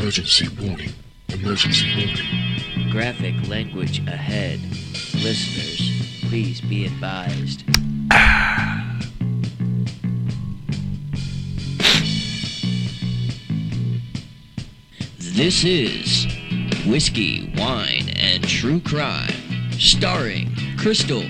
Emergency 0.00 0.48
warning. 0.58 0.92
Emergency 1.28 1.86
warning. 1.94 2.90
Graphic 2.90 3.34
language 3.48 3.98
ahead. 4.08 4.58
Listeners, 5.22 6.22
please 6.22 6.62
be 6.62 6.86
advised. 6.86 7.64
This 15.18 15.64
is 15.64 16.26
Whiskey, 16.86 17.52
Wine, 17.58 18.08
and 18.16 18.42
True 18.48 18.80
Crime, 18.80 19.28
starring 19.72 20.50
Crystal, 20.78 21.24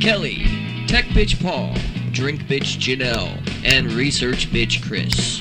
Kelly, 0.00 0.44
Tech 0.88 1.04
Bitch 1.14 1.40
Paul, 1.40 1.72
Drink 2.10 2.42
Bitch 2.48 2.78
Janelle, 2.78 3.38
and 3.64 3.92
Research 3.92 4.50
Bitch 4.50 4.82
Chris. 4.84 5.40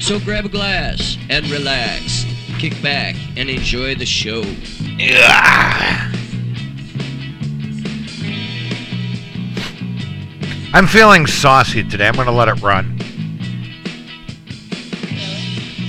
So 0.00 0.20
grab 0.20 0.46
a 0.46 0.48
glass 0.48 1.18
and 1.28 1.44
relax, 1.50 2.17
kick 2.58 2.82
back, 2.82 3.14
and 3.36 3.48
enjoy 3.48 3.94
the 3.94 4.04
show. 4.04 4.42
I'm 10.74 10.86
feeling 10.86 11.26
saucy 11.26 11.84
today. 11.84 12.08
I'm 12.08 12.14
going 12.14 12.26
to 12.26 12.32
let 12.32 12.48
it 12.48 12.60
run. 12.60 12.98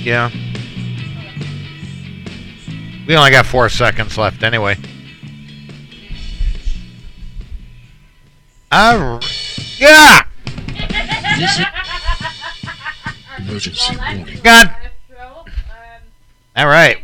Yeah. 0.02 0.30
We 3.06 3.16
only 3.16 3.30
got 3.32 3.46
four 3.46 3.68
seconds 3.68 4.16
left 4.16 4.42
anyway. 4.42 4.76
All 8.72 9.20
yeah! 9.78 10.22
This 11.38 11.58
is 11.58 11.66
Emergency 13.38 13.96
warning. 13.96 14.40
God. 14.44 14.79
All 16.60 16.66
right. 16.66 16.98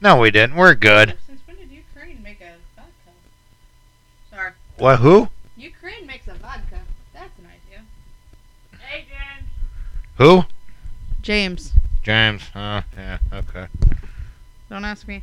No, 0.00 0.16
we 0.16 0.30
didn't. 0.30 0.56
We're 0.56 0.74
good. 0.74 1.18
Since 1.26 1.42
when 1.46 1.58
did 1.58 1.70
Ukraine 1.70 2.22
make 2.22 2.40
a 2.40 2.54
vodka? 2.74 3.12
Sorry. 4.30 4.52
What? 4.78 5.00
Who? 5.00 5.28
Ukraine 5.58 6.06
makes 6.06 6.26
a 6.28 6.34
vodka. 6.34 6.80
That's 7.12 7.38
an 7.38 7.46
idea. 7.46 7.84
Hey, 8.80 9.04
James. 9.06 9.50
Who? 10.16 10.44
James. 11.20 11.72
James. 12.02 12.42
Oh, 12.56 12.82
yeah. 12.96 13.18
Okay. 13.30 13.66
Don't 14.70 14.86
ask 14.86 15.06
me. 15.06 15.22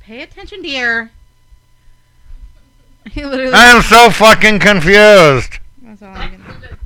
Pay 0.00 0.22
attention, 0.22 0.60
dear. 0.62 1.12
He 3.12 3.24
literally. 3.24 3.52
I 3.52 3.66
am 3.66 3.82
so 3.82 4.10
fucking 4.10 4.58
confused. 4.58 5.60
That's 5.82 6.02
all 6.02 6.14
I 6.14 6.28
can 6.28 6.38
do. 6.60 6.76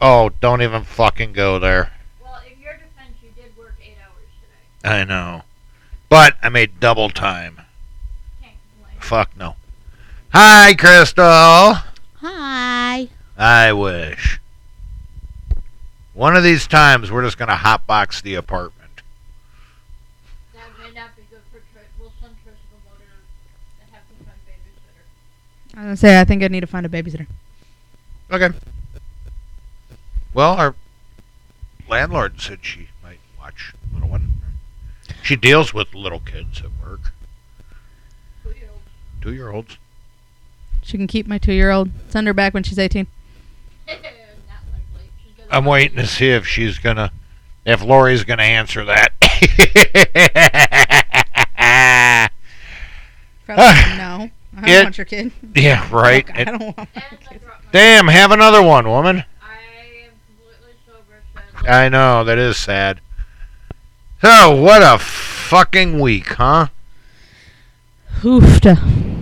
Oh, 0.00 0.30
don't 0.40 0.62
even 0.62 0.82
fucking 0.82 1.32
go 1.32 1.58
there. 1.58 1.92
Well, 2.22 2.40
in 2.46 2.60
your 2.60 2.74
defense, 2.74 3.16
you 3.22 3.30
did 3.34 3.56
work 3.56 3.74
eight 3.82 3.96
hours 4.04 4.28
today. 4.40 4.52
I 4.86 5.02
know. 5.04 5.42
But 6.08 6.36
I 6.42 6.48
made 6.48 6.78
double 6.78 7.10
time. 7.10 7.60
Can't. 8.40 8.54
Fuck 9.02 9.36
no. 9.36 9.56
Hi, 10.30 10.74
Crystal. 10.74 11.74
Hi. 12.20 13.08
I 13.36 13.72
wish. 13.72 14.40
One 16.14 16.36
of 16.36 16.44
these 16.44 16.68
times, 16.68 17.10
we're 17.10 17.24
just 17.24 17.36
going 17.36 17.48
to 17.48 17.56
hotbox 17.56 18.22
the 18.22 18.36
apartment. 18.36 19.02
That 20.54 20.62
may 20.78 20.92
not 20.92 21.16
be 21.16 21.22
good 21.30 21.40
for 21.50 21.58
Trish. 21.58 21.84
We'll 21.98 22.12
send 22.20 22.36
Trish 22.46 22.54
a 22.54 22.88
motor 22.88 23.04
and 23.80 23.90
have 23.90 24.02
to 24.08 24.24
find 24.24 24.38
babysitter. 24.46 25.76
I 25.76 25.80
was 25.80 25.86
gonna 25.86 25.96
say 25.96 26.20
I 26.20 26.24
think 26.24 26.44
I 26.44 26.48
need 26.48 26.60
to 26.60 26.66
find 26.66 26.86
a 26.86 26.88
babysitter. 26.88 27.26
Okay. 28.30 28.56
Well, 30.32 30.54
our 30.54 30.74
landlord 31.88 32.40
said 32.40 32.60
she 32.62 32.88
might 33.02 33.20
watch 33.38 33.74
little 33.92 34.08
one. 34.08 34.32
She 35.26 35.34
deals 35.34 35.74
with 35.74 35.92
little 35.92 36.20
kids 36.20 36.60
at 36.60 36.70
work, 36.88 37.00
Two-year-old. 38.44 38.78
two 39.20 39.32
year 39.34 39.50
olds. 39.50 39.76
She 40.82 40.96
can 40.96 41.08
keep 41.08 41.26
my 41.26 41.36
two-year-old. 41.38 41.90
Send 42.08 42.28
her 42.28 42.32
back 42.32 42.54
when 42.54 42.62
she's 42.62 42.78
18. 42.78 43.08
not 43.88 43.96
likely. 43.96 44.12
She's 45.24 45.32
gonna 45.36 45.48
I'm 45.50 45.64
waiting 45.64 45.96
to 45.96 46.06
see 46.06 46.28
if 46.28 46.46
she's 46.46 46.78
gonna, 46.78 47.10
if 47.64 47.82
Lori's 47.82 48.22
gonna 48.22 48.44
answer 48.44 48.84
that. 48.84 49.14
Probably 53.46 53.64
no. 53.98 54.30
I 54.56 54.60
don't 54.60 54.68
It- 54.68 54.84
want 54.84 54.98
your 54.98 55.04
kid. 55.06 55.32
yeah, 55.56 55.88
right. 55.92 56.24
Fuck, 56.24 56.36
I 56.36 56.40
It- 56.42 56.44
don't 56.44 56.62
want. 56.62 56.78
And 56.94 56.96
I 57.02 57.02
damn, 57.72 58.06
have 58.08 58.30
another 58.30 58.62
one, 58.62 58.88
woman. 58.88 59.24
I 59.42 59.56
am 60.04 60.10
completely 60.38 60.76
sober. 60.86 61.68
I 61.68 61.88
know 61.88 62.22
that 62.22 62.38
is 62.38 62.56
sad. 62.56 63.00
So 64.26 64.60
what 64.60 64.82
a 64.82 64.98
fucking 64.98 66.00
week, 66.00 66.26
huh? 66.32 66.66
Hoofda. 68.22 68.74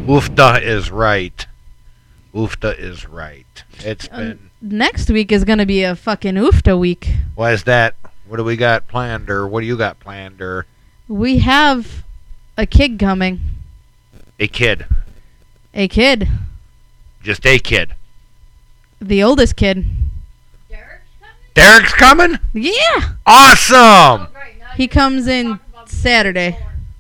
Oofda 0.07 0.63
is 0.63 0.91
right. 0.91 1.47
Oofda 2.35 2.79
is 2.79 3.07
right. 3.07 3.65
It's 3.81 4.09
Um, 4.11 4.19
been. 4.19 4.51
Next 4.63 5.11
week 5.11 5.31
is 5.31 5.45
gonna 5.45 5.67
be 5.67 5.83
a 5.83 5.95
fucking 5.95 6.37
oofda 6.37 6.79
week. 6.79 7.11
Why 7.35 7.53
is 7.53 7.65
that? 7.65 7.97
What 8.27 8.39
do 8.39 8.45
we 8.45 8.57
got 8.57 8.89
planned, 8.89 9.29
or 9.29 9.47
what 9.47 9.61
do 9.61 9.67
you 9.67 9.77
got 9.77 10.01
planned, 10.01 10.41
or 10.41 10.65
We 11.07 11.41
have 11.41 12.03
a 12.57 12.65
kid 12.65 12.99
coming. 12.99 13.41
a 14.41 14.49
kid? 14.49 14.87
A 15.75 15.87
kid. 15.87 16.31
Just 17.23 17.45
a 17.45 17.59
kid. 17.59 17.93
The 19.03 19.23
oldest 19.23 19.55
kid. 19.57 19.85
Derek's 20.71 21.03
coming? 21.21 21.37
Derek's 21.53 21.93
coming. 21.93 22.39
Yeah. 22.55 23.11
Awesome. 23.27 24.29
He 24.77 24.89
comes 24.89 25.27
in 25.27 25.47
talk 25.47 25.61
about 25.69 25.89
the 25.89 25.95
Saturday. 25.97 26.59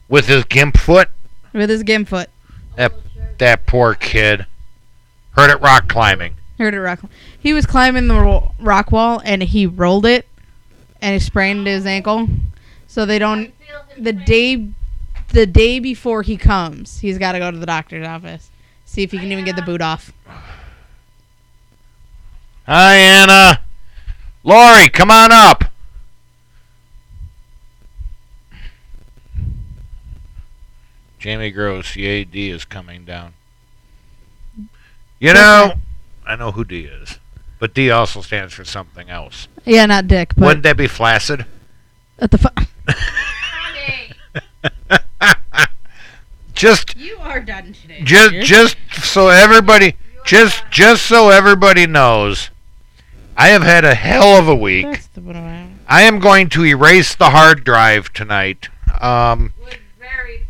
With 0.08 0.26
his 0.26 0.44
gimp 0.44 0.76
foot. 0.76 1.08
With 1.52 1.70
his 1.70 1.82
gim 1.82 2.04
foot. 2.04 2.30
That-. 2.76 2.92
That 3.38 3.66
poor 3.66 3.94
kid. 3.94 4.46
Heard 5.32 5.50
it 5.50 5.60
rock 5.60 5.88
climbing. 5.88 6.34
Heard 6.58 6.74
it 6.74 6.80
rock. 6.80 7.00
He 7.38 7.52
was 7.52 7.66
climbing 7.66 8.06
the 8.06 8.14
ro- 8.14 8.54
rock 8.60 8.92
wall 8.92 9.20
and 9.24 9.42
he 9.42 9.66
rolled 9.66 10.06
it 10.06 10.26
and 11.02 11.14
he 11.14 11.18
sprained 11.18 11.66
his 11.66 11.84
ankle. 11.84 12.28
So 12.86 13.04
they 13.04 13.18
don't. 13.18 13.52
The 13.98 14.12
day, 14.12 14.68
the 15.32 15.46
day 15.46 15.80
before 15.80 16.22
he 16.22 16.36
comes, 16.36 17.00
he's 17.00 17.18
got 17.18 17.32
to 17.32 17.40
go 17.40 17.50
to 17.50 17.58
the 17.58 17.66
doctor's 17.66 18.06
office. 18.06 18.50
See 18.84 19.02
if 19.02 19.10
he 19.10 19.18
can 19.18 19.32
even 19.32 19.44
get 19.44 19.56
the 19.56 19.62
boot 19.62 19.80
off. 19.80 20.12
Hi, 22.66 22.94
Anna. 22.94 23.60
Lori, 24.44 24.88
come 24.88 25.10
on 25.10 25.32
up. 25.32 25.64
Jamie 31.24 31.50
Gross, 31.52 31.94
the 31.94 32.20
AD 32.20 32.34
is 32.36 32.66
coming 32.66 33.06
down. 33.06 33.32
You 35.18 35.32
know, 35.32 35.72
I 36.26 36.36
know 36.36 36.50
who 36.50 36.66
D 36.66 36.80
is, 36.80 37.18
but 37.58 37.72
D 37.72 37.90
also 37.90 38.20
stands 38.20 38.52
for 38.52 38.62
something 38.66 39.08
else. 39.08 39.48
Yeah, 39.64 39.86
not 39.86 40.06
Dick, 40.06 40.34
but 40.36 40.44
Wouldn't 40.44 40.64
that 40.64 40.76
be 40.76 40.86
flaccid? 40.86 41.46
at 42.18 42.30
the. 42.30 42.36
Fu- 42.36 42.48
just, 46.54 46.94
you 46.94 47.16
are 47.20 47.40
done 47.40 47.72
today. 47.72 48.02
just, 48.04 48.34
just 48.46 48.76
so 49.02 49.28
everybody, 49.28 49.96
just, 50.26 50.60
not- 50.64 50.70
just 50.72 51.06
so 51.06 51.30
everybody 51.30 51.86
knows, 51.86 52.50
I 53.34 53.48
have 53.48 53.62
had 53.62 53.86
a 53.86 53.94
hell 53.94 54.36
of 54.38 54.46
a 54.46 54.54
week. 54.54 54.84
That's 54.84 55.06
the 55.06 55.22
one 55.22 55.36
I- 55.36 55.70
I 55.88 56.02
am 56.02 56.18
going 56.18 56.50
to 56.50 56.66
erase 56.66 57.14
the 57.14 57.30
hard 57.30 57.64
drive 57.64 58.12
tonight. 58.12 58.68
Um, 59.00 59.54
was 59.58 59.72
very 59.98 60.38
potent. 60.38 60.43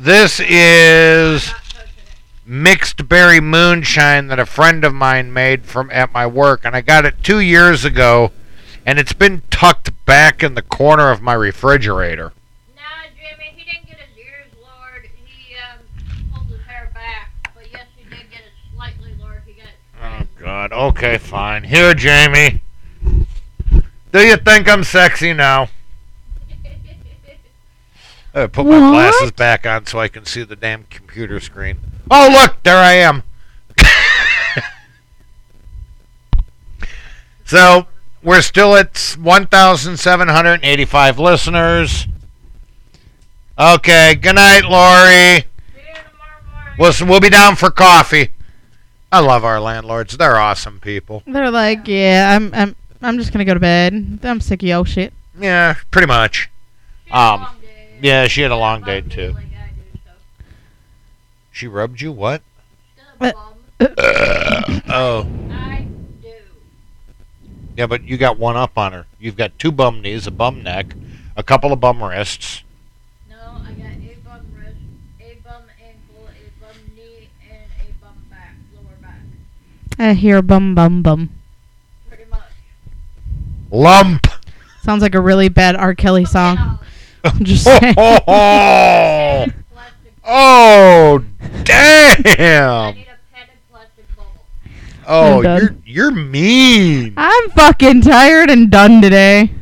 This 0.00 0.40
is 0.40 1.46
Not 1.48 1.56
touching 1.68 1.88
it. 1.98 2.16
mixed 2.46 3.08
berry 3.08 3.40
moonshine 3.40 4.28
that 4.28 4.38
a 4.38 4.46
friend 4.46 4.84
of 4.84 4.94
mine 4.94 5.32
made 5.32 5.66
from 5.66 5.90
at 5.90 6.12
my 6.12 6.26
work, 6.26 6.64
and 6.64 6.74
I 6.74 6.80
got 6.80 7.04
it 7.04 7.22
two 7.22 7.40
years 7.40 7.84
ago, 7.84 8.32
and 8.86 8.98
it's 8.98 9.12
been 9.12 9.42
tucked 9.50 9.90
back 10.06 10.42
in 10.42 10.54
the 10.54 10.62
corner 10.62 11.10
of 11.10 11.20
my 11.20 11.34
refrigerator. 11.34 12.32
Nah, 12.74 12.82
Jimmy, 13.14 13.52
he 13.56 13.64
didn't 13.64 13.86
get 13.86 13.98
his 13.98 14.16
ears 14.18 14.52
lowered. 14.62 15.08
He 15.14 15.54
um, 15.56 15.78
pulled 16.32 16.48
his 16.50 16.66
hair 16.66 16.90
back. 16.94 17.30
But 17.54 17.70
yes, 17.70 17.84
he 17.96 18.04
did 18.04 18.30
get 18.30 18.40
it 18.40 18.52
slightly 18.74 19.14
lowered. 19.20 19.42
He 19.46 19.52
got 19.52 19.66
it 19.66 19.76
Oh. 20.02 20.26
God. 20.42 20.72
Okay, 20.72 21.18
fine. 21.18 21.64
Here, 21.64 21.92
Jamie. 21.94 22.62
Do 24.12 24.18
you 24.20 24.36
think 24.38 24.66
I'm 24.68 24.82
sexy 24.82 25.32
now? 25.34 25.68
I 28.34 28.46
put 28.46 28.64
my 28.66 28.78
What? 28.78 28.90
glasses 28.92 29.32
back 29.32 29.66
on 29.66 29.86
so 29.86 29.98
I 29.98 30.08
can 30.08 30.24
see 30.24 30.42
the 30.44 30.56
damn 30.56 30.84
computer 30.84 31.40
screen. 31.40 31.78
Oh, 32.10 32.28
look, 32.32 32.62
there 32.62 32.76
I 32.76 32.92
am. 32.94 33.22
so, 37.44 37.86
we're 38.22 38.42
still 38.42 38.76
at 38.76 39.16
1,785 39.20 41.18
listeners. 41.18 42.06
Okay, 43.58 44.14
good 44.14 44.36
night, 44.36 44.62
Lori. 44.64 45.40
See 45.40 45.44
you 45.76 45.94
tomorrow 45.94 46.42
morning. 46.52 46.74
We'll, 46.78 46.92
we'll 47.08 47.20
be 47.20 47.30
down 47.30 47.56
for 47.56 47.70
coffee. 47.70 48.30
I 49.12 49.18
love 49.20 49.44
our 49.44 49.60
landlords. 49.60 50.16
They're 50.16 50.36
awesome 50.38 50.78
people. 50.80 51.22
They're 51.26 51.50
like, 51.50 51.88
yeah, 51.88 52.36
I'm, 52.36 52.54
I'm, 52.54 52.76
I'm 53.02 53.18
just 53.18 53.32
gonna 53.32 53.44
go 53.44 53.54
to 53.54 53.60
bed. 53.60 54.20
I'm 54.22 54.40
sick 54.40 54.62
of 54.62 54.68
yo 54.68 54.84
shit. 54.84 55.12
Yeah, 55.38 55.74
pretty 55.90 56.06
much. 56.06 56.48
She 57.06 57.10
had 57.10 57.18
a 57.18 57.42
Um. 57.42 57.46
Yeah, 58.02 58.26
she 58.26 58.42
had 58.42 58.50
a 58.50 58.56
long 58.56 58.82
day, 58.82 59.00
too. 59.00 59.32
Like 59.32 59.44
I 59.46 59.70
do, 59.74 59.98
so. 60.04 60.10
She 61.50 61.66
rubbed 61.66 62.00
you 62.00 62.12
what? 62.12 62.42
Still 63.18 63.32
bum. 63.32 64.82
Oh, 64.88 65.28
I 65.52 65.86
do. 66.22 66.32
yeah, 67.76 67.86
but 67.86 68.02
you 68.04 68.16
got 68.16 68.38
one 68.38 68.56
up 68.56 68.76
on 68.76 68.92
her. 68.92 69.06
You've 69.18 69.36
got 69.36 69.58
two 69.58 69.72
bum 69.72 70.02
knees, 70.02 70.26
a 70.26 70.30
bum 70.30 70.62
neck, 70.62 70.94
a 71.36 71.42
couple 71.42 71.72
of 71.72 71.80
bum 71.80 72.02
wrists. 72.02 72.62
No, 73.28 73.36
I 73.36 73.72
got 73.72 73.86
a 73.86 74.16
bum 74.24 74.46
wrist, 74.54 74.76
a 75.20 75.34
bum 75.44 75.62
ankle, 75.80 76.28
a 76.28 76.60
bum 76.60 76.76
knee, 76.96 77.28
and 77.48 77.70
a 77.80 78.04
bum 78.04 78.14
back, 78.30 78.54
lower 78.74 78.96
back. 79.00 79.20
I 79.98 80.14
hear 80.14 80.42
bum 80.42 80.74
bum 80.74 81.02
bum. 81.02 81.30
Pretty 82.08 82.24
much. 82.30 82.40
Lump. 83.70 84.26
Sounds 84.82 85.02
like 85.02 85.14
a 85.14 85.20
really 85.20 85.48
bad 85.48 85.76
R. 85.76 85.94
Kelly 85.94 86.24
song. 86.24 86.78
I'm 87.24 87.44
just 87.44 87.66
Oh, 87.66 87.78
saying. 87.80 87.94
oh, 87.98 89.46
oh. 90.24 91.24
damn. 91.64 92.94
need 92.94 93.06
a 93.06 93.16
padded 93.34 93.50
plastic 93.70 94.06
bubble. 94.16 94.44
Oh, 95.06 95.42
you're 95.42 95.74
you're 95.84 96.10
mean. 96.10 97.14
I'm 97.16 97.50
fucking 97.50 98.02
tired 98.02 98.50
and 98.50 98.70
done 98.70 99.00
today. 99.02 99.52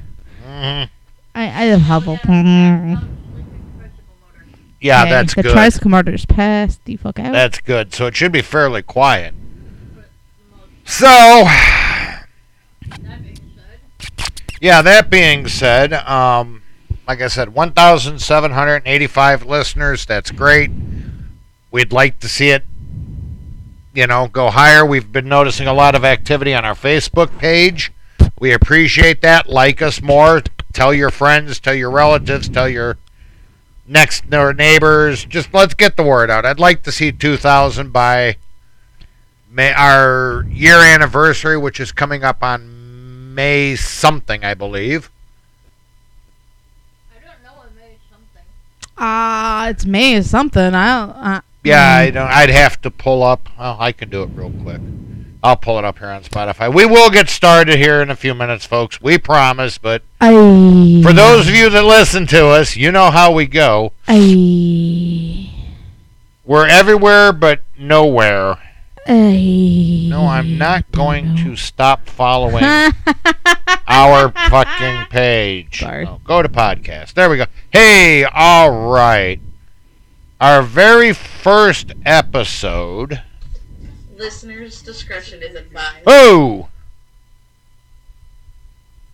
Mhm. 0.47 0.89
I 1.35 1.43
I 1.43 1.65
have 1.79 2.07
a 2.09 2.13
yeah, 2.13 2.19
sleeping 2.21 2.97
vegetable 3.79 4.15
motor. 4.21 4.47
Yeah, 4.81 5.03
Okay, 5.03 5.11
that's 5.11 5.35
the 5.35 5.43
good. 5.43 5.53
tricycle 5.53 6.09
is 6.15 6.27
passed. 6.27 6.85
The 6.85 6.97
fuck 6.97 7.19
out. 7.19 7.33
That's 7.33 7.61
good. 7.61 7.95
So 7.95 8.07
it 8.07 8.17
should 8.17 8.33
be 8.33 8.43
fairly 8.43 8.83
quiet. 8.83 9.35
But 9.95 10.05
the 10.51 10.57
most- 10.57 10.99
So, 10.99 11.07
That 12.89 13.23
being 13.23 13.37
said, 13.57 14.33
yeah, 14.61 14.83
that 14.83 15.11
being 15.11 15.47
said, 15.49 15.93
um, 15.93 16.58
like 17.09 17.21
I 17.23 17.29
said, 17.29 17.55
1,785 17.55 19.47
listeners. 19.47 20.07
That's 20.07 20.31
great. 20.31 20.71
We'd 21.71 21.93
like 21.93 22.21
to 22.21 22.29
see 22.29 22.51
it, 22.51 22.65
you 23.95 24.07
know, 24.07 24.29
go 24.29 24.51
higher. 24.51 24.85
We've 24.85 25.11
been 25.11 25.29
noticing 25.29 25.67
a 25.67 25.73
lot 25.73 25.95
of 25.95 26.05
activity 26.05 26.55
on 26.55 26.65
our 26.67 26.75
Facebook 26.75 27.37
page. 27.39 27.91
We 28.39 28.53
appreciate 28.53 29.23
that. 29.23 29.49
Like 29.49 29.81
us 29.83 30.01
more. 30.03 30.43
Tell 30.73 30.93
your 30.95 31.11
friends, 31.11 31.59
tell 31.59 31.75
your 31.75 31.91
relatives, 31.91 32.49
tell 32.49 32.69
your 32.69 32.99
next 33.87 34.29
door 34.29 34.53
neighbors. 34.53 35.25
Just 35.25 35.53
let's 35.53 35.75
get 35.75 35.97
the 35.97 36.03
word 36.03 36.31
out. 36.31 36.45
I'd 36.45 36.61
like 36.61 36.83
to 36.85 36.93
see 36.93 37.11
2,000 37.11 37.91
by 37.91 38.37
May, 39.51 39.73
our 39.73 40.45
year 40.51 40.77
anniversary, 40.77 41.57
which 41.57 41.81
is 41.81 41.91
coming 41.91 42.23
up 42.23 42.43
on 42.43 43.35
May 43.35 43.77
something, 43.77 44.45
I 44.45 44.53
believe. 44.55 45.11
I 47.11 47.21
don't 47.21 47.43
know 47.43 47.61
what 47.61 47.75
made 47.75 47.99
something. 48.11 48.43
Ah, 48.99 49.69
it's 49.69 49.85
May 49.87 50.17
or 50.17 50.23
something. 50.23 50.75
I 50.75 51.07
don't. 51.07 51.11
Uh, 51.17 51.41
Yeah, 51.65 51.95
I 51.97 52.11
don't. 52.11 52.29
I'd 52.31 52.51
have 52.51 52.81
to 52.83 52.91
pull 52.91 53.23
up. 53.23 53.49
Well, 53.59 53.77
I 53.79 53.93
can 53.93 54.11
do 54.11 54.23
it 54.23 54.31
real 54.35 54.51
quick. 54.63 54.81
I'll 55.43 55.57
pull 55.57 55.79
it 55.79 55.85
up 55.85 55.99
here 56.01 56.09
on 56.09 56.23
Spotify. 56.25 56.73
We 56.75 56.85
will 56.85 57.11
get 57.11 57.29
started 57.29 57.77
here 57.79 58.03
in 58.03 58.11
a 58.11 58.17
few 58.17 58.35
minutes, 58.35 58.65
folks. 58.65 59.01
We 59.01 59.19
promise. 59.19 59.79
But 59.79 60.03
for 60.19 61.13
those 61.13 61.47
of 61.49 61.55
you 61.55 61.71
that 61.71 61.85
listen 61.85 62.27
to 62.29 62.49
us, 62.49 62.75
you 62.75 62.91
know 62.91 63.11
how 63.13 63.31
we 63.33 63.47
go. 63.47 63.93
We're 66.45 66.67
everywhere 66.67 67.33
but 67.33 67.61
nowhere. 67.79 68.59
I. 69.09 70.07
No, 70.09 70.27
I'm 70.27 70.59
not 70.59 70.91
going 70.93 71.35
to 71.37 71.57
stop 71.57 72.07
following 72.09 72.63
our 73.89 74.31
fucking 74.31 75.07
page. 75.11 75.83
No, 75.83 76.21
go 76.25 76.43
to 76.43 76.49
podcast. 76.49 77.15
There 77.15 77.31
we 77.31 77.39
go. 77.39 77.47
Hey, 77.73 78.25
all 78.25 78.71
right. 78.91 79.41
Our 80.41 80.63
very 80.63 81.13
first 81.15 81.93
episode. 82.05 83.23
Listener's 84.17 84.83
discretion 84.83 85.43
is 85.43 85.55
advised. 85.55 86.05
Oh! 86.07 86.69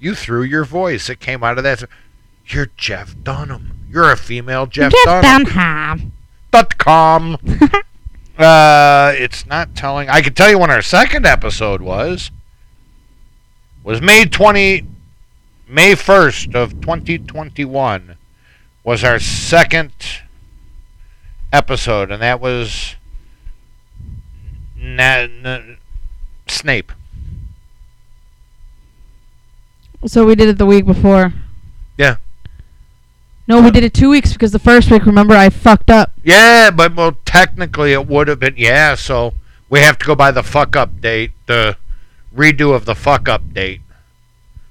You 0.00 0.14
threw 0.14 0.42
your 0.42 0.64
voice. 0.64 1.08
It 1.08 1.20
came 1.20 1.44
out 1.44 1.56
of 1.56 1.64
that. 1.64 1.84
You're 2.46 2.70
Jeff 2.76 3.14
Dunham. 3.22 3.86
You're 3.88 4.10
a 4.10 4.16
female 4.16 4.66
Jeff, 4.66 4.92
Jeff 4.92 5.22
Dunham. 5.22 5.44
Dunham. 5.44 6.12
Dot 6.50 6.78
com. 6.78 7.38
uh, 8.38 9.12
it's 9.16 9.46
not 9.46 9.74
telling. 9.74 10.08
I 10.08 10.20
can 10.20 10.34
tell 10.34 10.50
you 10.50 10.58
when 10.58 10.70
our 10.70 10.82
second 10.82 11.26
episode 11.26 11.80
was. 11.80 12.30
Was 13.82 14.00
May 14.00 14.24
20. 14.24 14.86
May 15.68 15.92
1st 15.94 16.54
of 16.54 16.80
2021 16.80 18.16
was 18.82 19.02
our 19.02 19.18
second 19.18 19.92
episode, 21.52 22.10
and 22.10 22.20
that 22.20 22.38
was 22.40 22.96
na- 24.76 25.26
na- 25.26 25.60
Snape. 26.46 26.92
So 30.06 30.26
we 30.26 30.34
did 30.34 30.48
it 30.50 30.58
the 30.58 30.66
week 30.66 30.84
before. 30.84 31.32
Yeah. 33.46 33.56
No, 33.56 33.62
we 33.62 33.70
did 33.70 33.84
it 33.84 33.92
two 33.92 34.10
weeks 34.10 34.32
because 34.32 34.52
the 34.52 34.58
first 34.58 34.90
week, 34.90 35.04
remember, 35.06 35.34
I 35.34 35.50
fucked 35.50 35.90
up. 35.90 36.12
Yeah, 36.22 36.70
but 36.70 36.94
well, 36.94 37.16
technically 37.24 37.92
it 37.92 38.06
would 38.06 38.28
have 38.28 38.40
been 38.40 38.54
yeah. 38.56 38.94
So 38.94 39.34
we 39.68 39.80
have 39.80 39.98
to 39.98 40.06
go 40.06 40.14
by 40.14 40.30
the 40.30 40.42
fuck 40.42 40.76
up 40.76 41.00
date, 41.00 41.32
the 41.46 41.76
redo 42.34 42.74
of 42.74 42.84
the 42.84 42.94
fuck 42.94 43.28
up 43.28 43.52
date. 43.52 43.80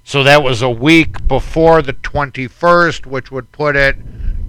So 0.03 0.23
that 0.23 0.43
was 0.43 0.61
a 0.61 0.69
week 0.69 1.27
before 1.27 1.81
the 1.81 1.93
21st, 1.93 3.05
which 3.05 3.31
would 3.31 3.51
put 3.51 3.75
it 3.75 3.95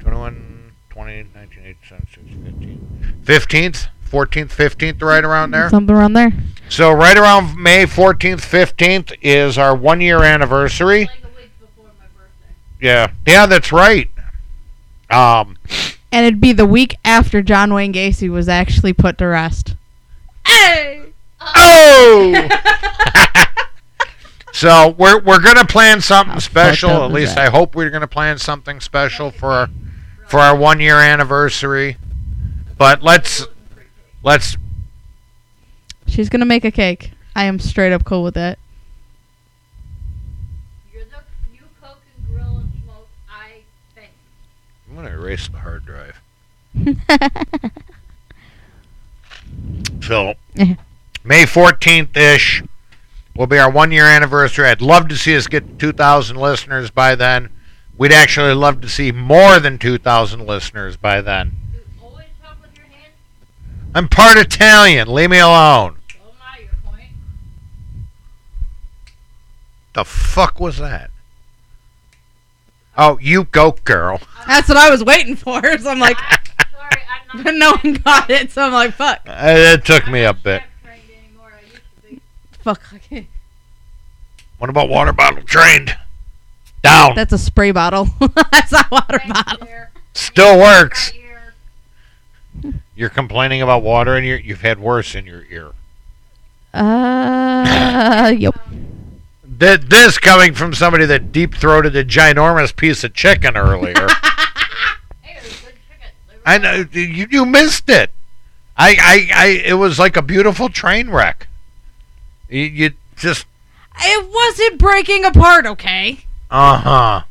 21, 0.00 0.72
20, 0.90 1.26
19, 1.34 1.58
18, 1.64 1.76
17, 1.88 3.20
15, 3.22 3.72
15th, 3.72 3.88
14th, 4.10 4.48
15th, 4.48 5.02
right 5.02 5.24
around 5.24 5.52
there. 5.52 5.70
Something 5.70 5.94
around 5.94 6.14
there. 6.14 6.32
So 6.68 6.90
right 6.92 7.16
around 7.16 7.56
May 7.56 7.84
14th, 7.84 8.40
15th 8.40 9.16
is 9.22 9.56
our 9.58 9.76
one 9.76 10.00
year 10.00 10.22
anniversary. 10.22 11.06
Like 11.06 11.10
a 11.22 11.26
week 11.36 11.50
before 11.60 11.84
my 11.86 12.06
birthday. 12.16 12.54
Yeah, 12.80 13.12
yeah, 13.26 13.46
that's 13.46 13.70
right. 13.70 14.10
Um, 15.14 15.56
And 16.12 16.26
it'd 16.26 16.40
be 16.40 16.52
the 16.52 16.66
week 16.66 16.96
after 17.04 17.42
John 17.42 17.72
Wayne 17.74 17.92
Gacy 17.92 18.28
was 18.28 18.48
actually 18.48 18.92
put 18.92 19.18
to 19.18 19.26
rest. 19.26 19.74
Hey! 20.46 21.02
oh. 21.40 22.48
So 24.54 24.94
we're 24.96 25.18
we're 25.18 25.40
gonna 25.40 25.66
plan 25.66 26.00
something 26.00 26.34
How 26.34 26.38
special. 26.38 26.90
At 26.90 27.10
least 27.10 27.34
that? 27.34 27.48
I 27.48 27.50
hope 27.50 27.74
we're 27.74 27.90
gonna 27.90 28.06
plan 28.06 28.38
something 28.38 28.80
special 28.80 29.32
for 29.32 29.50
our, 29.50 29.68
for 30.28 30.38
our 30.38 30.56
one 30.56 30.78
year 30.78 30.98
anniversary. 30.98 31.96
But 32.78 33.02
let's 33.02 33.44
let's 34.22 34.56
She's 36.06 36.28
gonna 36.28 36.46
make 36.46 36.64
a 36.64 36.70
cake. 36.70 37.10
I 37.34 37.46
am 37.46 37.58
straight 37.58 37.92
up 37.92 38.04
cool 38.04 38.22
with 38.22 38.34
that. 38.34 38.60
I'm 45.04 45.10
gonna 45.10 45.22
erase 45.22 45.48
the 45.48 45.58
hard 45.58 45.84
drive. 45.84 46.20
So 50.02 50.34
May 51.24 51.44
14th 51.44 52.16
ish 52.16 52.62
will 53.34 53.46
be 53.46 53.58
our 53.58 53.70
one 53.70 53.90
year 53.90 54.04
anniversary. 54.04 54.68
I'd 54.68 54.82
love 54.82 55.08
to 55.08 55.16
see 55.16 55.34
us 55.36 55.46
get 55.46 55.78
2,000 55.78 56.36
listeners 56.36 56.90
by 56.90 57.14
then. 57.14 57.50
We'd 57.96 58.12
actually 58.12 58.54
love 58.54 58.80
to 58.82 58.88
see 58.88 59.12
more 59.12 59.60
than 59.60 59.78
2,000 59.78 60.46
listeners 60.46 60.96
by 60.96 61.20
then. 61.20 61.52
You 61.72 61.80
always 62.02 62.26
talk 62.42 62.60
with 62.60 62.76
your 62.76 62.86
hands. 62.86 63.14
I'm 63.94 64.08
part 64.08 64.36
Italian. 64.36 65.08
Leave 65.08 65.30
me 65.30 65.38
alone. 65.38 65.96
Oh 66.22 66.32
so 66.32 66.48
am 66.58 66.64
Your 66.64 66.72
point. 66.84 67.10
The 69.94 70.04
fuck 70.04 70.60
was 70.60 70.78
that? 70.78 71.10
Oh, 72.96 73.18
you 73.20 73.44
go, 73.44 73.72
girl. 73.84 74.20
That's 74.46 74.68
what 74.68 74.76
I 74.78 74.90
was 74.90 75.02
waiting 75.04 75.36
for. 75.36 75.60
So 75.78 75.90
I'm 75.90 75.98
like, 75.98 76.16
Sorry, 76.72 77.02
I'm 77.32 77.36
not. 77.36 77.44
but 77.44 77.54
no 77.54 77.72
one 77.82 77.94
got 77.94 78.30
it. 78.30 78.50
So 78.52 78.62
I'm 78.62 78.72
like, 78.72 78.94
fuck, 78.94 79.20
Uh, 79.26 79.32
It 79.74 79.84
took 79.84 80.06
me 80.08 80.22
a 80.24 80.32
bit. 80.32 80.62
chef 80.62 80.82
trained 80.84 81.02
anymore. 81.26 81.52
I 81.56 81.60
used 81.62 81.74
to 81.76 82.08
be. 82.10 82.20
fuck. 82.62 82.82
okay. 82.94 83.26
What 84.58 84.70
about 84.70 84.88
water 84.88 85.12
bottle 85.12 85.42
trained? 85.42 85.96
Down. 86.82 87.14
That's 87.16 87.32
a 87.32 87.38
spray 87.38 87.70
bottle. 87.72 88.08
That's 88.52 88.70
not 88.72 88.90
water 88.90 89.18
Thanks, 89.18 89.32
bottle. 89.42 89.66
dear. 89.66 89.90
Still 90.12 90.58
works. 90.58 91.12
Right. 92.62 92.74
You're 92.94 93.08
complaining 93.10 93.60
about 93.62 93.82
water 93.82 94.16
in 94.16 94.24
your. 94.24 94.38
You've 94.38 94.60
had 94.60 94.78
worse 94.78 95.14
in 95.14 95.26
your 95.26 95.44
ear. 95.50 95.70
Uh, 96.72 98.32
yep. 98.36 98.54
Th- 99.58 99.80
This 99.80 100.18
coming 100.18 100.54
from 100.54 100.74
somebody 100.74 101.06
that 101.06 101.32
deep 101.32 101.54
throated 101.54 101.94
a 101.96 102.04
ginormous 102.04 102.74
piece 102.74 103.04
of 103.04 103.14
chicken 103.14 103.56
earlier. 103.56 104.06
Hey, 105.22 105.40
good 105.40 105.50
chicken. 105.50 106.10
I 106.46 106.58
know 106.58 106.84
you, 106.92 107.26
you 107.30 107.44
missed 107.46 107.88
it. 107.88 108.10
I, 108.76 108.96
I, 109.00 109.28
I, 109.34 109.46
it 109.64 109.74
was 109.74 109.98
like 109.98 110.16
a 110.16 110.22
beautiful 110.22 110.68
train 110.68 111.08
wreck. 111.10 111.46
You, 112.48 112.60
you 112.62 112.90
just 113.16 113.46
It 114.00 114.30
wasn't 114.32 114.78
breaking 114.78 115.24
apart, 115.24 115.66
okay? 115.66 116.20
Uh 116.50 116.76
huh. 116.78 117.22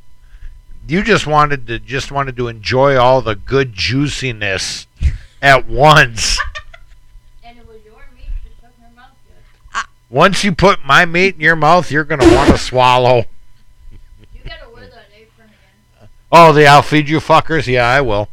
You 0.87 1.03
just 1.03 1.25
wanted 1.27 1.67
to 1.67 1.79
just 1.79 2.11
wanted 2.11 2.35
to 2.37 2.47
enjoy 2.47 2.97
all 2.97 3.21
the 3.21 3.35
good 3.35 3.73
juiciness 3.73 4.87
at 5.41 5.67
once. 5.67 6.39
Once 10.13 10.43
you 10.43 10.53
put 10.53 10.85
my 10.85 11.05
meat 11.05 11.33
in 11.33 11.41
your 11.41 11.55
mouth, 11.55 11.89
you're 11.89 12.03
gonna 12.03 12.35
want 12.35 12.47
to 12.47 12.55
swallow. 12.55 13.25
You 14.31 14.41
gotta 14.45 14.69
wear 14.71 14.85
that 14.85 15.07
apron 15.11 15.47
again. 15.47 16.09
Oh, 16.31 16.53
the 16.53 16.67
I'll 16.67 16.83
feed 16.83 17.09
you 17.09 17.17
fuckers. 17.17 17.65
Yeah, 17.65 17.87
I 17.87 17.99
will. 18.01 18.29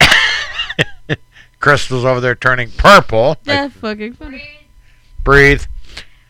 Crystal's 1.60 2.06
over 2.06 2.22
there 2.22 2.34
turning 2.34 2.70
purple. 2.70 3.28
Like, 3.28 3.44
That's 3.44 3.74
fucking 3.74 4.14
funny. 4.14 4.42
Breathe. 5.22 5.64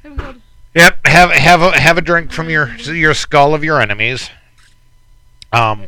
breathe. 0.03 0.41
Yep. 0.75 1.07
Have 1.07 1.31
have 1.31 1.63
a 1.63 1.79
have 1.79 1.97
a 1.97 2.03
drink 2.03 2.33
from 2.33 2.51
your 2.51 2.75
your 2.77 3.15
skull 3.15 3.55
of 3.55 3.63
your 3.63 3.81
enemies. 3.81 4.31
Um. 5.53 5.87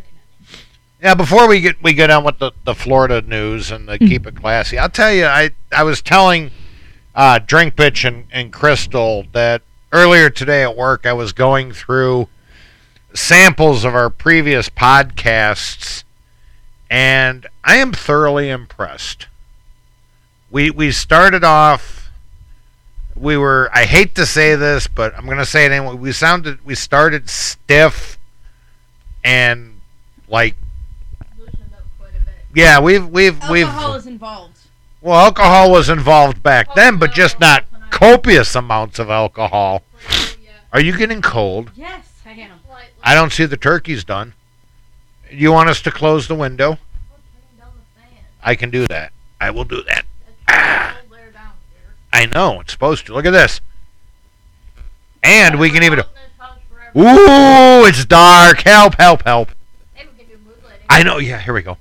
Yeah. 1.03 1.17
Before 1.17 1.49
we 1.49 1.61
get 1.61 1.83
we 1.83 1.95
get 1.95 2.11
on 2.11 2.23
with 2.23 2.39
the, 2.39 2.53
the 2.65 2.77
Florida 2.77 3.23
news 3.23 3.73
and 3.73 3.89
the 3.89 3.99
keep 3.99 4.25
it 4.25 4.37
classy, 4.37 4.79
I'll 4.79 4.89
tell 4.89 5.13
you. 5.13 5.25
I 5.27 5.51
I 5.73 5.83
was 5.83 6.01
telling 6.01 6.53
uh, 7.15 7.39
Drink 7.39 7.77
Bitch 7.77 8.07
and, 8.07 8.27
and 8.31 8.53
Crystal 8.53 9.25
that 9.33 9.63
earlier 9.93 10.31
today 10.31 10.63
at 10.63 10.77
work 10.77 11.07
I 11.07 11.13
was 11.13 11.33
going 11.33 11.73
through 11.73 12.29
samples 13.15 13.85
of 13.85 13.95
our 13.95 14.11
previous 14.11 14.69
podcasts, 14.69 16.05
and 16.89 17.47
I 17.65 17.77
am 17.77 17.93
thoroughly 17.93 18.51
impressed. 18.51 19.27
We 20.51 20.71
we 20.71 20.91
started 20.93 21.45
off. 21.45 22.11
We 23.15 23.37
were. 23.37 23.71
I 23.73 23.85
hate 23.85 24.15
to 24.17 24.27
say 24.27 24.55
this, 24.57 24.87
but 24.87 25.17
I'm 25.17 25.27
going 25.27 25.39
to 25.39 25.47
say 25.47 25.67
it 25.67 25.73
anyway. 25.73 25.95
We 25.95 26.13
sounded. 26.13 26.65
We 26.65 26.75
started 26.75 27.29
stiff, 27.29 28.19
and 29.23 29.81
like 30.29 30.57
up 31.41 31.85
quite 31.99 32.11
a 32.11 32.25
bit. 32.25 32.35
yeah, 32.55 32.81
we've 32.81 33.07
we've 33.07 33.39
we've. 33.49 33.67
Alcohol 33.67 33.95
is 33.95 34.07
involved. 34.07 34.60
Well, 35.03 35.19
alcohol 35.19 35.71
was 35.71 35.89
involved 35.89 36.43
back 36.43 36.69
oh, 36.71 36.73
then, 36.77 36.99
but 36.99 37.13
just 37.13 37.41
not 37.41 37.65
copious 37.91 38.55
amounts 38.55 38.99
of 38.99 39.09
alcohol. 39.11 39.83
Oh. 40.09 40.35
Are 40.73 40.81
you 40.81 40.97
getting 40.97 41.23
cold? 41.23 41.71
Yes, 41.75 42.07
I 42.27 42.33
am. 42.33 42.61
I 43.03 43.15
don't 43.15 43.33
see 43.33 43.47
the 43.47 43.57
turkeys 43.57 44.05
done. 44.05 44.35
You 45.31 45.53
want 45.53 45.71
us 45.71 45.81
to 45.83 45.91
close 45.91 46.29
the 46.29 46.35
window? 46.35 46.73
Oh, 46.73 46.77
turn 46.77 47.59
down 47.59 47.73
the 47.75 48.01
fan. 48.01 48.25
I 48.43 48.55
can 48.55 48.71
do 48.71 48.87
that. 48.89 49.13
I 49.41 49.51
will 49.51 49.65
do 49.65 49.83
that. 49.85 50.05
That's 50.47 51.01
cold 51.01 51.19
air 51.19 51.31
down 51.31 51.53
here. 51.71 51.95
I 52.13 52.27
know 52.27 52.61
it's 52.61 52.73
supposed 52.73 53.07
to. 53.07 53.15
Look 53.15 53.25
at 53.25 53.31
this. 53.31 53.61
And 55.23 55.59
we 55.59 55.71
can 55.71 55.83
even. 55.83 56.01
We're 56.01 56.05
out 56.05 56.09
in 56.09 56.23
this 56.23 56.39
house 56.39 56.59
forever. 56.93 57.83
Ooh, 57.83 57.87
it's 57.87 58.05
dark. 58.05 58.61
Help! 58.61 58.97
Help! 58.97 59.23
Help! 59.25 59.51
Hey, 59.95 60.07
we 60.13 60.25
can 60.25 60.29
do 60.29 60.45
mood 60.45 60.57
lighting. 60.63 60.87
I 60.91 61.03
know. 61.03 61.19
Yeah, 61.19 61.41
here 61.41 61.55
we 61.55 61.63
go. 61.63 61.79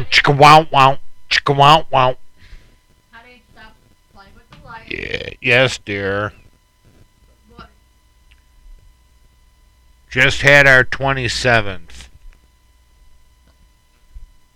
Bow, 0.00 0.06
chicka, 0.10 0.38
wow, 0.38 0.66
wow, 0.72 0.98
chicka, 1.28 1.56
wow, 1.56 1.86
wow. 1.90 2.16
How 3.10 3.22
do 3.22 3.28
you 3.28 3.40
stop 3.52 3.74
playing 4.14 4.32
with 4.34 4.50
the 4.50 4.66
light? 4.66 4.90
Yeah, 4.90 5.30
yes, 5.42 5.78
dear. 5.78 6.32
What? 7.54 7.68
Just 10.08 10.40
had 10.40 10.66
our 10.66 10.84
twenty 10.84 11.28
seventh. 11.28 12.08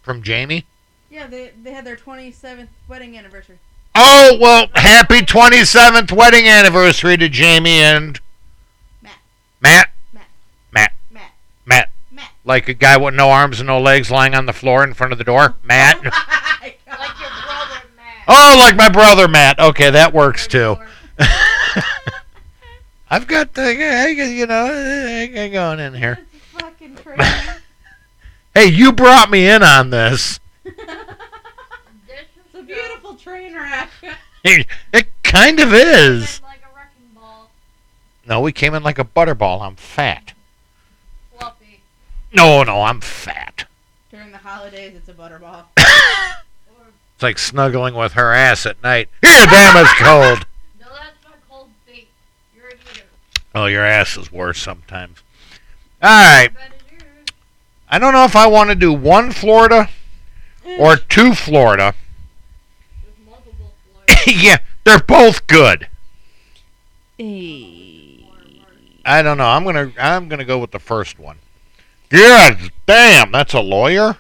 From 0.03 0.23
Jamie. 0.23 0.67
Yeah, 1.11 1.27
they, 1.27 1.53
they 1.63 1.73
had 1.73 1.87
their 1.87 1.97
27th 1.97 2.69
wedding 2.89 3.17
anniversary. 3.17 3.59
Oh 3.95 4.37
well, 4.41 4.67
happy 4.75 5.23
twenty 5.23 5.65
seventh 5.65 6.11
wedding 6.11 6.47
anniversary 6.47 7.17
to 7.17 7.29
Jamie 7.29 7.81
and. 7.81 8.21
Matt. 9.03 9.19
Matt. 9.61 9.94
Like 12.45 12.69
a 12.69 12.75
guy 12.75 12.97
with 12.97 13.15
no 13.15 13.31
arms 13.31 13.61
and 13.61 13.67
no 13.67 13.81
legs 13.81 14.11
lying 14.11 14.35
on 14.35 14.47
the 14.47 14.53
floor 14.53 14.85
in 14.85 14.93
front 14.95 15.13
of 15.13 15.19
the 15.19 15.25
door. 15.25 15.55
Matt. 15.63 15.99
Oh 15.99 16.11
like 16.63 16.79
your 16.87 17.31
brother, 17.31 17.89
Matt. 17.97 18.25
Oh, 18.29 18.57
like 18.59 18.77
my 18.77 18.89
brother 18.91 19.29
Matt. 19.29 19.59
Okay, 19.59 19.91
that 19.91 20.13
works 20.13 20.47
too. 20.47 20.77
I've 23.11 23.27
got 23.27 23.55
the 23.55 23.75
you 23.75 24.47
know 24.47 24.67
I 24.67 25.49
going 25.49 25.81
in 25.81 25.95
here. 25.95 26.19
Hey, 28.55 28.67
you 28.67 28.93
brought 28.93 29.33
me 29.33 29.49
in 29.49 29.65
on 29.65 29.91
this. 29.91 30.39
This 30.63 30.75
is 30.75 30.85
it's 32.07 32.55
a 32.55 32.63
beautiful 32.63 33.17
train 33.17 33.53
wreck. 33.53 33.91
It, 34.45 34.69
it 34.93 35.09
kind 35.25 35.59
of 35.59 35.75
is. 35.75 36.41
like 36.41 36.61
a 36.63 36.77
wrecking 36.77 37.09
ball. 37.17 37.51
No, 38.25 38.41
we 38.41 38.53
came 38.53 38.73
in 38.75 38.85
like 38.85 39.01
a 39.01 39.05
butterball. 39.05 39.61
I'm 39.61 39.75
fat. 39.75 40.34
Fluffy. 42.35 42.49
No, 42.49 42.63
no, 42.65 42.83
I'm 42.83 43.01
fat. 43.01 43.67
During 44.11 44.33
the 44.33 44.39
holidays, 44.39 44.95
it's 44.97 45.09
a 45.09 45.15
butterball. 45.15 45.65
It's 47.15 47.23
like 47.23 47.39
snuggling 47.39 47.95
with 47.95 48.15
her 48.15 48.33
ass 48.33 48.67
at 48.67 48.83
night. 48.83 49.09
Here, 49.23 49.47
damn, 49.47 49.77
it's 49.77 49.93
cold. 49.93 50.47
no, 50.81 50.87
that's 50.93 51.25
not 51.25 51.37
cold 51.49 51.69
feet. 51.87 52.09
You're 52.57 52.71
a 52.71 52.73
eater. 52.73 53.05
Oh, 53.55 53.67
your 53.67 53.85
ass 53.85 54.17
is 54.17 54.33
worse 54.33 54.61
sometimes. 54.61 55.23
All 56.03 56.11
right. 56.11 56.53
Bet 56.53 56.73
it 56.91 57.03
is. 57.03 57.35
I 57.89 58.01
don't 58.01 58.15
know 58.15 58.25
if 58.25 58.35
I 58.35 58.49
want 58.49 58.71
to 58.71 58.75
do 58.75 58.93
one 58.93 59.31
Florida 59.31 59.89
or 60.77 60.97
mm. 60.97 61.09
two 61.09 61.35
Florida. 61.35 61.95
There's 63.05 63.29
multiple 63.29 63.73
floors. 64.25 64.43
yeah, 64.43 64.57
they're 64.83 64.99
both 64.99 65.47
good. 65.47 65.87
Hey. 67.17 68.27
I 69.05 69.23
don't 69.23 69.39
know. 69.39 69.47
I'm 69.47 69.63
gonna 69.63 69.93
I'm 70.01 70.29
gonna 70.29 70.45
go 70.45 70.59
with 70.59 70.73
the 70.73 70.81
first 70.81 71.21
one. 71.21 71.39
Good 72.15 72.71
damn, 72.87 73.33
that's 73.33 73.55
a 73.55 73.61
lawyer. 73.61 74.19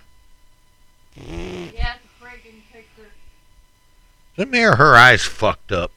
yeah, 1.16 1.22
it's 1.24 1.76
a 1.76 2.24
freaking 2.24 2.60
picture. 2.72 3.10
Isn't 4.36 4.50
me 4.50 4.64
or 4.64 4.74
her 4.74 4.96
eyes 4.96 5.22
fucked 5.22 5.70
up? 5.70 5.92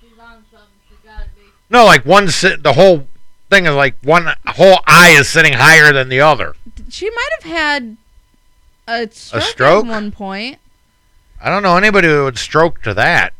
She's 0.00 0.10
on 0.18 0.44
something. 0.50 0.68
She's 0.88 0.98
gotta 1.04 1.26
be. 1.36 1.42
No, 1.70 1.84
like 1.84 2.04
one 2.04 2.28
sit. 2.28 2.64
The 2.64 2.72
whole 2.72 3.06
thing 3.50 3.66
is 3.66 3.74
like 3.74 3.94
one 4.02 4.32
whole 4.46 4.80
eye 4.86 5.14
is 5.16 5.28
sitting 5.28 5.52
higher 5.52 5.92
than 5.92 6.08
the 6.08 6.20
other. 6.20 6.56
She 6.88 7.08
might 7.08 7.30
have 7.40 7.52
had 7.52 7.96
a 8.88 9.08
stroke, 9.12 9.42
stroke? 9.44 9.84
at 9.84 9.90
one 9.90 10.10
point. 10.10 10.58
I 11.40 11.50
don't 11.50 11.62
know 11.62 11.76
anybody 11.76 12.08
who 12.08 12.24
would 12.24 12.38
stroke 12.38 12.82
to 12.82 12.94
that. 12.94 13.32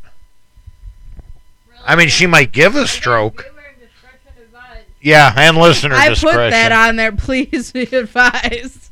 Really 1.67 1.81
I 1.85 1.95
mean, 1.97 2.07
she 2.07 2.27
might 2.27 2.53
give 2.53 2.77
a 2.77 2.87
stroke. 2.87 3.45
Viewer 5.01 5.15
discretion 5.15 5.31
advised. 5.31 5.37
Yeah, 5.37 5.47
and 5.49 5.57
listener 5.57 5.95
I 5.95 6.09
discretion. 6.09 6.39
put 6.39 6.49
that 6.51 6.71
on 6.71 6.95
there. 6.95 7.11
Please 7.17 7.71
be 7.71 7.83
advised. 7.83 8.89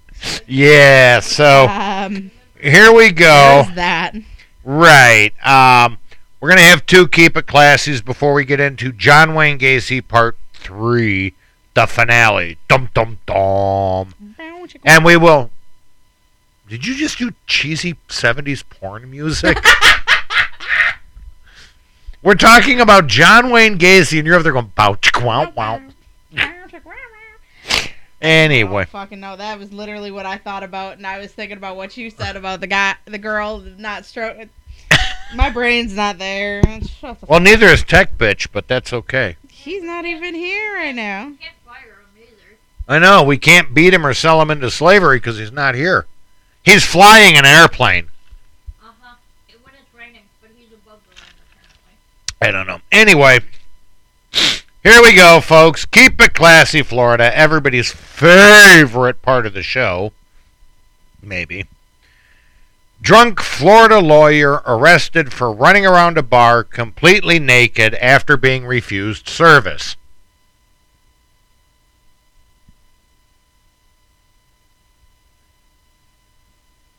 Yeah, 0.47 1.19
so 1.19 1.67
Um, 1.67 2.31
here 2.59 2.91
we 2.93 3.11
go. 3.11 3.65
that. 3.75 4.15
Right. 4.63 5.31
Um, 5.45 5.97
we're 6.39 6.49
gonna 6.49 6.61
have 6.61 6.85
two 6.85 7.07
keep 7.07 7.35
it 7.37 7.45
classies 7.45 8.03
before 8.03 8.33
we 8.33 8.45
get 8.45 8.59
into 8.59 8.91
John 8.91 9.33
Wayne 9.35 9.57
Gacy 9.59 10.05
Part 10.05 10.37
Three, 10.53 11.33
the 11.73 11.87
finale. 11.87 12.57
Dum 12.67 12.89
dum 12.93 13.19
dum. 13.25 14.13
And 14.83 15.05
we 15.05 15.17
will. 15.17 15.49
Did 16.67 16.85
you 16.85 16.95
just 16.95 17.17
do 17.17 17.31
cheesy 17.47 17.95
'70s 18.09 18.63
porn 18.69 19.09
music? 19.09 19.57
We're 22.23 22.35
talking 22.35 22.81
about 22.81 23.07
John 23.07 23.51
Wayne 23.51 23.77
Gacy, 23.77 24.17
and 24.17 24.25
you're 24.25 24.35
over 24.35 24.43
there 24.43 24.51
going 24.53 24.71
bow 24.75 24.95
wow 24.95 25.51
wow. 25.55 25.81
Anyway, 28.21 28.83
Oh, 28.83 28.91
fucking 28.91 29.19
no, 29.19 29.35
that 29.35 29.59
was 29.59 29.71
literally 29.71 30.09
what 30.09 30.25
I 30.25 30.37
thought 30.37 30.63
about, 30.63 30.97
and 30.97 31.05
I 31.05 31.19
was 31.19 31.31
thinking 31.31 31.57
about 31.57 31.75
what 31.75 31.95
you 31.97 32.09
said 32.09 32.35
about 32.35 32.61
the 32.61 32.67
guy, 32.67 32.95
the 33.05 33.19
girl 33.19 33.59
not 33.59 34.05
stroke. 34.05 34.47
My 35.35 35.49
brain's 35.51 35.93
not 35.93 36.17
there. 36.17 36.61
The 36.63 37.17
well, 37.27 37.39
neither 37.39 37.67
is 37.67 37.83
Tech 37.83 38.17
Bitch, 38.17 38.47
but 38.51 38.67
that's 38.67 38.91
okay. 38.91 39.37
He's 39.49 39.83
not 39.83 40.05
even 40.05 40.33
here 40.33 40.73
right 40.75 40.95
now. 40.95 41.25
Can't 41.39 41.55
fire 41.65 41.99
him 42.15 42.23
either. 42.23 42.57
I 42.87 42.97
know 42.99 43.23
we 43.23 43.37
can't 43.37 43.73
beat 43.73 43.93
him 43.93 44.05
or 44.05 44.13
sell 44.13 44.41
him 44.41 44.49
into 44.49 44.71
slavery 44.71 45.17
because 45.17 45.37
he's 45.37 45.51
not 45.51 45.75
here. 45.75 46.07
He's 46.63 46.83
flying 46.85 47.37
an 47.37 47.45
airplane. 47.45 48.07
Uh 48.81 48.87
huh. 49.01 49.15
When 49.61 49.73
it's 49.75 49.93
raining, 49.95 50.23
but 50.41 50.49
he's 50.57 50.69
above 50.71 51.01
the 51.09 51.21
rain 51.21 51.33
apparently. 51.51 52.41
I 52.41 52.51
don't 52.51 52.65
know. 52.65 52.81
Anyway, 52.91 53.39
here 54.87 55.01
we 55.01 55.13
go, 55.13 55.41
folks. 55.41 55.83
Keep 55.83 56.21
it 56.21 56.33
classy, 56.33 56.81
Florida. 56.81 57.35
Everybody's 57.37 57.91
favorite 57.91 59.21
part 59.21 59.45
of 59.45 59.53
the 59.53 59.61
show. 59.61 60.13
Maybe. 61.21 61.65
Drunk 63.01 63.41
Florida 63.41 63.99
lawyer 63.99 64.61
arrested 64.65 65.33
for 65.33 65.51
running 65.51 65.85
around 65.85 66.17
a 66.17 66.23
bar 66.23 66.63
completely 66.63 67.37
naked 67.37 67.95
after 67.95 68.37
being 68.37 68.65
refused 68.65 69.27
service. 69.27 69.97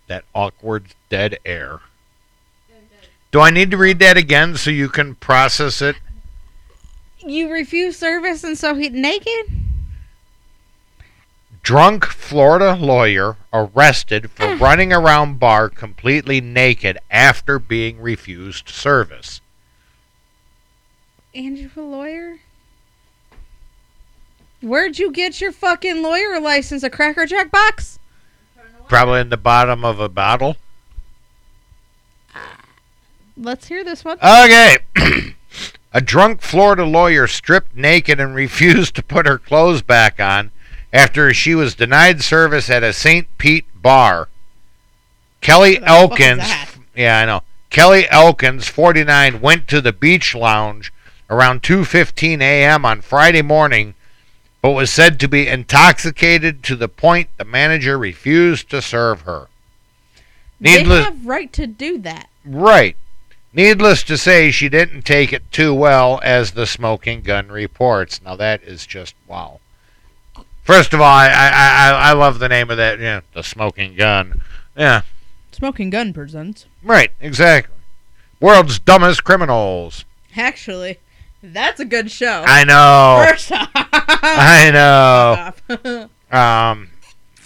That 0.08 0.24
awkward 0.34 0.94
dead 1.08 1.38
air. 1.46 1.80
Do 3.30 3.40
I 3.40 3.48
need 3.48 3.70
to 3.70 3.78
read 3.78 3.98
that 4.00 4.18
again 4.18 4.58
so 4.58 4.68
you 4.68 4.90
can 4.90 5.14
process 5.14 5.80
it? 5.80 5.96
You 7.28 7.52
refuse 7.52 7.98
service 7.98 8.42
and 8.42 8.56
so 8.56 8.74
he 8.74 8.88
naked? 8.88 9.52
Drunk 11.62 12.06
Florida 12.06 12.74
lawyer 12.74 13.36
arrested 13.52 14.30
for 14.30 14.56
running 14.56 14.94
around 14.94 15.38
bar 15.38 15.68
completely 15.68 16.40
naked 16.40 16.96
after 17.10 17.58
being 17.58 18.00
refused 18.00 18.70
service. 18.70 19.42
Andrew, 21.34 21.68
a 21.76 21.80
lawyer? 21.80 22.38
Where'd 24.62 24.98
you 24.98 25.12
get 25.12 25.42
your 25.42 25.52
fucking 25.52 26.02
lawyer 26.02 26.40
license? 26.40 26.82
A 26.82 26.88
Cracker 26.88 27.26
Jack 27.26 27.50
box? 27.50 27.98
Probably 28.88 29.20
in 29.20 29.28
the 29.28 29.36
bottom 29.36 29.84
of 29.84 30.00
a 30.00 30.08
bottle. 30.08 30.56
Uh, 32.34 32.38
let's 33.36 33.68
hear 33.68 33.84
this 33.84 34.02
one. 34.02 34.16
Okay. 34.16 34.78
a 35.92 36.00
drunk 36.00 36.42
Florida 36.42 36.84
lawyer 36.84 37.26
stripped 37.26 37.74
naked 37.74 38.20
and 38.20 38.34
refused 38.34 38.94
to 38.94 39.02
put 39.02 39.26
her 39.26 39.38
clothes 39.38 39.82
back 39.82 40.20
on 40.20 40.50
after 40.92 41.32
she 41.32 41.54
was 41.54 41.74
denied 41.74 42.22
service 42.22 42.70
at 42.70 42.82
a 42.82 42.92
St. 42.92 43.26
Pete 43.38 43.66
bar. 43.74 44.28
Kelly 45.40 45.74
Who 45.74 45.80
the 45.80 45.86
fuck 45.86 46.20
is 46.20 46.26
Elkins, 46.26 46.78
yeah, 46.96 47.18
I 47.20 47.24
know. 47.24 47.42
Kelly 47.70 48.08
Elkins, 48.10 48.66
49, 48.66 49.40
went 49.40 49.68
to 49.68 49.80
the 49.80 49.92
beach 49.92 50.34
lounge 50.34 50.92
around 51.30 51.62
2:15 51.62 52.40
a.m. 52.40 52.84
on 52.84 53.02
Friday 53.02 53.42
morning, 53.42 53.94
but 54.62 54.72
was 54.72 54.90
said 54.90 55.20
to 55.20 55.28
be 55.28 55.46
intoxicated 55.46 56.62
to 56.64 56.76
the 56.76 56.88
point 56.88 57.28
the 57.36 57.44
manager 57.44 57.98
refused 57.98 58.70
to 58.70 58.82
serve 58.82 59.22
her. 59.22 59.48
They 60.60 60.82
have 60.82 61.26
right 61.26 61.52
to 61.52 61.66
do 61.66 61.98
that. 61.98 62.28
Right. 62.44 62.96
Needless 63.58 64.04
to 64.04 64.16
say, 64.16 64.52
she 64.52 64.68
didn't 64.68 65.02
take 65.02 65.32
it 65.32 65.50
too 65.50 65.74
well, 65.74 66.20
as 66.22 66.52
the 66.52 66.64
smoking 66.64 67.22
gun 67.22 67.48
reports. 67.48 68.22
Now 68.22 68.36
that 68.36 68.62
is 68.62 68.86
just 68.86 69.16
wow. 69.26 69.58
First 70.62 70.94
of 70.94 71.00
all, 71.00 71.12
I 71.12 71.26
I, 71.26 71.48
I, 71.48 72.10
I 72.10 72.12
love 72.12 72.38
the 72.38 72.48
name 72.48 72.70
of 72.70 72.76
that. 72.76 73.00
Yeah, 73.00 73.22
the 73.34 73.42
smoking 73.42 73.96
gun. 73.96 74.42
Yeah, 74.76 75.02
Smoking 75.50 75.90
Gun 75.90 76.12
presents. 76.12 76.66
right. 76.84 77.10
Exactly. 77.20 77.74
World's 78.38 78.78
dumbest 78.78 79.24
criminals. 79.24 80.04
Actually, 80.36 80.98
that's 81.42 81.80
a 81.80 81.84
good 81.84 82.12
show. 82.12 82.44
I 82.46 82.62
know. 82.62 83.26
First 83.28 83.50
off. 83.50 83.68
I 83.74 84.70
know. 84.72 85.98
off. 85.98 86.10
Um, 86.30 86.90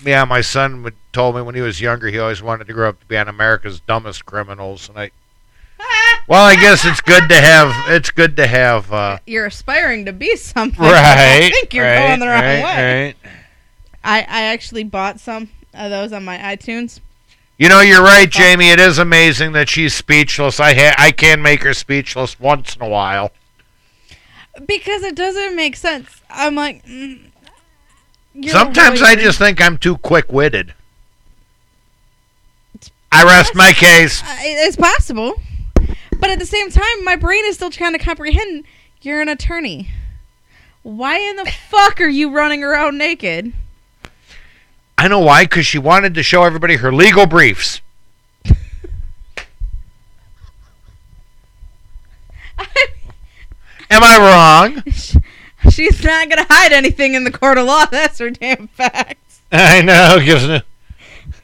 yeah, 0.04 0.25
my 0.25 0.40
son 0.42 0.83
would 0.83 0.97
told 1.12 1.37
me 1.37 1.42
when 1.42 1.54
he 1.54 1.61
was 1.61 1.81
younger 1.81 2.09
he 2.09 2.19
always 2.19 2.42
wanted 2.42 2.66
to 2.66 2.73
grow 2.73 2.88
up 2.88 3.00
to 3.00 3.07
be 3.07 3.16
on 3.16 3.28
America's 3.28 3.81
dumbest 3.81 4.26
criminals, 4.26 4.90
and 4.90 4.99
I. 4.99 5.11
Well, 6.29 6.45
I 6.45 6.55
guess 6.55 6.85
it's 6.85 7.00
good 7.00 7.29
to 7.29 7.35
have. 7.35 7.75
It's 7.93 8.11
good 8.11 8.37
to 8.37 8.47
have. 8.47 8.93
Uh, 8.93 9.19
You're 9.26 9.47
aspiring 9.47 10.05
to 10.07 10.12
be 10.12 10.37
something. 10.37 10.81
right. 10.81 11.43
I 11.43 11.50
think 11.50 11.75
you're 11.75 11.85
right, 11.85 12.09
going 12.09 12.21
the 12.21 12.26
wrong 12.26 12.41
right, 12.41 12.62
way. 12.64 13.05
right. 13.07 13.17
I, 14.05 14.21
I 14.21 14.43
actually 14.45 14.85
bought 14.85 15.21
some 15.21 15.50
of 15.75 15.91
those 15.91 16.12
on 16.12 16.25
my 16.25 16.38
iTunes. 16.38 17.00
You 17.59 17.69
know, 17.69 17.81
you're 17.81 18.02
right, 18.02 18.29
Jamie. 18.31 18.71
It 18.71 18.81
is 18.81 18.99
amazing 18.99 19.52
that 19.52 19.69
she's 19.69 19.95
speechless. 19.95 20.59
I 20.59 20.75
ha- 20.75 20.95
I 20.99 21.12
can 21.12 21.43
make 21.43 21.62
her 21.62 21.75
speechless 21.75 22.41
once 22.41 22.75
in 22.76 22.83
a 22.83 22.88
while. 22.88 23.31
Because 24.67 25.02
it 25.02 25.14
doesn't 25.14 25.55
make 25.55 25.76
sense. 25.76 26.21
I'm 26.29 26.55
like, 26.55 26.85
mm, 26.87 27.31
Sometimes 28.49 29.00
a 29.00 29.05
I 29.05 29.17
just 29.17 29.38
think 29.38 29.61
I'm 29.61 29.76
too 29.79 29.97
quick-witted. 29.99 30.75
I 33.12 33.25
rest 33.25 33.55
my 33.55 33.73
case. 33.73 34.23
Uh, 34.23 34.37
it's 34.41 34.76
possible, 34.76 35.35
but 36.23 36.31
at 36.31 36.38
the 36.38 36.47
same 36.47 36.71
time, 36.71 37.05
my 37.05 37.17
brain 37.17 37.45
is 37.47 37.57
still 37.57 37.69
trying 37.69 37.95
to 37.95 37.99
comprehend. 37.99 38.62
You're 39.00 39.21
an 39.21 39.29
attorney. 39.29 39.91
Why 40.85 41.19
in 41.19 41.35
the 41.35 41.52
fuck 41.69 42.00
are 42.00 42.06
you 42.06 42.30
running 42.30 42.63
around 42.63 42.97
naked? 42.97 43.52
I 44.97 45.08
know 45.08 45.19
why, 45.19 45.43
because 45.43 45.67
she 45.67 45.78
wanted 45.78 46.15
to 46.15 46.23
show 46.23 46.45
everybody 46.45 46.76
her 46.76 46.93
legal 46.93 47.26
briefs. 47.26 47.80
Am 48.47 48.54
I 53.91 54.71
wrong? 54.71 54.85
She's 55.71 56.04
not 56.04 56.28
gonna 56.28 56.47
hide 56.49 56.73
anything 56.73 57.15
in 57.15 57.25
the 57.25 57.32
court 57.32 57.58
of 57.58 57.67
law. 57.67 57.87
That's 57.87 58.21
her 58.21 58.30
damn 58.30 58.69
fact. 58.69 59.19
I 59.50 59.82
know. 59.82 60.21
gives 60.25 60.47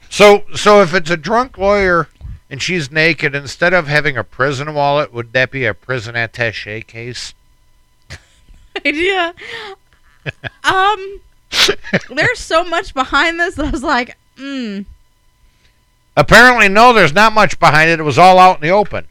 So, 0.09 0.45
so 0.55 0.81
if 0.81 0.93
it's 0.93 1.09
a 1.09 1.17
drunk 1.17 1.57
lawyer 1.57 2.07
and 2.49 2.61
she's 2.61 2.91
naked, 2.91 3.35
instead 3.35 3.73
of 3.73 3.87
having 3.87 4.17
a 4.17 4.23
prison 4.23 4.73
wallet, 4.73 5.13
would 5.13 5.33
that 5.33 5.51
be 5.51 5.65
a 5.65 5.73
prison 5.73 6.15
attaché 6.15 6.85
case? 6.85 7.33
idea. 8.85 9.33
um, 10.63 11.21
there's 12.09 12.39
so 12.39 12.63
much 12.63 12.93
behind 12.93 13.39
this 13.39 13.55
that 13.55 13.65
I 13.65 13.69
was 13.69 13.83
like, 13.83 14.17
mm. 14.37 14.85
Apparently, 16.19 16.67
no. 16.67 16.91
There's 16.91 17.13
not 17.13 17.33
much 17.33 17.59
behind 17.59 17.89
it. 17.89 17.99
It 17.99 18.03
was 18.03 18.17
all 18.17 18.39
out 18.39 18.57
in 18.57 18.61
the 18.61 18.69
open. 18.69 19.07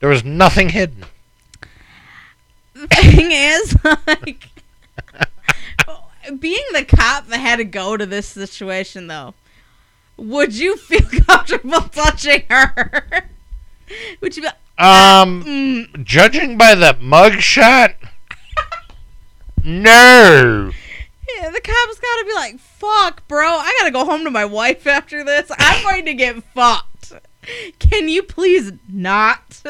There 0.00 0.08
was 0.10 0.22
nothing 0.22 0.68
hidden. 0.68 1.04
The 2.74 2.86
thing 2.88 3.32
is, 3.32 3.76
like, 4.06 4.48
being 6.38 6.64
the 6.72 6.84
cop 6.84 7.28
that 7.28 7.38
had 7.38 7.56
to 7.56 7.64
go 7.64 7.96
to 7.96 8.04
this 8.04 8.26
situation, 8.26 9.06
though, 9.06 9.32
would 10.16 10.54
you 10.54 10.76
feel 10.76 11.00
comfortable 11.26 11.80
touching 11.82 12.42
her? 12.50 13.02
Would 14.20 14.36
you 14.36 14.42
be 14.42 14.48
Um, 14.78 15.44
mm, 15.44 16.04
judging 16.04 16.56
by 16.58 16.74
the 16.74 16.94
mugshot, 16.94 17.94
no. 19.64 20.70
yeah, 21.36 21.50
the 21.50 21.60
cop's 21.60 21.98
gotta 21.98 22.24
be 22.26 22.34
like, 22.34 22.58
fuck, 22.60 23.26
bro, 23.28 23.46
I 23.46 23.74
gotta 23.78 23.90
go 23.90 24.04
home 24.04 24.24
to 24.24 24.30
my 24.30 24.44
wife 24.44 24.86
after 24.86 25.24
this. 25.24 25.50
I'm 25.58 25.82
going 25.82 26.04
to 26.06 26.14
get 26.14 26.42
fucked. 26.54 27.12
Can 27.78 28.08
you 28.08 28.22
please 28.22 28.72
not? 28.88 29.62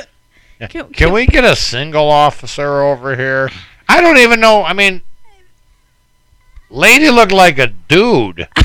Can- 0.71 0.93
Can 0.93 1.13
we 1.13 1.27
get 1.27 1.45
a 1.45 1.55
single 1.57 2.09
officer 2.11 2.81
over 2.83 3.15
here? 3.17 3.51
I 3.89 4.01
don't 4.01 4.17
even 4.19 4.41
know. 4.41 4.65
I 4.65 4.73
mean, 4.73 5.03
lady 6.71 7.11
looked 7.11 7.33
like 7.33 7.59
a 7.59 7.67
dude. 7.69 8.49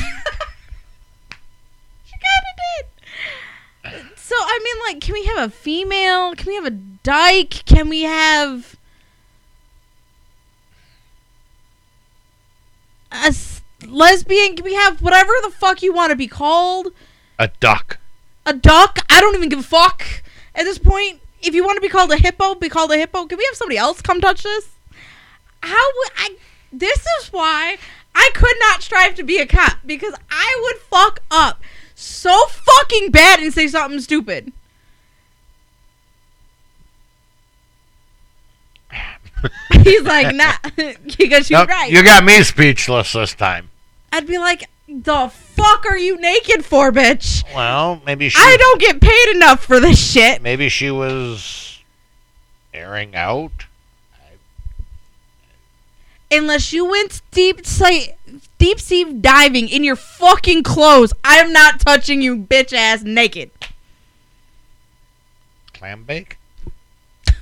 I 4.54 4.60
mean, 4.62 4.94
like, 4.94 5.00
can 5.02 5.14
we 5.14 5.24
have 5.24 5.48
a 5.48 5.50
female? 5.50 6.34
Can 6.34 6.46
we 6.46 6.54
have 6.56 6.66
a 6.66 6.70
dyke? 6.70 7.62
Can 7.64 7.88
we 7.88 8.02
have 8.02 8.76
a 13.10 13.26
s- 13.28 13.62
lesbian? 13.86 14.56
Can 14.56 14.64
we 14.64 14.74
have 14.74 15.00
whatever 15.00 15.32
the 15.42 15.50
fuck 15.50 15.82
you 15.82 15.92
want 15.92 16.10
to 16.10 16.16
be 16.16 16.26
called? 16.26 16.88
A 17.38 17.48
duck. 17.60 17.98
A 18.46 18.52
duck? 18.52 18.98
I 19.10 19.20
don't 19.20 19.34
even 19.34 19.48
give 19.48 19.60
a 19.60 19.62
fuck 19.62 20.04
at 20.54 20.64
this 20.64 20.78
point. 20.78 21.20
If 21.40 21.54
you 21.54 21.64
want 21.64 21.76
to 21.76 21.80
be 21.80 21.88
called 21.88 22.12
a 22.12 22.16
hippo, 22.16 22.54
be 22.54 22.68
called 22.68 22.92
a 22.92 22.98
hippo. 22.98 23.26
Can 23.26 23.38
we 23.38 23.44
have 23.46 23.56
somebody 23.56 23.78
else 23.78 24.00
come 24.02 24.20
touch 24.20 24.42
this? 24.42 24.68
How 25.62 25.86
would 25.96 26.10
I? 26.18 26.36
This 26.72 26.98
is 27.20 27.28
why 27.32 27.78
I 28.14 28.30
could 28.34 28.56
not 28.60 28.82
strive 28.82 29.14
to 29.16 29.22
be 29.22 29.38
a 29.38 29.46
cop 29.46 29.78
because 29.86 30.14
I 30.30 30.60
would 30.62 30.82
fuck 30.82 31.20
up 31.30 31.62
so 32.02 32.46
fucking 32.46 33.10
bad 33.10 33.40
and 33.40 33.52
say 33.52 33.68
something 33.68 34.00
stupid. 34.00 34.52
He's 39.82 40.02
like, 40.02 40.34
nah, 40.34 40.52
because 41.18 41.50
you're 41.50 41.60
Nope, 41.60 41.68
right. 41.68 41.90
You 41.90 42.04
got 42.04 42.24
me 42.24 42.42
speechless 42.42 43.12
this 43.12 43.34
time. 43.34 43.70
I'd 44.12 44.26
be 44.26 44.38
like, 44.38 44.68
the 44.88 45.28
fuck 45.28 45.86
are 45.86 45.96
you 45.96 46.16
naked 46.20 46.64
for, 46.64 46.92
bitch? 46.92 47.44
Well, 47.54 48.02
maybe 48.04 48.28
she. 48.28 48.38
I 48.40 48.56
don't 48.56 48.80
get 48.80 49.00
paid 49.00 49.36
enough 49.36 49.64
for 49.64 49.80
this 49.80 49.98
shit. 49.98 50.42
Maybe 50.42 50.68
she 50.68 50.90
was 50.90 51.82
airing 52.74 53.14
out. 53.14 53.66
Unless 56.30 56.72
you 56.72 56.86
went 56.86 57.20
deep 57.30 57.66
sea, 57.66 58.12
deep 58.62 58.78
sea 58.78 59.02
diving 59.02 59.68
in 59.68 59.82
your 59.82 59.96
fucking 59.96 60.62
clothes, 60.62 61.12
I'm 61.24 61.52
not 61.52 61.80
touching 61.80 62.22
you, 62.22 62.36
bitch 62.36 62.72
ass 62.72 63.02
naked. 63.02 63.50
Clam 65.74 66.04
bake. 66.04 66.38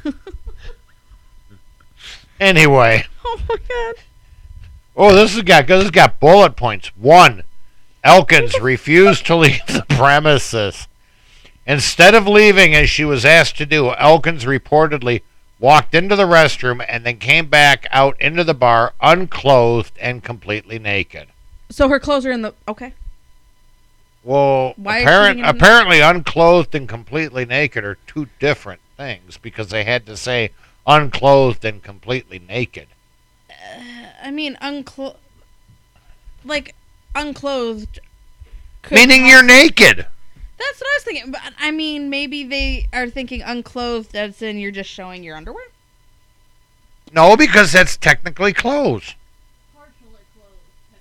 anyway, 2.41 3.05
Oh 3.25 3.39
my 3.47 3.57
god. 3.69 3.95
oh, 4.97 5.15
this 5.15 5.35
has 5.35 5.43
got 5.43 5.67
this 5.67 5.83
has 5.83 5.91
got 5.91 6.19
bullet 6.21 6.57
points. 6.57 6.89
One, 6.97 7.43
Elkins 8.03 8.59
refused 8.63 9.27
to 9.27 9.37
leave 9.37 9.61
the 9.67 9.85
premises. 9.91 10.89
Instead 11.67 12.15
of 12.15 12.27
leaving 12.27 12.75
as 12.75 12.89
she 12.89 13.05
was 13.05 13.27
asked 13.27 13.59
to 13.59 13.67
do, 13.67 13.93
Elkins 13.97 14.47
reportedly 14.47 15.21
walked 15.61 15.95
into 15.95 16.17
the 16.17 16.25
restroom 16.25 16.85
and 16.89 17.05
then 17.05 17.19
came 17.19 17.47
back 17.47 17.87
out 17.91 18.21
into 18.21 18.43
the 18.43 18.55
bar 18.55 18.95
unclothed 19.01 19.97
and 20.01 20.25
completely 20.25 20.79
naked. 20.79 21.29
So 21.69 21.89
her 21.89 22.01
clothes 22.01 22.27
are 22.27 22.33
in 22.33 22.43
the 22.43 22.55
okay. 22.67 22.95
Well, 24.23 24.75
Why 24.77 24.99
apparent, 24.99 25.41
apparently, 25.45 26.01
unclothed 26.01 26.75
and 26.75 26.89
completely 26.89 27.47
naked 27.47 27.85
are 27.85 27.97
two 28.07 28.29
different 28.39 28.81
things 28.97 29.39
because 29.39 29.69
they 29.69 29.85
had 29.85 30.05
to 30.07 30.17
say 30.17 30.51
unclothed 30.87 31.65
and 31.65 31.83
completely 31.83 32.39
naked. 32.39 32.89
Uh, 33.49 33.83
I 34.23 34.31
mean, 34.31 34.59
unclothed. 34.61 35.17
Like, 36.45 36.75
unclothed. 37.15 38.01
Meaning 38.91 39.27
you're 39.27 39.43
naked. 39.43 40.07
That's 40.61 40.81
what 40.81 40.89
I 40.89 40.95
was 40.97 41.03
thinking. 41.05 41.31
But 41.33 41.41
I 41.59 41.71
mean, 41.71 42.11
maybe 42.11 42.45
they 42.45 42.87
are 42.93 43.09
thinking 43.09 43.43
unclothed 43.43 44.15
as 44.15 44.41
in 44.43 44.59
you're 44.59 44.71
just 44.71 44.91
showing 44.91 45.25
your 45.25 45.37
underwear. 45.37 45.65
No, 47.13 47.37
because 47.37 47.73
that's 47.73 47.97
technically 47.97 48.53
clothes. 48.53 49.15
Partially 49.75 50.21
closed, 50.37 50.93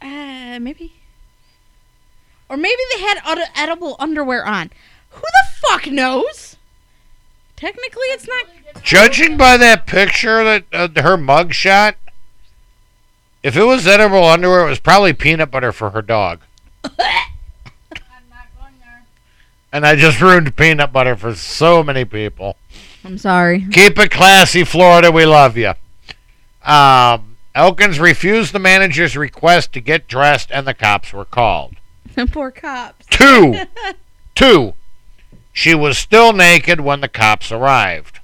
technically. 0.00 0.54
Uh, 0.54 0.58
maybe. 0.58 0.92
Or 2.48 2.56
maybe 2.56 2.80
they 2.94 3.02
had 3.02 3.18
ed- 3.26 3.50
edible 3.54 3.94
underwear 3.98 4.44
on. 4.44 4.70
Who 5.10 5.20
the 5.20 5.50
fuck 5.60 5.86
knows? 5.86 6.56
Technically, 7.56 8.06
it's 8.06 8.26
not. 8.26 8.46
Judging 8.82 9.36
by 9.36 9.56
that 9.56 9.86
picture 9.86 10.44
that 10.44 10.64
uh, 10.72 11.02
her 11.02 11.16
mug 11.16 11.52
shot, 11.52 11.96
if 13.42 13.56
it 13.56 13.64
was 13.64 13.86
edible 13.86 14.24
underwear, 14.24 14.66
it 14.66 14.70
was 14.70 14.78
probably 14.78 15.12
peanut 15.12 15.50
butter 15.50 15.72
for 15.72 15.90
her 15.90 16.02
dog. 16.02 16.40
I'm 16.84 16.90
not 18.30 18.46
going 18.58 18.74
there. 18.80 19.04
And 19.72 19.86
I 19.86 19.96
just 19.96 20.20
ruined 20.20 20.56
peanut 20.56 20.92
butter 20.92 21.16
for 21.16 21.34
so 21.34 21.82
many 21.82 22.04
people. 22.04 22.56
I'm 23.04 23.18
sorry. 23.18 23.66
Keep 23.70 23.98
it 23.98 24.10
classy, 24.10 24.64
Florida. 24.64 25.10
We 25.10 25.26
love 25.26 25.56
you. 25.56 25.74
Um, 26.64 27.36
Elkins 27.54 27.98
refused 27.98 28.52
the 28.52 28.58
manager's 28.58 29.16
request 29.16 29.72
to 29.72 29.80
get 29.80 30.08
dressed, 30.08 30.50
and 30.50 30.66
the 30.66 30.74
cops 30.74 31.12
were 31.12 31.24
called. 31.24 31.76
The 32.14 32.26
Poor 32.32 32.50
cops. 32.50 33.06
Two. 33.06 33.62
Two. 34.34 34.74
She 35.52 35.74
was 35.74 35.98
still 35.98 36.32
naked 36.32 36.80
when 36.80 37.00
the 37.00 37.08
cops 37.08 37.50
arrived. 37.50 38.20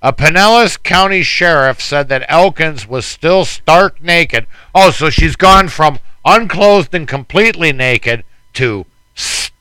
A 0.00 0.12
Pinellas 0.12 0.80
County 0.80 1.22
sheriff 1.22 1.82
said 1.82 2.08
that 2.08 2.24
Elkins 2.28 2.86
was 2.86 3.04
still 3.04 3.44
stark 3.44 4.00
naked. 4.00 4.46
Oh, 4.74 4.90
so 4.90 5.10
she's 5.10 5.34
gone 5.34 5.68
from 5.68 5.98
unclothed 6.24 6.94
and 6.94 7.06
completely 7.08 7.72
naked 7.72 8.24
to 8.54 8.86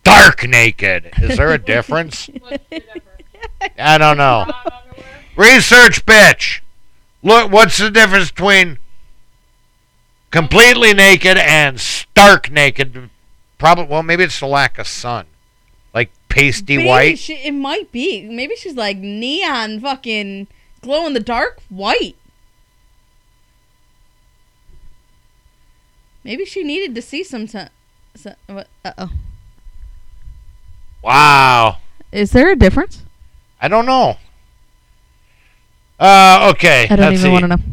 stark 0.07 0.47
naked. 0.47 1.11
Is 1.21 1.37
there 1.37 1.53
a 1.53 1.57
difference? 1.57 2.27
What's 2.39 2.63
the 2.69 2.79
difference? 2.79 3.03
I 3.77 3.97
don't 3.97 4.17
know. 4.17 4.51
Research, 5.35 6.05
bitch. 6.05 6.61
Look, 7.23 7.51
what's 7.51 7.77
the 7.77 7.89
difference 7.89 8.31
between 8.31 8.79
completely 10.31 10.93
naked 10.93 11.37
and 11.37 11.79
stark 11.79 12.51
naked? 12.51 13.09
Probably. 13.57 13.85
Well, 13.85 14.03
maybe 14.03 14.23
it's 14.23 14.39
the 14.39 14.47
lack 14.47 14.77
of 14.79 14.87
sun, 14.87 15.25
like 15.93 16.11
pasty 16.29 16.77
Maybe 16.77 16.87
white. 16.87 17.19
She, 17.19 17.35
it 17.35 17.53
might 17.53 17.91
be. 17.91 18.27
Maybe 18.27 18.55
she's 18.55 18.75
like 18.75 18.97
neon, 18.97 19.79
fucking 19.79 20.47
glow 20.81 21.05
in 21.05 21.13
the 21.13 21.19
dark 21.19 21.59
white. 21.69 22.15
Maybe 26.23 26.45
she 26.45 26.63
needed 26.63 26.95
to 26.95 27.01
see 27.01 27.23
some. 27.23 27.47
T- 27.47 27.65
so, 28.15 28.35
what? 28.47 28.67
Uh 28.85 28.93
oh. 28.97 29.09
Wow. 31.01 31.77
Is 32.11 32.31
there 32.31 32.51
a 32.51 32.55
difference? 32.55 33.03
I 33.61 33.67
don't 33.67 33.85
know. 33.85 34.17
Uh, 35.99 36.51
okay. 36.53 36.87
I 36.89 36.95
don't 36.95 37.11
let's 37.11 37.19
even 37.19 37.23
see. 37.23 37.31
want 37.31 37.43
to 37.43 37.47
know. 37.47 37.63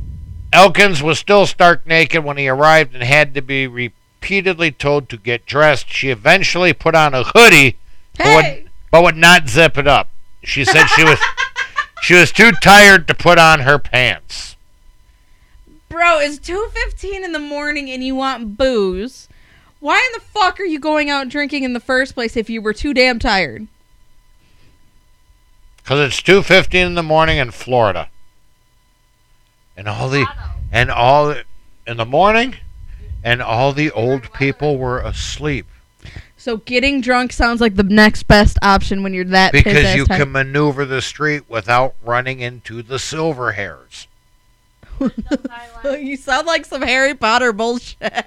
Elkins 0.53 1.03
was 1.03 1.19
still 1.19 1.47
stark 1.47 1.87
naked 1.87 2.25
when 2.25 2.37
he 2.37 2.49
arrived 2.49 2.95
and 2.95 3.03
had 3.03 3.35
to 3.35 3.43
be 3.43 3.67
repeatedly 3.67 4.71
told 4.71 5.09
to 5.09 5.17
get 5.17 5.47
dressed. 5.47 5.93
She 5.93 6.11
eventually 6.11 6.73
put 6.73 6.95
on 6.95 7.13
a 7.13 7.25
hoodie, 7.25 7.77
but, 8.17 8.25
Hey! 8.27 8.63
would, 8.63 8.71
but 8.91 9.03
would 9.03 9.17
not 9.17 9.49
zip 9.49 9.77
it 9.77 9.89
up. 9.89 10.09
She 10.45 10.65
said 10.65 10.87
she 10.87 11.03
was 11.05 11.19
she 12.03 12.15
was 12.15 12.31
too 12.31 12.53
tired 12.53 13.09
to 13.09 13.15
put 13.15 13.39
on 13.39 13.61
her 13.61 13.79
pants. 13.79 14.57
Bro, 15.89 16.21
it's 16.21 16.39
two 16.39 16.69
fifteen 16.73 17.25
in 17.25 17.33
the 17.33 17.39
morning 17.39 17.91
and 17.91 18.05
you 18.05 18.15
want 18.15 18.57
booze. 18.57 19.29
Why 19.85 19.97
in 19.99 20.19
the 20.19 20.25
fuck 20.25 20.59
are 20.61 20.65
you 20.65 20.79
going 20.79 21.11
out 21.11 21.29
drinking 21.29 21.63
in 21.63 21.75
the 21.75 21.79
first 21.79 22.15
place 22.15 22.39
if 22.39 22.49
you 22.49 22.63
were 22.63 22.73
too 22.73 22.95
damn 22.95 23.19
tired? 23.19 23.67
Cause 25.85 26.01
it's 26.01 26.23
two 26.23 26.43
fifteen 26.43 26.87
in 26.87 26.95
the 26.95 27.03
morning 27.03 27.37
in 27.37 27.51
Florida, 27.51 28.09
and 29.77 29.87
all 29.87 30.09
the 30.09 30.25
and 30.73 30.91
all 30.91 31.35
in 31.87 31.99
the 31.99 32.07
morning, 32.07 32.57
and 33.23 33.43
all 33.43 33.75
the 33.75 33.91
old 33.91 34.33
people 34.33 34.79
were 34.79 35.01
asleep 35.01 35.67
So 36.39 36.57
getting 36.57 37.03
drunk 37.03 37.31
sounds 37.35 37.61
like 37.61 37.75
the 37.75 37.83
next 37.83 38.23
best 38.23 38.57
option 38.63 39.03
when 39.03 39.13
you're 39.13 39.27
that 39.27 39.53
because 39.53 39.95
you 39.95 40.07
tired. 40.07 40.21
can 40.21 40.33
maneuver 40.33 40.87
the 40.87 41.03
street 41.03 41.43
without 41.47 41.95
running 42.03 42.41
into 42.41 42.81
the 42.83 42.99
silver 42.99 43.53
hairs. 43.53 44.07
You 45.85 46.17
sound 46.17 46.47
like 46.47 46.65
some 46.65 46.81
Harry 46.81 47.15
Potter 47.15 47.53
bullshit. 47.53 48.25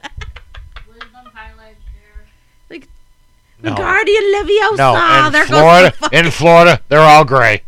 No, 3.67 3.75
Wingardium 3.75 4.33
Leviosa. 4.35 4.77
no, 4.77 5.25
in 5.27 5.33
there 5.33 5.45
Florida, 5.45 5.91
fucking- 5.91 6.19
in 6.25 6.31
Florida, 6.31 6.81
they're 6.89 6.99
all 6.99 7.25
gray. 7.25 7.63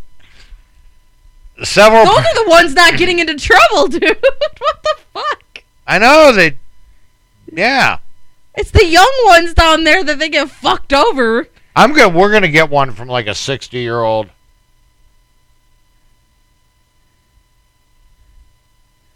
Several, 1.63 2.05
Those 2.05 2.17
are 2.19 2.43
the 2.45 2.49
ones 2.49 2.73
not 2.73 2.97
getting 2.97 3.19
into 3.19 3.35
trouble, 3.35 3.87
dude. 3.87 4.01
what 4.59 4.83
the 4.83 4.95
fuck? 5.13 5.63
I 5.85 5.99
know 5.99 6.31
they, 6.31 6.57
yeah. 7.51 7.97
It's 8.55 8.71
the 8.71 8.85
young 8.85 9.11
ones 9.25 9.53
down 9.53 9.83
there 9.83 10.03
that 10.03 10.19
they 10.19 10.29
get 10.29 10.49
fucked 10.49 10.93
over. 10.93 11.47
I'm 11.75 11.93
gonna, 11.93 12.09
we're 12.17 12.31
gonna 12.31 12.47
get 12.47 12.69
one 12.69 12.91
from 12.91 13.07
like 13.09 13.27
a 13.27 13.35
sixty-year-old. 13.35 14.29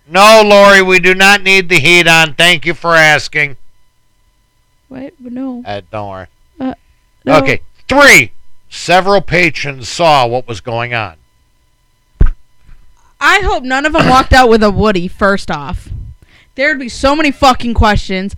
No, 0.08 0.42
Lori, 0.46 0.82
we 0.82 1.00
do 1.00 1.16
not 1.16 1.42
need 1.42 1.70
the 1.70 1.80
heat 1.80 2.08
on. 2.08 2.34
Thank 2.36 2.66
you 2.66 2.74
for 2.74 2.94
asking. 2.96 3.58
Wait, 4.90 5.14
no. 5.20 5.64
Uh, 5.66 5.82
don't 5.92 6.10
worry. 6.10 6.28
No. 7.26 7.38
Okay, 7.38 7.62
three. 7.88 8.32
Several 8.70 9.22
patrons 9.22 9.88
saw 9.88 10.26
what 10.26 10.48
was 10.48 10.60
going 10.60 10.94
on. 10.94 11.18
I 13.20 13.42
hope 13.42 13.64
none 13.64 13.86
of 13.86 13.94
them 13.94 14.10
walked 14.10 14.34
out 14.34 14.50
with 14.50 14.64
a 14.64 14.72
Woody. 14.72 15.08
First 15.08 15.52
off, 15.52 15.90
there'd 16.56 16.80
be 16.80 16.90
so 16.90 17.16
many 17.16 17.32
fucking 17.32 17.76
questions. 17.76 18.36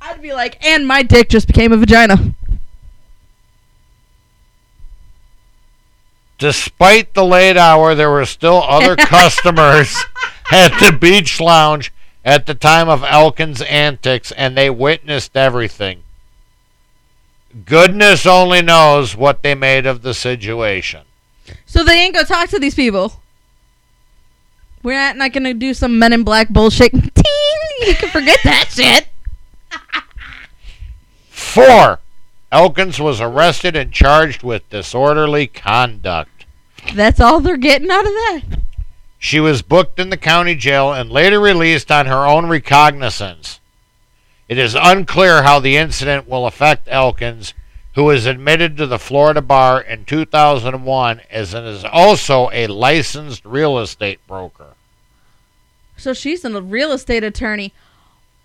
I'd 0.00 0.22
be 0.22 0.32
like, 0.32 0.64
and 0.64 0.86
my 0.86 1.02
dick 1.02 1.28
just 1.28 1.46
became 1.46 1.72
a 1.72 1.76
vagina. 1.76 2.34
Despite 6.38 7.12
the 7.12 7.24
late 7.24 7.58
hour, 7.58 7.94
there 7.94 8.10
were 8.10 8.24
still 8.24 8.62
other 8.62 8.96
customers 8.96 9.94
at 10.50 10.78
the 10.80 10.96
beach 10.98 11.38
lounge 11.38 11.92
at 12.24 12.46
the 12.46 12.54
time 12.54 12.88
of 12.88 13.04
Elkin's 13.04 13.60
antics, 13.62 14.32
and 14.32 14.56
they 14.56 14.70
witnessed 14.70 15.36
everything. 15.36 16.02
Goodness 17.64 18.26
only 18.26 18.62
knows 18.62 19.16
what 19.16 19.42
they 19.42 19.54
made 19.54 19.86
of 19.86 20.02
the 20.02 20.14
situation. 20.14 21.02
So 21.66 21.82
they 21.82 22.00
ain't 22.00 22.14
gonna 22.14 22.26
talk 22.26 22.48
to 22.50 22.58
these 22.58 22.74
people. 22.74 23.20
We're 24.82 24.94
not, 24.94 25.16
not 25.16 25.32
gonna 25.32 25.54
do 25.54 25.74
some 25.74 25.98
Men 25.98 26.12
in 26.12 26.22
Black 26.22 26.48
bullshit. 26.48 26.92
You 27.80 27.94
can 27.94 28.10
forget 28.10 28.38
that 28.44 28.68
shit. 28.70 29.08
Four. 31.30 31.98
Elkins 32.52 33.00
was 33.00 33.22
arrested 33.22 33.74
and 33.74 33.90
charged 33.90 34.42
with 34.42 34.68
disorderly 34.68 35.46
conduct. 35.46 36.44
That's 36.94 37.20
all 37.20 37.40
they're 37.40 37.56
getting 37.56 37.90
out 37.90 38.04
of 38.04 38.12
that. 38.12 38.42
She 39.18 39.40
was 39.40 39.62
booked 39.62 39.98
in 39.98 40.10
the 40.10 40.16
county 40.16 40.54
jail 40.54 40.92
and 40.92 41.10
later 41.10 41.40
released 41.40 41.90
on 41.90 42.06
her 42.06 42.26
own 42.26 42.46
recognizance. 42.46 43.59
It 44.50 44.58
is 44.58 44.74
unclear 44.74 45.44
how 45.44 45.60
the 45.60 45.76
incident 45.76 46.28
will 46.28 46.44
affect 46.44 46.88
Elkins, 46.90 47.54
who 47.94 48.02
was 48.02 48.26
admitted 48.26 48.76
to 48.78 48.86
the 48.88 48.98
Florida 48.98 49.40
bar 49.40 49.80
in 49.80 50.04
2001 50.04 51.20
as 51.30 51.54
and 51.54 51.64
is 51.68 51.84
also 51.84 52.50
a 52.52 52.66
licensed 52.66 53.44
real 53.44 53.78
estate 53.78 54.18
broker. 54.26 54.74
So 55.96 56.12
she's 56.12 56.44
a 56.44 56.60
real 56.60 56.90
estate 56.90 57.22
attorney. 57.22 57.72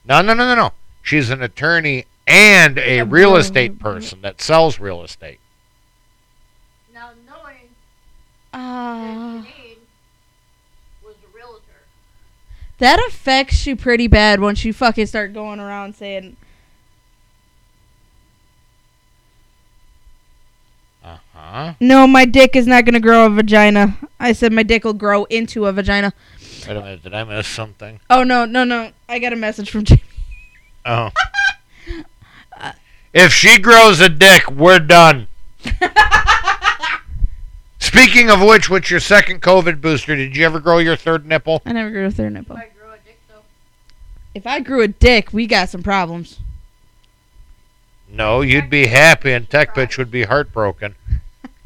No, 0.07 0.21
no, 0.21 0.35
no, 0.35 0.45
no, 0.45 0.53
no. 0.53 0.73
She's 1.01 1.31
an 1.31 1.41
attorney 1.41 2.05
and 2.27 2.77
a 2.77 2.99
A 2.99 3.05
real 3.05 3.35
estate 3.35 3.79
person 3.79 4.21
that 4.21 4.39
sells 4.39 4.79
real 4.79 5.01
estate. 5.03 5.39
Now, 6.93 7.09
knowing 7.27 7.69
Uh, 8.53 9.41
that 9.41 9.47
Janine 9.47 9.77
was 11.03 11.15
a 11.15 11.35
realtor. 11.35 11.61
That 12.79 12.99
affects 13.07 13.65
you 13.67 13.75
pretty 13.75 14.07
bad 14.07 14.39
once 14.39 14.63
you 14.65 14.73
fucking 14.73 15.05
start 15.07 15.33
going 15.33 15.59
around 15.59 15.95
saying, 15.95 16.35
Uh 21.03 21.17
huh. 21.35 21.73
"No, 21.79 22.07
my 22.07 22.25
dick 22.25 22.55
is 22.55 22.65
not 22.65 22.83
gonna 22.85 22.99
grow 22.99 23.25
a 23.27 23.29
vagina." 23.29 23.97
I 24.19 24.31
said 24.33 24.51
my 24.51 24.63
dick 24.63 24.83
will 24.83 24.93
grow 24.93 25.25
into 25.25 25.67
a 25.67 25.71
vagina. 25.71 26.13
Wait 26.67 26.75
a 26.75 26.81
minute. 26.81 27.03
Did 27.03 27.13
I 27.13 27.23
miss 27.23 27.47
something? 27.47 27.99
Oh 28.09 28.23
no, 28.23 28.45
no, 28.45 28.63
no! 28.63 28.91
I 29.07 29.19
got 29.19 29.31
a 29.33 29.35
message 29.35 29.69
from 29.69 29.83
Jimmy. 29.83 30.01
Oh. 30.85 31.11
If 33.17 33.31
she 33.31 33.59
grows 33.59 34.01
a 34.01 34.09
dick, 34.09 34.51
we're 34.51 34.77
done. 34.79 35.27
Speaking 37.95 38.29
of 38.29 38.41
which, 38.41 38.69
what's 38.69 38.91
your 38.91 38.99
second 38.99 39.41
COVID 39.41 39.79
booster? 39.79 40.17
Did 40.17 40.35
you 40.35 40.45
ever 40.45 40.59
grow 40.59 40.79
your 40.79 40.97
third 40.97 41.25
nipple? 41.25 41.61
I 41.65 41.71
never 41.71 41.89
grew 41.89 42.05
a 42.05 42.11
third 42.11 42.33
nipple. 42.33 42.57
I 42.57 42.67
grew 42.77 42.91
a 42.91 42.97
dick 43.05 43.17
though. 43.29 43.43
If 44.33 44.45
I 44.45 44.59
grew 44.59 44.81
a 44.81 44.89
dick, 44.89 45.31
we 45.31 45.47
got 45.47 45.69
some 45.69 45.81
problems. 45.81 46.39
No, 48.09 48.41
you'd 48.41 48.69
be 48.69 48.87
happy, 48.87 49.31
and 49.31 49.49
Tech 49.49 49.73
Bitch 49.73 49.97
would 49.97 50.11
be 50.11 50.23
heartbroken. 50.23 50.95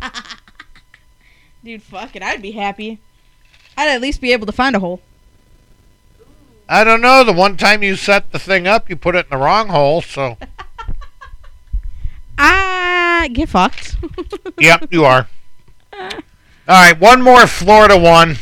Dude, 1.64 1.82
fuck 1.82 2.16
it. 2.16 2.22
I'd 2.22 2.44
be 2.44 2.52
happy. 2.52 3.00
I'd 3.76 3.90
at 3.90 4.00
least 4.00 4.22
be 4.22 4.32
able 4.32 4.46
to 4.46 4.52
find 4.52 4.76
a 4.76 4.80
hole. 4.80 5.02
I 6.70 6.84
don't 6.84 7.02
know. 7.02 7.24
The 7.24 7.34
one 7.34 7.58
time 7.58 7.82
you 7.82 7.96
set 7.96 8.32
the 8.32 8.40
thing 8.40 8.68
up, 8.68 8.88
you 8.88 8.96
put 8.96 9.16
it 9.16 9.26
in 9.26 9.32
the 9.32 9.44
wrong 9.44 9.70
hole. 9.70 10.04
So, 10.04 10.38
Ah, 12.38 13.28
get 13.34 13.50
fucked. 13.50 13.98
yep, 14.60 14.88
you 14.92 15.06
are. 15.06 15.28
All 16.00 16.12
right, 16.68 17.00
one 17.00 17.22
more 17.22 17.48
Florida 17.48 17.98
one, 17.98 18.38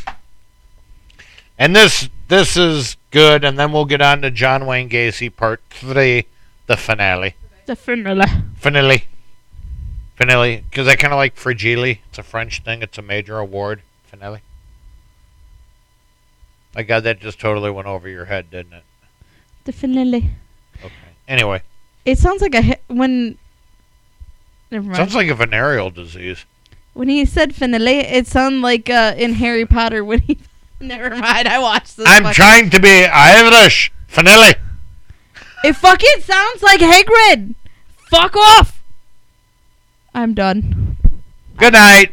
and 1.58 1.76
this 1.76 2.10
this 2.28 2.58
is 2.58 2.98
good, 3.12 3.44
and 3.46 3.58
then 3.58 3.72
we'll 3.72 3.86
get 3.86 4.02
on 4.02 4.22
to 4.22 4.32
John 4.32 4.66
Wayne 4.66 4.90
Gacy 4.90 5.34
Part 5.34 5.62
Three, 5.70 6.26
the 6.68 6.76
finale. 6.78 7.36
The 7.66 7.76
Finale. 7.76 8.28
Finale. 8.56 9.04
Finale. 10.16 10.64
Because 10.70 10.88
I 10.88 10.96
kind 10.96 11.12
of 11.12 11.18
like 11.18 11.36
Fragile. 11.36 11.84
It's 12.08 12.18
a 12.18 12.24
French 12.24 12.64
thing. 12.64 12.82
It's 12.82 12.98
a 12.98 13.02
major 13.02 13.40
award. 13.40 13.82
Finale. 14.06 14.40
My 16.74 16.84
God, 16.84 17.04
that 17.04 17.20
just 17.20 17.40
totally 17.42 17.70
went 17.72 17.88
over 17.88 18.08
your 18.08 18.26
head, 18.26 18.50
didn't 18.50 18.72
it? 18.74 18.84
The 19.66 19.74
finale. 19.74 20.30
Okay. 20.80 20.94
Anyway, 21.28 21.62
It 22.06 22.18
sounds 22.20 22.42
like 22.42 22.56
a 22.56 22.62
hit 22.62 22.82
when. 22.88 23.38
Never 24.72 24.86
mind. 24.86 24.96
sounds 24.96 25.16
like 25.16 25.28
a 25.28 25.36
venereal 25.36 25.90
disease. 25.90 26.46
When 26.98 27.08
he 27.10 27.26
said 27.26 27.54
finale, 27.56 28.00
it 28.00 28.28
sounded 28.28 28.62
like 28.62 28.90
uh, 28.90 29.14
in 29.18 29.34
Harry 29.34 29.66
Potter 29.66 30.04
when 30.04 30.20
he. 30.20 30.38
Never 30.80 31.10
mind. 31.16 31.48
I 31.48 31.60
watched 31.60 31.98
this. 31.98 32.08
I'm 32.08 32.24
fucking- 32.24 32.34
trying 32.36 32.70
to 32.72 32.80
be 32.80 33.06
Irish. 33.06 33.92
Finale. 34.08 34.56
It 35.64 35.74
fucking 35.74 36.22
sounds 36.22 36.62
like 36.62 36.80
Hagrid. 36.80 37.56
Fuck 38.10 38.36
off. 38.36 38.82
I'm 40.14 40.34
done. 40.34 40.98
Good 41.58 41.74
night. 41.74 42.12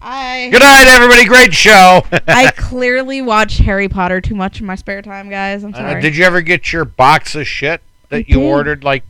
I 0.00 0.50
Good 0.52 0.60
night, 0.60 0.86
everybody. 0.88 1.24
Great 1.24 1.54
show. 1.54 2.04
I 2.28 2.50
clearly 2.56 3.22
watch 3.22 3.58
Harry 3.58 3.88
Potter 3.88 4.20
too 4.20 4.34
much 4.34 4.60
in 4.60 4.66
my 4.66 4.74
spare 4.74 5.02
time, 5.02 5.28
guys. 5.30 5.64
I'm 5.64 5.74
Uh, 5.74 5.78
sorry. 5.78 6.00
did 6.02 6.16
you 6.16 6.24
ever 6.24 6.42
get 6.42 6.72
your 6.72 6.84
box 6.84 7.34
of 7.34 7.46
shit 7.48 7.80
that 8.10 8.16
I 8.16 8.24
you 8.28 8.40
did. 8.40 8.44
ordered 8.50 8.84
like 8.84 9.04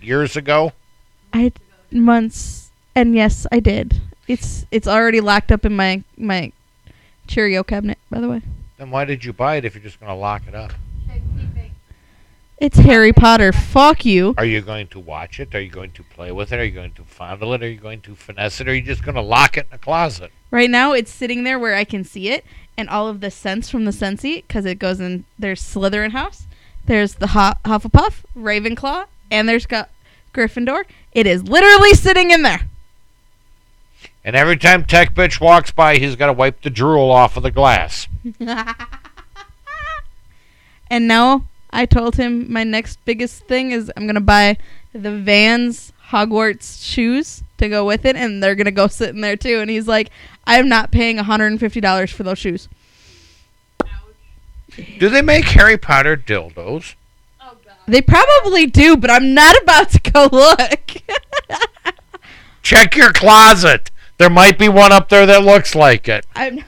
years 0.00 0.36
ago? 0.36 0.72
I 1.32 1.52
months 1.90 2.70
and 2.94 3.14
yes, 3.14 3.46
I 3.52 3.60
did. 3.60 4.00
It's 4.28 4.66
it's 4.70 4.86
already 4.86 5.20
locked 5.20 5.50
up 5.50 5.64
in 5.64 5.74
my 5.74 6.04
my 6.16 6.52
Cheerio 7.26 7.62
cabinet, 7.64 7.98
by 8.10 8.20
the 8.20 8.28
way. 8.28 8.42
Then 8.76 8.90
why 8.90 9.04
did 9.04 9.24
you 9.24 9.32
buy 9.32 9.56
it 9.56 9.64
if 9.64 9.74
you're 9.74 9.82
just 9.82 9.98
going 9.98 10.10
to 10.10 10.14
lock 10.14 10.42
it 10.46 10.54
up? 10.54 10.72
It's 12.58 12.78
Harry 12.78 13.12
Potter. 13.12 13.52
Fuck 13.52 14.04
you. 14.04 14.34
Are 14.36 14.44
you 14.44 14.60
going 14.60 14.88
to 14.88 14.98
watch 14.98 15.38
it? 15.38 15.54
Are 15.54 15.60
you 15.60 15.70
going 15.70 15.92
to 15.92 16.02
play 16.02 16.32
with 16.32 16.52
it? 16.52 16.58
Are 16.58 16.64
you 16.64 16.72
going 16.72 16.92
to 16.94 17.04
fondle 17.04 17.54
it? 17.54 17.62
Are 17.62 17.68
you 17.68 17.78
going 17.78 18.00
to 18.00 18.16
finesse 18.16 18.60
it? 18.60 18.66
Or 18.66 18.72
are 18.72 18.74
you 18.74 18.82
just 18.82 19.04
going 19.04 19.14
to 19.14 19.20
lock 19.22 19.56
it 19.56 19.68
in 19.70 19.76
a 19.76 19.78
closet? 19.78 20.32
Right 20.50 20.68
now, 20.68 20.92
it's 20.92 21.12
sitting 21.12 21.44
there 21.44 21.56
where 21.56 21.76
I 21.76 21.84
can 21.84 22.02
see 22.02 22.30
it, 22.30 22.44
and 22.76 22.88
all 22.88 23.06
of 23.06 23.20
the 23.20 23.30
scents 23.30 23.70
from 23.70 23.84
the 23.84 23.92
Scentsy, 23.92 24.42
because 24.42 24.64
it 24.64 24.80
goes 24.80 24.98
in. 24.98 25.24
There's 25.38 25.62
Slytherin 25.62 26.10
house, 26.10 26.48
there's 26.86 27.14
the 27.14 27.28
Hu- 27.28 27.70
Hufflepuff, 27.70 28.24
Ravenclaw, 28.36 29.06
and 29.30 29.48
there's 29.48 29.66
got 29.66 29.90
Gryffindor. 30.34 30.84
It 31.12 31.28
is 31.28 31.44
literally 31.44 31.94
sitting 31.94 32.32
in 32.32 32.42
there. 32.42 32.62
And 34.24 34.36
every 34.36 34.56
time 34.56 34.84
Tech 34.84 35.14
Bitch 35.14 35.40
walks 35.40 35.70
by, 35.70 35.96
he's 35.96 36.16
got 36.16 36.26
to 36.26 36.32
wipe 36.32 36.62
the 36.62 36.70
drool 36.70 37.10
off 37.10 37.36
of 37.36 37.42
the 37.42 37.50
glass. 37.50 38.08
and 40.90 41.08
now 41.08 41.44
I 41.70 41.86
told 41.86 42.16
him 42.16 42.52
my 42.52 42.64
next 42.64 42.98
biggest 43.04 43.44
thing 43.44 43.70
is 43.72 43.92
I'm 43.96 44.06
gonna 44.06 44.20
buy 44.20 44.56
the 44.92 45.12
Vans 45.12 45.92
Hogwarts 46.10 46.84
shoes 46.84 47.42
to 47.58 47.68
go 47.68 47.84
with 47.84 48.04
it, 48.04 48.16
and 48.16 48.42
they're 48.42 48.54
gonna 48.54 48.70
go 48.70 48.86
sit 48.86 49.10
in 49.10 49.20
there 49.20 49.36
too. 49.36 49.60
And 49.60 49.70
he's 49.70 49.86
like, 49.86 50.10
I'm 50.46 50.68
not 50.68 50.90
paying 50.90 51.18
$150 51.18 52.12
for 52.12 52.22
those 52.22 52.38
shoes. 52.38 52.68
Do 54.98 55.08
they 55.08 55.22
make 55.22 55.44
Harry 55.46 55.76
Potter 55.76 56.16
dildos? 56.16 56.94
Oh 57.40 57.56
god. 57.64 57.76
They 57.86 58.00
probably 58.00 58.66
do, 58.66 58.96
but 58.96 59.10
I'm 59.10 59.34
not 59.34 59.60
about 59.62 59.90
to 59.90 60.10
go 60.10 60.28
look. 60.30 61.02
Check 62.62 62.96
your 62.96 63.12
closet. 63.12 63.90
There 64.18 64.30
might 64.30 64.58
be 64.58 64.68
one 64.68 64.92
up 64.92 65.08
there 65.08 65.26
that 65.26 65.42
looks 65.44 65.74
like 65.74 66.08
it. 66.08 66.26
I'm 66.34 66.58
I. 66.58 66.64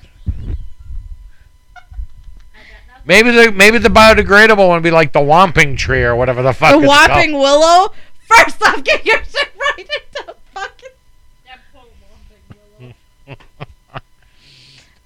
Maybe 3.05 3.31
the 3.33 3.51
maybe 3.51 3.79
the 3.79 3.89
biodegradable 3.89 4.59
one 4.69 4.77
would 4.77 4.83
be 4.83 4.91
like 4.93 5.13
the 5.13 5.21
Whomping 5.21 5.77
Tree 5.77 6.03
or 6.05 6.15
whatever 6.15 6.43
the 6.43 6.53
fuck. 6.53 6.71
the 6.73 6.79
it's 6.79 6.87
called. 7.33 7.41
Willow. 7.41 7.93
First 8.21 8.63
off, 8.63 8.85
get 8.85 9.05
your 9.05 9.17
shit 9.25 9.49
right 9.59 9.79
into 9.81 10.25
the 10.27 10.35
fucking. 10.55 10.89
That 11.47 11.59
Willow. 12.79 12.95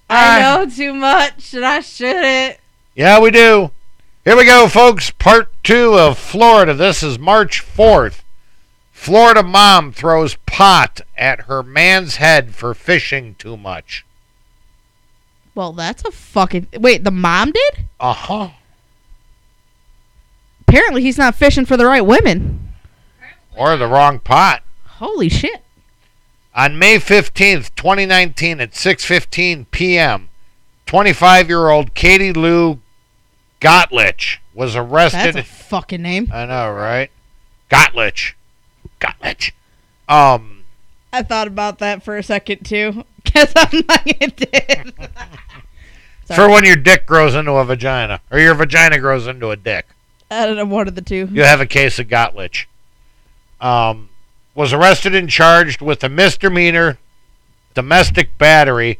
I 0.07 0.39
Ah. 0.39 0.39
know 0.57 0.69
too 0.69 0.93
much, 0.93 1.53
and 1.55 1.65
I 1.65 1.79
shouldn't. 1.79 2.57
Yeah, 2.93 3.19
we 3.19 3.31
do. 3.31 3.71
Here 4.23 4.35
we 4.37 4.45
go, 4.45 4.67
folks. 4.67 5.09
Part 5.09 5.51
two 5.63 5.97
of 5.97 6.19
Florida. 6.19 6.73
This 6.75 7.01
is 7.01 7.17
March 7.17 7.63
4th. 7.65 8.21
Florida 9.05 9.43
mom 9.43 9.91
throws 9.91 10.33
pot 10.47 11.01
at 11.15 11.41
her 11.41 11.61
man's 11.61 12.15
head 12.15 12.55
for 12.55 12.73
fishing 12.73 13.35
too 13.35 13.55
much. 13.55 14.03
Well, 15.53 15.73
that's 15.73 16.03
a 16.05 16.11
fucking. 16.11 16.69
Wait, 16.79 17.03
the 17.03 17.11
mom 17.11 17.51
did? 17.51 17.85
Uh 17.99 18.13
huh. 18.13 18.49
Apparently, 20.61 21.03
he's 21.03 21.19
not 21.19 21.35
fishing 21.35 21.65
for 21.65 21.77
the 21.77 21.85
right 21.85 22.03
women. 22.03 22.73
Or 23.55 23.77
the 23.77 23.85
wrong 23.85 24.17
pot. 24.17 24.63
Holy 24.85 25.29
shit. 25.29 25.61
On 26.55 26.79
May 26.79 26.97
15th, 26.97 27.75
2019 27.75 28.59
at 28.59 28.71
6:15 28.71 29.67
p.m., 29.69 30.29
25-year-old 30.87 31.93
Katie 31.93 32.33
Lou 32.33 32.79
Gottlich 33.61 34.37
was 34.55 34.75
arrested. 34.75 35.35
That's 35.35 35.37
a 35.37 35.43
fucking 35.43 36.01
name. 36.01 36.31
I 36.33 36.47
know, 36.47 36.71
right? 36.71 37.11
Gottlich. 37.69 38.33
Gottlich. 38.99 39.51
Um 40.07 40.63
I 41.13 41.23
thought 41.23 41.47
about 41.47 41.79
that 41.79 42.03
for 42.03 42.17
a 42.17 42.23
second 42.23 42.65
too. 42.65 43.03
Guess 43.23 43.53
I'm 43.55 43.83
like 43.87 44.21
it 44.21 44.35
did. 44.51 44.93
for 46.35 46.49
when 46.49 46.63
your 46.65 46.75
dick 46.75 47.05
grows 47.05 47.35
into 47.35 47.51
a 47.53 47.65
vagina 47.65 48.21
or 48.31 48.39
your 48.39 48.53
vagina 48.55 48.99
grows 48.99 49.27
into 49.27 49.49
a 49.49 49.55
dick. 49.55 49.85
I 50.29 50.45
don't 50.45 50.55
know 50.57 50.65
one 50.65 50.87
of 50.87 50.95
the 50.95 51.01
two. 51.01 51.27
You 51.31 51.43
have 51.43 51.61
a 51.61 51.65
case 51.65 51.99
of 51.99 52.07
Gottlich. 52.07 52.65
Um, 53.61 54.09
was 54.53 54.73
arrested 54.73 55.13
and 55.15 55.29
charged 55.29 55.81
with 55.81 56.03
a 56.03 56.09
misdemeanor 56.09 56.97
domestic 57.73 58.37
battery 58.37 58.99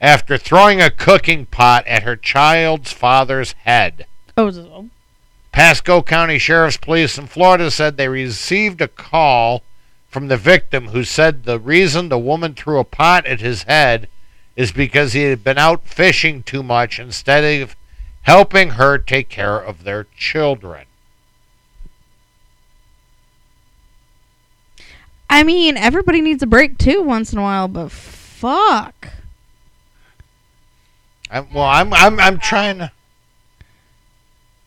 after 0.00 0.36
throwing 0.36 0.80
a 0.80 0.90
cooking 0.90 1.46
pot 1.46 1.86
at 1.86 2.02
her 2.02 2.16
child's 2.16 2.92
father's 2.92 3.52
head. 3.64 4.06
Oh, 4.36 4.48
oh. 4.48 4.88
Pasco 5.54 6.02
County 6.02 6.36
Sheriff's 6.36 6.76
Police 6.76 7.16
in 7.16 7.28
Florida 7.28 7.70
said 7.70 7.96
they 7.96 8.08
received 8.08 8.80
a 8.80 8.88
call 8.88 9.62
from 10.08 10.26
the 10.26 10.36
victim 10.36 10.88
who 10.88 11.04
said 11.04 11.44
the 11.44 11.60
reason 11.60 12.08
the 12.08 12.18
woman 12.18 12.54
threw 12.54 12.80
a 12.80 12.84
pot 12.84 13.24
at 13.24 13.38
his 13.38 13.62
head 13.62 14.08
is 14.56 14.72
because 14.72 15.12
he 15.12 15.22
had 15.22 15.44
been 15.44 15.56
out 15.56 15.86
fishing 15.86 16.42
too 16.42 16.64
much 16.64 16.98
instead 16.98 17.62
of 17.62 17.76
helping 18.22 18.70
her 18.70 18.98
take 18.98 19.28
care 19.28 19.56
of 19.56 19.84
their 19.84 20.08
children. 20.16 20.86
I 25.30 25.44
mean, 25.44 25.76
everybody 25.76 26.20
needs 26.20 26.42
a 26.42 26.48
break 26.48 26.78
too 26.78 27.00
once 27.00 27.32
in 27.32 27.38
a 27.38 27.42
while, 27.42 27.68
but 27.68 27.92
fuck. 27.92 29.06
I'm, 31.30 31.52
well, 31.54 31.62
I'm 31.62 31.94
I'm 31.94 32.18
I'm 32.18 32.38
trying 32.40 32.78
to. 32.78 32.90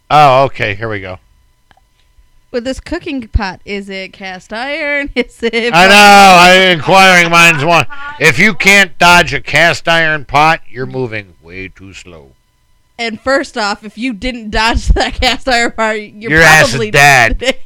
Oh, 0.09 0.45
okay. 0.45 0.75
Here 0.75 0.89
we 0.89 1.01
go. 1.01 1.19
With 2.49 2.63
this 2.63 2.79
cooking 2.79 3.27
pot, 3.27 3.59
is 3.65 3.89
it 3.89 4.13
cast 4.13 4.53
iron? 4.53 5.11
Is 5.15 5.43
it? 5.43 5.73
I 5.73 5.87
know. 5.87 5.93
I 5.93 6.71
inquiring 6.71 7.29
minds 7.29 7.63
want. 7.63 7.89
If 8.21 8.39
you 8.39 8.53
can't 8.53 8.97
dodge 8.97 9.33
a 9.33 9.41
cast 9.41 9.87
iron 9.87 10.23
pot, 10.23 10.61
you're 10.69 10.85
moving 10.85 11.35
way 11.41 11.67
too 11.67 11.93
slow. 11.93 12.31
And 12.97 13.19
first 13.19 13.57
off, 13.57 13.83
if 13.83 13.97
you 13.97 14.13
didn't 14.13 14.49
dodge 14.51 14.87
that 14.95 15.15
cast 15.15 15.49
iron 15.49 15.73
part, 15.73 15.99
you're 15.99 16.31
Your 16.31 16.41
ass 16.41 16.69
is 16.69 16.71
probably 16.71 16.91
dead. 16.91 17.57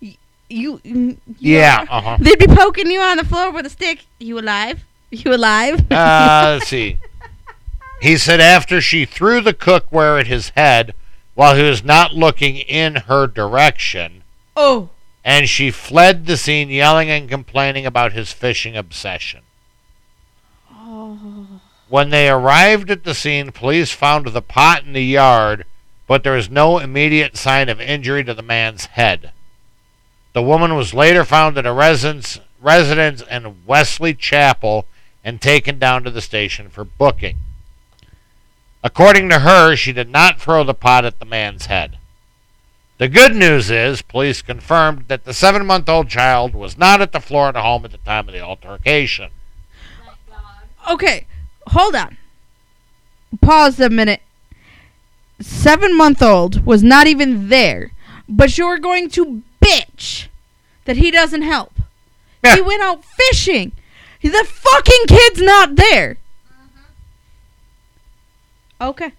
you, 0.48 0.80
you, 0.82 1.16
Yeah. 1.38 1.86
Uh 1.88 2.00
huh. 2.00 2.16
They'd 2.20 2.40
be 2.40 2.48
poking 2.48 2.90
you 2.90 3.00
on 3.00 3.18
the 3.18 3.24
floor 3.24 3.52
with 3.52 3.66
a 3.66 3.70
stick. 3.70 4.04
You 4.18 4.38
alive? 4.40 4.84
You 5.12 5.32
alive? 5.32 5.90
Uh, 5.92 6.56
let's 6.58 6.68
see. 6.68 6.98
He 8.02 8.18
said 8.18 8.40
after 8.40 8.80
she 8.80 9.04
threw 9.04 9.40
the 9.40 9.54
cookware 9.54 10.20
at 10.20 10.26
his 10.26 10.50
head 10.50 10.92
while 11.36 11.54
he 11.54 11.62
was 11.62 11.84
not 11.84 12.14
looking 12.14 12.56
in 12.56 12.96
her 12.96 13.28
direction, 13.28 14.24
oh, 14.56 14.88
and 15.22 15.48
she 15.48 15.70
fled 15.70 16.26
the 16.26 16.36
scene 16.36 16.70
yelling 16.70 17.10
and 17.10 17.28
complaining 17.28 17.86
about 17.86 18.12
his 18.12 18.32
fishing 18.32 18.76
obsession. 18.76 19.42
Oh. 20.72 21.60
When 21.88 22.10
they 22.10 22.28
arrived 22.28 22.90
at 22.90 23.04
the 23.04 23.14
scene, 23.14 23.52
police 23.52 23.92
found 23.92 24.26
the 24.26 24.42
pot 24.42 24.84
in 24.84 24.94
the 24.94 25.04
yard, 25.04 25.66
but 26.08 26.24
there 26.24 26.32
was 26.32 26.50
no 26.50 26.78
immediate 26.78 27.36
sign 27.36 27.68
of 27.68 27.80
injury 27.80 28.24
to 28.24 28.34
the 28.34 28.42
man's 28.42 28.86
head. 28.86 29.30
The 30.32 30.42
woman 30.42 30.74
was 30.74 30.94
later 30.94 31.24
found 31.24 31.58
at 31.58 31.66
a 31.66 31.72
residence, 31.72 32.40
residence 32.60 33.22
in 33.30 33.62
Wesley 33.66 34.14
Chapel 34.14 34.86
and 35.22 35.40
taken 35.40 35.78
down 35.78 36.02
to 36.04 36.10
the 36.10 36.20
station 36.22 36.70
for 36.70 36.84
booking. 36.84 37.36
According 38.82 39.28
to 39.30 39.40
her, 39.40 39.74
she 39.76 39.92
did 39.92 40.08
not 40.08 40.40
throw 40.40 40.64
the 40.64 40.74
pot 40.74 41.04
at 41.04 41.18
the 41.18 41.24
man's 41.24 41.66
head. 41.66 41.98
The 42.98 43.08
good 43.08 43.34
news 43.34 43.70
is, 43.70 44.00
police 44.00 44.40
confirmed 44.40 45.06
that 45.08 45.24
the 45.24 45.34
seven 45.34 45.66
month 45.66 45.88
old 45.88 46.08
child 46.08 46.54
was 46.54 46.78
not 46.78 47.02
at 47.02 47.12
the 47.12 47.20
Florida 47.20 47.60
home 47.60 47.84
at 47.84 47.92
the 47.92 47.98
time 47.98 48.28
of 48.28 48.32
the 48.32 48.40
altercation. 48.40 49.30
Okay, 50.90 51.26
hold 51.68 51.94
on. 51.94 52.16
Pause 53.40 53.80
a 53.80 53.90
minute. 53.90 54.22
Seven 55.40 55.96
month 55.96 56.22
old 56.22 56.64
was 56.64 56.82
not 56.82 57.06
even 57.06 57.48
there, 57.48 57.92
but 58.28 58.56
you're 58.56 58.78
going 58.78 59.10
to 59.10 59.42
bitch 59.60 60.28
that 60.86 60.96
he 60.96 61.10
doesn't 61.10 61.42
help. 61.42 61.74
Yeah. 62.42 62.56
He 62.56 62.62
went 62.62 62.82
out 62.82 63.04
fishing. 63.04 63.72
The 64.22 64.44
fucking 64.44 65.04
kid's 65.06 65.40
not 65.40 65.76
there. 65.76 66.16
Okay. 68.80 69.12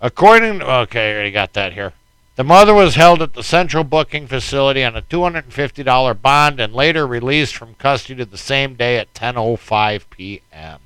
According 0.00 0.60
to, 0.60 0.70
okay, 0.80 1.10
I 1.10 1.14
already 1.14 1.30
got 1.30 1.52
that 1.54 1.72
here. 1.72 1.92
The 2.34 2.44
mother 2.44 2.72
was 2.72 2.94
held 2.94 3.20
at 3.20 3.34
the 3.34 3.42
central 3.42 3.84
booking 3.84 4.26
facility 4.26 4.82
on 4.82 4.96
a 4.96 5.02
$250 5.02 6.22
bond 6.22 6.60
and 6.60 6.74
later 6.74 7.06
released 7.06 7.54
from 7.54 7.74
custody 7.74 8.24
the 8.24 8.38
same 8.38 8.74
day 8.74 8.96
at 8.98 9.12
10:05 9.12 10.02
p.m. 10.10 10.80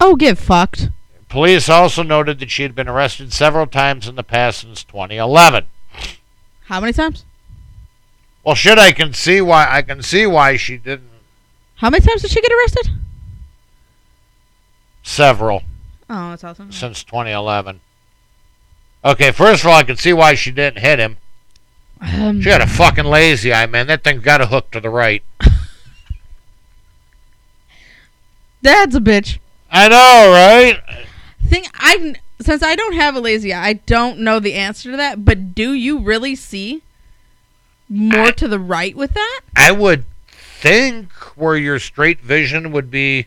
Oh, 0.00 0.16
get 0.16 0.38
fucked. 0.38 0.88
Police 1.28 1.68
also 1.68 2.02
noted 2.02 2.38
that 2.40 2.50
she 2.50 2.62
had 2.62 2.74
been 2.74 2.88
arrested 2.88 3.32
several 3.32 3.66
times 3.66 4.08
in 4.08 4.16
the 4.16 4.22
past 4.22 4.60
since 4.60 4.82
2011. 4.84 5.66
How 6.64 6.80
many 6.80 6.92
times? 6.92 7.24
Well, 8.44 8.54
shit, 8.54 8.78
I 8.78 8.92
can 8.92 9.12
see 9.12 9.40
why 9.40 9.66
I 9.68 9.82
can 9.82 10.02
see 10.02 10.26
why 10.26 10.56
she 10.56 10.76
didn't 10.76 11.10
How 11.76 11.90
many 11.90 12.04
times 12.04 12.22
did 12.22 12.30
she 12.32 12.40
get 12.40 12.52
arrested? 12.52 12.90
several 15.02 15.62
Oh, 16.08 16.30
that's 16.30 16.44
awesome. 16.44 16.70
since 16.72 17.02
2011. 17.04 17.80
Okay, 19.04 19.30
first 19.32 19.62
of 19.62 19.68
all, 19.68 19.76
I 19.76 19.82
can 19.84 19.96
see 19.96 20.12
why 20.12 20.34
she 20.34 20.50
didn't 20.50 20.78
hit 20.80 20.98
him. 20.98 21.16
Um, 22.00 22.40
She 22.42 22.48
had 22.48 22.60
a 22.60 22.66
fucking 22.66 23.04
lazy 23.04 23.52
eye, 23.52 23.66
man. 23.66 23.86
That 23.86 24.04
thing's 24.04 24.22
got 24.22 24.40
a 24.40 24.46
hook 24.46 24.70
to 24.72 24.80
the 24.80 24.90
right. 24.90 25.22
that's 28.62 28.94
a 28.94 29.00
bitch. 29.00 29.38
I 29.70 29.88
know, 29.88 30.30
right? 30.32 30.80
Thing 31.48 31.64
I 31.74 32.14
since 32.40 32.62
I 32.62 32.76
don't 32.76 32.94
have 32.94 33.16
a 33.16 33.20
lazy 33.20 33.52
eye, 33.52 33.68
I 33.68 33.72
don't 33.74 34.18
know 34.20 34.38
the 34.40 34.54
answer 34.54 34.90
to 34.90 34.96
that. 34.96 35.24
But 35.24 35.54
do 35.54 35.72
you 35.72 35.98
really 36.00 36.34
see 36.34 36.82
more 37.88 38.26
I- 38.26 38.30
to 38.32 38.48
the 38.48 38.58
right 38.60 38.94
with 38.96 39.14
that? 39.14 39.40
I 39.56 39.72
would 39.72 40.04
think 40.28 41.12
where 41.36 41.56
your 41.56 41.78
straight 41.78 42.20
vision 42.20 42.72
would 42.72 42.90
be 42.90 43.26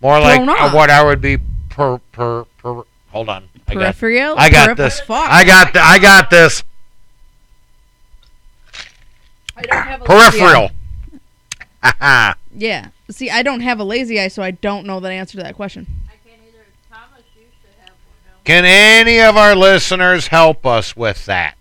more 0.00 0.18
like 0.20 0.36
Thrown 0.36 0.48
off. 0.48 0.74
what 0.74 0.90
I 0.90 1.04
would 1.04 1.20
be 1.20 1.38
per 1.78 1.98
per 2.12 2.44
per. 2.58 2.82
Hold 3.12 3.28
on, 3.28 3.48
I 3.68 3.74
got, 3.74 3.96
Peripheral. 3.96 4.34
I 4.36 4.50
got 4.50 4.70
Perip- 4.70 4.76
this. 4.76 5.00
Fuck. 5.00 5.30
I 5.30 5.44
got 5.44 5.72
th- 5.72 5.84
I 5.84 5.98
got 5.98 6.28
this. 6.28 6.64
I 9.56 9.62
don't 9.62 9.86
have 9.86 10.00
a 10.02 10.04
lazy 10.04 10.24
eye. 10.24 10.30
Peripheral. 10.30 10.70
Yeah. 12.58 12.88
See, 13.08 13.30
I 13.30 13.44
don't 13.44 13.60
have 13.60 13.78
a 13.78 13.84
lazy 13.84 14.18
eye, 14.20 14.26
so 14.26 14.42
I 14.42 14.50
don't 14.50 14.84
know 14.84 14.98
the 14.98 15.10
answer 15.10 15.38
to 15.38 15.44
that 15.44 15.54
question. 15.54 15.86
I 16.08 16.14
can't 16.28 16.40
either. 16.48 16.64
Thomas 16.90 17.22
used 17.36 17.52
to 17.62 17.68
have 17.82 17.90
one. 17.90 18.42
Can 18.44 18.64
any 18.64 19.20
of 19.20 19.36
our 19.36 19.54
listeners 19.54 20.26
help 20.26 20.66
us 20.66 20.96
with 20.96 21.24
that? 21.26 21.54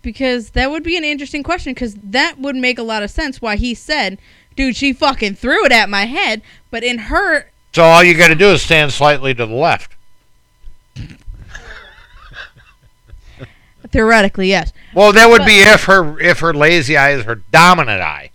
Because 0.00 0.50
that 0.50 0.70
would 0.70 0.82
be 0.82 0.96
an 0.96 1.04
interesting 1.04 1.42
question. 1.42 1.74
Because 1.74 1.94
that 1.96 2.38
would 2.38 2.56
make 2.56 2.78
a 2.78 2.82
lot 2.82 3.02
of 3.02 3.10
sense. 3.10 3.42
Why 3.42 3.56
he 3.56 3.74
said, 3.74 4.16
"Dude, 4.56 4.74
she 4.74 4.94
fucking 4.94 5.34
threw 5.34 5.66
it 5.66 5.72
at 5.72 5.90
my 5.90 6.06
head," 6.06 6.40
but 6.70 6.82
in 6.82 6.96
her, 6.98 7.50
So 7.72 7.82
all 7.84 8.02
you 8.02 8.14
got 8.16 8.28
to 8.28 8.34
do 8.34 8.50
is 8.50 8.62
stand 8.62 8.92
slightly 8.92 9.32
to 9.34 9.46
the 9.46 9.54
left. 9.54 9.92
theoretically, 13.90 14.48
yes, 14.48 14.72
Well, 14.94 15.12
that 15.12 15.28
would 15.28 15.38
But- 15.40 15.46
be 15.46 15.58
if 15.60 15.84
her 15.84 16.20
if 16.20 16.38
her 16.40 16.52
lazy 16.54 16.96
eye 16.96 17.10
is 17.10 17.24
her 17.24 17.36
dominant 17.36 18.00
eye, 18.02 18.30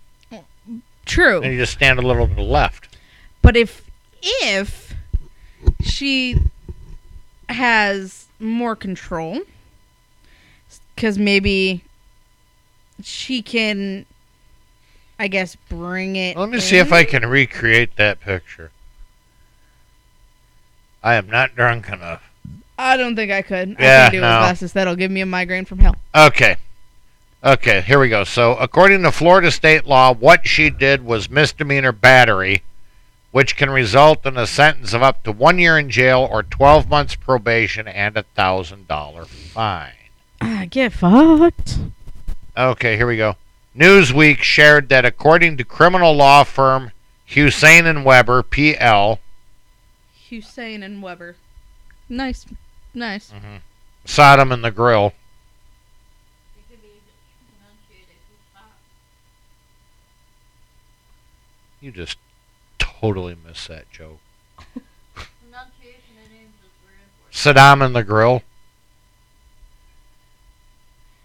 true. 1.06 1.40
and 1.42 1.52
you 1.52 1.58
just 1.58 1.72
stand 1.72 1.98
a 1.98 2.02
little 2.02 2.26
to 2.28 2.34
the 2.34 2.42
left. 2.42 2.96
But 3.42 3.56
if 3.56 3.82
if 4.22 4.94
she 5.82 6.36
has 7.48 8.26
more 8.38 8.74
control, 8.76 9.40
because 10.94 11.18
maybe 11.18 11.82
she 13.02 13.40
can, 13.42 14.04
I 15.18 15.28
guess, 15.28 15.56
bring 15.70 16.16
it. 16.16 16.36
Let 16.36 16.48
me 16.50 16.60
see 16.60 16.76
if. 16.78 16.92
I 16.92 17.04
can 17.04 17.24
recreate 17.26 17.96
that 17.96 18.20
picture. 18.20 18.70
I 21.06 21.14
am 21.14 21.30
not 21.30 21.54
drunk 21.54 21.88
enough. 21.88 22.20
I 22.76 22.96
don't 22.96 23.14
think 23.14 23.30
I 23.30 23.40
could. 23.40 23.76
I 23.78 23.82
Yeah, 23.82 24.00
can't 24.02 24.12
do 24.12 24.18
it 24.18 24.20
no. 24.22 24.26
with 24.28 24.38
glasses. 24.40 24.72
That'll 24.72 24.96
give 24.96 25.10
me 25.12 25.20
a 25.20 25.26
migraine 25.26 25.64
from 25.64 25.78
hell. 25.78 25.94
Okay. 26.12 26.56
Okay, 27.44 27.80
here 27.82 28.00
we 28.00 28.08
go. 28.08 28.24
So, 28.24 28.56
according 28.56 29.02
to 29.04 29.12
Florida 29.12 29.52
state 29.52 29.86
law, 29.86 30.12
what 30.12 30.48
she 30.48 30.68
did 30.68 31.04
was 31.04 31.30
misdemeanor 31.30 31.92
battery, 31.92 32.64
which 33.30 33.56
can 33.56 33.70
result 33.70 34.26
in 34.26 34.36
a 34.36 34.48
sentence 34.48 34.92
of 34.92 35.02
up 35.04 35.22
to 35.22 35.30
one 35.30 35.60
year 35.60 35.78
in 35.78 35.90
jail 35.90 36.26
or 36.28 36.42
12 36.42 36.88
months 36.88 37.14
probation 37.14 37.86
and 37.86 38.16
a 38.16 38.24
$1,000 38.36 39.26
fine. 39.28 39.92
Ah, 40.40 40.64
get 40.68 40.92
fucked. 40.92 41.78
Okay, 42.56 42.96
here 42.96 43.06
we 43.06 43.16
go. 43.16 43.36
Newsweek 43.78 44.38
shared 44.38 44.88
that 44.88 45.04
according 45.04 45.56
to 45.58 45.64
criminal 45.64 46.14
law 46.16 46.42
firm 46.42 46.90
Hussein 47.26 47.86
and 47.86 48.04
Webber, 48.04 48.42
PL, 48.42 49.20
Hussein 50.30 50.82
and 50.82 51.02
Webber. 51.02 51.36
Nice, 52.08 52.46
nice. 52.94 53.32
Sodom 54.04 54.52
and 54.52 54.62
the 54.64 54.70
Grill, 54.70 55.06
It 56.56 56.70
could 56.70 56.82
be 56.82 56.88
enunciated. 57.58 58.14
Who's 58.28 58.54
hot? 58.54 58.70
you 61.80 61.90
just 61.90 62.18
totally 62.78 63.36
missed 63.46 63.68
that 63.68 63.90
joke. 63.90 64.18
Pronunciation 65.14 66.14
and 66.22 66.32
names 66.32 66.54
is 66.62 66.70
very 66.84 67.00
important. 67.02 67.32
Saddam 67.32 67.84
and 67.84 67.96
the 67.96 68.04
Grill. 68.04 68.42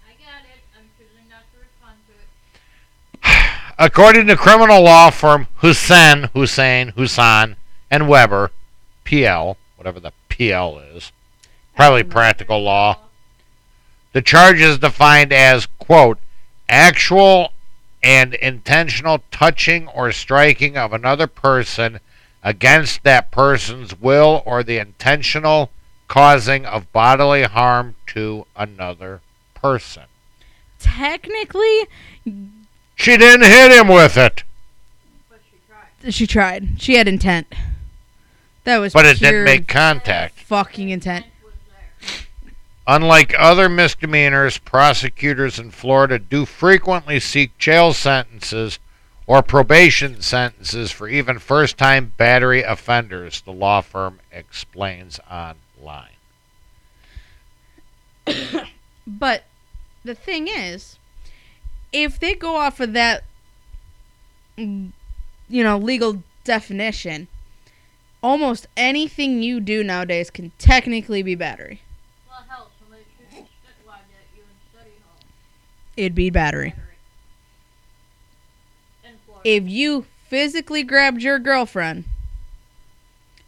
I 0.07 0.13
got 0.13 0.41
it. 0.43 0.61
I'm 0.77 0.89
choosing 0.97 1.29
not 1.29 1.43
to 1.53 1.59
respond 1.59 1.97
to 2.07 2.13
it. 2.13 3.75
According 3.77 4.27
to 4.27 4.35
criminal 4.35 4.81
law 4.83 5.09
firm 5.11 5.47
Hussein, 5.57 6.29
Hussein, 6.33 6.91
Hussan, 6.93 7.55
and 7.91 8.07
Webber, 8.09 8.51
PL, 9.03 9.57
whatever 9.75 9.99
the 9.99 10.13
PL 10.29 10.79
is, 10.79 11.11
probably 11.75 12.03
practical 12.03 12.61
law, 12.61 12.99
the 14.13 14.21
charge 14.21 14.59
is 14.59 14.77
defined 14.79 15.31
as, 15.31 15.67
quote, 15.79 16.19
actual 16.67 17.51
and 18.03 18.33
intentional 18.35 19.21
touching 19.31 19.87
or 19.89 20.11
striking 20.11 20.75
of 20.77 20.91
another 20.93 21.27
person 21.27 21.99
against 22.43 23.03
that 23.03 23.31
person's 23.31 23.99
will 23.99 24.41
or 24.45 24.63
the 24.63 24.77
intentional 24.77 25.69
causing 26.07 26.65
of 26.65 26.91
bodily 26.91 27.43
harm 27.43 27.95
to 28.07 28.45
another 28.55 29.21
person. 29.53 30.03
Technically, 30.79 31.87
She 32.95 33.17
didn't 33.17 33.45
hit 33.45 33.71
him 33.71 33.87
with 33.87 34.17
it, 34.17 34.43
But 35.29 35.39
she 35.49 35.57
tried. 35.69 36.13
she 36.13 36.27
tried. 36.27 36.81
She 36.81 36.95
had 36.95 37.07
intent. 37.07 37.47
That 38.63 38.77
was 38.77 38.93
but 38.93 39.05
it 39.05 39.19
didn't 39.19 39.43
make 39.43 39.67
contact. 39.67 40.39
fucking 40.39 40.89
intent. 40.89 41.25
Intent 41.25 41.43
was 41.43 41.53
there. 42.41 42.51
Unlike 42.87 43.33
other 43.37 43.69
misdemeanors, 43.69 44.57
prosecutors 44.57 45.57
in 45.57 45.71
Florida 45.71 46.19
do 46.19 46.45
frequently 46.45 47.19
seek 47.19 47.57
jail 47.57 47.93
sentences 47.93 48.79
or 49.25 49.41
probation 49.41 50.21
sentences 50.21 50.91
for 50.91 51.07
even 51.07 51.39
first 51.39 51.77
time 51.77 52.13
battery 52.17 52.63
offenders, 52.63 53.41
the 53.41 53.51
law 53.51 53.81
firm 53.81 54.19
explains 54.31 55.19
online. 55.29 56.09
But 59.07 59.43
the 60.03 60.15
thing 60.15 60.47
is, 60.47 60.97
if 61.91 62.19
they 62.19 62.35
go 62.35 62.55
off 62.55 62.79
of 62.79 62.93
that, 62.93 63.23
mm, 64.57 64.91
you 65.49 65.63
know, 65.63 65.77
legal 65.77 66.23
definition, 66.43 67.27
almost 68.23 68.67
anything 68.77 69.41
you 69.41 69.59
do 69.59 69.83
nowadays 69.83 70.29
can 70.29 70.51
technically 70.57 71.23
be 71.23 71.35
battery. 71.35 71.81
Well, 72.29 72.43
hell, 72.47 72.71
somebody 72.79 73.03
shoots 73.17 73.33
a 73.33 73.35
spitwad 73.37 73.95
at 73.95 74.35
you 74.35 74.41
in 74.43 74.79
study 74.79 74.91
hall. 75.05 75.19
It'd 75.97 76.15
be 76.15 76.29
battery. 76.29 76.73
if 79.43 79.67
you 79.67 80.05
physically 80.27 80.83
grabbed 80.83 81.21
your 81.21 81.39
girlfriend 81.39 82.05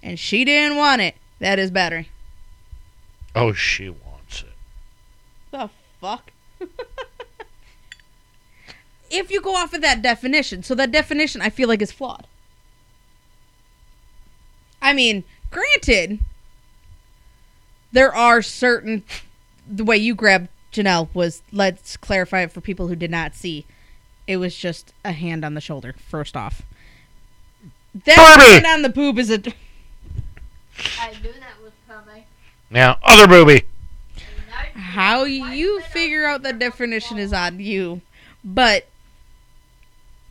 and 0.02 0.20
she 0.20 0.44
didn't 0.44 0.78
want 0.78 1.02
it, 1.02 1.16
that 1.40 1.60
is 1.60 1.72
battery. 1.72 2.10
Oh, 3.36 3.54
she 3.54 3.90
wants 3.90 4.42
it. 4.42 4.54
The 5.52 5.70
fuck? 6.00 6.32
if 9.10 9.32
you 9.32 9.42
go 9.42 9.56
off 9.56 9.74
of 9.74 9.82
that 9.82 10.02
definition, 10.02 10.64
so 10.64 10.76
that 10.76 10.92
definition 10.92 11.42
I 11.42 11.50
feel 11.50 11.68
like 11.68 11.82
is 11.82 11.92
flawed. 11.92 12.28
I 14.84 14.94
mean, 14.94 15.24
granted, 15.50 16.20
there 17.94 18.14
are 18.14 18.42
certain. 18.42 19.04
The 19.66 19.86
way 19.86 19.98
you 19.98 20.14
grabbed 20.14 20.50
Janelle 20.74 21.08
was, 21.14 21.42
let's 21.54 21.96
clarify 21.96 22.42
it 22.42 22.52
for 22.52 22.60
people 22.60 22.90
who 22.90 22.96
did 22.96 23.10
not 23.10 23.34
see. 23.34 23.66
It 24.28 24.38
was 24.38 24.56
just 24.56 24.94
a 25.06 25.14
hand 25.14 25.46
on 25.46 25.54
the 25.54 25.62
shoulder, 25.62 25.96
first 25.98 26.36
off. 26.36 26.64
That 28.06 28.18
Barbie! 28.18 28.52
hand 28.52 28.66
on 28.66 28.82
the 28.82 28.90
boob 28.90 29.18
is 29.20 29.30
a. 29.30 29.36
I 31.00 31.12
knew 31.22 31.32
that 31.32 31.62
was 31.64 31.72
coming. 31.88 32.26
Now, 32.70 32.98
other 33.04 33.28
booby. 33.28 33.64
How 34.74 35.24
you 35.24 35.82
figure 35.82 36.26
out 36.26 36.44
the 36.44 36.52
definition 36.52 37.18
is 37.18 37.32
on 37.32 37.60
you. 37.60 38.02
But 38.44 38.88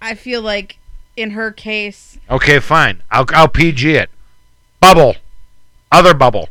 I 0.01 0.15
feel 0.15 0.43
like 0.43 0.77
in 1.17 1.31
her 1.31 1.53
case, 1.53 2.19
Okay, 2.29 2.59
fine. 2.59 3.03
I'll 3.11 3.25
I'll 3.29 3.49
PG 3.49 3.95
it. 3.95 4.11
Bubble. 4.83 5.15
Other 5.93 6.13
bubble. 6.13 6.49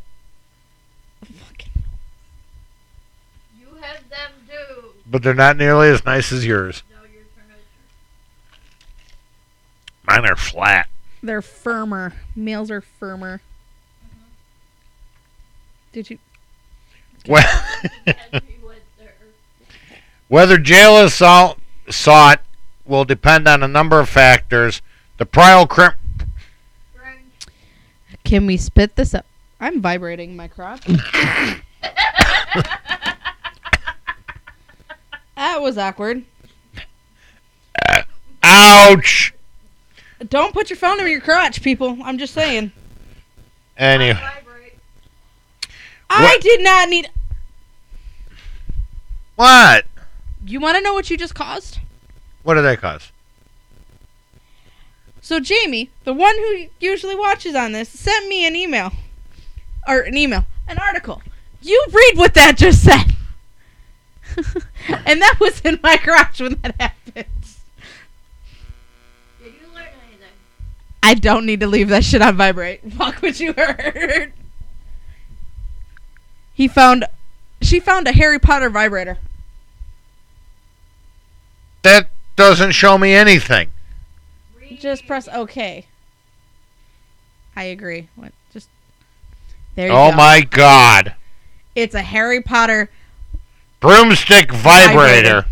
You 3.59 3.67
had 3.81 3.97
them 4.09 4.31
too. 4.49 4.93
But 5.05 5.21
they're 5.21 5.33
not 5.33 5.57
nearly 5.57 5.89
as 5.89 6.05
nice 6.05 6.31
as 6.31 6.45
yours. 6.45 6.81
No, 6.89 7.01
your 7.03 7.23
turn 7.35 7.43
is 7.53 7.65
Mine 10.07 10.25
are 10.31 10.35
flat. 10.37 10.87
they're 11.21 11.41
firmer. 11.41 12.13
Males 12.35 12.71
are 12.71 12.81
firmer. 12.81 13.41
Mm-hmm. 14.05 14.23
Did 15.91 16.09
you? 16.09 16.17
Well, 17.27 17.43
Henry 18.05 18.57
went 18.65 18.81
there. 18.97 19.13
whether 20.29 20.57
jail 20.57 20.97
assault 21.03 21.59
sought 21.89 22.41
will 22.85 23.03
depend 23.05 23.47
on 23.47 23.61
a 23.61 23.67
number 23.67 23.99
of 23.99 24.07
factors. 24.09 24.81
The 25.17 25.25
prior 25.25 25.65
crim- 25.67 25.91
Bring 25.99 26.00
Can 28.23 28.45
we 28.45 28.57
spit 28.57 28.95
this 28.95 29.13
up? 29.13 29.25
I'm 29.59 29.81
vibrating 29.81 30.35
my 30.35 30.47
crotch. 30.47 30.85
that 35.35 35.61
was 35.61 35.77
awkward. 35.77 36.23
Ouch. 38.43 39.33
Don't 40.29 40.53
put 40.53 40.69
your 40.69 40.77
phone 40.77 40.99
in 40.99 41.07
your 41.07 41.21
crotch, 41.21 41.61
people. 41.61 41.97
I'm 42.03 42.17
just 42.17 42.33
saying. 42.33 42.71
Anyway, 43.77 44.13
vibrate. 44.13 44.73
I 46.09 46.23
What? 46.23 46.41
did 46.41 46.61
not 46.61 46.89
need. 46.89 47.09
what? 49.35 49.85
You 50.45 50.59
want 50.59 50.77
to 50.77 50.83
know 50.83 50.93
what 50.93 51.09
you 51.09 51.17
just 51.17 51.33
caused? 51.35 51.79
What 52.43 52.55
did 52.55 52.65
I 52.65 52.75
cause? 52.75 53.11
So 55.31 55.39
Jamie, 55.39 55.89
the 56.03 56.11
one 56.11 56.35
who 56.35 56.65
usually 56.81 57.15
watches 57.15 57.55
on 57.55 57.71
this, 57.71 57.87
sent 57.87 58.27
me 58.27 58.45
an 58.45 58.53
email, 58.53 58.91
or 59.87 60.01
an 60.01 60.17
email, 60.17 60.45
an 60.67 60.77
article. 60.77 61.21
You 61.61 61.85
read 61.89 62.17
what 62.17 62.33
that 62.33 62.57
just 62.57 62.83
said, 62.83 63.15
and 65.05 65.21
that 65.21 65.37
was 65.39 65.61
in 65.61 65.79
my 65.81 65.95
garage 65.95 66.41
when 66.41 66.59
that 66.61 66.75
happened. 66.77 67.27
Did 69.41 69.53
you 69.53 69.73
learn 69.73 69.87
anything? 70.05 70.35
I 71.01 71.13
don't 71.13 71.45
need 71.45 71.61
to 71.61 71.67
leave 71.67 71.87
that 71.87 72.03
shit 72.03 72.21
on 72.21 72.35
vibrate. 72.35 72.81
Fuck 72.91 73.21
what 73.21 73.39
you 73.39 73.53
heard. 73.53 74.33
He 76.53 76.67
found, 76.67 77.05
she 77.61 77.79
found 77.79 78.05
a 78.05 78.11
Harry 78.11 78.37
Potter 78.37 78.69
vibrator. 78.69 79.17
That 81.83 82.09
doesn't 82.35 82.73
show 82.73 82.97
me 82.97 83.13
anything. 83.13 83.71
Just 84.81 85.05
press 85.05 85.27
OK. 85.27 85.85
I 87.55 87.63
agree. 87.65 88.09
What? 88.15 88.33
Just 88.51 88.67
there 89.75 89.87
you 89.87 89.93
Oh 89.93 90.09
go. 90.09 90.17
my 90.17 90.41
god. 90.41 91.13
It's 91.75 91.93
a 91.93 92.01
Harry 92.01 92.41
Potter 92.41 92.89
Broomstick 93.79 94.51
vibrator. 94.51 94.97
Vibrator. 94.97 95.45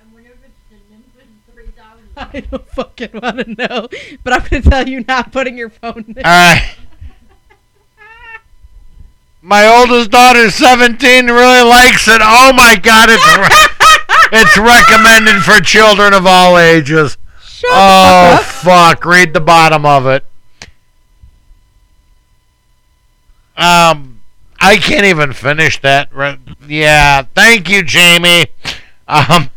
And 0.00 0.12
whenever 0.12 0.34
it's 0.44 0.54
the 0.68 0.76
Nimbus 0.90 1.28
3000. 1.54 2.08
I 2.16 2.40
don't 2.50 2.68
fucking 2.70 3.20
want 3.22 3.38
to 3.38 3.54
know, 3.54 3.88
but 4.24 4.32
I'm 4.32 4.42
gonna 4.48 4.62
tell 4.62 4.88
you 4.88 5.04
not 5.06 5.30
putting 5.30 5.56
your 5.56 5.70
phone 5.70 6.04
there. 6.08 6.24
Alright. 6.26 6.76
My 9.40 9.64
oldest 9.66 10.10
daughter's 10.10 10.56
17 10.56 11.26
really 11.26 11.62
likes 11.62 12.08
it. 12.08 12.20
Oh 12.20 12.52
my 12.52 12.74
god, 12.82 13.08
it's 13.10 13.36
re- 13.38 14.40
it's 14.40 14.58
recommended 14.58 15.40
for 15.44 15.60
children 15.60 16.12
of 16.12 16.26
all 16.26 16.58
ages. 16.58 17.16
Shut 17.58 17.70
Oh 17.72 18.36
the 18.38 18.44
fuck 18.44 18.66
up. 18.66 18.98
fuck, 18.98 19.04
read 19.04 19.34
the 19.34 19.40
bottom 19.40 19.84
of 19.84 20.06
it. 20.06 20.24
Um 23.56 24.20
I 24.60 24.76
can't 24.76 25.04
even 25.04 25.32
finish 25.32 25.80
that. 25.82 26.10
Yeah, 26.66 27.22
thank 27.34 27.68
you, 27.68 27.82
Jamie. 27.82 28.46
Um 29.08 29.50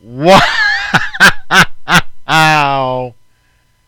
Wow. 0.00 0.40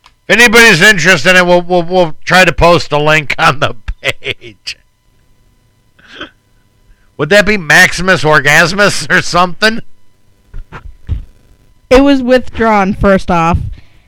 If 0.03 0.29
anybody's 0.29 0.83
interested 0.83 1.31
in 1.31 1.37
it, 1.37 1.47
we'll, 1.47 1.63
we'll, 1.63 1.83
we'll 1.83 2.17
try 2.25 2.45
to 2.45 2.53
post 2.53 2.93
a 2.93 2.99
link 2.99 3.35
on 3.39 3.61
the 3.61 3.75
page. 4.01 4.77
Would 7.17 7.29
that 7.29 7.47
be 7.47 7.57
Maximus 7.57 8.25
Orgasmus 8.25 9.07
or 9.11 9.23
something? 9.23 9.81
It 11.91 12.03
was 12.03 12.23
withdrawn 12.23 12.95
first 12.95 13.31
off, 13.31 13.59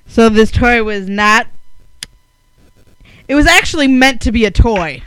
so 0.07 0.29
this 0.29 0.51
toy 0.53 0.85
was 0.85 1.09
not. 1.09 1.49
It 3.27 3.35
was 3.35 3.47
actually 3.47 3.89
meant 3.89 4.21
to 4.23 4.33
be 4.33 4.45
a 4.45 4.51
toy. 4.51 5.03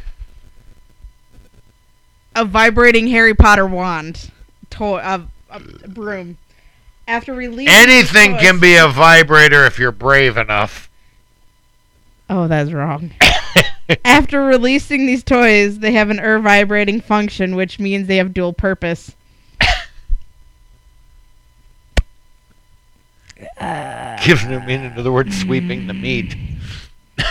A 2.35 2.43
vibrating 2.43 3.07
Harry 3.07 3.33
Potter 3.33 3.65
wand, 3.65 4.29
toy, 4.69 4.97
a, 4.97 5.25
a 5.49 5.59
broom. 5.87 6.37
After 7.07 7.33
releasing 7.33 7.73
Anything 7.73 8.33
toys- 8.33 8.41
can 8.41 8.59
be 8.59 8.75
a 8.75 8.87
vibrator 8.89 9.65
if 9.65 9.79
you're 9.79 9.91
brave 9.93 10.35
enough. 10.35 10.89
Oh, 12.29 12.47
that's 12.47 12.71
wrong. 12.71 13.11
After 14.03 14.41
releasing 14.43 15.05
these 15.05 15.23
toys, 15.23 15.79
they 15.79 15.91
have 15.93 16.09
an 16.09 16.19
er 16.19 16.39
vibrating 16.39 16.99
function, 16.99 17.55
which 17.55 17.79
means 17.79 18.07
they 18.07 18.17
have 18.17 18.33
dual 18.33 18.51
purpose. 18.51 19.15
Uh, 23.59 24.17
Gives 24.25 24.45
new 24.45 24.59
meaning 24.61 24.93
to 24.95 25.01
the 25.01 25.11
word 25.11 25.33
sweeping 25.33 25.87
the 25.87 25.93
meat. 25.93 26.35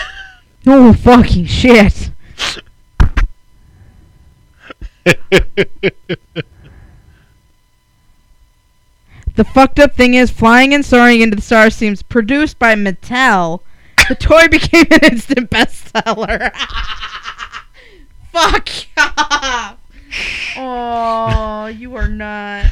Oh 0.67 0.95
fucking 0.95 1.45
shit! 1.45 2.11
The 9.37 9.45
fucked 9.45 9.81
up 9.81 9.95
thing 9.97 10.15
is, 10.15 10.31
flying 10.31 10.73
and 10.73 10.85
soaring 10.85 11.21
into 11.21 11.35
the 11.35 11.43
stars 11.43 11.75
seems 11.75 12.03
produced 12.03 12.59
by 12.59 12.75
Mattel. 12.77 13.61
The 14.09 14.15
toy 14.15 14.47
became 14.51 14.87
an 14.91 15.01
instant 15.03 15.51
bestseller. 15.51 16.53
Fuck 18.31 18.69
off! 18.97 19.77
Oh, 20.57 21.67
you 21.67 21.97
are 21.97 22.09
not. 22.09 22.67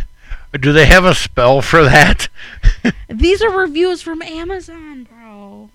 Do 0.61 0.73
they 0.73 0.87
have 0.87 1.05
a 1.05 1.15
spell 1.15 1.63
for 1.63 1.83
that? 1.85 2.29
These 3.09 3.43
are 3.43 3.51
reviews 3.51 4.03
from 4.03 4.21
Amazon, 4.23 5.05
bro. 5.05 5.71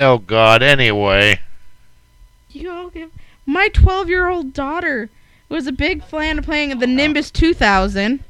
oh 0.00 0.18
God. 0.18 0.62
Anyway, 0.62 1.40
You 2.50 2.70
all 2.70 2.90
give 2.90 3.10
my 3.46 3.68
12 3.68 4.08
year 4.08 4.28
old 4.28 4.52
daughter 4.52 5.10
was 5.48 5.66
a 5.66 5.72
big 5.72 6.04
fan 6.04 6.38
of 6.38 6.44
playing 6.44 6.78
the 6.78 6.86
Nimbus 6.86 7.30
2000. 7.30 8.22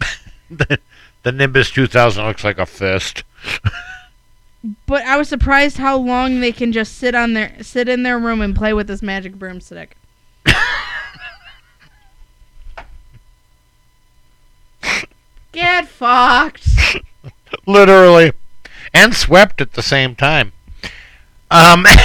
the, 0.50 0.78
the 1.22 1.32
Nimbus 1.32 1.70
2000 1.70 2.24
looks 2.24 2.44
like 2.44 2.58
a 2.58 2.66
fist. 2.66 3.24
But 4.86 5.04
I 5.04 5.16
was 5.16 5.28
surprised 5.28 5.76
how 5.76 5.96
long 5.96 6.40
they 6.40 6.50
can 6.50 6.72
just 6.72 6.96
sit 6.96 7.14
on 7.14 7.34
their 7.34 7.62
sit 7.62 7.88
in 7.88 8.02
their 8.02 8.18
room 8.18 8.40
and 8.40 8.56
play 8.56 8.72
with 8.72 8.88
this 8.88 9.02
magic 9.02 9.36
broomstick. 9.36 9.96
Get 15.56 15.88
fucked. 15.88 16.68
Literally, 17.66 18.32
and 18.92 19.14
swept 19.14 19.62
at 19.62 19.72
the 19.72 19.82
same 19.82 20.14
time. 20.14 20.52
Um. 21.50 21.86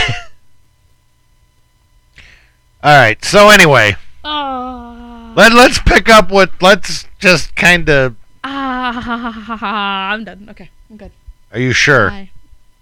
all 2.82 2.98
right. 2.98 3.24
So 3.26 3.50
anyway, 3.50 3.98
Oh. 4.24 5.34
let 5.36 5.52
let's 5.52 5.80
pick 5.80 6.08
up 6.08 6.32
with 6.32 6.50
let's 6.62 7.06
just 7.20 7.54
kind 7.58 7.90
of 7.90 8.16
Ah, 8.46 10.12
I'm 10.14 10.24
done. 10.24 10.48
Okay, 10.52 10.70
I'm 10.90 10.96
good. 10.96 11.12
Are 11.52 11.60
you 11.60 11.74
sure? 11.74 12.10
Bye. 12.10 12.30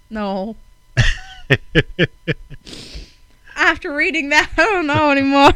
No. 0.08 0.54
After 3.56 3.92
reading 3.92 4.28
that, 4.28 4.50
I 4.56 4.62
don't 4.64 4.86
know 4.86 5.10
anymore. 5.10 5.52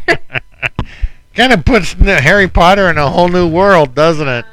kind 1.34 1.52
of 1.52 1.64
puts 1.64 1.92
Harry 1.92 2.48
Potter 2.48 2.90
in 2.90 2.98
a 2.98 3.08
whole 3.10 3.28
new 3.28 3.48
world, 3.48 3.94
doesn't 3.94 4.26
it? 4.26 4.44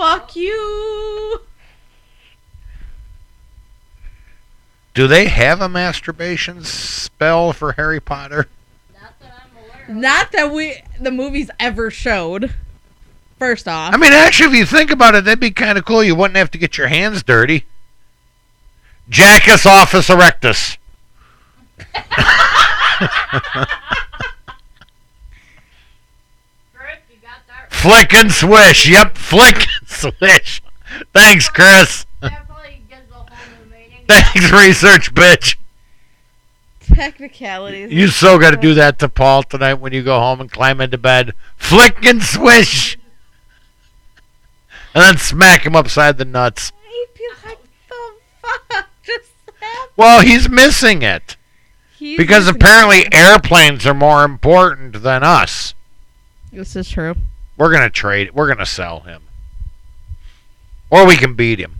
A 0.00 0.02
whole 0.02 0.14
new 0.14 0.18
fuck 0.18 0.36
you. 0.36 1.40
Do 4.94 5.06
they 5.06 5.28
have 5.28 5.60
a 5.60 5.68
masturbation 5.68 6.64
spell 6.64 7.52
for 7.52 7.72
Harry 7.72 8.00
Potter? 8.00 8.48
Not 8.92 9.20
that 9.20 9.32
I'm 9.44 9.56
aware 9.56 9.84
of. 9.88 9.96
Not 9.96 10.32
that 10.32 10.52
we 10.52 10.82
the 11.00 11.10
movies 11.10 11.50
ever 11.60 11.90
showed. 11.90 12.54
First 13.38 13.68
off, 13.68 13.94
I 13.94 13.96
mean, 13.96 14.12
actually, 14.12 14.50
if 14.50 14.54
you 14.54 14.66
think 14.66 14.90
about 14.90 15.14
it, 15.14 15.24
that'd 15.24 15.40
be 15.40 15.50
kind 15.50 15.78
of 15.78 15.84
cool. 15.86 16.04
You 16.04 16.14
wouldn't 16.14 16.36
have 16.36 16.50
to 16.50 16.58
get 16.58 16.76
your 16.76 16.88
hands 16.88 17.22
dirty. 17.22 17.64
Jackus 19.08 19.64
office 19.64 20.08
erectus. 20.08 20.76
Chris, 26.74 26.98
you 27.08 27.16
got. 27.22 27.40
Flick 27.70 28.12
and 28.12 28.30
swish. 28.30 28.86
Yep, 28.86 29.16
flick 29.16 29.66
and 30.04 30.14
swish. 30.18 30.62
Thanks, 31.12 31.48
Chris. 31.48 32.06
Definitely 32.20 32.82
gives 32.88 33.10
a 33.10 33.14
whole 33.14 33.26
new 33.64 33.70
meaning. 33.70 34.04
Thanks, 34.08 34.50
research 34.52 35.14
bitch. 35.14 35.56
technicalities. 36.80 37.92
You 37.92 38.08
so 38.08 38.38
got 38.38 38.50
to 38.50 38.56
do 38.56 38.74
that 38.74 38.98
to 39.00 39.08
Paul 39.08 39.42
tonight 39.44 39.74
when 39.74 39.92
you 39.92 40.02
go 40.02 40.18
home 40.18 40.40
and 40.40 40.50
climb 40.50 40.80
into 40.80 40.98
bed. 40.98 41.32
Flick 41.56 42.04
and 42.04 42.22
swish. 42.22 42.98
And 44.94 45.02
then 45.04 45.18
smack 45.18 45.64
him 45.64 45.76
upside 45.76 46.18
the 46.18 46.24
nuts. 46.24 46.72
I'd 46.84 47.06
be 47.16 47.48
like, 47.48 47.58
the 47.88 48.48
fuck 48.68 48.86
just 49.04 49.30
happened? 49.60 49.92
Well, 49.96 50.20
he's 50.22 50.48
missing 50.48 51.02
it. 51.02 51.36
He's 51.96 52.16
Because 52.18 52.46
listening. 52.46 52.62
apparently 52.62 53.12
airplanes 53.12 53.86
are 53.86 53.94
more 53.94 54.24
important 54.24 55.02
than 55.02 55.22
us. 55.22 55.74
this 56.52 56.74
is 56.74 56.90
true. 56.90 57.14
We're 57.56 57.70
going 57.70 57.82
to 57.84 57.90
trade. 57.90 58.32
We're 58.34 58.46
going 58.46 58.58
to 58.58 58.66
sell 58.66 59.00
him. 59.00 59.22
Or 60.90 61.06
we 61.06 61.16
can 61.16 61.34
beat 61.34 61.60
him. 61.60 61.76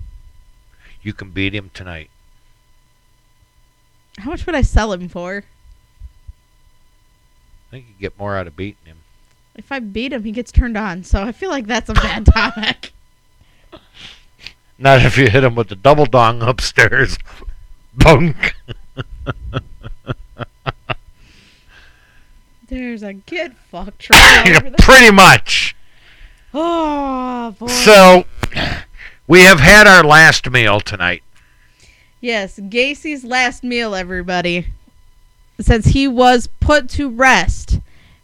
You 1.03 1.13
can 1.13 1.31
beat 1.31 1.55
him 1.55 1.71
tonight. 1.75 2.11
How 4.19 4.31
much 4.31 4.47
would 4.47 4.55
I 4.55 4.63
sell 4.63 4.93
him 4.93 5.09
for? 5.09 5.45
I 7.69 7.71
think 7.71 7.87
you 7.89 7.95
get 8.01 8.19
more 8.19 8.37
out 8.37 8.47
of 8.47 8.57
beating 8.57 8.85
him. 8.85 8.99
If 9.57 9.73
I 9.73 9.79
beat 9.79 10.13
him, 10.13 10.25
he 10.25 10.33
gets 10.33 10.53
turned 10.53 10.77
on. 10.77 11.05
So 11.05 11.23
I 11.23 11.33
feel 11.33 11.51
like 11.51 11.67
that's 11.67 11.89
a 11.89 11.95
bad 11.95 12.27
topic. 12.35 12.93
Not 14.79 15.03
if 15.03 15.19
you 15.19 15.29
hit 15.29 15.45
him 15.45 15.55
with 15.55 15.69
the 15.69 15.77
double 15.77 16.07
dong 16.07 16.43
upstairs. 16.43 17.19
Bunk. 17.95 18.55
There's 22.69 23.03
a 23.03 23.13
get 23.15 23.57
fucked 23.57 24.09
there. 24.11 24.73
Pretty 24.79 25.11
much. 25.13 25.75
Oh 26.55 27.55
boy. 27.59 27.67
So, 27.67 28.25
we 29.31 29.41
have 29.43 29.61
had 29.61 29.87
our 29.87 30.03
last 30.03 30.51
meal 30.51 30.81
tonight. 30.81 31.23
Yes, 32.21 32.59
Gacy's 32.69 33.25
last 33.25 33.63
meal, 33.65 33.95
everybody. 33.95 34.67
Since 35.61 35.87
he 35.87 36.07
was 36.09 36.49
put 36.59 36.89
to 36.91 37.09
rest 37.09 37.79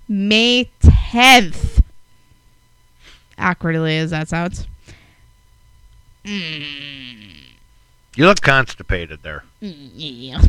May 0.09 0.69
10th. 0.83 1.83
Awkwardly 3.39 3.97
as 3.99 4.11
that 4.11 4.29
sounds. 4.29 4.67
Mm, 6.25 7.37
You 8.17 8.27
look 8.27 8.41
constipated 8.41 9.23
there. 9.23 9.45
yeah. 9.61 10.41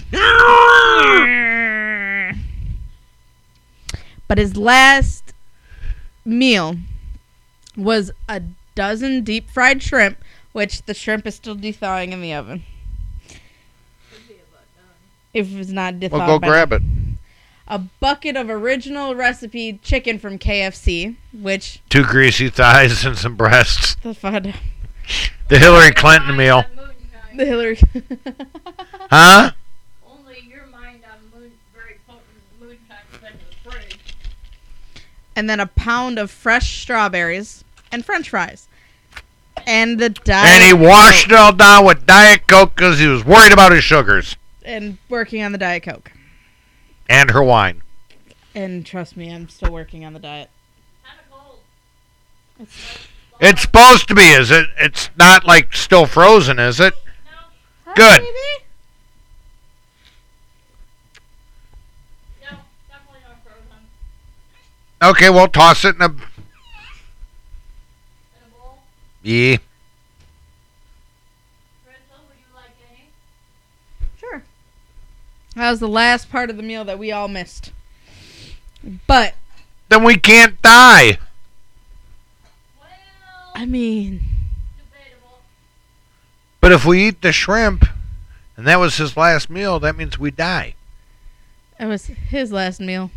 But 4.27 4.37
his 4.39 4.57
last 4.57 5.33
meal 6.25 6.77
was 7.77 8.11
a 8.27 8.41
dozen 8.75 9.23
deep 9.23 9.49
fried 9.49 9.81
shrimp, 9.81 10.17
which 10.57 10.81
the 10.87 10.93
shrimp 10.95 11.27
is 11.27 11.35
still 11.35 11.53
thawing 11.71 12.11
in 12.13 12.19
the 12.19 12.33
oven. 12.33 12.63
If 15.31 15.53
it's 15.55 15.69
not 15.69 15.99
Well, 16.09 16.09
thawed 16.09 16.27
go 16.27 16.39
by 16.39 16.47
grab 16.47 16.73
it. 16.73 16.81
a 17.67 17.77
bucket 17.77 18.35
of 18.35 18.49
original 18.49 19.13
recipe 19.13 19.79
chicken 19.83 20.17
from 20.17 20.39
KFC, 20.39 21.15
which 21.31 21.79
Two 21.89 22.01
greasy 22.03 22.49
thighs 22.49 23.05
and 23.05 23.15
some 23.15 23.35
breasts. 23.35 23.97
the 24.01 24.15
fun, 24.15 24.55
The 25.47 25.59
Hillary 25.59 25.91
Clinton 25.91 26.35
meal. 26.35 26.63
the 27.35 27.45
Hillary, 27.45 27.79
Huh? 29.11 29.51
Only 30.09 30.39
your 30.49 30.65
mind 30.71 31.01
on 31.05 31.39
moon, 31.39 31.51
very 31.75 31.97
potent 32.07 32.23
moonshine 32.59 32.97
is 33.13 33.17
in 33.31 33.37
the 33.37 33.69
fridge. 33.71 33.99
and 35.35 35.47
then 35.47 35.59
a 35.59 35.67
pound 35.67 36.17
of 36.17 36.31
fresh 36.31 36.81
strawberries 36.81 37.63
and 37.91 38.03
French 38.03 38.29
fries, 38.31 38.67
and 39.67 39.99
the 39.99 40.09
diet. 40.09 40.49
And 40.49 40.63
he 40.63 40.73
washed 40.73 41.25
Coke, 41.29 41.33
it 41.33 41.37
all 41.39 41.53
down 41.53 41.85
with 41.85 42.05
Diet 42.07 42.47
Coke 42.47 42.73
because 42.75 42.97
he 42.99 43.05
was 43.07 43.23
worried 43.23 43.51
about 43.53 43.71
his 43.71 43.83
sugars 43.83 44.35
and 44.65 44.97
working 45.09 45.43
on 45.43 45.51
the 45.51 45.57
diet 45.59 45.83
coke. 45.83 46.11
and 47.09 47.29
her 47.31 47.43
wine. 47.43 47.81
And 48.55 48.83
trust 48.85 49.15
me, 49.15 49.31
I'm 49.31 49.47
still 49.49 49.71
working 49.71 50.03
on 50.03 50.13
the 50.13 50.19
diet. 50.19 50.49
Kind 51.05 51.19
of 51.19 51.29
cold. 51.31 51.59
It's 52.59 53.07
It's 53.39 53.61
supposed 53.61 54.07
to 54.07 54.15
be, 54.15 54.23
is 54.31 54.49
it? 54.49 54.67
It's 54.79 55.09
not 55.15 55.45
like 55.45 55.73
still 55.75 56.05
frozen, 56.07 56.57
is 56.57 56.79
it? 56.79 56.93
No, 57.85 57.93
Good. 57.93 58.21
Baby? 58.21 58.33
no, 62.41 62.57
definitely 62.89 63.21
not. 65.01 65.09
Okay, 65.11 65.29
well, 65.29 65.47
toss 65.47 65.85
it 65.85 65.95
in 65.95 66.01
a. 66.01 66.05
In 66.05 66.11
a 66.13 66.17
bowl. 68.57 68.79
Yeah. 69.27 69.57
Crystal, 71.83 72.23
would 72.29 72.37
you 72.37 72.55
like 72.55 72.71
any? 72.89 73.09
Sure. 74.17 74.41
That 75.53 75.69
was 75.69 75.81
the 75.81 75.87
last 75.89 76.31
part 76.31 76.49
of 76.49 76.55
the 76.55 76.63
meal 76.63 76.85
that 76.85 76.97
we 76.97 77.11
all 77.11 77.27
missed. 77.27 77.73
But 79.05 79.35
Then 79.89 80.05
we 80.05 80.15
can't 80.15 80.61
die. 80.61 81.17
Well, 82.79 82.87
I 83.53 83.65
mean, 83.65 84.21
debatable. 84.77 85.39
But 86.61 86.71
if 86.71 86.85
we 86.85 87.09
eat 87.09 87.21
the 87.21 87.33
shrimp, 87.33 87.83
and 88.55 88.65
that 88.65 88.79
was 88.79 88.95
his 88.95 89.17
last 89.17 89.49
meal, 89.49 89.77
that 89.81 89.97
means 89.97 90.17
we 90.17 90.31
die. 90.31 90.75
it 91.77 91.85
was 91.87 92.05
his 92.05 92.53
last 92.53 92.79
meal. 92.79 93.11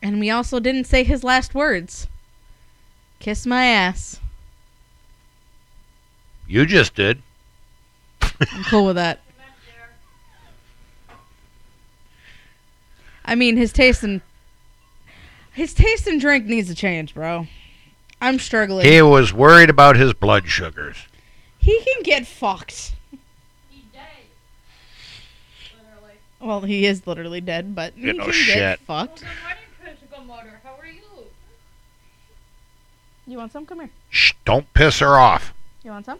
And 0.00 0.20
we 0.20 0.30
also 0.30 0.60
didn't 0.60 0.84
say 0.84 1.02
his 1.02 1.24
last 1.24 1.52
words. 1.52 2.06
Kiss 3.18 3.44
my 3.44 3.64
ass. 3.66 4.20
You 6.48 6.64
just 6.66 6.94
did. 6.94 7.22
I'm 8.22 8.64
cool 8.64 8.86
with 8.86 8.96
that. 8.96 9.20
You 9.26 9.32
meant 9.38 9.52
there. 11.08 11.16
I 13.24 13.34
mean, 13.34 13.56
his 13.56 13.72
taste 13.72 14.04
in 14.04 14.22
his 15.52 15.72
taste 15.74 16.06
in 16.06 16.18
drink 16.18 16.44
needs 16.46 16.68
to 16.68 16.74
change, 16.74 17.14
bro. 17.14 17.46
I'm 18.20 18.38
struggling. 18.38 18.86
He 18.86 19.02
was 19.02 19.32
worried 19.32 19.70
about 19.70 19.96
his 19.96 20.12
blood 20.12 20.48
sugars. 20.48 20.96
he 21.58 21.82
can 21.82 22.02
get 22.02 22.26
fucked. 22.26 22.94
He's 23.70 23.82
dead. 23.92 24.02
Literally. 25.78 26.14
Well, 26.40 26.60
he 26.62 26.86
is 26.86 27.06
literally 27.06 27.40
dead, 27.40 27.74
but 27.74 27.96
You 27.96 28.12
he 28.12 28.18
know, 28.18 28.24
can 28.24 28.32
shit. 28.32 28.54
get 28.54 28.80
fucked. 28.80 29.22
Well, 29.22 29.30
good 29.30 29.84
morning, 29.84 29.98
physical 30.00 30.24
motor. 30.24 30.60
How 30.62 30.76
are 30.80 30.86
you? 30.86 31.02
You 33.26 33.38
want 33.38 33.52
some? 33.52 33.66
Come 33.66 33.80
here. 33.80 33.90
Shh, 34.10 34.32
don't 34.44 34.72
piss 34.74 35.00
her 35.00 35.16
off. 35.18 35.52
You 35.82 35.90
want 35.90 36.06
some? 36.06 36.18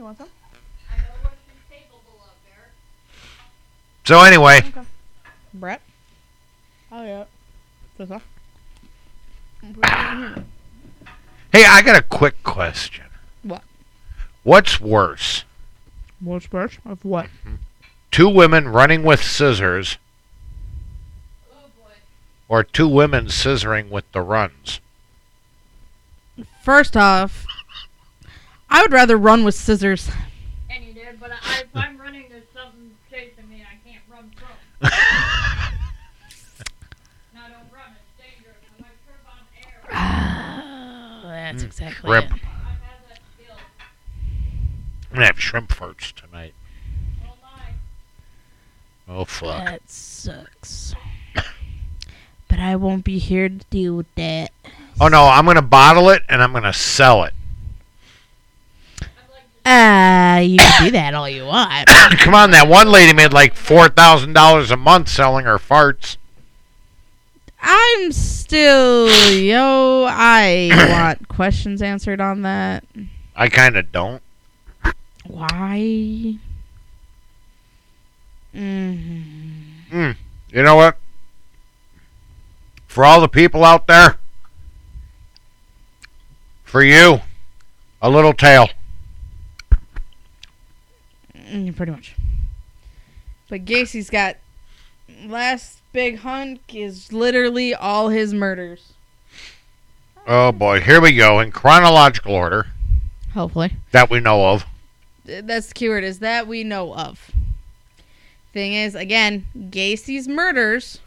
You 0.00 0.04
want 0.04 0.16
some? 0.16 0.28
I 0.90 0.96
know 0.96 1.02
what 1.20 1.34
she's 1.44 1.78
capable 1.78 2.20
of 2.22 2.32
there. 2.46 2.70
So 4.06 4.22
anyway, 4.22 4.62
Brett? 5.52 5.82
Oh, 6.90 7.04
yeah. 7.04 7.24
This 7.98 8.08
hey, 11.52 11.66
I 11.66 11.82
got 11.82 11.96
a 11.96 12.02
quick 12.02 12.42
question. 12.42 13.04
What? 13.42 13.62
What's 14.42 14.80
worse? 14.80 15.44
What's 16.18 16.50
worse? 16.50 16.78
Of 16.86 17.04
what? 17.04 17.26
Mm-hmm. 17.26 17.56
Two 18.10 18.30
women 18.30 18.68
running 18.70 19.02
with 19.02 19.22
scissors 19.22 19.98
Oh 21.52 21.56
boy. 21.78 21.90
or 22.48 22.64
two 22.64 22.88
women 22.88 23.26
scissoring 23.26 23.90
with 23.90 24.10
the 24.12 24.22
runs? 24.22 24.80
First 26.64 26.96
off, 26.96 27.44
I 28.70 28.82
would 28.82 28.92
rather 28.92 29.16
run 29.16 29.44
with 29.44 29.54
scissors. 29.54 30.08
And 30.70 30.84
you 30.84 30.92
did, 30.94 31.18
but 31.18 31.32
I, 31.32 31.60
if 31.60 31.66
I'm 31.74 31.98
running, 31.98 32.26
there's 32.30 32.44
something 32.54 32.92
chasing 33.10 33.48
me 33.48 33.64
I 33.64 33.88
can't 33.88 34.02
run 34.10 34.30
from. 34.36 34.90
And 37.32 37.38
I 37.44 37.48
don't 37.48 37.72
run, 37.72 37.90
it's 37.96 38.16
dangerous. 38.18 38.56
I 38.78 38.82
might 38.82 38.98
trip 39.06 39.24
on 39.26 39.40
ah, 39.92 41.20
That's 41.24 41.62
mm, 41.62 41.66
exactly 41.66 42.10
shrimp. 42.10 42.26
it. 42.26 42.32
I've 42.32 42.40
had 42.40 43.08
that 43.08 43.20
skill. 43.34 43.56
I'm 45.10 45.14
gonna 45.14 45.26
have 45.26 45.40
shrimp 45.40 45.70
farts 45.70 46.12
tonight. 46.12 46.54
Oh 47.26 47.34
my. 47.42 49.14
Oh 49.14 49.24
fuck. 49.24 49.64
That 49.64 49.90
sucks. 49.90 50.94
But 52.48 52.58
I 52.58 52.74
won't 52.76 53.04
be 53.04 53.18
here 53.18 53.48
to 53.48 53.58
deal 53.70 53.96
with 53.96 54.12
that. 54.16 54.50
Oh 55.00 55.08
no, 55.08 55.24
I'm 55.26 55.46
gonna 55.46 55.62
bottle 55.62 56.10
it 56.10 56.22
and 56.28 56.42
I'm 56.42 56.52
gonna 56.52 56.72
sell 56.72 57.22
it. 57.24 57.32
I'd 59.64 59.68
like 59.68 59.68
to 59.68 59.70
Ah, 59.70 60.38
you 60.38 60.56
can 60.58 60.84
do 60.84 60.90
that 60.92 61.14
all 61.14 61.28
you 61.28 61.44
want. 61.46 61.86
Come 62.18 62.34
on, 62.34 62.50
that 62.52 62.68
one 62.68 62.88
lady 62.90 63.12
made 63.12 63.32
like 63.32 63.54
four 63.54 63.88
thousand 63.88 64.32
dollars 64.32 64.70
a 64.70 64.76
month 64.76 65.08
selling 65.08 65.44
her 65.44 65.58
farts. 65.58 66.16
I'm 67.62 68.10
still, 68.12 69.08
yo, 69.34 70.06
I 70.08 70.70
want 70.90 71.28
questions 71.28 71.82
answered 71.82 72.20
on 72.20 72.42
that. 72.42 72.84
I 73.36 73.48
kind 73.48 73.76
of 73.76 73.92
don't. 73.92 74.22
Why? 75.26 76.38
hmm 78.52 79.20
Mm. 79.92 80.16
You 80.52 80.62
know 80.62 80.76
what? 80.76 80.96
For 82.86 83.04
all 83.04 83.20
the 83.20 83.28
people 83.28 83.64
out 83.64 83.86
there, 83.88 84.18
for 86.64 86.82
you, 86.82 87.20
a 88.00 88.08
little 88.08 88.32
tail. 88.32 88.68
Mm, 91.50 91.74
Pretty 91.76 91.92
much. 91.92 92.14
But 93.48 93.64
Gacy's 93.64 94.10
got 94.10 94.36
last 95.24 95.80
big 95.92 96.18
hunk 96.18 96.60
is 96.74 97.12
literally 97.12 97.74
all 97.74 98.08
his 98.10 98.32
murders. 98.32 98.92
Oh 100.26 100.52
boy, 100.52 100.80
here 100.80 101.00
we 101.00 101.14
go 101.16 101.40
in 101.40 101.50
chronological 101.50 102.32
order 102.34 102.68
Hopefully. 103.34 103.74
that 103.90 104.08
we 104.10 104.20
know 104.20 104.50
of. 104.50 104.64
That's 105.24 105.68
the 105.68 105.74
keyword 105.74 106.04
is 106.04 106.20
that 106.20 106.46
we 106.46 106.62
know 106.62 106.94
of. 106.94 107.30
Thing 108.52 108.72
is, 108.74 108.94
again, 108.94 109.46
Gacy's 109.70 110.28
murders. 110.28 111.00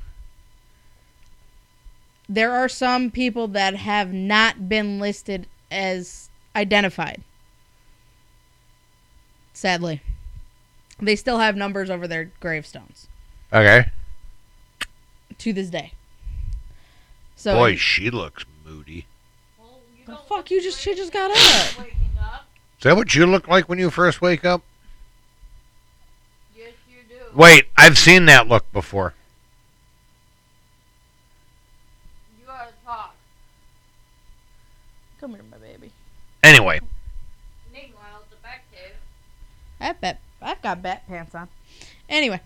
There 2.28 2.52
are 2.52 2.70
some 2.70 3.12
people 3.12 3.48
that 3.50 3.76
have 3.76 4.14
not 4.14 4.68
been 4.70 5.00
listed 5.00 5.46
as 5.70 6.30
identified. 6.56 7.22
Sadly. 9.54 10.02
They 11.04 11.16
still 11.18 11.40
have 11.40 11.56
numbers 11.58 11.90
over 11.90 12.08
their 12.08 12.32
gravestones 12.40 13.08
Okay. 13.52 13.90
to 15.38 15.54
this 15.54 15.70
day. 15.70 15.92
So 17.36 17.56
Boy, 17.56 17.76
she 17.76 18.10
looks 18.10 18.46
moody. 18.66 19.06
well, 19.60 19.80
you 20.00 20.06
The 20.06 20.16
fuck, 20.30 20.50
you 20.50 20.62
just- 20.62 20.80
she 20.80 20.96
just 20.96 21.12
got 21.12 21.30
up. 21.32 21.38
up. 21.38 22.46
Is 22.80 22.84
that 22.84 22.96
what 22.96 23.14
you 23.16 23.26
look 23.26 23.48
like 23.50 23.68
when 23.68 23.80
you 23.80 23.90
first 23.90 24.22
wake 24.22 24.46
up? 24.46 24.62
Yes, 26.56 26.72
you 26.90 26.98
do. 27.08 27.22
Wait, 27.34 27.66
I've 27.78 27.98
seen 27.98 28.26
that 28.28 28.48
look 28.48 28.72
before. 28.72 29.14
You 32.40 32.46
gotta 32.46 32.72
talk. 32.86 33.16
Come 35.20 35.32
here, 35.34 35.44
my 35.52 35.58
baby. 35.58 35.92
Anyway, 36.44 36.80
Meanwhile, 37.74 38.24
the 38.30 38.36
back 38.38 38.64
cave. 38.72 38.96
I 39.80 39.94
bet 39.94 40.20
I've 40.44 40.62
got 40.62 40.82
bat 40.82 41.04
pants 41.08 41.34
on. 41.36 41.48
Anyway, 42.10 42.40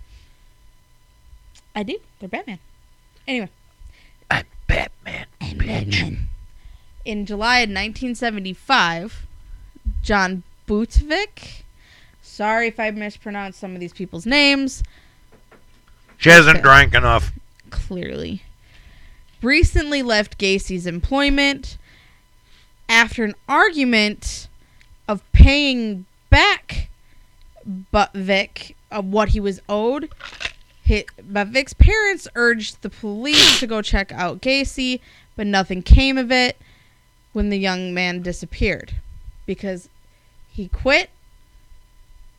I 1.76 1.84
do. 1.84 1.98
They're 2.20 2.30
Batman. 2.30 2.60
Anyway, 3.28 3.50
I'm 4.32 4.46
Batman. 4.68 5.26
bitch. 5.42 6.18
in 7.06 7.26
July 7.26 7.60
of 7.60 7.70
1975, 7.70 9.26
John 10.04 10.44
Butvick. 10.68 11.64
Sorry 12.22 12.68
if 12.68 12.80
I 12.80 12.92
mispronounced 12.92 13.60
some 13.60 13.74
of 13.74 13.80
these 13.80 13.94
people's 13.94 14.26
names. 14.26 14.84
She 16.18 16.30
hasn't 16.30 16.58
Okay. 16.58 16.64
drank 16.64 16.94
enough. 16.94 17.32
Clearly, 17.70 18.44
recently 19.42 20.02
left 20.02 20.38
Gacy's 20.38 20.86
employment 20.88 21.78
after 22.90 23.24
an 23.24 23.36
argument 23.50 24.48
of 25.08 25.22
paying 25.32 26.06
back 26.30 26.77
Butvick 27.68 28.76
of 28.92 29.06
what 29.06 29.30
he 29.30 29.40
was 29.40 29.62
owed. 29.68 30.10
Hit, 30.84 31.08
Butvick's 31.22 31.74
parents 31.74 32.28
urged 32.36 32.82
the 32.82 32.90
police 32.90 33.60
to 33.60 33.68
go 33.68 33.82
check 33.82 34.12
out 34.14 34.42
Gacy, 34.42 35.02
but 35.36 35.46
nothing 35.46 35.82
came 35.82 36.18
of 36.18 36.32
it 36.32 36.58
when 37.34 37.50
the 37.50 37.58
young 37.58 37.94
man 37.94 38.22
disappeared 38.22 38.94
because 39.46 39.90
he 40.50 40.70
quit. 40.70 41.10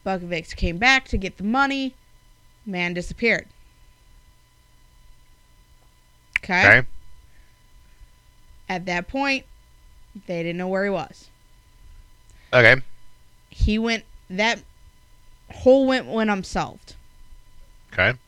Butvick 0.04 0.56
came 0.56 0.78
back 0.78 1.06
to 1.08 1.18
get 1.18 1.36
the 1.36 1.44
money. 1.44 1.94
Man 2.64 2.94
disappeared. 2.94 3.46
Okay. 6.38 6.66
Okay. 6.66 6.88
At 8.68 8.86
that 8.86 9.08
point, 9.08 9.44
they 10.26 10.42
didn't 10.42 10.56
know 10.58 10.68
where 10.68 10.84
he 10.84 10.90
was. 10.90 11.28
Okay. 12.52 12.82
He 13.50 13.78
went 13.78 14.04
that 14.30 14.60
whole 15.50 15.86
went 15.86 16.06
when 16.06 16.30
I'm 16.30 16.44
solved. 16.44 16.94
Okay. 17.92 18.18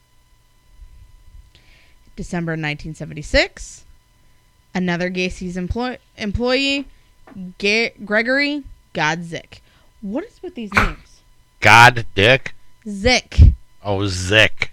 December 2.16 2.52
1976, 2.52 3.84
another 4.74 5.08
Gacy's 5.10 5.56
employ- 5.56 5.98
employee, 6.16 6.86
Ge- 7.58 7.92
Gregory 8.04 8.64
Godzik. 8.94 9.60
What 10.00 10.24
is 10.24 10.42
with 10.42 10.54
these 10.54 10.72
names? 10.74 11.20
God 11.60 12.06
Dick. 12.14 12.54
Zick. 12.88 13.38
Oh, 13.84 14.06
Zick. 14.06 14.72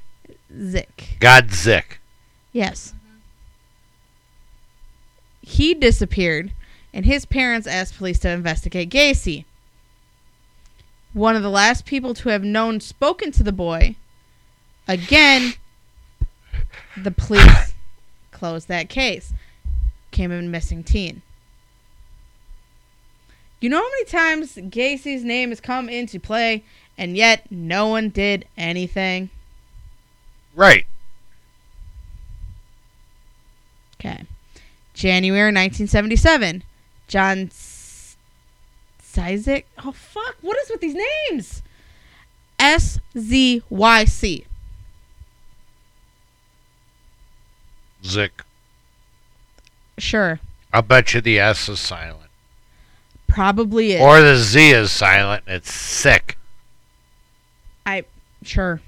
Zick. 0.51 1.17
God 1.19 1.51
Zick. 1.51 1.99
Yes. 2.51 2.93
He 5.41 5.73
disappeared, 5.73 6.51
and 6.93 7.05
his 7.05 7.25
parents 7.25 7.67
asked 7.67 7.97
police 7.97 8.19
to 8.19 8.29
investigate 8.29 8.89
Gacy. 8.89 9.45
One 11.13 11.35
of 11.35 11.43
the 11.43 11.49
last 11.49 11.85
people 11.85 12.13
to 12.15 12.29
have 12.29 12.43
known 12.43 12.79
spoken 12.79 13.31
to 13.33 13.43
the 13.43 13.51
boy. 13.51 13.95
Again, 14.87 15.53
the 16.95 17.11
police 17.11 17.73
closed 18.31 18.67
that 18.67 18.89
case. 18.89 19.33
Came 20.11 20.31
in 20.31 20.51
missing 20.51 20.83
teen. 20.83 21.21
You 23.59 23.69
know 23.69 23.77
how 23.77 23.89
many 23.89 24.05
times 24.05 24.59
Gacy's 24.69 25.23
name 25.23 25.49
has 25.49 25.59
come 25.59 25.89
into 25.89 26.19
play, 26.19 26.63
and 26.97 27.17
yet 27.17 27.51
no 27.51 27.87
one 27.87 28.09
did 28.09 28.45
anything? 28.55 29.29
Right. 30.55 30.85
Okay. 33.99 34.25
January 34.93 35.51
1977. 35.51 36.63
John 37.07 37.49
Syzyk. 39.17 39.63
Oh, 39.83 39.91
fuck. 39.91 40.35
What 40.41 40.57
is 40.57 40.69
with 40.69 40.81
these 40.81 40.95
names? 41.29 41.63
S 42.59 42.99
Z 43.17 43.63
Y 43.69 44.05
C. 44.05 44.45
Zick. 48.05 48.43
Sure. 49.97 50.39
I'll 50.71 50.83
bet 50.83 51.13
you 51.13 51.21
the 51.21 51.39
S 51.39 51.67
is 51.67 51.79
silent. 51.79 52.29
Probably 53.27 53.93
is. 53.93 54.01
Or 54.01 54.21
the 54.21 54.35
Z 54.35 54.69
is 54.71 54.91
silent. 54.91 55.43
It's 55.47 55.71
sick. 55.71 56.37
I 57.85 58.05
sure. 58.43 58.81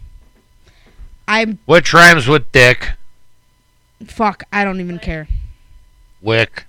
I'm. 1.27 1.59
Which 1.65 1.93
rhymes 1.93 2.27
with 2.27 2.51
Dick, 2.51 2.91
Fuck. 4.05 4.43
I 4.51 4.63
don't 4.63 4.79
even 4.79 4.99
care. 4.99 5.27
Wick, 6.21 6.65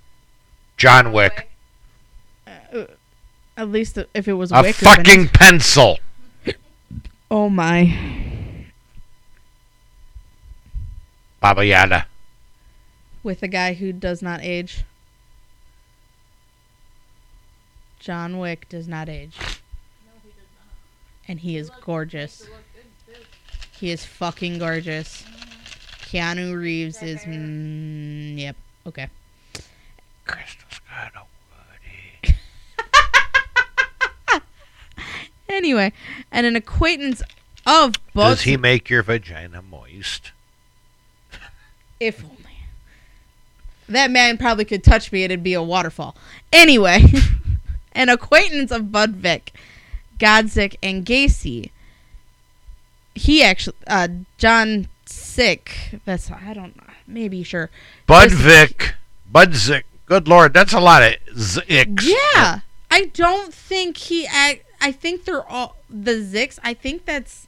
John 0.77 1.13
Wick. 1.13 1.50
At 3.61 3.69
least 3.69 3.99
if 4.15 4.27
it 4.27 4.33
was 4.33 4.51
A 4.51 4.63
Wick. 4.63 4.69
it 4.69 4.75
fucking 4.77 5.27
pencil. 5.27 5.99
Oh 7.29 7.47
my. 7.47 8.65
Baba 11.39 11.63
Yaga. 11.63 12.07
With 13.21 13.43
a 13.43 13.47
guy 13.47 13.73
who 13.73 13.93
does 13.93 14.23
not 14.23 14.39
age. 14.41 14.83
John 17.99 18.39
Wick 18.39 18.67
does 18.67 18.87
not 18.87 19.07
age. 19.07 19.37
And 21.27 21.41
he 21.41 21.55
is 21.55 21.69
gorgeous. 21.85 22.47
He 23.73 23.91
is 23.91 24.03
fucking 24.03 24.57
gorgeous. 24.57 25.23
Keanu 25.99 26.59
Reeves 26.59 27.03
is. 27.03 27.19
Mm, 27.25 28.39
yep. 28.39 28.55
Okay. 28.87 29.07
Crystal 30.25 30.67
Scott 30.71 31.27
Anyway, 35.51 35.91
and 36.31 36.45
an 36.45 36.55
acquaintance 36.55 37.21
of 37.65 37.93
both. 38.13 38.37
Does 38.37 38.41
he 38.41 38.57
make 38.57 38.89
your 38.89 39.03
vagina 39.03 39.61
moist? 39.61 40.31
If 41.99 42.23
only. 42.23 42.37
that 43.87 44.09
man 44.09 44.39
probably 44.39 44.65
could 44.65 44.83
touch 44.83 45.11
me 45.11 45.23
and 45.23 45.31
it'd 45.31 45.43
be 45.43 45.53
a 45.53 45.61
waterfall. 45.61 46.15
Anyway, 46.51 47.03
an 47.91 48.09
acquaintance 48.09 48.71
of 48.71 48.91
Bud 48.91 49.21
Budvik, 49.21 49.49
Godzik, 50.17 50.77
and 50.81 51.05
Gacy. 51.05 51.69
He 53.13 53.43
actually, 53.43 53.75
uh, 53.85 54.07
John 54.39 54.87
Sick. 55.05 55.99
That's 56.05 56.31
I 56.31 56.53
don't 56.55 56.75
know. 56.75 56.83
Maybe 57.05 57.43
sure. 57.43 57.69
Bud 58.07 58.29
Budvik, 58.31 58.93
Budzik. 59.31 59.83
Good 60.07 60.27
lord, 60.27 60.53
that's 60.55 60.73
a 60.73 60.79
lot 60.79 61.03
of 61.03 61.13
zicks. 61.35 62.03
Yeah, 62.03 62.61
I 62.89 63.05
don't 63.13 63.53
think 63.53 63.97
he. 63.97 64.25
act- 64.25 64.65
I 64.81 64.91
think 64.91 65.25
they're 65.25 65.47
all 65.47 65.77
the 65.89 66.13
Zicks. 66.13 66.57
I 66.63 66.73
think 66.73 67.05
that's 67.05 67.47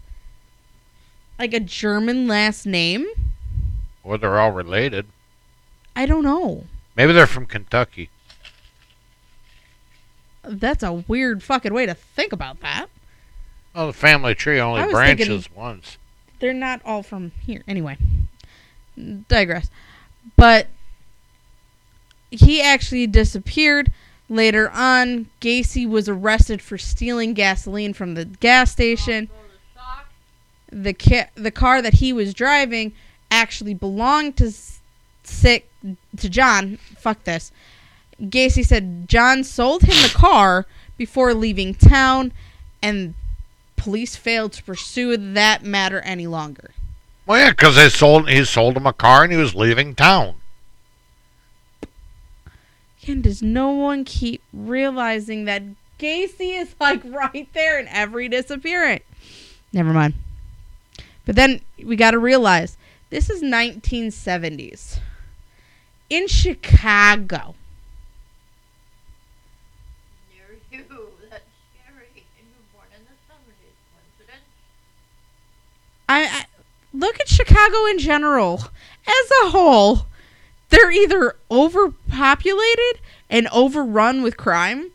like 1.40 1.54
a 1.54 1.60
German 1.60 2.28
last 2.28 2.66
name. 2.66 3.08
Or 4.04 4.18
they're 4.18 4.40
all 4.40 4.52
related. 4.52 5.08
I 5.96 6.06
don't 6.06 6.24
know. 6.24 6.66
Maybe 6.96 7.12
they're 7.14 7.28
from 7.28 7.48
Kentucky. 7.48 8.10
That's 10.44 10.84
a 10.84 10.94
weird 10.94 11.42
fucking 11.42 11.74
way 11.74 11.86
to 11.86 11.94
think 11.94 12.34
about 12.34 12.60
that. 12.60 12.88
Well, 13.74 13.88
the 13.88 13.94
family 13.94 14.36
tree 14.36 14.60
only 14.60 14.92
branches 14.92 15.50
once. 15.52 15.98
They're 16.40 16.54
not 16.54 16.82
all 16.86 17.02
from 17.02 17.32
here. 17.46 17.64
Anyway, 17.68 17.98
digress. 19.28 19.70
But 20.36 20.68
he 22.30 22.62
actually 22.62 23.08
disappeared. 23.08 23.92
Later 24.34 24.72
on, 24.72 25.28
Gacy 25.42 25.88
was 25.88 26.10
arrested 26.10 26.60
for 26.60 26.76
stealing 26.76 27.36
gasoline 27.36 27.94
from 27.94 28.16
the 28.16 28.26
gas 28.26 28.72
station. 28.72 29.30
The 30.72 30.94
ca- 30.94 31.30
the 31.36 31.52
car 31.52 31.84
that 31.84 31.94
he 31.94 32.12
was 32.12 32.34
driving 32.34 32.94
actually 33.30 33.76
belonged 33.76 34.38
to 34.38 34.52
sick 35.24 35.70
to 36.18 36.30
John. 36.30 36.80
Fuck 36.98 37.26
this. 37.26 37.52
Gacy 38.20 38.66
said 38.66 39.08
John 39.08 39.44
sold 39.44 39.84
him 39.84 40.02
the 40.02 40.18
car 40.18 40.66
before 40.98 41.36
leaving 41.36 41.76
town, 41.76 42.32
and 42.82 43.14
police 43.76 44.16
failed 44.16 44.54
to 44.54 44.64
pursue 44.64 45.16
that 45.16 45.64
matter 45.64 46.02
any 46.02 46.26
longer. 46.26 46.72
Well, 47.28 47.38
yeah, 47.38 47.52
because 47.52 47.76
they 47.76 47.88
sold 47.88 48.28
he 48.28 48.44
sold 48.46 48.78
him 48.78 48.88
a 48.88 48.94
car 48.94 49.22
and 49.22 49.32
he 49.32 49.38
was 49.38 49.54
leaving 49.54 49.94
town. 49.94 50.34
And 53.08 53.24
does 53.24 53.42
no 53.42 53.70
one 53.72 54.06
keep 54.06 54.42
realizing 54.54 55.46
that 55.46 55.64
Gacy 56.00 56.60
is 56.62 56.76
like 56.80 57.02
right 57.06 57.48
there 57.54 57.80
in 57.80 57.88
every 57.88 58.30
disappearance? 58.30 59.04
Never 59.72 59.92
mind. 59.92 60.14
But 61.26 61.36
then 61.36 61.62
we 61.84 61.96
got 61.96 62.12
to 62.12 62.20
realize 62.20 62.78
this 63.10 63.30
is 63.30 63.42
1970s 63.42 65.00
in 66.10 66.28
Chicago. 66.28 67.56
Near 70.32 70.58
you. 70.72 70.86
That's 71.30 71.44
scary. 71.74 72.26
And 72.38 72.48
you 72.48 72.56
were 72.58 72.80
born 72.80 72.88
in 72.96 73.04
the 73.06 73.16
70s. 73.32 73.74
Coincidence? 73.94 74.46
I, 76.10 76.24
I 76.24 76.46
look 76.94 77.20
at 77.20 77.28
Chicago 77.28 77.86
in 77.88 78.00
general 78.00 78.64
as 79.08 79.32
a 79.46 79.50
whole. 79.50 80.08
They're 80.74 80.92
either 80.92 81.36
overpopulated 81.52 83.00
and 83.30 83.48
overrun 83.50 84.24
with 84.24 84.38
crime, 84.38 84.90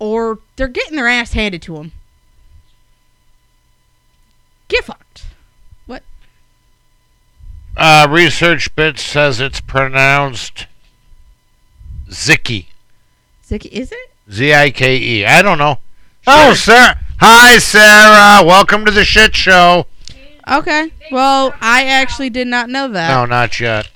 or 0.00 0.40
they're 0.56 0.66
getting 0.66 0.96
their 0.96 1.06
ass 1.06 1.32
handed 1.32 1.62
to 1.62 1.74
them. 1.74 1.92
Get 4.66 4.84
fucked. 4.84 5.26
Uh, 7.76 8.08
research 8.10 8.74
bit 8.74 8.98
says 8.98 9.38
it's 9.38 9.60
pronounced 9.60 10.66
Zicky. 12.08 12.66
Zicky, 13.46 13.66
is 13.66 13.92
it? 13.92 14.10
Z 14.32 14.54
I 14.54 14.70
K 14.70 14.96
E. 14.96 15.26
I 15.26 15.42
don't 15.42 15.58
know. 15.58 15.78
Oh, 16.26 16.54
Sarah. 16.54 16.98
Hi, 17.20 17.58
Sarah. 17.58 18.44
Welcome 18.46 18.86
to 18.86 18.90
the 18.90 19.04
shit 19.04 19.36
show. 19.36 19.86
Okay. 20.50 20.90
Well, 21.12 21.54
I 21.60 21.84
actually 21.84 22.30
did 22.30 22.46
not 22.46 22.70
know 22.70 22.88
that. 22.88 23.10
No, 23.10 23.26
not 23.26 23.60
yet. 23.60 23.90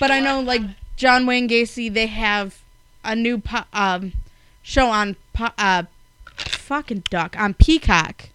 But 0.00 0.10
I 0.10 0.18
know, 0.18 0.40
like 0.40 0.62
John 0.96 1.26
Wayne 1.26 1.48
Gacy, 1.48 1.92
they 1.92 2.06
have 2.08 2.58
a 3.04 3.14
new 3.14 3.38
po- 3.38 3.64
um 3.72 4.14
show 4.62 4.88
on 4.88 5.14
po- 5.32 5.52
uh 5.56 5.84
fucking 6.36 7.04
duck 7.10 7.38
on 7.38 7.54
Peacock. 7.54 8.30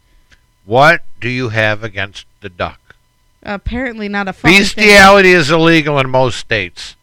What 0.63 1.03
do 1.19 1.27
you 1.27 1.49
have 1.49 1.83
against 1.83 2.25
the 2.41 2.49
duck? 2.49 2.95
Apparently, 3.43 4.07
not 4.07 4.27
a 4.27 4.33
fucking 4.33 4.55
thing. 4.55 4.61
Bestiality 4.63 5.31
is 5.31 5.51
illegal 5.51 5.99
in 5.99 6.09
most 6.09 6.37
states. 6.39 6.95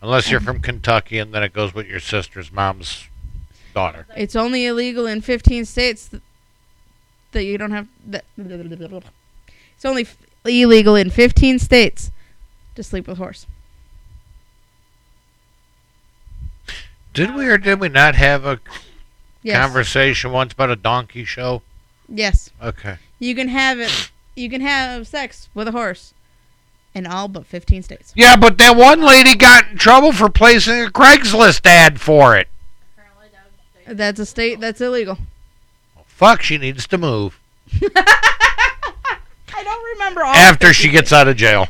Unless 0.00 0.30
you're 0.30 0.40
from 0.40 0.60
Kentucky 0.60 1.18
and 1.18 1.34
then 1.34 1.42
it 1.42 1.52
goes 1.52 1.74
with 1.74 1.88
your 1.88 1.98
sister's 1.98 2.52
mom's 2.52 3.08
daughter. 3.74 4.06
It's 4.16 4.36
only 4.36 4.64
illegal 4.66 5.06
in 5.06 5.20
15 5.20 5.64
states 5.64 6.08
th- 6.08 6.22
that 7.32 7.42
you 7.42 7.58
don't 7.58 7.72
have. 7.72 7.88
That, 8.06 8.24
it's 8.36 9.84
only 9.84 10.02
f- 10.02 10.16
illegal 10.44 10.94
in 10.94 11.10
15 11.10 11.58
states 11.58 12.12
to 12.78 12.84
sleep 12.84 13.08
with 13.08 13.18
horse. 13.18 13.44
Did 17.12 17.34
we 17.34 17.46
or 17.46 17.58
did 17.58 17.80
we 17.80 17.88
not 17.88 18.14
have 18.14 18.44
a 18.46 18.60
Yes. 19.42 19.56
conversation 19.60 20.30
once 20.30 20.52
about 20.52 20.70
a 20.70 20.76
donkey 20.76 21.24
show? 21.24 21.62
Yes. 22.08 22.50
Okay. 22.62 22.96
You 23.18 23.34
can 23.34 23.48
have 23.48 23.80
it. 23.80 24.10
You 24.36 24.48
can 24.48 24.60
have 24.60 25.08
sex 25.08 25.48
with 25.54 25.66
a 25.68 25.72
horse 25.72 26.14
in 26.94 27.04
all 27.06 27.26
but 27.28 27.46
15 27.46 27.82
states. 27.82 28.12
Yeah, 28.14 28.36
but 28.36 28.58
that 28.58 28.76
one 28.76 29.00
lady 29.00 29.34
got 29.34 29.68
in 29.70 29.78
trouble 29.78 30.12
for 30.12 30.28
placing 30.28 30.84
a 30.84 30.86
Craigslist 30.90 31.66
ad 31.66 32.00
for 32.00 32.36
it. 32.36 32.46
Apparently 32.96 33.28
that 33.32 33.44
was 33.46 33.54
state. 33.84 33.96
That's 33.96 34.20
a 34.20 34.26
state 34.26 34.60
that's 34.60 34.80
illegal. 34.80 35.18
Fuck, 36.06 36.42
she 36.42 36.58
needs 36.58 36.86
to 36.88 36.98
move 36.98 37.38
I 37.82 39.62
don't 39.64 39.84
remember 39.98 40.22
all. 40.24 40.32
after 40.34 40.72
she 40.72 40.88
gets 40.88 41.12
out 41.12 41.26
of 41.26 41.36
jail. 41.36 41.66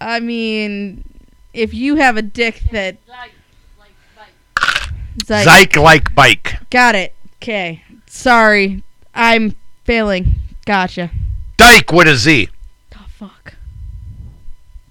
I 0.00 0.20
mean, 0.20 1.04
if 1.52 1.74
you 1.74 1.96
have 1.96 2.16
a 2.16 2.22
dick 2.22 2.62
that 2.72 2.96
Like, 3.08 3.32
like, 3.78 3.90
like. 4.16 5.28
like, 5.28 5.46
Zyke 5.70 5.82
like 5.82 6.14
bike. 6.14 6.58
got 6.70 6.94
it. 6.94 7.14
Okay. 7.42 7.82
Sorry. 8.06 8.82
I'm 9.14 9.54
failing. 9.84 10.34
Gotcha. 10.66 11.10
Dyke 11.56 11.92
with 11.92 12.08
a 12.08 12.16
Z. 12.16 12.48
Oh 12.96 13.04
fuck. 13.08 13.54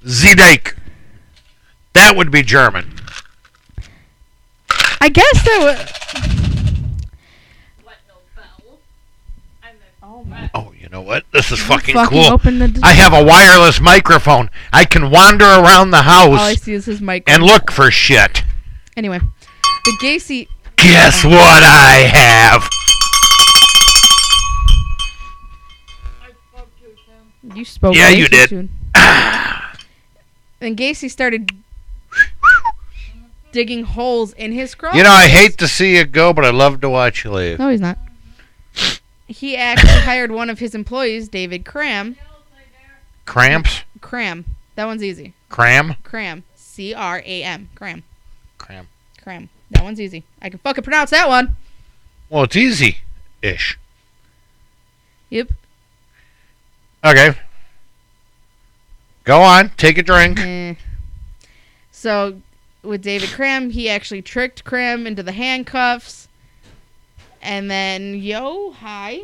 Z 0.08 0.36
Dyke. 0.36 0.76
That 1.94 2.16
would 2.16 2.32
be 2.32 2.44
German. 2.44 2.94
I 5.02 5.10
guess 5.10 5.44
that 5.46 5.60
was. 5.62 5.80
What 7.84 7.96
no 8.08 8.16
bell? 8.36 8.78
I'm 9.64 9.76
a. 9.76 10.06
Oh. 10.06 10.26
Oh, 10.54 10.69
you 10.90 10.96
know 10.96 11.02
what? 11.04 11.24
This 11.32 11.52
is 11.52 11.60
fucking, 11.60 11.94
fucking 11.94 12.18
cool. 12.18 12.40
I 12.82 12.94
have 12.94 13.14
a 13.14 13.24
wireless 13.24 13.80
microphone. 13.80 14.50
I 14.74 14.86
can 14.86 15.12
wander 15.12 15.46
around 15.46 15.92
the 15.92 16.02
house. 16.02 16.40
All 16.40 16.46
I 16.48 16.56
see 16.56 16.74
is 16.74 16.86
his 16.86 17.00
mic. 17.00 17.30
and 17.30 17.44
look 17.44 17.70
for 17.70 17.92
shit. 17.92 18.44
Anyway, 18.98 19.20
the 19.20 19.98
Gacy. 20.02 20.48
Guess 20.78 21.26
um, 21.26 21.32
what 21.32 21.62
I 21.64 22.10
have? 22.12 22.70
I 26.24 26.32
spoke 26.52 26.70
too 26.80 26.96
soon. 27.06 27.56
You 27.56 27.66
spoke. 27.66 27.96
Yeah, 27.96 28.10
you 28.10 28.28
did. 28.28 28.50
soon. 28.50 28.70
Then 30.60 30.76
Gacy 30.76 31.10
started 31.10 31.52
digging 33.52 33.84
holes 33.84 34.34
in 34.34 34.54
his 34.54 34.74
cross. 34.74 34.96
You 34.96 35.04
know, 35.04 35.12
I 35.12 35.28
hate 35.28 35.58
to 35.60 35.68
see 35.68 35.98
you 35.98 36.04
go, 36.04 36.34
but 36.34 36.44
I 36.46 36.50
love 36.50 36.82
to 36.82 36.90
watch 36.90 37.24
you 37.24 37.32
leave. 37.32 37.60
No, 37.60 37.70
he's 37.70 37.80
not. 37.80 37.98
He 39.30 39.56
actually 39.56 39.90
hired 40.02 40.32
one 40.32 40.50
of 40.50 40.60
his 40.60 40.74
employees, 40.74 41.30
David 41.30 41.64
Cram. 41.64 42.18
Cramps? 43.26 43.84
Cram. 44.02 44.44
That 44.76 44.86
one's 44.86 45.04
easy. 45.04 45.34
Cram? 45.50 45.96
Cram. 46.04 46.44
C 46.56 46.94
R 46.96 47.22
A 47.24 47.44
M. 47.44 47.70
Cram. 47.76 48.04
Cram. 48.58 48.88
Cram. 49.22 49.50
That 49.70 49.84
one's 49.84 50.02
easy. 50.02 50.24
I 50.42 50.50
can 50.50 50.58
fucking 50.60 50.84
pronounce 50.84 51.12
that 51.12 51.28
one. 51.28 51.56
Well, 52.30 52.44
it's 52.44 52.56
easy 52.56 52.98
ish. 53.42 53.78
Yep. 55.30 55.52
Okay. 57.06 57.36
Go 59.26 59.42
on. 59.42 59.70
Take 59.78 60.00
a 60.00 60.04
drink. 60.04 60.40
Eh. 60.40 60.74
So, 61.92 62.42
with 62.82 63.04
David 63.04 63.30
Cram, 63.30 63.70
he 63.70 63.90
actually 63.90 64.24
tricked 64.24 64.64
Cram 64.64 65.06
into 65.06 65.22
the 65.22 65.34
handcuffs. 65.34 66.29
And 67.42 67.70
then, 67.70 68.16
yo, 68.16 68.72
hi. 68.72 69.24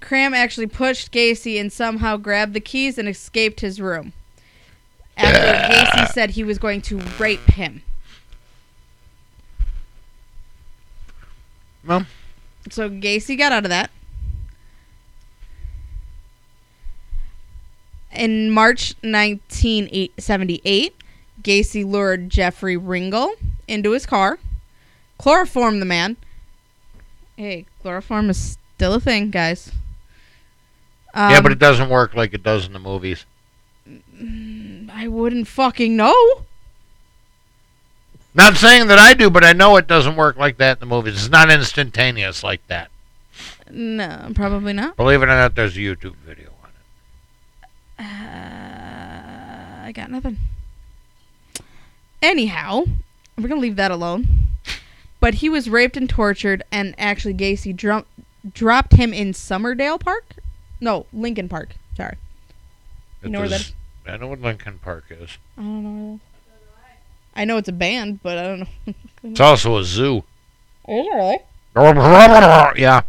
Cram 0.00 0.34
actually 0.34 0.66
pushed 0.66 1.12
Gacy 1.12 1.60
and 1.60 1.72
somehow 1.72 2.16
grabbed 2.16 2.54
the 2.54 2.60
keys 2.60 2.98
and 2.98 3.08
escaped 3.08 3.60
his 3.60 3.80
room. 3.80 4.12
After 5.16 5.74
Gacy 5.74 6.08
said 6.12 6.30
he 6.30 6.44
was 6.44 6.58
going 6.58 6.80
to 6.82 6.98
rape 7.18 7.50
him. 7.50 7.82
Well. 11.84 12.06
So 12.70 12.88
Gacy 12.88 13.36
got 13.36 13.52
out 13.52 13.64
of 13.64 13.70
that. 13.70 13.90
In 18.12 18.50
March 18.50 18.94
1978, 19.02 20.94
Gacy 21.42 21.84
lured 21.90 22.28
Jeffrey 22.28 22.76
Ringel 22.76 23.32
into 23.68 23.92
his 23.92 24.04
car, 24.04 24.38
chloroformed 25.22 25.80
the 25.80 25.86
man. 25.86 26.16
Hey, 27.36 27.66
chloroform 27.82 28.30
is 28.30 28.58
still 28.76 28.94
a 28.94 29.00
thing, 29.00 29.30
guys. 29.30 29.72
yeah, 31.14 31.36
Um, 31.38 31.42
but 31.42 31.52
it 31.52 31.58
doesn't 31.58 31.88
work 31.88 32.14
like 32.14 32.34
it 32.34 32.42
does 32.42 32.66
in 32.66 32.72
the 32.72 32.78
movies. 32.78 33.24
I 34.92 35.08
wouldn't 35.08 35.48
fucking 35.48 35.96
know. 35.96 36.44
Not 38.34 38.56
saying 38.56 38.86
that 38.88 38.98
I 38.98 39.14
do, 39.14 39.28
but 39.30 39.42
I 39.44 39.52
know 39.52 39.76
it 39.76 39.86
doesn't 39.88 40.14
work 40.16 40.36
like 40.36 40.58
that 40.58 40.76
in 40.76 40.80
the 40.80 40.86
movies. 40.94 41.14
It's 41.14 41.28
not 41.30 41.50
instantaneous 41.50 42.42
like 42.44 42.64
that. 42.68 42.90
No, 43.70 44.30
probably 44.34 44.72
not. 44.72 44.96
Believe 44.96 45.20
it 45.22 45.24
or 45.24 45.28
not, 45.28 45.54
there's 45.54 45.76
a 45.76 45.80
YouTube 45.80 46.14
video 46.26 46.50
on 46.62 46.70
it. 47.98 48.04
Uh, 48.04 49.84
I 49.86 49.92
got 49.92 50.10
nothing. 50.10 50.36
Anyhow, 52.22 52.84
we're 53.38 53.48
gonna 53.48 53.60
leave 53.60 53.76
that 53.76 53.90
alone. 53.90 54.39
But 55.20 55.34
he 55.34 55.48
was 55.48 55.68
raped 55.68 55.96
and 55.96 56.08
tortured, 56.08 56.62
and 56.72 56.94
actually 56.98 57.34
Gacy 57.34 57.76
drum- 57.76 58.06
dropped 58.54 58.94
him 58.94 59.12
in 59.12 59.32
Summerdale 59.32 60.00
Park. 60.00 60.36
No, 60.80 61.06
Lincoln 61.12 61.48
Park. 61.48 61.74
Sorry, 61.96 62.16
You 63.22 63.28
It 63.28 63.32
know 63.32 63.40
where 63.40 63.48
that 63.50 63.58
does- 63.58 63.74
I 64.06 64.16
know 64.16 64.28
what 64.28 64.40
Lincoln 64.40 64.78
Park 64.82 65.04
is. 65.10 65.36
I 65.58 65.60
don't 65.62 65.82
know. 65.84 65.90
Where 65.90 66.18
that 66.18 66.92
is. 66.92 66.98
I 67.36 67.44
know 67.44 67.58
it's 67.58 67.68
a 67.68 67.72
band, 67.72 68.22
but 68.22 68.38
I 68.38 68.42
don't 68.44 68.60
know. 68.60 68.66
It's 69.22 69.40
also 69.40 69.76
a 69.76 69.84
zoo. 69.84 70.24
Is 70.88 71.06
it 71.06 71.14
really? 71.14 71.38
Yeah, 72.80 73.02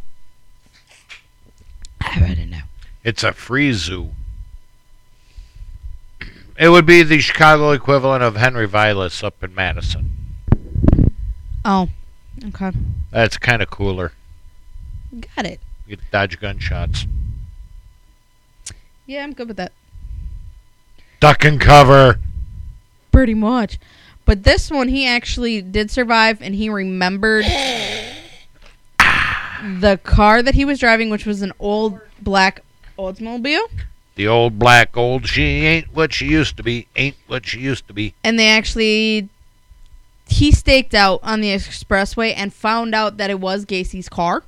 I 2.01 2.20
read 2.20 2.38
it 2.38 2.49
now. 2.49 2.64
it's 3.03 3.24
a 3.24 3.32
free 3.32 3.72
zoo. 3.74 4.12
It 6.59 6.70
would 6.70 6.86
be 6.86 7.01
the 7.03 7.20
Chicago 7.20 7.72
equivalent 7.72 8.24
of 8.24 8.36
Henry 8.36 8.68
Vilas 8.68 9.24
up 9.24 9.41
in 9.43 9.55
Madison. 9.55 10.12
Oh, 11.64 11.89
okay, 12.48 12.72
That's 13.12 13.38
kind 13.38 13.62
of 13.62 13.70
cooler. 13.70 14.12
got 15.36 15.46
it. 15.46 15.60
You 15.88 15.96
get 15.98 16.12
dodge 16.12 16.39
gunshots. 16.39 17.06
Yeah, 19.06 19.24
I'm 19.24 19.34
good 19.34 19.48
with 19.48 19.58
that. 19.58 19.72
Duck 21.20 21.44
and 21.44 21.60
cover. 21.60 22.20
Pretty 23.12 23.34
much. 23.34 23.78
But 24.26 24.44
this 24.44 24.72
one, 24.72 24.88
he 24.88 25.06
actually 25.06 25.62
did 25.62 25.92
survive, 25.92 26.42
and 26.42 26.56
he 26.56 26.70
remembered 26.70 27.44
the 29.00 30.00
car 30.04 30.42
that 30.42 30.56
he 30.56 30.64
was 30.66 30.80
driving, 30.80 31.10
which 31.10 31.26
was 31.26 31.42
an 31.42 31.52
old 31.60 32.00
black 32.22 32.64
Oldsmobile. 32.98 33.68
The 34.16 34.28
old 34.28 34.60
black 34.60 34.96
old 34.96 35.28
she 35.28 35.44
ain't 35.66 35.94
what 35.94 36.14
she 36.14 36.28
used 36.28 36.58
to 36.58 36.64
be. 36.64 36.88
Ain't 36.96 37.16
what 37.28 37.46
she 37.46 37.60
used 37.60 37.88
to 37.88 37.94
be. 37.94 38.14
And 38.24 38.38
they 38.38 38.48
actually, 38.50 39.30
he 40.32 40.51
staked 40.51 40.93
out 40.93 41.19
on 41.23 41.41
the 41.41 41.49
expressway 41.49 42.34
and 42.36 42.53
found 42.53 42.95
out 42.95 43.17
that 43.17 43.29
it 43.29 43.39
was 43.39 43.65
Gacy's 43.65 44.09
car. 44.09 44.43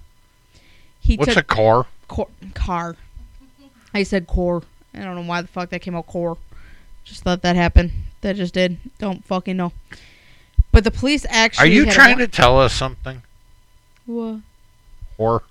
He 0.99 1.15
What's 1.17 1.33
took 1.33 1.43
a 1.43 1.55
car? 1.55 1.85
cor- 2.07 2.29
car. 2.53 2.95
I 3.93 4.03
said 4.03 4.25
core. 4.27 4.63
I 4.93 4.99
don't 4.99 5.15
know 5.15 5.21
why 5.23 5.41
the 5.41 5.47
fuck 5.47 5.69
that 5.69 5.81
came 5.81 5.95
out 5.95 6.07
core. 6.07 6.37
Just 7.03 7.25
let 7.25 7.41
that 7.41 7.55
happen. 7.55 7.91
That 8.21 8.35
just 8.37 8.53
did. 8.53 8.77
Don't 8.99 9.25
fucking 9.25 9.57
know. 9.57 9.73
But 10.71 10.83
the 10.85 10.91
police 10.91 11.25
actually. 11.29 11.69
Are 11.69 11.71
you 11.71 11.91
trying 11.91 12.17
to 12.19 12.27
tell 12.27 12.59
us 12.59 12.73
something? 12.73 13.21
What? 14.05 14.39
Or 15.17 15.43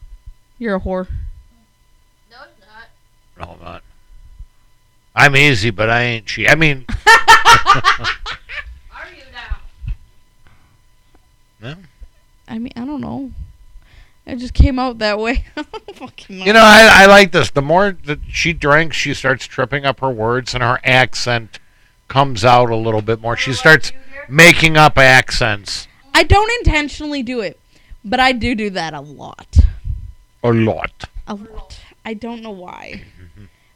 You're 0.59 0.77
a 0.77 0.81
whore. 0.81 1.09
No, 2.31 2.39
it's 2.45 2.61
not. 2.67 2.89
no, 3.47 3.55
I'm 3.55 3.61
not. 3.65 3.83
I'm 5.15 5.37
easy, 5.37 5.71
but 5.71 5.91
I 5.91 6.03
ain't 6.03 6.29
she. 6.29 6.49
I 6.49 6.55
mean, 6.55 6.87
Are 6.89 7.83
you 7.99 8.05
now? 11.63 11.77
I 12.49 12.59
mean, 12.59 12.73
I 12.77 12.85
don't 12.85 13.01
know. 13.01 13.31
It 14.27 14.37
just 14.37 14.55
came 14.55 14.79
out 14.79 14.99
that 14.99 15.19
way. 15.19 15.47
Fucking 15.95 16.41
you 16.41 16.53
know, 16.53 16.63
I, 16.63 17.03
I 17.03 17.07
like 17.07 17.33
this. 17.33 17.51
The 17.51 17.63
more 17.63 17.97
that 18.05 18.21
she 18.29 18.53
drinks, 18.53 18.97
she 18.97 19.15
starts 19.15 19.47
tripping 19.47 19.85
up 19.85 20.01
her 20.01 20.11
words, 20.11 20.55
and 20.55 20.63
her 20.63 20.79
accent 20.85 21.59
comes 22.09 22.45
out 22.45 22.71
a 22.71 22.77
little 22.77 23.03
bit 23.03 23.21
more. 23.21 23.37
She 23.37 23.53
starts 23.53 23.93
making 24.29 24.77
up 24.77 24.97
accents 24.99 25.89
I 26.15 26.25
don't 26.25 26.51
intentionally 26.59 27.23
do 27.23 27.41
it, 27.41 27.59
but 28.05 28.21
I 28.21 28.33
do 28.33 28.55
do 28.55 28.71
that 28.71 28.95
a 28.95 29.01
lot. 29.01 29.59
a 30.43 30.53
lot. 30.53 31.05
A 31.27 31.35
lot. 31.35 31.81
I 32.05 32.15
don't 32.15 32.43
know 32.43 32.51
why. 32.51 33.05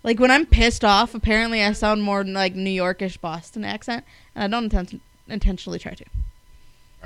Like 0.03 0.21
when 0.21 0.31
I'm 0.31 0.47
pissed 0.47 0.85
off, 0.85 1.15
apparently 1.15 1.63
I 1.63 1.73
sound 1.73 2.03
more 2.03 2.23
like 2.23 2.55
New 2.55 2.71
Yorkish 2.71 3.21
Boston 3.21 3.65
accent, 3.65 4.05
and 4.35 4.55
I 4.55 4.61
don't 4.61 4.71
inten- 4.71 5.01
intentionally 5.29 5.79
try 5.79 5.95
to. 5.95 6.05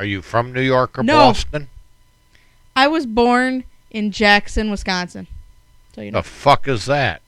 Are 0.01 0.05
you 0.07 0.22
from 0.22 0.55
New 0.55 0.62
York 0.62 0.98
or 0.98 1.03
No. 1.03 1.18
Boston? 1.18 1.68
I 2.74 2.88
was 2.88 3.05
born 3.05 3.64
in 3.90 4.12
Jackson, 4.12 4.70
Wisconsin. 4.70 5.26
So 5.94 6.01
you 6.01 6.11
know. 6.11 6.20
The 6.20 6.22
fuck 6.26 6.66
is 6.66 6.86
that? 6.86 7.20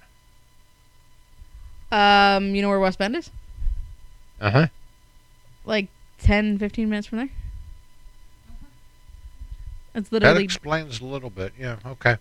Um, 1.90 2.54
you 2.54 2.62
know 2.62 2.70
where 2.70 2.80
West 2.80 2.98
Bend 2.98 3.14
is? 3.14 3.30
Uh 4.40 4.50
huh. 4.50 4.66
Like 5.66 5.88
10, 6.20 6.56
15 6.56 6.88
minutes 6.88 7.08
from 7.08 7.18
there. 7.18 7.28
It's 9.94 10.08
That 10.08 10.14
literally, 10.22 10.44
explains 10.44 11.02
a 11.02 11.04
little 11.04 11.28
bit. 11.28 11.52
Yeah. 11.60 11.76
Okay. 11.84 12.16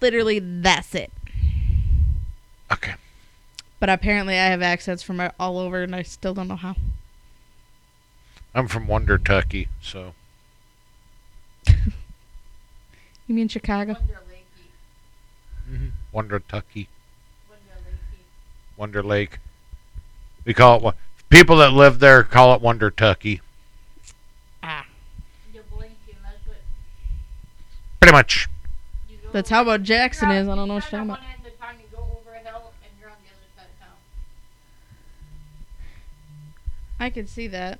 literally 0.00 0.38
that's 0.38 0.94
it. 0.94 1.10
Okay. 2.70 2.94
But 3.80 3.90
apparently 3.90 4.34
I 4.38 4.44
have 4.46 4.62
accents 4.62 5.02
from 5.02 5.20
all 5.40 5.58
over, 5.58 5.82
and 5.82 5.96
I 5.96 6.02
still 6.02 6.32
don't 6.32 6.46
know 6.46 6.54
how. 6.54 6.76
I'm 8.54 8.66
from 8.68 8.86
Wonder 8.86 9.18
Tucky, 9.18 9.68
so 9.80 10.14
You 11.66 11.74
mean 13.34 13.48
Chicago? 13.48 13.94
Wonder 13.94 14.20
Lakey. 14.30 15.90
Wonder 16.12 16.38
Tucky, 16.40 16.88
Wonder 17.48 17.74
Lakey. 17.88 18.76
Wonder 18.76 19.02
Lake. 19.02 19.38
We 20.44 20.54
call 20.54 20.76
it. 20.78 20.82
wa- 20.82 20.92
People 21.28 21.56
that 21.58 21.72
live 21.74 21.98
there 21.98 22.22
call 22.22 22.54
it 22.54 22.62
Wonder 22.62 22.90
Tucky. 22.90 23.42
Ah. 24.62 24.86
You 25.52 25.60
blink 25.70 25.92
and 26.08 26.16
that's 26.24 26.46
what. 26.46 26.56
Pretty 28.00 28.12
much. 28.12 28.48
That's 29.30 29.50
how 29.50 29.60
about 29.60 29.82
Jackson 29.82 30.30
is. 30.30 30.48
I 30.48 30.54
don't 30.54 30.68
know 30.68 30.74
what 30.74 30.90
you're 30.90 31.00
you're 31.02 31.06
talking 31.06 31.22
about. 31.22 31.36
end 31.38 31.46
of 31.46 31.58
town, 31.60 31.74
you 31.78 31.84
go 31.94 32.02
over 32.02 32.34
a 32.34 32.38
hill, 32.38 32.72
and 32.82 32.90
you're 32.98 33.10
on 33.10 33.16
the 33.22 33.28
other 33.28 33.46
side 33.54 33.66
of 33.74 33.78
town. 33.78 33.96
I 36.98 37.10
could 37.10 37.28
see 37.28 37.46
that. 37.48 37.78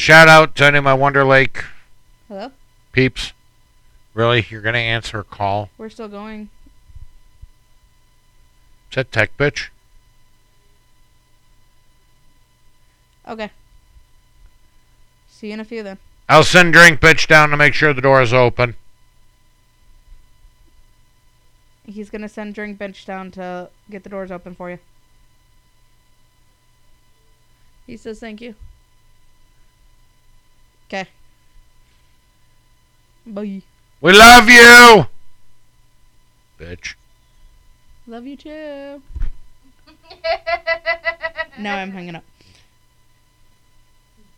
Shout 0.00 0.28
out 0.28 0.56
to 0.56 0.64
any 0.64 0.78
of 0.78 0.84
my 0.84 0.94
Wonder 0.94 1.24
Lake 1.24 1.62
Hello? 2.26 2.52
peeps. 2.90 3.34
Really, 4.14 4.46
you're 4.48 4.62
gonna 4.62 4.78
answer 4.78 5.18
a 5.18 5.24
call? 5.24 5.68
We're 5.76 5.90
still 5.90 6.08
going. 6.08 6.48
Is 8.88 8.94
that 8.94 9.12
Tech 9.12 9.36
Bitch? 9.36 9.68
Okay. 13.28 13.50
See 15.28 15.48
you 15.48 15.52
in 15.52 15.60
a 15.60 15.66
few 15.66 15.82
then. 15.82 15.98
I'll 16.30 16.44
send 16.44 16.72
Drink 16.72 16.98
Bitch 16.98 17.26
down 17.26 17.50
to 17.50 17.58
make 17.58 17.74
sure 17.74 17.92
the 17.92 18.00
door 18.00 18.22
is 18.22 18.32
open. 18.32 18.76
He's 21.84 22.08
gonna 22.08 22.30
send 22.30 22.54
Drink 22.54 22.78
bitch 22.78 23.04
down 23.04 23.32
to 23.32 23.68
get 23.90 24.04
the 24.04 24.08
doors 24.08 24.30
open 24.30 24.54
for 24.54 24.70
you. 24.70 24.78
He 27.86 27.98
says 27.98 28.18
thank 28.18 28.40
you. 28.40 28.54
Okay. 30.90 31.08
Bye. 33.24 33.62
We 34.00 34.12
love 34.12 34.48
you, 34.48 35.06
bitch. 36.58 36.94
Love 38.08 38.26
you 38.26 38.36
too. 38.36 39.02
Now 41.58 41.76
I'm 41.76 41.90
hanging 41.92 42.14
up. 42.16 42.24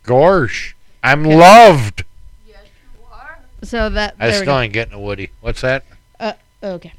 Gorsh, 0.03 0.73
I'm 1.01 1.25
Okay. 1.25 1.35
loved. 1.37 2.03
Yes, 2.45 2.57
you 2.65 3.05
are. 3.11 3.39
So 3.63 3.89
that 3.89 4.15
I 4.19 4.29
there 4.29 4.41
we 4.41 4.45
still 4.45 4.59
ain't 4.59 4.73
getting 4.73 4.93
a 4.93 4.99
Woody. 4.99 5.31
What's 5.41 5.61
that? 5.61 5.85
Uh, 6.19 6.33
Okay. 6.61 6.91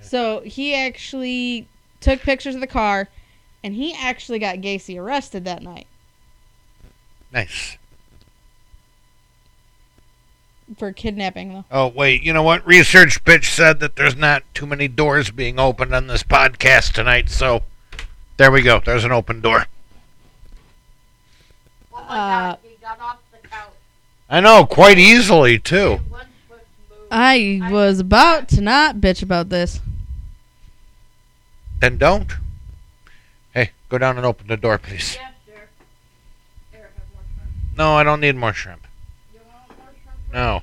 So 0.00 0.40
he 0.40 0.72
actually 0.74 1.66
took 2.00 2.20
pictures 2.20 2.54
of 2.54 2.60
the 2.60 2.66
car, 2.68 3.08
and 3.64 3.74
he 3.74 3.92
actually 3.92 4.38
got 4.38 4.58
Gacy 4.58 4.98
arrested 4.98 5.44
that 5.44 5.62
night 5.62 5.86
Nice. 7.32 7.76
For 10.78 10.92
kidnapping, 10.92 11.52
though. 11.52 11.64
Oh 11.70 11.86
wait, 11.88 12.22
you 12.22 12.32
know 12.32 12.42
what? 12.42 12.66
Research 12.66 13.22
bitch 13.24 13.44
said 13.44 13.80
that 13.80 13.96
there's 13.96 14.16
not 14.16 14.42
too 14.54 14.66
many 14.66 14.88
doors 14.88 15.30
being 15.30 15.58
opened 15.58 15.94
on 15.94 16.06
this 16.08 16.22
podcast 16.22 16.92
tonight, 16.92 17.28
so 17.28 17.62
there 18.36 18.50
we 18.50 18.62
go. 18.62 18.80
There's 18.84 19.04
an 19.04 19.12
open 19.12 19.40
door. 19.40 19.66
Oh 21.92 21.96
my 21.96 22.02
Uh, 22.02 22.06
god, 22.52 22.58
he 22.62 22.76
got 22.82 23.00
off 23.00 23.18
the 23.32 23.48
couch. 23.48 23.68
I 24.28 24.40
know, 24.40 24.66
quite 24.66 24.98
easily 24.98 25.58
too. 25.58 25.76
It 25.76 26.10
wasn't 26.10 26.30
supposed 26.48 26.62
to 26.90 26.94
move. 26.94 27.08
I 27.10 27.68
was 27.70 28.00
about 28.00 28.48
to 28.48 28.60
not 28.60 28.96
bitch 28.96 29.22
about 29.22 29.48
this. 29.48 29.80
Then 31.80 31.98
don't. 31.98 32.32
Hey, 33.54 33.70
go 33.88 33.98
down 33.98 34.16
and 34.16 34.26
open 34.26 34.46
the 34.48 34.56
door, 34.56 34.78
please. 34.78 35.14
Yes, 35.20 35.32
sir. 35.46 35.52
There, 36.72 36.80
have 36.82 36.90
more 37.14 37.22
shrimp. 37.36 37.76
No, 37.78 37.94
I 37.96 38.02
don't 38.02 38.20
need 38.20 38.34
more 38.36 38.52
shrimp. 38.52 38.85
You 40.36 40.42
want 40.42 40.52
more 40.52 40.62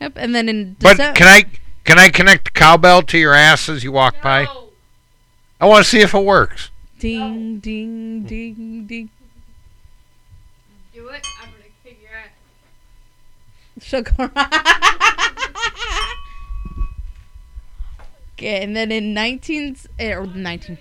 Yep. 0.00 0.12
And 0.16 0.34
then 0.34 0.48
in 0.48 0.76
But 0.80 0.96
can 0.96 1.28
I 1.28 1.44
can 1.84 1.98
I 1.98 2.08
connect 2.08 2.46
the 2.46 2.50
cowbell 2.52 3.02
to 3.02 3.18
your 3.18 3.34
ass 3.34 3.68
as 3.68 3.84
you 3.84 3.92
walk 3.92 4.22
by? 4.22 4.46
I 5.60 5.66
want 5.66 5.84
to 5.84 5.90
see 5.90 6.00
if 6.00 6.14
it 6.14 6.24
works. 6.24 6.70
ding, 6.98 7.58
ding, 7.58 8.22
ding, 8.24 8.86
ding. 8.86 9.10
Do 10.94 11.08
it. 11.08 11.26
I'm 11.42 11.50
gonna 11.50 11.64
kick 11.84 11.98
your 12.02 12.12
ass. 12.12 12.30
She'll 13.82 14.02
go 14.02 14.30
Okay, 18.38 18.62
and 18.62 18.74
then 18.74 18.90
in 18.90 19.12
19 19.12 19.76
eh, 19.98 20.14
or 20.14 20.26
19 20.26 20.78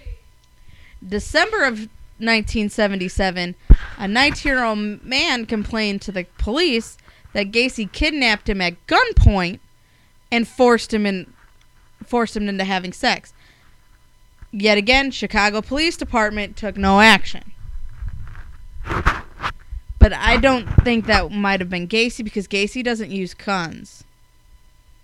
December 1.05 1.65
of 1.65 1.89
1977, 2.19 3.55
a 3.97 4.03
19-year-old 4.03 5.03
man 5.03 5.45
complained 5.45 6.01
to 6.03 6.11
the 6.13 6.25
police 6.37 6.97
that 7.33 7.51
Gacy 7.51 7.91
kidnapped 7.91 8.49
him 8.49 8.61
at 8.61 8.85
gunpoint 8.87 9.59
and 10.31 10.47
forced 10.47 10.93
him 10.93 11.05
in 11.05 11.33
forced 12.05 12.35
him 12.35 12.47
into 12.47 12.63
having 12.63 12.93
sex. 12.93 13.33
Yet 14.51 14.77
again, 14.77 15.11
Chicago 15.11 15.61
Police 15.61 15.95
Department 15.95 16.55
took 16.55 16.75
no 16.75 17.01
action. 17.01 17.51
But 19.99 20.13
I 20.13 20.37
don't 20.37 20.65
think 20.83 21.05
that 21.05 21.29
might 21.31 21.59
have 21.59 21.69
been 21.69 21.87
Gacy 21.87 22.23
because 22.23 22.47
Gacy 22.47 22.83
doesn't 22.83 23.11
use 23.11 23.33
guns. 23.33 24.05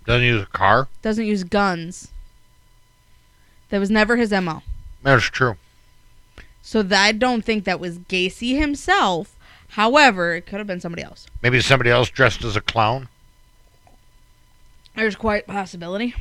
Doesn't 0.06 0.24
use 0.24 0.42
a 0.42 0.46
car. 0.46 0.88
Doesn't 1.02 1.26
use 1.26 1.44
guns. 1.44 2.08
That 3.68 3.78
was 3.78 3.90
never 3.90 4.16
his 4.16 4.30
MO. 4.30 4.62
That's 5.02 5.24
true. 5.24 5.56
So 6.62 6.82
th- 6.82 6.92
I 6.94 7.12
don't 7.12 7.44
think 7.44 7.64
that 7.64 7.78
was 7.78 7.98
Gacy 7.98 8.58
himself. 8.58 9.35
However, 9.76 10.34
it 10.34 10.46
could 10.46 10.56
have 10.56 10.66
been 10.66 10.80
somebody 10.80 11.02
else. 11.02 11.26
Maybe 11.42 11.60
somebody 11.60 11.90
else 11.90 12.08
dressed 12.08 12.42
as 12.44 12.56
a 12.56 12.62
clown. 12.62 13.08
There's 14.94 15.16
quite 15.16 15.44
a 15.46 15.52
possibility. 15.52 16.14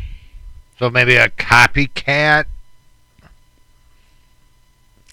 So 0.77 0.89
maybe 0.89 1.15
a 1.15 1.29
copycat. 1.29 2.47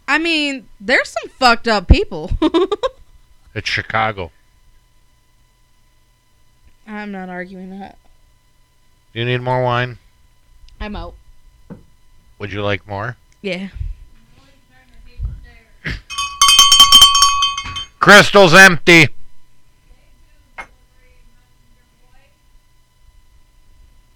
I 0.09 0.19
mean, 0.19 0.67
there's 0.81 1.11
some 1.11 1.31
fucked 1.31 1.69
up 1.69 1.87
people. 1.87 2.33
It's 3.55 3.69
Chicago. 3.69 4.33
I'm 6.87 7.13
not 7.13 7.29
arguing 7.29 7.79
that. 7.79 7.99
Do 9.13 9.21
you 9.21 9.27
need 9.27 9.43
more 9.43 9.63
wine? 9.63 9.99
I'm 10.81 10.97
out. 10.97 11.13
Would 12.39 12.51
you 12.51 12.63
like 12.63 12.89
more? 12.89 13.19
Yeah. 13.43 13.69
Crystal's 18.03 18.53
empty. 18.53 19.09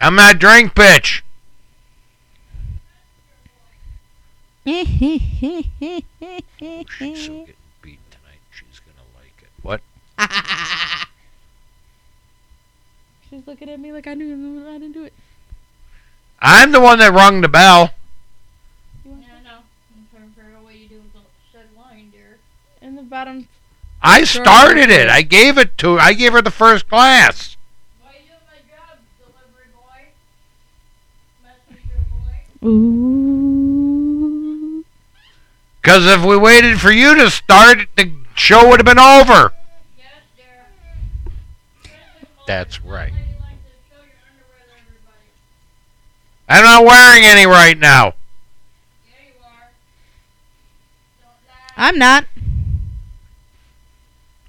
I'm 0.01 0.16
not 0.16 0.41
drink 0.41 0.74
bitch. 0.74 1.22
She's 4.64 4.89
so 4.89 4.91
getting 5.78 7.47
beat 7.80 8.01
tonight. 8.11 8.43
She's 8.51 8.80
gonna 8.80 9.07
like 9.14 9.41
it. 9.41 9.51
What? 9.62 9.80
She's 13.30 13.47
looking 13.47 13.70
at 13.70 13.78
me 13.78 13.93
like 13.93 14.09
I 14.09 14.14
knew 14.14 14.66
I 14.68 14.72
didn't 14.72 14.95
do 14.95 15.05
it. 15.05 15.12
I'm 16.41 16.72
the 16.72 16.80
one 16.80 16.99
that 16.99 17.12
rung 17.12 17.41
the 17.41 17.47
bell. 17.49 17.93
Yeah, 19.05 19.12
I 19.12 19.45
know. 19.45 19.59
I'm 19.95 20.09
trying 20.11 20.28
to 20.28 20.34
figure 20.34 20.57
out 20.57 20.64
what 20.64 20.74
you 20.74 20.89
do 20.89 20.97
with 20.97 21.12
the 21.12 21.20
said 21.53 21.68
wine, 21.76 22.11
dear. 22.11 22.39
In 22.82 22.97
the 22.97 23.03
bottom. 23.03 23.47
I 24.03 24.25
Sure. 24.25 24.45
started 24.45 24.91
it. 24.91 25.09
I 25.09 25.23
gave 25.23 25.57
it 25.59 25.77
to. 25.79 25.99
I 25.99 26.13
gave 26.13 26.33
her 26.33 26.43
the 26.43 26.51
first 26.51 26.89
glass. 26.89 27.57
Why 28.01 28.11
you 28.13 28.19
doing 28.29 28.41
my 28.47 28.59
job, 28.77 28.99
delivery 29.19 29.71
boy? 29.75 30.13
Boy? 32.63 32.69
Ooh. 32.69 34.85
Because 35.81 36.07
if 36.07 36.25
we 36.25 36.37
waited 36.37 36.81
for 36.81 36.91
you 36.91 37.15
to 37.17 37.31
start, 37.31 37.87
the 37.97 38.13
show 38.35 38.69
would 38.69 38.81
have 38.81 38.87
been 38.87 38.99
over. 38.99 39.53
Yes. 39.97 40.07
That's 42.47 42.83
right. 42.83 43.13
Lady 43.13 43.25
like 43.41 43.51
to 43.51 43.57
show 43.89 44.03
your 44.03 44.19
underwear 44.29 44.65
to 44.67 44.73
everybody. 44.83 45.31
I'm 46.49 46.65
not 46.65 46.85
wearing 46.85 47.25
any 47.25 47.47
right 47.47 47.79
now. 47.79 48.15
Yeah, 49.07 49.13
you 49.27 49.33
are. 49.45 49.71
Don't 51.21 51.31
lie. 51.49 51.73
I'm 51.77 51.99
not. 51.99 52.25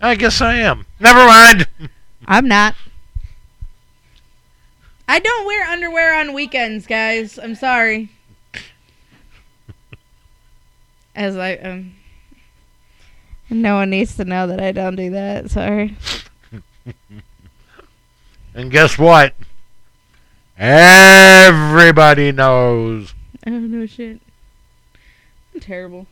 I 0.01 0.15
guess 0.15 0.41
I 0.41 0.55
am. 0.55 0.85
Never 0.99 1.25
mind. 1.25 1.67
I'm 2.27 2.47
not. 2.47 2.75
I 5.07 5.19
don't 5.19 5.45
wear 5.45 5.63
underwear 5.65 6.19
on 6.19 6.33
weekends, 6.33 6.85
guys. 6.85 7.39
I'm 7.39 7.55
sorry. 7.55 8.09
As 11.15 11.37
I 11.37 11.55
um 11.55 11.93
no 13.49 13.75
one 13.75 13.89
needs 13.89 14.17
to 14.17 14.25
know 14.25 14.45
that 14.47 14.61
I 14.61 14.71
don't 14.73 14.95
do 14.95 15.09
that. 15.11 15.49
Sorry. 15.49 15.95
And 18.53 18.71
guess 18.71 18.97
what? 18.97 19.35
Everybody 20.57 22.31
knows. 22.31 23.13
I 23.45 23.51
don't 23.51 23.69
know 23.71 23.85
shit. 23.85 24.19
I'm 25.53 25.59
terrible. 25.59 26.07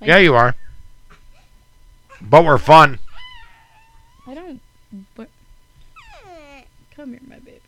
Like- 0.00 0.08
Yeah, 0.08 0.16
you 0.16 0.34
are. 0.34 0.54
But 2.22 2.46
we're 2.46 2.56
fun. 2.56 3.00
I 4.26 4.34
don't 4.34 4.60
but 5.14 5.28
Come 6.94 7.10
here, 7.10 7.20
my 7.26 7.40
baby. 7.40 7.60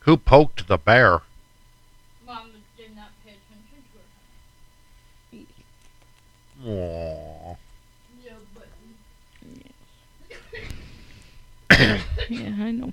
Who 0.00 0.16
poked 0.16 0.66
the 0.66 0.78
bear? 0.78 1.20
Mom 2.26 2.52
did 2.78 2.96
not 2.96 3.10
pay 3.22 3.34
attention 3.36 3.84
to 6.62 6.66
her. 6.66 6.72
Aww. 6.72 7.56
Yeah, 8.24 8.32
but 8.54 8.68
Yeah, 12.30 12.64
I 12.64 12.70
know. 12.70 12.92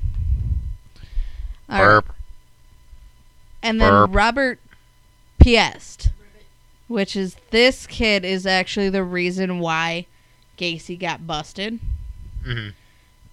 All 1.70 1.80
right. 1.80 1.80
Burp. 1.80 2.14
And 3.64 3.80
then 3.80 3.90
Burp. 3.90 4.10
Robert 4.14 4.60
Piest, 5.40 6.10
which 6.90 7.16
is 7.16 7.38
this 7.52 7.88
kid 7.88 8.26
is 8.26 8.46
actually 8.46 8.90
the 8.90 9.04
reason 9.04 9.60
why 9.60 10.08
Gacy 10.58 11.00
got 11.00 11.26
busted 11.26 11.80
hmm 12.44 12.70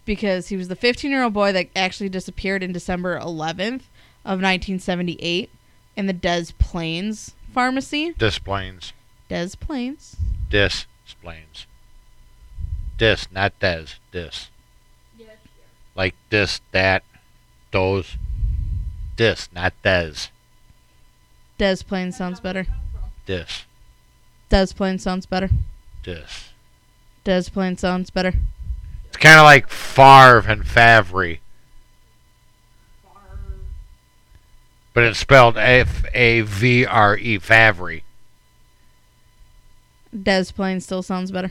because 0.05 0.49
he 0.49 0.57
was 0.57 0.69
the 0.69 0.77
15 0.77 1.11
year 1.11 1.23
old 1.23 1.33
boy 1.33 1.53
that 1.53 1.69
actually 1.75 2.09
disappeared 2.09 2.63
in 2.63 2.73
December 2.73 3.19
11th 3.19 3.89
of 4.25 4.41
1978 4.41 5.51
in 5.97 6.07
the 6.07 6.13
Des 6.13 6.47
Plaines 6.59 7.35
pharmacy. 7.53 8.13
Displains. 8.19 8.93
Des 9.29 9.51
Plaines. 9.59 10.17
Displains. 10.51 11.67
Des, 12.99 13.17
not 13.33 13.59
des. 13.61 13.87
Dis. 14.13 14.51
yes. 15.19 15.29
Like 15.95 16.15
this, 16.31 16.61
that, 16.73 17.03
those. 17.71 18.17
Des, 19.17 19.49
not 19.55 19.73
des. 19.83 20.29
Des 21.59 21.83
Plaines 21.83 22.17
sounds 22.17 22.41
better. 22.41 22.65
From. 22.65 22.75
Des 24.49 24.73
Plaines 24.73 25.03
sounds 25.03 25.27
better. 25.27 25.49
Dis. 26.03 26.51
Des 27.25 27.49
Plaines 27.49 27.81
sounds 27.81 28.11
better. 28.11 28.35
It's 29.15 29.23
kind 29.23 29.39
of 29.39 29.45
like 29.45 29.69
Favre 29.69 30.41
and 30.49 30.67
Favre, 30.67 31.37
but 34.93 35.05
it's 35.05 35.21
spelled 35.21 35.57
F 35.57 36.05
A 36.13 36.41
V 36.41 36.85
R 36.85 37.17
E 37.17 37.39
Favre. 37.39 38.01
Des 40.21 40.47
Plaines 40.53 40.83
still 40.85 41.05
sounds 41.05 41.31
better. 41.31 41.51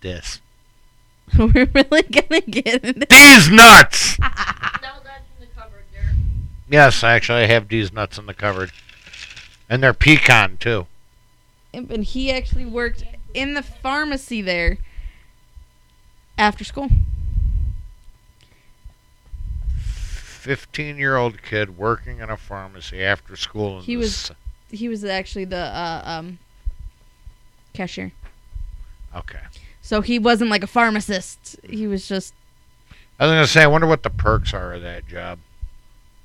Dis. 0.00 0.40
We're 1.38 1.68
really 1.72 2.02
gonna 2.02 2.40
get 2.40 2.84
into 2.84 3.06
These 3.08 3.50
nuts! 3.50 4.18
No, 4.82 4.90
that's 5.04 5.22
in 5.38 5.40
the 5.40 5.46
cupboard, 5.54 5.84
dear. 5.92 6.12
Yes, 6.68 7.04
actually, 7.04 7.42
I 7.44 7.46
have 7.46 7.68
these 7.68 7.92
nuts 7.92 8.18
in 8.18 8.26
the 8.26 8.34
cupboard. 8.34 8.72
And 9.70 9.80
they're 9.80 9.94
pecan, 9.94 10.56
too. 10.56 10.88
and 11.72 12.02
he 12.02 12.32
actually 12.32 12.66
worked 12.66 13.04
in 13.32 13.54
the 13.54 13.62
pharmacy 13.62 14.42
there 14.42 14.78
after 16.38 16.64
school. 16.64 16.88
15 19.78 20.96
year 20.98 21.16
old 21.16 21.42
kid 21.42 21.76
working 21.76 22.18
in 22.20 22.30
a 22.30 22.36
pharmacy 22.36 23.02
after 23.02 23.36
school. 23.36 23.78
In 23.78 23.84
He 23.84 23.96
was- 23.96 24.30
He 24.70 24.88
was 24.88 25.04
actually 25.04 25.44
the 25.44 25.56
uh, 25.58 26.02
um, 26.04 26.38
cashier, 27.72 28.12
Okay. 29.14 29.38
so 29.82 30.00
he 30.00 30.18
wasn't 30.18 30.50
like 30.50 30.62
a 30.64 30.66
pharmacist. 30.68 31.56
He 31.62 31.86
was 31.86 32.06
just 32.08 32.34
I 33.18 33.24
was 33.26 33.32
going 33.32 33.44
to 33.44 33.50
say, 33.50 33.62
I 33.62 33.66
wonder 33.66 33.86
what 33.86 34.02
the 34.02 34.10
perks 34.10 34.52
are 34.52 34.74
of 34.74 34.82
that 34.82 35.06
job. 35.08 35.38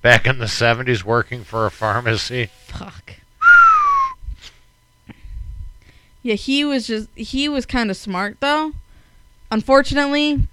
Back 0.01 0.25
in 0.27 0.39
the 0.39 0.45
70s, 0.45 1.03
working 1.03 1.43
for 1.45 1.65
a 1.65 1.71
pharmacy. 1.71 2.49
fuck. 2.65 3.13
Yeah, 6.23 6.33
he 6.35 6.65
was 6.65 6.85
just 6.87 7.09
he 7.15 7.47
was 7.49 7.65
kind 7.65 7.89
of 7.89 7.97
smart 7.97 8.37
though. 8.41 8.73
Unfortunately, 9.51 10.47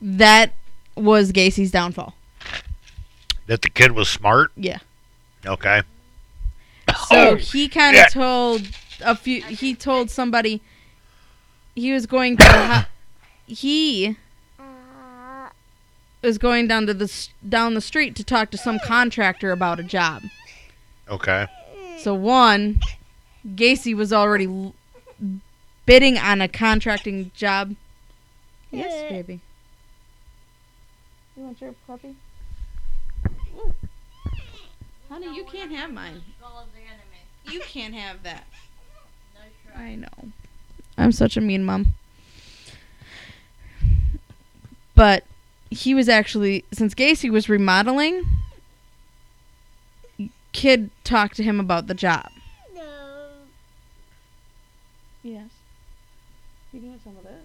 that 0.00 0.52
was 0.94 1.32
Gacy's 1.32 1.70
downfall. 1.70 2.14
That 3.46 3.62
the 3.62 3.70
kid 3.70 3.92
was 3.92 4.08
smart. 4.08 4.52
Yeah. 4.56 4.78
Okay. 5.44 5.82
Oh, 6.88 7.36
so 7.36 7.36
he 7.36 7.68
kind 7.68 7.96
of 7.96 8.00
yeah. 8.00 8.06
told 8.08 8.62
a 9.04 9.16
few. 9.16 9.42
He 9.42 9.74
told 9.74 10.08
somebody 10.08 10.62
he 11.74 11.92
was 11.92 12.06
going 12.06 12.36
to. 12.36 12.86
He 13.48 14.16
was 16.20 16.36
going 16.36 16.66
down 16.66 16.86
to 16.86 16.94
the 16.94 17.28
down 17.48 17.74
the 17.74 17.80
street 17.80 18.16
to 18.16 18.24
talk 18.24 18.50
to 18.50 18.58
some 18.58 18.80
contractor 18.84 19.52
about 19.52 19.78
a 19.78 19.84
job. 19.84 20.22
Okay. 21.08 21.46
So 21.98 22.12
one, 22.12 22.80
Gacy 23.46 23.94
was 23.94 24.12
already 24.12 24.72
bidding 25.86 26.18
on 26.18 26.40
a 26.40 26.48
contracting 26.48 27.30
job. 27.34 27.76
Yes, 28.78 29.10
baby. 29.10 29.40
You 31.36 31.44
want 31.44 31.60
your 31.60 31.74
puppy? 31.86 32.16
Ooh. 33.56 33.74
Honey, 35.08 35.36
you 35.36 35.44
can't 35.44 35.72
have 35.72 35.92
mine. 35.92 36.22
Skull 36.38 36.58
of 36.58 36.68
the 36.72 36.80
enemy. 36.80 37.02
You 37.44 37.60
can't 37.60 37.94
have 37.94 38.22
that. 38.22 38.46
Nice. 39.34 39.76
I 39.76 39.94
know. 39.94 40.32
I'm 40.98 41.12
such 41.12 41.36
a 41.36 41.40
mean 41.40 41.64
mom. 41.64 41.94
But 44.94 45.24
he 45.70 45.94
was 45.94 46.08
actually 46.08 46.64
since 46.72 46.94
Gacy 46.94 47.30
was 47.30 47.48
remodeling, 47.48 48.24
kid 50.52 50.90
talked 51.04 51.36
to 51.36 51.42
him 51.42 51.60
about 51.60 51.86
the 51.86 51.94
job. 51.94 52.30
No. 52.74 53.28
Yes. 55.22 55.50
You 56.72 56.80
can 56.80 56.92
have 56.92 57.00
some 57.04 57.16
of 57.16 57.24
this. 57.24 57.44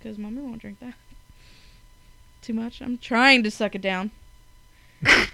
Because 0.00 0.16
mommy 0.16 0.40
won't 0.40 0.62
drink 0.62 0.80
that. 0.80 0.94
Too 2.40 2.54
much? 2.54 2.80
I'm 2.80 2.96
trying 2.96 3.42
to 3.42 3.50
suck 3.50 3.74
it 3.74 3.82
down. 3.82 4.10
Yeah, 5.02 5.26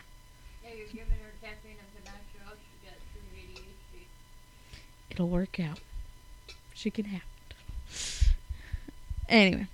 you're 0.77 0.87
giving 0.87 1.07
her 1.23 1.33
caffeine 1.41 1.77
and 1.79 2.05
panache. 2.05 2.21
She 2.33 2.39
got 2.85 2.99
true 3.13 3.23
ADHD. 3.39 4.03
It'll 5.11 5.29
work 5.29 5.61
out. 5.61 5.79
She 6.75 6.91
can 6.91 7.05
have 7.07 7.23
it. 7.89 8.33
Anyway. 9.29 9.69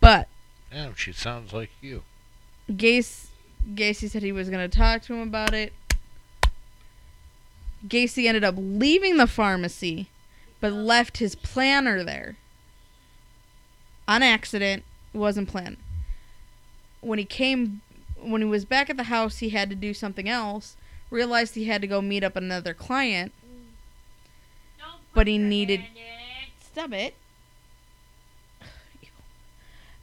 But 0.00 0.28
Damn, 0.70 0.94
she 0.94 1.12
sounds 1.12 1.52
like 1.52 1.70
you. 1.82 2.02
Gacy, 2.70 3.26
Gacy 3.74 4.10
said 4.10 4.22
he 4.22 4.32
was 4.32 4.48
going 4.48 4.68
to 4.68 4.74
talk 4.74 5.02
to 5.02 5.12
him 5.14 5.28
about 5.28 5.52
it. 5.52 5.74
Gacy 7.86 8.26
ended 8.26 8.44
up 8.44 8.54
leaving 8.56 9.18
the 9.18 9.26
pharmacy, 9.26 10.08
but 10.60 10.72
left 10.72 11.18
his 11.18 11.34
planner 11.34 12.02
there. 12.02 12.36
On 14.12 14.22
accident, 14.22 14.84
wasn't 15.14 15.48
planned. 15.48 15.78
When 17.00 17.18
he 17.18 17.24
came, 17.24 17.80
when 18.20 18.42
he 18.42 18.46
was 18.46 18.66
back 18.66 18.90
at 18.90 18.98
the 18.98 19.04
house, 19.04 19.38
he 19.38 19.48
had 19.48 19.70
to 19.70 19.74
do 19.74 19.94
something 19.94 20.28
else. 20.28 20.76
Realized 21.08 21.54
he 21.54 21.64
had 21.64 21.80
to 21.80 21.86
go 21.86 22.02
meet 22.02 22.22
up 22.22 22.36
another 22.36 22.74
client. 22.74 23.32
But 25.14 25.28
he 25.28 25.38
needed-. 25.38 25.84
Stop 26.60 26.92
it. 26.92 27.14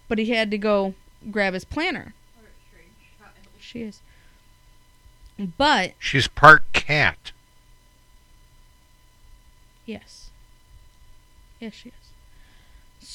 But 0.07 0.17
he 0.17 0.31
had 0.31 0.49
to 0.49 0.57
go 0.57 0.95
grab 1.29 1.53
his 1.53 1.63
planner. 1.63 2.15
What 2.35 2.47
a 2.47 2.67
strange 2.67 2.89
child. 3.19 3.33
She 3.59 3.83
is. 3.83 4.01
But 5.55 5.93
She's 5.99 6.27
part 6.27 6.63
cat. 6.73 7.31
Yes. 9.85 10.31
Yes, 11.59 11.75
she 11.75 11.89
is. 11.89 11.98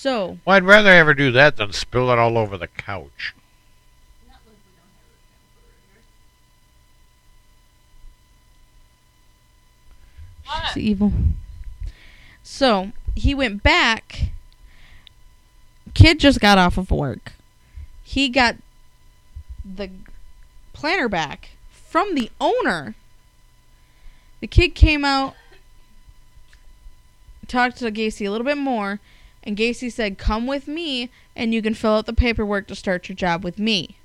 So, 0.05 0.37
Well, 0.45 0.55
I'd 0.55 0.65
rather 0.65 0.91
ever 0.91 1.15
do 1.15 1.33
that 1.33 1.57
than 1.57 1.73
spill 1.73 2.11
it 2.11 2.19
all 2.19 2.37
over 2.37 2.59
the 2.59 2.67
couch. 2.67 3.35
Not 4.29 4.37
like 4.47 4.57
we 4.67 4.73
don't 4.77 4.85
have 10.45 10.53
a 10.53 10.61
temper 10.61 10.75
she's 10.75 10.83
evil. 10.83 11.13
So, 12.43 12.93
he 13.17 13.35
went 13.35 13.63
back. 13.63 14.33
Kid 15.95 16.21
just 16.21 16.39
got 16.39 16.59
off 16.59 16.77
of 16.77 16.91
work. 16.91 17.33
He 18.03 18.29
got 18.29 18.57
the 19.65 19.89
planner 20.75 21.09
back 21.09 21.53
from 21.71 22.15
the 22.15 22.31
owner. 22.39 22.95
The 24.41 24.49
kid 24.49 24.75
came 24.75 25.07
out, 25.07 25.35
talked 27.49 27.79
to 27.79 27.91
Gacy 27.91 28.27
a 28.27 28.31
little 28.31 28.45
bit 28.45 28.59
more, 28.59 29.01
and 29.45 29.57
Gacy 29.57 29.93
said, 29.93 30.19
Come 30.19 30.47
with 30.47 30.67
me 30.67 31.11
and 31.37 31.55
you 31.55 31.63
can 31.63 31.75
fill 31.75 31.93
out 31.93 32.07
the 32.07 32.13
paperwork 32.13 32.67
to 32.69 32.75
start 32.75 33.09
your 33.09 33.15
job 33.15 33.45
with 33.45 33.59
me. 33.59 33.97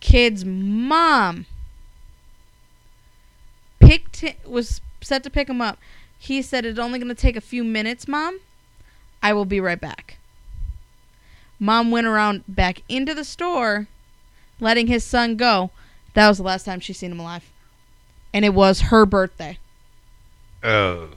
Kid's 0.00 0.44
mom 0.44 1.46
picked 3.80 4.24
was 4.46 4.80
set 5.02 5.22
to 5.24 5.30
pick 5.30 5.50
him 5.50 5.60
up. 5.60 5.78
He 6.18 6.40
said 6.40 6.64
it's 6.64 6.78
only 6.78 6.98
going 6.98 7.08
to 7.08 7.14
take 7.14 7.36
a 7.36 7.42
few 7.42 7.64
minutes, 7.64 8.08
mom. 8.08 8.40
I 9.22 9.32
will 9.32 9.44
be 9.44 9.60
right 9.60 9.80
back. 9.80 10.16
Mom 11.58 11.90
went 11.90 12.06
around 12.06 12.44
back 12.48 12.82
into 12.88 13.14
the 13.14 13.24
store, 13.24 13.88
letting 14.60 14.86
his 14.86 15.04
son 15.04 15.36
go. 15.36 15.70
That 16.14 16.28
was 16.28 16.38
the 16.38 16.44
last 16.44 16.64
time 16.64 16.80
she 16.80 16.92
seen 16.92 17.12
him 17.12 17.20
alive. 17.20 17.50
And 18.32 18.44
it 18.44 18.54
was 18.54 18.82
her 18.82 19.04
birthday. 19.04 19.58
Oh. 20.62 21.08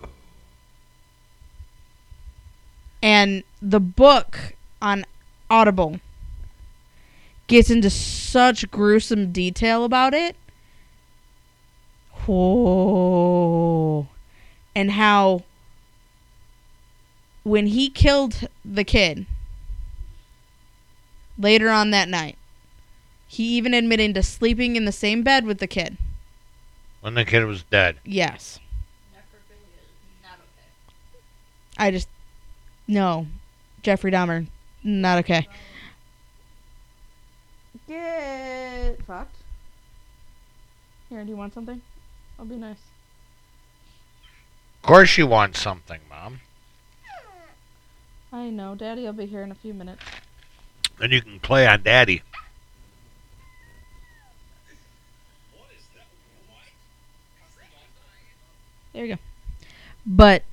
And 3.01 3.43
the 3.61 3.79
book 3.79 4.55
on 4.81 5.05
Audible 5.49 5.99
gets 7.47 7.69
into 7.69 7.89
such 7.89 8.69
gruesome 8.71 9.31
detail 9.31 9.83
about 9.83 10.13
it. 10.13 10.35
Oh. 12.27 14.07
And 14.75 14.91
how 14.91 15.43
when 17.43 17.67
he 17.67 17.89
killed 17.89 18.47
the 18.65 18.83
kid 18.83 19.25
later 21.37 21.69
on 21.69 21.91
that 21.91 22.09
night, 22.09 22.37
he 23.27 23.43
even 23.55 23.73
admitted 23.73 24.13
to 24.15 24.23
sleeping 24.23 24.75
in 24.75 24.85
the 24.85 24.91
same 24.91 25.23
bed 25.23 25.45
with 25.45 25.59
the 25.59 25.67
kid. 25.67 25.97
When 27.01 27.13
the 27.13 27.25
kid 27.25 27.45
was 27.45 27.63
dead. 27.63 27.97
Yes. 28.03 28.59
Necrophilia 29.13 29.81
is 29.81 30.23
not 30.23 30.33
okay. 30.33 31.21
I 31.77 31.91
just 31.91 32.09
no. 32.87 33.27
Jeffrey 33.83 34.11
Dahmer, 34.11 34.47
not 34.83 35.19
okay. 35.19 35.47
Get 37.87 39.01
fucked. 39.05 39.35
Here, 41.09 41.23
do 41.23 41.29
you 41.29 41.37
want 41.37 41.53
something? 41.53 41.81
I'll 42.37 42.45
be 42.45 42.55
nice. 42.55 42.77
Of 44.83 44.87
course 44.87 45.17
you 45.17 45.25
want 45.27 45.55
something, 45.55 45.99
Mom. 46.09 46.41
I 48.31 48.49
know, 48.49 48.75
Daddy. 48.75 49.03
will 49.03 49.13
be 49.13 49.25
here 49.25 49.41
in 49.41 49.51
a 49.51 49.55
few 49.55 49.73
minutes. 49.73 50.03
Then 50.99 51.11
you 51.11 51.21
can 51.21 51.39
play 51.39 51.65
on 51.65 51.83
Daddy. 51.83 52.23
There 58.93 59.05
you 59.05 59.15
go. 59.15 59.21
But 60.05 60.43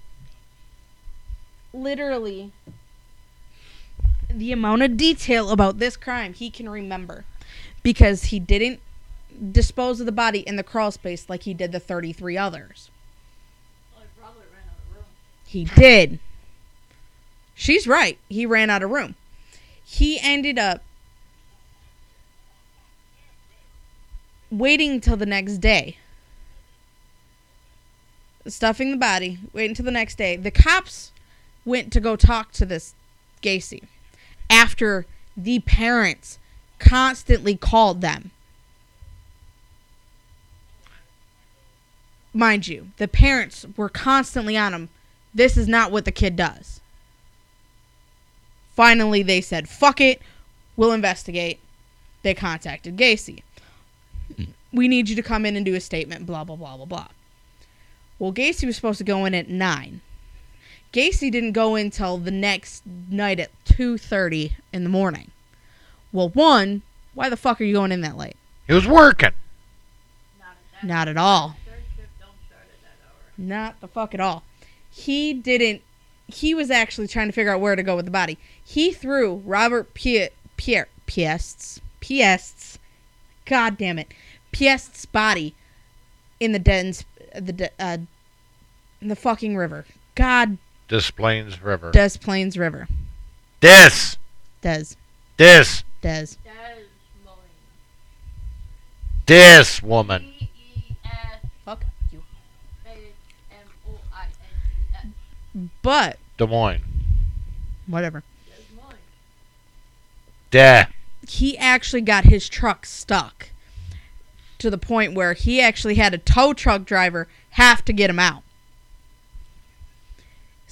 literally, 1.75 2.53
the 4.31 4.53
amount 4.53 4.83
of 4.83 4.97
detail 4.97 5.51
about 5.51 5.79
this 5.79 5.97
crime 5.97 6.33
he 6.33 6.49
can 6.49 6.69
remember 6.69 7.25
because 7.83 8.25
he 8.27 8.39
didn't 8.39 8.81
dispose 9.53 10.01
of 10.01 10.07
the 10.07 10.13
body 10.13 10.41
in 10.41 10.57
the 10.57 10.63
crawl 10.63 10.91
space 10.91 11.29
like 11.29 11.43
he 11.43 11.53
did 11.53 11.73
the 11.73 11.81
33 11.81 12.39
others. 12.39 12.91
Well, 13.95 14.33
he. 15.45 15.65
He 15.65 15.75
did. 15.75 16.21
She's 17.55 17.87
right. 17.87 18.19
He 18.29 18.47
ran 18.47 18.71
out 18.71 18.83
of 18.83 18.91
room. 18.91 19.17
He 19.85 20.19
ended 20.21 20.59
up 20.59 20.83
waiting 24.51 25.01
till 25.01 25.17
the 25.17 25.27
next 25.27 25.59
day. 25.59 25.99
Stuffing 28.47 28.91
the 28.91 28.97
body, 28.97 29.39
waiting 29.53 29.75
till 29.75 29.85
the 29.85 29.91
next 29.91 30.17
day. 30.17 30.37
The 30.37 30.51
cops 30.51 31.13
went 31.65 31.93
to 31.93 32.01
go 32.01 32.16
talk 32.16 32.53
to 32.53 32.66
this 32.66 32.95
Gacy 33.43 33.82
after 34.51 35.07
the 35.36 35.61
parents 35.61 36.39
constantly 36.78 37.57
called 37.57 38.01
them. 38.01 38.31
Mind 42.32 42.66
you, 42.66 42.89
the 42.97 43.09
parents 43.09 43.65
were 43.77 43.89
constantly 43.89 44.57
on 44.57 44.74
him. 44.74 44.89
This 45.32 45.57
is 45.57 45.69
not 45.69 45.93
what 45.93 46.05
the 46.05 46.12
kid 46.12 46.36
does. 46.36 46.81
Finally, 48.74 49.23
they 49.23 49.41
said, 49.41 49.69
fuck 49.69 50.01
it, 50.01 50.20
we'll 50.77 50.93
investigate. 50.93 51.61
They 52.23 52.35
contacted 52.35 52.97
Gacy. 52.97 53.43
Hmm. 54.36 54.45
We 54.73 54.89
need 54.89 55.09
you 55.09 55.15
to 55.15 55.23
come 55.23 55.47
in 55.47 55.55
and 55.55 55.65
do 55.65 55.74
a 55.74 55.81
statement, 55.81 56.27
blah, 56.27 56.43
blah, 56.43 56.57
blah, 56.57 56.77
blah, 56.77 56.86
blah. 56.86 57.09
Well, 58.19 58.32
Gacy 58.32 58.66
was 58.66 58.74
supposed 58.74 58.99
to 58.99 59.05
go 59.05 59.24
in 59.24 59.35
at 59.35 59.49
nine. 59.49 60.01
Gacy 60.95 61.29
didn't 61.29 61.53
go 61.53 61.75
in 61.75 61.91
till 61.91 62.19
the 62.19 62.31
next 62.31 62.85
night 62.87 63.41
at 63.41 63.51
two 63.65 63.99
thirty 63.99 64.57
in 64.73 64.85
the 64.85 64.89
morning. 64.89 65.33
Well, 66.12 66.29
one, 66.29 66.83
why 67.15 67.29
the 67.29 67.37
fuck 67.37 67.61
are 67.61 67.65
you 67.65 67.75
going 67.75 67.91
in 67.91 68.01
that 68.03 68.16
late? 68.16 68.37
He 68.69 68.73
was 68.73 68.87
working. 68.87 69.33
Not 70.39 70.57
at. 70.81 70.87
Not 70.87 71.09
at 71.09 71.16
all. 71.16 71.57
Third 71.66 71.83
shift 71.97 72.09
don't 72.21 72.31
start 72.47 72.62
at 72.62 72.81
that 72.83 73.05
hour. 73.05 73.33
Not 73.37 73.81
the 73.81 73.89
fuck 73.89 74.15
at 74.15 74.21
all. 74.21 74.45
He 74.89 75.35
didn't. 75.35 75.83
He 76.29 76.55
was 76.55 76.71
actually 76.71 77.09
trying 77.09 77.27
to 77.27 77.33
figure 77.33 77.53
out 77.53 77.61
where 77.61 77.75
to 77.75 77.83
go 77.83 77.97
with 77.97 78.05
the 78.05 78.12
body. 78.12 78.39
He 78.65 78.93
threw 78.93 79.43
Robert 79.45 79.95
Pie, 79.95 80.31
Pierre 80.57 80.87
Piest's 81.07 81.81
Piest's, 81.99 82.79
God 83.47 83.77
damn 83.77 83.99
it, 83.99 84.15
Piest's 84.53 85.07
body 85.07 85.57
in 86.39 86.53
the 86.53 86.61
Dens 86.61 87.05
the 87.35 87.73
uh, 87.81 87.99
in 89.01 89.09
the 89.09 89.16
fucking 89.16 89.57
river. 89.57 89.85
God, 90.15 90.59
Des 90.89 91.11
Plaines 91.11 91.56
River. 91.62 91.90
Des 91.93 92.16
Plaines 92.19 92.56
River. 92.56 92.86
This. 93.61 94.16
Des 94.61 94.97
This. 95.36 95.85
Des. 96.02 96.36
Des 99.27 99.81
Moines. 99.82 99.85
Woman. 99.89 100.35
D-E-S 100.39 101.11
Fuck 101.65 101.85
you. 102.12 102.23
space 102.82 102.98
M-O-I-N-E-S. 103.51 105.06
But 105.82 106.19
Des 106.36 106.47
Moines. 106.47 106.82
whatever. 107.86 108.23
Des 108.47 108.77
Moines. 108.77 108.98
Des. 110.51 110.86
he 111.27 111.56
actually 111.56 112.02
got 112.02 112.24
his 112.24 112.48
truck 112.51 112.85
stuck 112.85 113.48
to 114.59 114.69
the 114.69 114.78
point 114.78 115.15
where 115.15 115.32
he 115.32 115.61
actually 115.61 115.94
had 115.94 116.12
a 116.12 116.19
tow 116.19 116.52
truck 116.52 116.85
driver 116.85 117.27
have 117.51 117.82
to 117.86 117.93
get 117.93 118.11
him 118.11 118.19
out. 118.19 118.43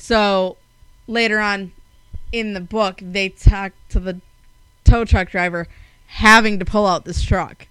So 0.03 0.57
later 1.07 1.39
on 1.39 1.71
in 2.33 2.55
the 2.55 2.61
book, 2.61 2.99
they 3.01 3.29
talk 3.29 3.71
to 3.91 4.01
the 4.01 4.21
tow 4.83 5.05
truck 5.05 5.31
driver 5.31 5.69
having 6.09 6.59
to 6.59 6.65
pull 6.65 6.89
out 6.89 7.05
this 7.05 7.23
truck. 7.23 7.69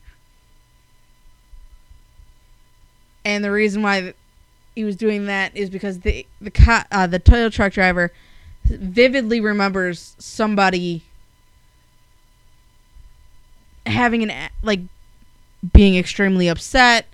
And 3.26 3.44
the 3.44 3.52
reason 3.52 3.82
why 3.82 4.14
he 4.74 4.86
was 4.86 4.96
doing 4.96 5.26
that 5.26 5.58
is 5.58 5.70
because 5.70 6.00
the 6.00 6.26
the 6.40 6.52
co- 6.52 6.84
uh, 6.90 7.06
the 7.06 7.20
tow 7.20 7.50
truck 7.50 7.74
driver 7.74 8.14
vividly 8.64 9.42
remembers 9.42 10.16
somebody 10.18 11.04
having 13.86 14.24
an 14.24 14.50
like 14.64 14.80
being 15.74 15.98
extremely 15.98 16.48
upset 16.48 17.08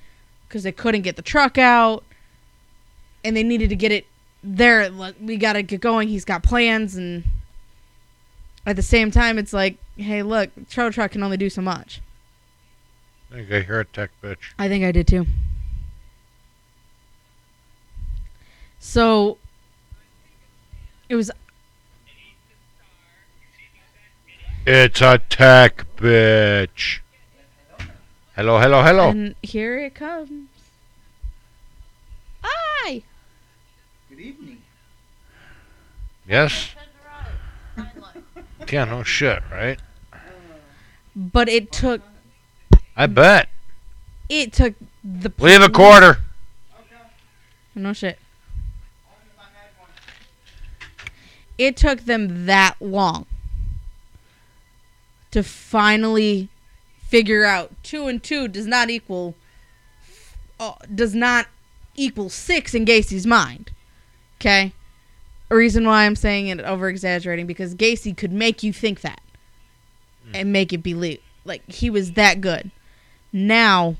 because 0.47 0.61
they 0.61 0.71
couldn't 0.71 1.01
get 1.01 1.15
the 1.15 1.23
truck 1.23 1.57
out 1.57 2.03
and 3.23 3.35
they 3.35 3.41
needed 3.41 3.69
to 3.69 3.75
get 3.75 3.91
it 3.91 4.05
there 4.49 4.89
we 5.21 5.35
got 5.35 5.53
to 5.53 5.61
get 5.63 5.81
going 5.81 6.07
he's 6.07 6.23
got 6.23 6.41
plans 6.41 6.95
and 6.95 7.23
at 8.65 8.75
the 8.77 8.81
same 8.81 9.11
time 9.11 9.37
it's 9.37 9.51
like 9.51 9.77
hey 9.97 10.23
look 10.23 10.49
tow 10.69 10.89
truck 10.89 11.11
can 11.11 11.21
only 11.21 11.35
do 11.37 11.49
so 11.49 11.61
much 11.61 12.01
I 13.29 13.35
think 13.35 13.51
I 13.51 13.59
hear 13.61 13.81
a 13.81 13.85
tech 13.85 14.09
bitch. 14.23 14.37
i 14.57 14.69
think 14.69 14.85
i 14.85 14.91
did 14.93 15.05
too 15.07 15.25
so 18.79 19.37
it 21.09 21.15
was 21.15 21.29
It's 24.69 24.99
a 25.01 25.17
tech 25.29 25.85
bitch. 25.95 26.99
Hello, 28.35 28.59
hello, 28.59 28.83
hello. 28.83 29.09
and 29.11 29.33
here 29.41 29.77
it 29.79 29.95
comes 29.95 30.49
hi 32.43 33.01
Good 34.09 34.19
evening. 34.19 34.61
Yes? 36.27 36.73
Has 37.75 37.85
arrived. 37.85 37.93
Finally. 37.93 38.71
Yeah, 38.71 38.83
no 38.85 39.03
shit, 39.03 39.41
right? 39.51 39.79
but 41.15 41.49
it 41.49 41.71
took 41.71 42.01
I 42.95 43.07
bet. 43.07 43.49
it 44.29 44.53
took 44.53 44.75
the 45.03 45.31
Leave 45.39 45.61
a 45.61 45.69
police- 45.69 45.75
quarter. 45.75 46.17
No 47.73 47.93
shit. 47.93 48.17
It 51.57 51.75
took 51.77 52.01
them 52.01 52.45
that 52.45 52.75
long 52.79 53.25
to 55.31 55.41
finally 55.43 56.49
figure 56.99 57.45
out 57.45 57.71
two 57.83 58.07
and 58.07 58.21
two 58.21 58.47
does 58.47 58.67
not 58.67 58.89
equal 58.89 59.33
uh, 60.59 60.73
does 60.93 61.15
not 61.15 61.47
equal 61.95 62.29
six 62.29 62.73
in 62.75 62.85
Gacy's 62.85 63.25
mind. 63.25 63.71
Okay, 64.39 64.65
a 64.67 64.76
reason 65.55 65.85
why 65.85 66.05
I'm 66.05 66.15
saying 66.15 66.47
it 66.47 66.59
over 66.61 66.89
exaggerating 66.89 67.47
because 67.47 67.75
Gacy 67.75 68.15
could 68.15 68.31
make 68.31 68.63
you 68.63 68.73
think 68.73 69.01
that 69.01 69.21
hmm. 70.25 70.31
and 70.35 70.51
make 70.51 70.73
it 70.73 70.79
believe 70.79 71.21
like 71.45 71.69
he 71.71 71.89
was 71.89 72.13
that 72.13 72.41
good. 72.41 72.71
Now 73.31 73.95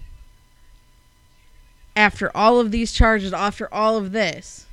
after 1.97 2.35
all 2.37 2.59
of 2.59 2.69
these 2.69 2.93
charges, 2.93 3.33
after 3.33 3.73
all 3.73 3.97
of 3.97 4.11
this, 4.11 4.67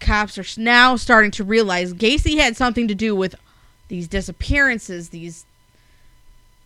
cops 0.00 0.36
are 0.36 0.60
now 0.60 0.96
starting 0.96 1.30
to 1.30 1.42
realize 1.42 1.94
Gacy 1.94 2.36
had 2.36 2.56
something 2.56 2.86
to 2.88 2.94
do 2.94 3.16
with 3.16 3.34
these 3.88 4.06
disappearances, 4.06 5.08
these 5.08 5.46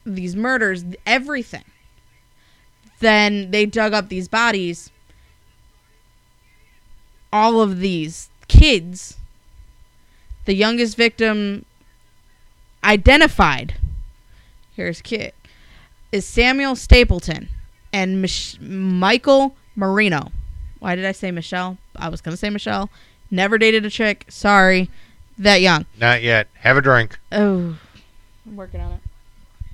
these 0.05 0.37
murders, 0.37 0.85
everything. 1.05 1.65
Then 3.01 3.51
they 3.51 3.67
dug 3.67 3.93
up 3.93 4.09
these 4.09 4.29
bodies. 4.29 4.91
All 7.33 7.61
of 7.61 7.81
these 7.81 8.29
kids, 8.49 9.17
the 10.45 10.55
youngest 10.55 10.97
victim 10.97 11.65
identified. 12.85 13.75
Here's 14.75 15.01
kid 15.01 15.33
is 16.13 16.27
Samuel 16.27 16.77
Stapleton 16.77 17.49
and 17.93 18.23
Mich- 18.23 18.61
Michael 18.61 19.57
Marino. 19.75 20.31
Why 20.79 20.95
did 20.95 21.05
I 21.05 21.13
say 21.13 21.31
Michelle? 21.31 21.79
I 21.97 22.09
was 22.09 22.21
gonna 22.21 22.37
say 22.37 22.51
Michelle. 22.51 22.91
Never 23.31 23.59
dated 23.59 23.85
a 23.85 23.91
chick. 23.91 24.25
Sorry, 24.29 24.89
that 25.39 25.61
young. 25.61 25.87
Not 25.99 26.23
yet. 26.23 26.49
Have 26.61 26.77
a 26.77 26.81
drink. 26.81 27.19
Oh, 27.33 27.79
I'm 28.47 28.57
working 28.57 28.81
on 28.81 28.93
it. 28.93 29.01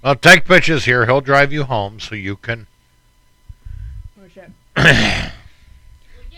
Well, 0.03 0.17
take 0.17 0.47
bitch 0.47 0.69
is 0.69 0.85
here. 0.85 1.07
He'll 1.07 1.21
drive 1.21 1.53
you 1.53 1.65
home 1.65 2.01
so 2.01 2.15
you 2.15 2.37
can. 2.37 2.67
Oh, 4.19 4.53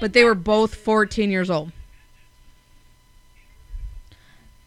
but 0.00 0.12
they 0.12 0.24
were 0.24 0.34
both 0.34 0.74
14 0.74 1.30
years 1.30 1.48
old. 1.48 1.72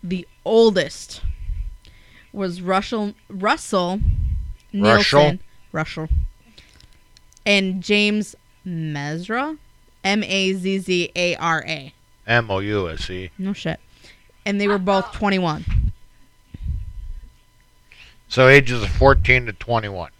The 0.03 0.27
oldest 0.45 1.21
was 2.31 2.61
Russell 2.61 3.13
Russell 3.29 3.99
Russell? 4.73 5.19
Nelson 5.21 5.39
Russell 5.71 6.09
and 7.45 7.81
James 7.81 8.35
Mazra 8.63 9.57
M 10.03 10.23
A 10.23 10.53
Z 10.53 10.79
Z 10.79 11.11
A 11.15 11.35
R 11.35 11.63
A. 11.67 11.93
M 12.27 12.51
O 12.51 12.59
U 12.59 12.89
S 12.89 13.09
E. 13.09 13.31
No 13.37 13.53
shit. 13.53 13.79
And 14.45 14.61
they 14.61 14.67
were 14.67 14.77
both 14.77 15.11
21. 15.13 15.91
So 18.29 18.47
ages 18.47 18.83
of 18.83 18.89
14 18.89 19.45
to 19.45 19.53
21. 19.53 20.11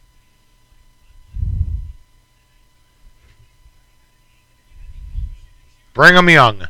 Bring 5.94 6.16
'em 6.16 6.30
young, 6.30 6.68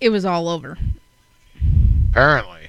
It 0.00 0.10
was 0.10 0.24
all 0.24 0.48
over. 0.48 0.78
apparently. 2.10 2.68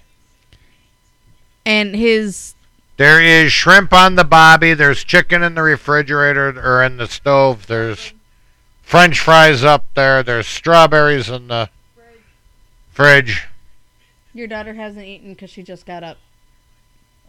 And 1.66 1.96
his 1.96 2.56
There 2.98 3.22
is 3.22 3.52
shrimp 3.52 3.94
on 3.94 4.16
the 4.16 4.24
bobby. 4.24 4.74
There's 4.74 5.04
chicken 5.04 5.44
in 5.44 5.54
the 5.56 5.62
refrigerator 5.62 6.50
or 6.60 6.84
in 6.84 6.98
the 6.98 7.08
stove. 7.08 7.68
There's 7.68 8.14
french 8.82 9.20
fries 9.20 9.64
up 9.64 9.86
there. 9.94 10.24
There's 10.24 10.48
strawberries 10.48 11.30
in 11.30 11.48
the 11.48 11.70
fridge. 12.92 13.48
your 14.34 14.48
daughter 14.48 14.74
hasn't 14.74 15.06
eaten 15.06 15.34
because 15.34 15.50
she 15.52 15.62
just 15.64 15.86
got 15.86 16.04
up. 16.04 16.18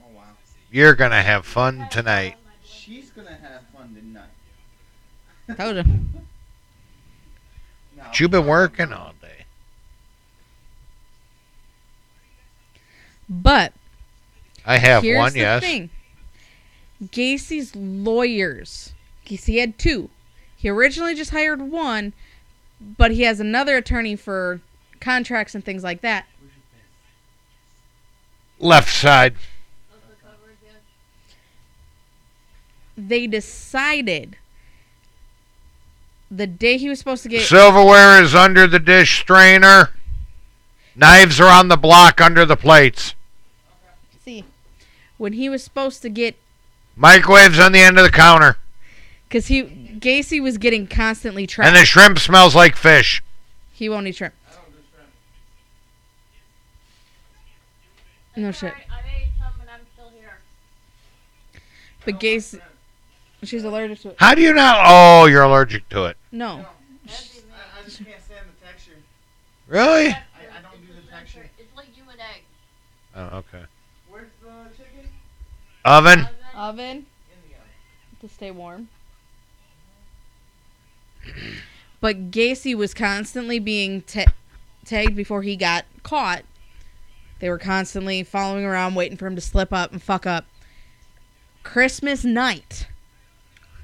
Oh 0.01 0.07
wow. 0.17 0.23
You're 0.71 0.95
going 0.95 1.11
to 1.11 1.23
have 1.23 1.45
fun 1.45 1.87
tonight. 1.91 2.37
She's 2.65 3.11
gonna 3.11 3.31
have 3.43 3.63
fun 3.77 3.95
tonight. 3.95 5.57
Told 5.59 5.77
you. 5.87 5.93
Now, 7.97 8.05
But 8.07 8.19
you've 8.21 8.31
been 8.31 8.47
working 8.47 8.93
all 8.93 9.13
day. 9.21 9.45
But 13.31 13.73
I 14.67 14.79
have 14.79 15.05
Here's 15.05 15.19
one, 15.19 15.33
the 15.33 15.39
yes. 15.39 15.63
thing. 15.63 15.91
Gacy's 17.03 17.77
lawyers. 17.77 18.93
Gacy 19.25 19.61
had 19.61 19.79
two. 19.79 20.11
He 20.57 20.69
originally 20.69 21.15
just 21.15 21.31
hired 21.31 21.63
one, 21.63 22.13
but 22.81 23.13
he 23.13 23.23
has 23.23 23.39
another 23.39 23.77
attorney 23.77 24.17
for 24.17 24.61
contracts 25.01 25.55
and 25.55 25.65
things 25.65 25.85
like 25.85 26.01
that. 26.01 26.27
Left 28.59 28.91
side. 28.93 29.35
Of 29.93 30.01
the 30.09 30.17
coverage, 30.17 30.59
yes. 30.63 30.75
They 32.99 33.29
decided 33.29 34.37
the 36.31 36.47
day 36.49 36.77
he 36.77 36.89
was 36.89 36.99
supposed 36.99 37.23
to 37.23 37.29
get 37.29 37.47
Silverware 37.47 38.21
is 38.23 38.35
under 38.35 38.67
the 38.67 38.79
dish 38.81 39.21
strainer. 39.21 39.91
Knives 40.95 41.41
are 41.41 41.49
on 41.49 41.69
the 41.69 41.77
block 41.77 42.21
under 42.21 42.45
the 42.45 42.57
plates. 42.57 43.15
See 45.21 45.23
when 45.23 45.33
he 45.35 45.49
was 45.49 45.63
supposed 45.63 46.03
to 46.03 46.09
get 46.09 46.37
Microwaves 46.97 47.59
on 47.59 47.73
the 47.73 47.79
end 47.81 47.99
of 47.99 48.05
the 48.05 48.11
counter. 48.11 48.57
because 49.29 49.47
he 49.47 49.63
Gacy 49.63 50.43
was 50.43 50.59
getting 50.59 50.87
constantly 50.87 51.47
trapped. 51.47 51.69
And 51.69 51.77
the 51.77 51.85
shrimp 51.85 52.19
smells 52.19 52.55
like 52.55 52.77
fish. 52.77 53.23
he 53.73 53.89
won't 53.89 54.07
eat 54.07 54.17
shrimp. 54.17 54.35
No 58.37 58.53
shit. 58.53 58.73
Sorry, 58.73 58.87
I 58.91 59.03
made 59.03 59.29
some 59.39 59.53
and 59.61 59.69
I'm 59.71 59.81
still 59.95 60.11
here. 60.19 60.39
But 62.05 62.21
Gacy, 62.21 62.61
she's 63.43 63.65
allergic 63.65 64.01
to 64.01 64.11
it. 64.11 64.17
How 64.19 64.35
do 64.35 64.41
you 64.41 64.55
not? 64.55 64.77
Oh, 64.87 65.27
you're 65.27 65.43
allergic 65.43 65.89
to 65.91 66.07
it. 66.07 66.17
No, 66.33 66.65
That'd 67.07 67.29
be 67.33 67.39
me. 67.39 67.45
I, 67.53 67.81
I 67.81 67.85
just 67.85 67.99
can't 67.99 68.23
stand 68.23 68.47
the 68.49 68.65
texture. 68.67 68.93
Really? 69.67 70.09
I, 70.11 70.23
I 70.57 70.63
don't 70.63 70.81
do 70.87 70.93
the 70.95 71.11
texture. 71.11 71.51
It's 71.59 71.77
like 71.77 71.93
human 71.93 72.15
egg. 72.21 72.43
Oh, 73.17 73.39
okay. 73.39 73.65
Where's 75.83 76.03
the 76.05 76.11
chicken? 76.11 76.21
Oven. 76.25 76.29
oven 76.55 76.87
In 76.97 77.05
the 77.49 77.57
oven. 77.57 77.69
to 78.21 78.29
stay 78.29 78.51
warm. 78.51 78.89
But 82.01 82.31
Gacy 82.31 82.75
was 82.75 82.95
constantly 82.95 83.59
being 83.59 84.03
ta- 84.03 84.33
tagged 84.85 85.15
before 85.15 85.43
he 85.43 85.57
got 85.57 85.85
caught. 86.03 86.45
They 87.41 87.49
were 87.49 87.59
constantly 87.59 88.23
following 88.23 88.65
around, 88.65 88.95
waiting 88.95 89.17
for 89.17 89.27
him 89.27 89.35
to 89.35 89.41
slip 89.41 89.73
up 89.73 89.93
and 89.93 90.03
fuck 90.03 90.27
up. 90.27 90.47
Christmas 91.63 92.25
night. 92.25 92.87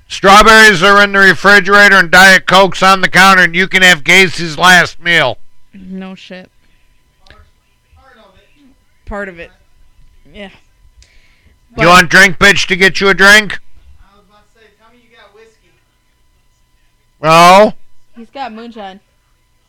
Strawberries 0.08 0.82
are 0.82 1.02
in 1.02 1.12
the 1.12 1.18
refrigerator 1.18 1.96
and 1.96 2.10
Diet 2.10 2.46
Coke's 2.46 2.82
on 2.82 3.00
the 3.00 3.08
counter, 3.08 3.42
and 3.42 3.54
you 3.56 3.66
can 3.66 3.82
have 3.82 4.04
Gacy's 4.04 4.56
last 4.56 5.00
meal. 5.00 5.38
No 5.74 6.14
shit. 6.14 6.50
Part 9.04 9.28
of 9.28 9.38
it. 9.38 9.50
Part 10.32 10.52
of 11.76 11.82
it. 11.82 11.86
Yeah. 11.86 11.88
you 11.88 11.88
want 11.88 12.10
drink 12.10 12.38
bitch 12.38 12.66
to 12.68 12.76
get 12.76 13.00
you 13.00 13.08
a 13.08 13.14
drink? 13.14 13.58
I 14.00 14.16
was 14.16 14.26
about 14.28 14.52
to 14.52 14.58
say, 14.58 14.66
tell 14.80 14.90
me 14.92 14.98
you 15.08 15.16
got 15.16 15.34
whiskey. 15.34 15.70
No. 17.22 17.72
He's 18.14 18.30
got 18.30 18.52
moonshine. 18.52 19.00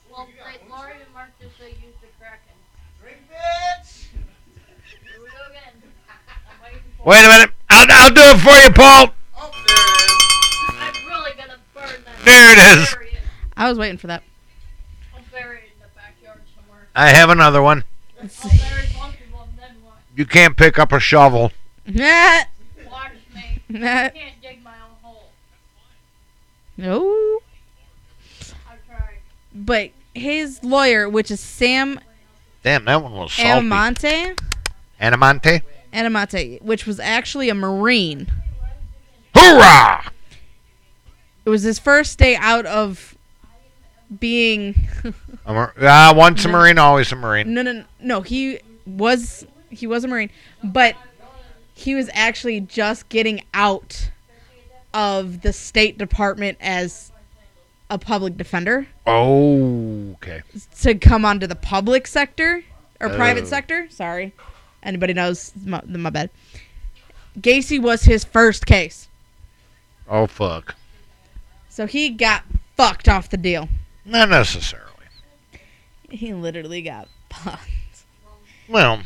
Well, 0.09 0.27
they, 0.27 0.69
Lori 0.69 0.93
and 0.93 1.13
Mark 1.13 1.29
just 1.41 1.57
say 1.57 1.69
use 1.69 1.95
the 2.01 2.07
Kraken. 2.19 2.55
Drink 3.01 3.17
bitch! 3.29 4.07
Here 4.11 5.21
we 5.21 5.27
go 5.29 5.51
again. 5.51 5.81
I'm 6.49 6.63
waiting 6.63 6.79
for 6.97 7.03
Wait 7.09 7.25
a 7.25 7.27
minute. 7.27 7.51
I'll, 7.69 7.85
I'll 7.89 8.09
do 8.09 8.21
it 8.21 8.39
for 8.39 8.55
you, 8.55 8.71
Paul. 8.71 9.13
Oh, 9.37 9.51
there 9.67 9.75
it 9.75 10.01
is. 10.01 10.79
I'm 10.79 11.07
really 11.07 11.31
gonna 11.37 11.59
burn 11.73 12.03
that. 12.05 12.25
There 12.25 12.51
it 12.53 12.79
is. 12.79 12.93
Bury. 12.93 13.17
I 13.57 13.69
was 13.69 13.77
waiting 13.77 13.97
for 13.97 14.07
that. 14.07 14.23
I'll 15.13 15.21
bury 15.31 15.57
it 15.57 15.63
in 15.73 15.81
the 15.81 15.87
backyard 15.95 16.41
somewhere. 16.55 16.87
I 16.95 17.09
have 17.09 17.29
another 17.29 17.61
one. 17.61 17.83
I'll 18.19 18.27
bury 18.27 18.31
a 18.31 18.97
bunch 18.97 19.15
of 19.15 19.31
them, 19.31 19.49
then 19.59 19.75
what? 19.83 19.97
You 20.15 20.25
can't 20.25 20.55
pick 20.55 20.79
up 20.79 20.91
a 20.91 20.99
shovel. 20.99 21.51
Nah. 21.87 22.41
Watch 22.91 23.11
me. 23.33 23.61
I 23.69 24.09
can't 24.09 24.41
dig 24.41 24.63
my 24.63 24.71
own 24.73 24.95
hole. 25.01 25.29
No. 26.77 27.39
But 29.53 29.91
his 30.13 30.63
lawyer, 30.63 31.09
which 31.09 31.31
is 31.31 31.39
Sam 31.39 31.99
Damn, 32.63 32.85
that 32.85 33.01
one 33.01 33.13
was 33.13 33.31
salty. 33.33 33.65
Amante, 33.65 34.33
Anamante. 34.99 35.61
Anamante, 35.93 36.61
which 36.61 36.85
was 36.85 36.99
actually 36.99 37.49
a 37.49 37.55
Marine. 37.55 38.27
Hoorah! 39.35 40.11
It 41.45 41.49
was 41.49 41.63
his 41.63 41.79
first 41.79 42.19
day 42.19 42.35
out 42.35 42.65
of 42.65 43.17
being. 44.19 44.75
A 45.45 45.53
mar- 45.53 45.73
uh, 45.79 46.13
once 46.15 46.43
a 46.43 46.49
No. 46.49 46.53
Marine, 46.57 46.77
always 46.77 47.11
a 47.11 47.15
Marine. 47.15 47.53
no, 47.53 47.61
no, 47.61 47.85
no. 48.01 48.21
He 48.21 48.59
was 48.85 49.45
he 49.69 49.87
was 49.87 50.03
a 50.03 50.07
Marine, 50.07 50.29
but 50.63 50.95
he 51.77 51.93
was 51.93 52.09
actually 52.13 52.59
just 52.59 53.07
getting 53.09 53.43
out 53.53 54.09
of 54.95 55.41
the 55.41 55.53
State 55.53 55.97
Department 55.97 56.57
as 56.59 57.11
a 57.89 57.99
public 57.99 58.35
defender 58.35 58.87
Oh, 59.05 60.11
okay. 60.13 60.41
to 60.81 60.95
come 60.95 61.23
onto 61.23 61.45
the 61.45 61.55
public 61.55 62.07
sector 62.07 62.63
or 62.99 63.09
private 63.09 63.43
Oh. 63.43 63.47
sector. 63.47 63.87
Sorry, 63.91 64.33
anybody 64.81 65.13
knows 65.13 65.53
my, 65.63 65.81
my 65.85 66.09
bad. 66.09 66.31
Gacy 67.39 67.79
was 67.79 68.03
his 68.03 68.23
first 68.23 68.65
case, 68.65 69.07
Oh, 70.09 70.25
fuck. 70.25 70.73
so 71.69 71.85
he 71.85 72.09
got 72.09 72.43
fucked 72.75 73.07
off 73.07 73.29
the 73.29 73.37
deal. 73.37 73.69
Not 74.03 74.29
necessarily. 74.29 74.87
He 76.09 76.33
literally 76.33 76.81
got 76.81 77.07
fucked. 77.31 77.69
Well, 78.67 79.03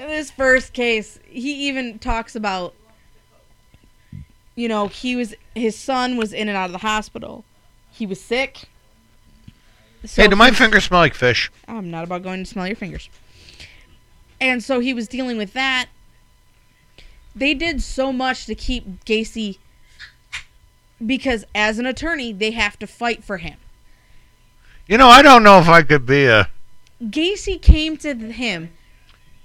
In 0.00 0.08
his 0.08 0.30
first 0.30 0.72
case, 0.72 1.18
he 1.26 1.68
even 1.68 1.98
talks 1.98 2.34
about, 2.34 2.74
you 4.54 4.66
know, 4.66 4.88
he 4.88 5.14
was 5.14 5.34
his 5.54 5.76
son 5.76 6.16
was 6.16 6.32
in 6.32 6.48
and 6.48 6.56
out 6.56 6.66
of 6.66 6.72
the 6.72 6.78
hospital. 6.78 7.44
He 7.90 8.06
was 8.06 8.18
sick. 8.18 8.62
So 10.06 10.22
hey, 10.22 10.28
do 10.28 10.36
my 10.36 10.52
fingers 10.52 10.84
smell 10.84 11.00
like 11.00 11.12
fish? 11.12 11.50
I'm 11.68 11.90
not 11.90 12.04
about 12.04 12.22
going 12.22 12.42
to 12.42 12.48
smell 12.48 12.66
your 12.66 12.76
fingers. 12.76 13.10
And 14.40 14.64
so 14.64 14.80
he 14.80 14.94
was 14.94 15.06
dealing 15.06 15.36
with 15.36 15.52
that. 15.52 15.90
They 17.36 17.52
did 17.52 17.82
so 17.82 18.10
much 18.10 18.46
to 18.46 18.54
keep 18.54 19.04
Gacy 19.04 19.58
because 21.04 21.44
as 21.54 21.78
an 21.78 21.84
attorney, 21.84 22.32
they 22.32 22.52
have 22.52 22.78
to 22.78 22.86
fight 22.86 23.22
for 23.22 23.36
him. 23.36 23.58
You 24.86 24.96
know, 24.96 25.08
I 25.08 25.20
don't 25.20 25.42
know 25.42 25.58
if 25.58 25.68
I 25.68 25.82
could 25.82 26.06
be 26.06 26.24
a. 26.24 26.48
Gacy 27.02 27.60
came 27.60 27.98
to 27.98 28.14
him. 28.14 28.70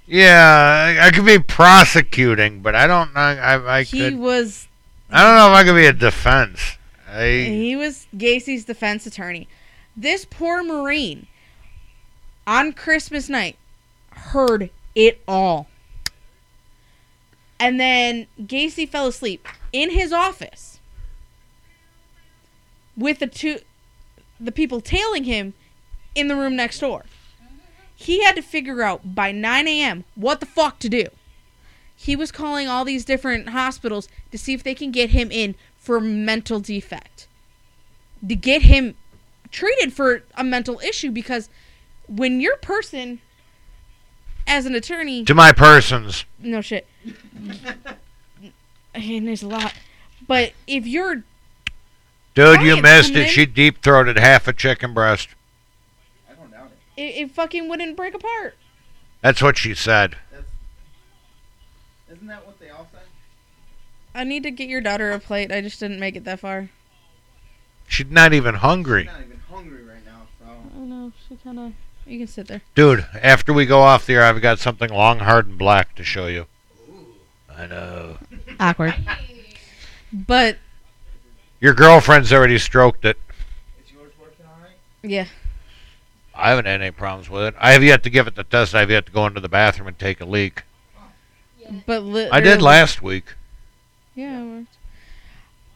Yeah, 0.08 0.98
I, 1.00 1.08
I 1.08 1.12
could 1.12 1.26
be 1.26 1.40
prosecuting, 1.40 2.62
but 2.62 2.76
I 2.76 2.86
don't 2.88 3.14
know. 3.14 3.20
I, 3.20 3.80
I 3.80 3.84
he 3.84 4.00
could. 4.00 4.20
was 4.20 4.68
I 5.10 5.24
don't 5.24 5.36
know 5.36 5.52
if 5.52 5.58
I 5.58 5.64
could 5.64 5.76
be 5.76 5.86
a 5.86 5.94
defense. 5.94 6.78
I. 7.10 7.28
he 7.28 7.76
was 7.76 8.08
Gacy's 8.16 8.66
defense 8.66 9.06
attorney. 9.06 9.48
This 9.96 10.26
poor 10.26 10.64
Marine 10.64 11.28
on 12.46 12.74
Christmas 12.74 13.30
night 13.30 13.58
heard 14.12 14.70
it 14.94 15.22
all. 15.28 15.68
And 17.60 17.80
then 17.80 18.28
Gacy 18.40 18.88
fell 18.88 19.08
asleep 19.08 19.48
in 19.72 19.92
his 19.92 20.12
office 20.12 20.80
with 22.98 23.20
the 23.20 23.28
two 23.28 23.60
the 24.40 24.52
people 24.52 24.82
tailing 24.82 25.24
him 25.24 25.54
in 26.14 26.28
the 26.28 26.36
room 26.36 26.56
next 26.56 26.80
door. 26.80 27.06
He 27.96 28.24
had 28.24 28.36
to 28.36 28.42
figure 28.42 28.82
out 28.84 29.16
by 29.16 29.32
9 29.32 29.68
a.m. 29.68 30.04
what 30.16 30.40
the 30.40 30.46
fuck 30.46 30.80
to 30.80 30.90
do. 30.90 31.06
He 31.96 32.16
was 32.16 32.32
calling 32.32 32.68
all 32.68 32.84
these 32.86 33.06
different 33.06 33.50
hospitals 33.50 34.08
to 34.32 34.38
see 34.38 34.54
if 34.54 34.64
they 34.64 34.76
can 34.76 34.92
get 34.92 35.12
him 35.12 35.32
in 35.32 35.56
for 35.78 36.00
mental 36.02 36.60
defect. 36.60 37.28
To 38.28 38.36
get 38.36 38.64
him 38.64 38.96
treated 39.52 39.94
for 39.94 40.24
a 40.36 40.44
mental 40.44 40.80
issue 40.82 41.10
because 41.12 41.50
when 42.08 42.42
your 42.42 42.58
person 42.58 43.22
as 44.46 44.66
an 44.66 44.76
attorney 44.76 45.24
To 45.24 45.34
my 45.34 45.52
persons. 45.54 46.26
no 46.40 46.60
shit 46.62 46.86
and 48.94 49.28
there's 49.28 49.42
a 49.44 49.48
lot 49.48 49.74
but 50.28 50.52
if 50.68 50.86
you're 50.86 51.24
Dude, 52.34 52.62
you 52.62 52.82
missed 52.82 53.12
it. 53.12 53.18
in- 53.18 53.28
She 53.30 53.46
deep 53.46 53.82
throated 53.82 54.18
half 54.20 54.46
a 54.50 54.54
chicken 54.54 54.94
breast. 54.94 55.30
I 56.98 57.02
don't 57.02 57.06
doubt 57.08 57.14
it. 57.16 57.18
it, 57.18 57.22
it 57.24 57.32
fucking 57.32 57.68
wouldn't 57.70 57.96
break 57.98 58.14
apart 58.14 58.56
That's 59.22 59.42
what 59.42 59.58
she 59.58 59.74
said. 59.74 60.18
That's, 60.32 60.46
Isn't 62.12 62.28
that 62.28 62.46
what 62.46 62.60
they 62.60 62.70
all 62.70 62.88
say? 62.92 63.00
i 64.14 64.24
need 64.24 64.44
to 64.44 64.52
get 64.52 64.70
your 64.70 64.80
daughter 64.82 65.12
a 65.12 65.20
plate 65.20 65.52
i 65.52 65.60
just 65.62 65.80
didn't 65.80 66.00
make 66.00 66.16
it 66.16 66.24
that 66.26 66.40
far 66.40 66.70
She's 67.88 68.08
not 68.10 68.34
even 68.34 68.56
I'm 68.56 68.62
hungry. 68.62 69.04
not 69.06 69.20
even 69.22 69.40
hungry 69.52 69.84
right 69.84 70.04
now, 70.06 70.22
so. 70.40 70.46
i 70.76 70.80
know 70.80 71.12
she 71.30 71.36
kind 71.44 71.60
of 71.60 71.74
you 72.08 72.20
can 72.20 72.28
sit 72.28 72.48
there 72.48 72.62
Dude, 72.76 73.06
after 73.22 73.52
we 73.52 73.66
go 73.66 73.82
off 73.82 74.06
the 74.06 74.14
air, 74.14 74.24
I've 74.24 74.40
got 74.42 74.60
something 74.60 74.92
long, 74.92 75.20
hard, 75.20 75.48
and 75.48 75.58
black 75.58 75.96
to 75.96 76.04
show 76.04 76.28
you. 76.28 76.46
Ooh. 76.90 77.06
I 77.56 77.66
know. 77.68 78.18
awkward 78.60 78.94
but 80.14 80.58
Your 81.60 81.74
girlfriend's 81.74 82.32
already 82.32 82.58
stroked 82.60 83.06
it. 83.06 83.18
Is 83.84 83.92
yours 83.92 84.12
working 84.20 84.46
alright? 84.46 84.76
yeah 85.04 85.26
I 86.36 86.50
haven't 86.50 86.66
had 86.66 86.82
any 86.82 86.92
problems 86.92 87.30
with 87.30 87.44
it. 87.44 87.56
I 87.60 87.72
have 87.72 87.84
yet 87.84 88.04
to 88.04 88.10
give 88.10 88.28
it 88.28 88.36
the 88.36 88.44
test. 88.44 88.76
I 88.76 88.82
have 88.82 88.92
yet 88.92 89.06
to 89.06 89.12
go 89.12 89.26
into 89.26 89.40
the 89.40 89.50
bathroom 89.50 89.88
and 89.88 89.98
take 89.98 90.20
a 90.22 90.26
leak. 90.26 90.64
but 91.86 92.04
li- 92.04 92.30
I 92.32 92.42
did 92.42 92.62
last 92.62 93.02
week. 93.02 93.34
yeah 94.16 94.42
it 94.42 94.46
worked. 94.46 94.78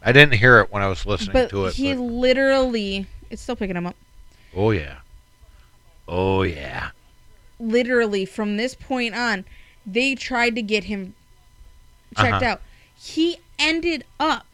I 0.02 0.12
didn't 0.12 0.36
hear 0.36 0.60
it 0.60 0.72
when 0.72 0.82
I 0.84 0.88
was 0.88 1.06
listening 1.06 1.34
but 1.34 1.50
to 1.50 1.66
it. 1.66 1.74
he 1.76 1.94
but- 1.94 2.02
literally 2.02 3.08
it's 3.30 3.42
still 3.42 3.56
picking 3.56 3.76
him 3.76 3.86
up 3.88 3.96
oh 4.56 4.72
yeah. 4.72 4.98
Oh 6.08 6.42
yeah. 6.44 6.90
literally 7.60 8.26
from 8.26 8.58
this 8.58 8.74
point 8.76 9.14
on, 9.16 9.46
they 9.86 10.16
tried 10.16 10.56
to 10.56 10.62
get 10.62 10.86
him 10.86 11.14
checked 12.18 12.34
Uh-huh. 12.44 12.46
out. 12.54 12.62
He 13.00 13.38
ended 13.60 14.04
up 14.20 14.46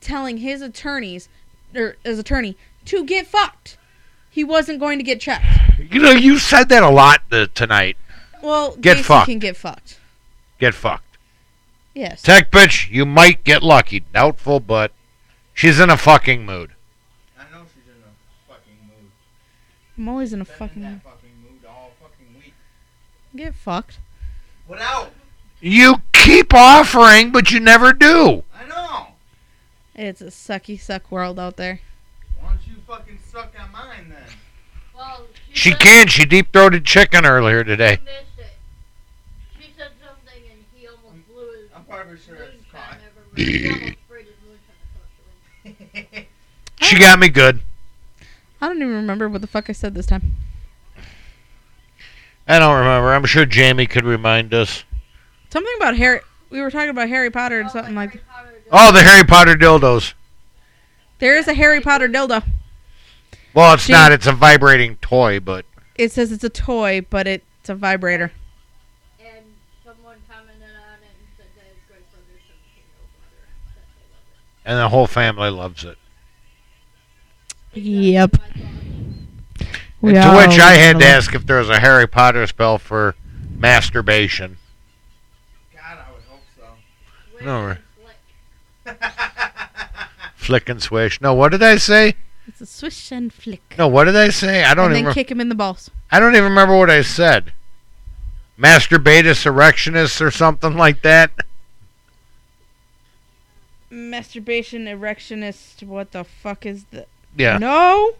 telling 0.00 0.38
his 0.38 0.62
attorneys 0.62 1.28
or 1.74 1.96
his 2.04 2.18
attorney 2.18 2.56
to 2.86 3.04
get 3.04 3.26
fucked. 3.26 3.76
He 4.32 4.42
wasn't 4.44 4.80
going 4.80 4.98
to 4.98 5.04
get 5.04 5.20
checked. 5.20 5.44
You 5.78 6.00
know, 6.00 6.10
you 6.12 6.38
said 6.38 6.68
that 6.70 6.82
a 6.82 6.88
lot 6.88 7.20
uh, 7.30 7.46
tonight. 7.54 7.96
Well, 8.42 8.74
Get 8.76 8.96
Gacy 8.96 9.02
fucked. 9.04 9.28
can 9.28 9.38
get 9.38 9.56
fucked. 9.56 10.00
Get 10.58 10.74
fucked. 10.74 11.18
Yes. 11.94 12.22
Tech 12.22 12.50
bitch, 12.50 12.90
you 12.90 13.04
might 13.04 13.44
get 13.44 13.62
lucky. 13.62 14.00
Doubtful, 14.00 14.58
but 14.58 14.90
she's 15.52 15.78
in 15.78 15.90
a 15.90 15.96
fucking 15.98 16.46
mood. 16.46 16.70
I 17.38 17.42
know 17.52 17.64
she's 17.74 17.84
in 17.86 18.00
a 18.02 18.50
fucking 18.52 18.78
mood. 18.88 19.10
I'm 19.98 20.08
always 20.08 20.32
in 20.32 20.40
a 20.40 20.44
Been 20.44 20.54
fucking 20.54 20.82
in 20.82 20.92
that 20.94 21.02
fucking 21.04 21.30
mood 21.42 21.60
all 21.68 21.90
fucking 22.00 22.34
week. 22.42 22.54
get 23.36 23.54
fucked. 23.54 23.98
Without. 24.66 25.12
You 25.60 26.00
keep 26.12 26.54
offering, 26.54 27.30
but 27.30 27.50
you 27.52 27.60
never 27.60 27.92
do. 27.92 28.42
I 28.58 28.66
know. 28.66 29.08
It's 29.94 30.22
a 30.22 30.26
sucky 30.26 30.80
suck 30.80 31.10
world 31.12 31.38
out 31.38 31.56
there. 31.58 31.80
Why 32.40 32.48
don't 32.48 32.60
you 32.66 32.74
fucking 32.88 33.18
suck 33.32 33.52
on 33.58 33.72
mine 33.72 34.08
then? 34.10 34.22
Well, 34.94 35.26
She 35.52 35.70
said- 35.70 35.80
can. 35.80 36.06
She 36.08 36.24
deep 36.24 36.52
throated 36.52 36.84
chicken 36.84 37.24
earlier 37.24 37.64
today. 37.64 37.96
He 37.96 38.04
missed 38.04 38.38
it. 38.38 38.56
She 39.60 39.72
said 39.76 39.90
something 40.04 40.42
and 40.50 40.64
he 40.74 40.86
almost 40.86 41.26
blew 41.28 41.50
his 41.52 41.70
I'm 41.74 41.84
probably 41.84 42.18
sure 42.18 42.36
it's 42.36 42.62
caught. 42.70 42.96
everywhere. 43.34 43.34
He 43.36 43.68
almost 43.68 43.98
sprayed 44.06 44.26
his 44.26 44.34
moonshine 44.44 45.94
across 45.94 46.04
the 46.04 46.16
room. 46.18 46.26
She 46.82 46.98
got 46.98 47.18
me 47.18 47.28
good. 47.28 47.60
I 48.60 48.68
don't 48.68 48.76
even 48.76 48.94
remember 48.94 49.28
what 49.28 49.40
the 49.40 49.46
fuck 49.46 49.68
I 49.70 49.72
said 49.72 49.94
this 49.94 50.06
time. 50.06 50.36
I 52.46 52.58
don't 52.58 52.76
remember. 52.78 53.12
I'm 53.14 53.24
sure 53.24 53.46
Jamie 53.46 53.86
could 53.86 54.04
remind 54.04 54.52
us. 54.52 54.84
Something 55.50 55.72
about 55.78 55.96
Harry. 55.96 56.20
We 56.50 56.60
were 56.60 56.70
talking 56.70 56.90
about 56.90 57.08
Harry 57.08 57.30
Potter 57.30 57.60
and 57.60 57.68
Oh, 57.70 57.72
something 57.72 57.94
like. 57.94 58.22
Potter 58.28 58.50
Oh, 58.70 58.92
the 58.92 59.02
Harry 59.02 59.24
Potter 59.24 59.54
dildos. 59.54 60.12
There 61.18 61.36
is 61.36 61.46
a 61.48 61.54
Harry 61.54 61.80
Potter 61.80 62.08
dildo. 62.08 62.42
Well, 63.54 63.74
it's 63.74 63.84
She- 63.84 63.92
not. 63.92 64.12
It's 64.12 64.26
a 64.26 64.32
vibrating 64.32 64.96
toy, 64.96 65.40
but 65.40 65.64
It 65.94 66.10
says 66.12 66.32
it's 66.32 66.44
a 66.44 66.48
toy, 66.50 67.04
but 67.08 67.26
it's 67.26 67.68
a 67.68 67.74
vibrator. 67.74 68.32
And 69.20 69.44
someone 69.84 70.16
commented 70.28 70.62
on 70.62 70.98
it 71.02 71.12
and 71.12 71.28
said 71.36 71.46
that 71.56 71.64
his 71.66 71.82
great 71.88 72.10
brother 72.10 72.24
17 72.40 72.74
year 72.76 72.84
old 73.00 73.10
brother 73.18 73.46
said 73.74 73.82
they 73.94 74.08
love 74.12 74.24
it. 74.32 74.70
and 74.70 74.78
the 74.78 74.88
whole 74.88 75.06
family 75.06 75.50
loves 75.50 75.84
it. 75.84 75.98
Yep. 77.74 78.36
We 80.00 80.12
to 80.14 80.34
which 80.36 80.58
I 80.58 80.72
had 80.72 80.98
to 80.98 81.06
ask 81.06 81.32
if 81.34 81.46
there 81.46 81.58
was 81.58 81.70
a 81.70 81.78
Harry 81.78 82.08
Potter 82.08 82.46
spell 82.46 82.76
for 82.78 83.14
masturbation. 83.56 84.56
God, 85.74 85.98
I 85.98 86.12
would 86.12 86.22
hope 86.28 86.42
so. 87.38 87.44
No, 87.44 87.76
flick. 88.84 88.96
Flick 90.36 90.68
and 90.68 90.82
swish. 90.82 91.20
No, 91.20 91.34
what 91.34 91.52
did 91.52 91.62
I 91.62 91.76
say? 91.76 92.14
It's 92.46 92.60
a 92.60 92.66
swish 92.66 93.12
and 93.12 93.32
flick. 93.32 93.74
No, 93.78 93.88
what 93.88 94.04
did 94.04 94.16
I 94.16 94.30
say? 94.30 94.64
I 94.64 94.74
don't 94.74 94.86
and 94.86 94.94
even. 94.94 95.04
then 95.06 95.14
kick 95.14 95.30
him 95.30 95.40
in 95.40 95.48
the 95.48 95.54
balls. 95.54 95.90
I 96.10 96.18
don't 96.18 96.34
even 96.34 96.44
remember 96.44 96.76
what 96.76 96.90
I 96.90 97.02
said. 97.02 97.52
Masturbatus 98.58 99.46
erectionist 99.46 100.20
or 100.20 100.30
something 100.30 100.76
like 100.76 101.02
that. 101.02 101.30
Masturbation 103.90 104.86
erectionist. 104.88 105.82
What 105.82 106.12
the 106.12 106.24
fuck 106.24 106.66
is 106.66 106.84
the? 106.90 107.06
Yeah. 107.36 107.58
No. 107.58 108.14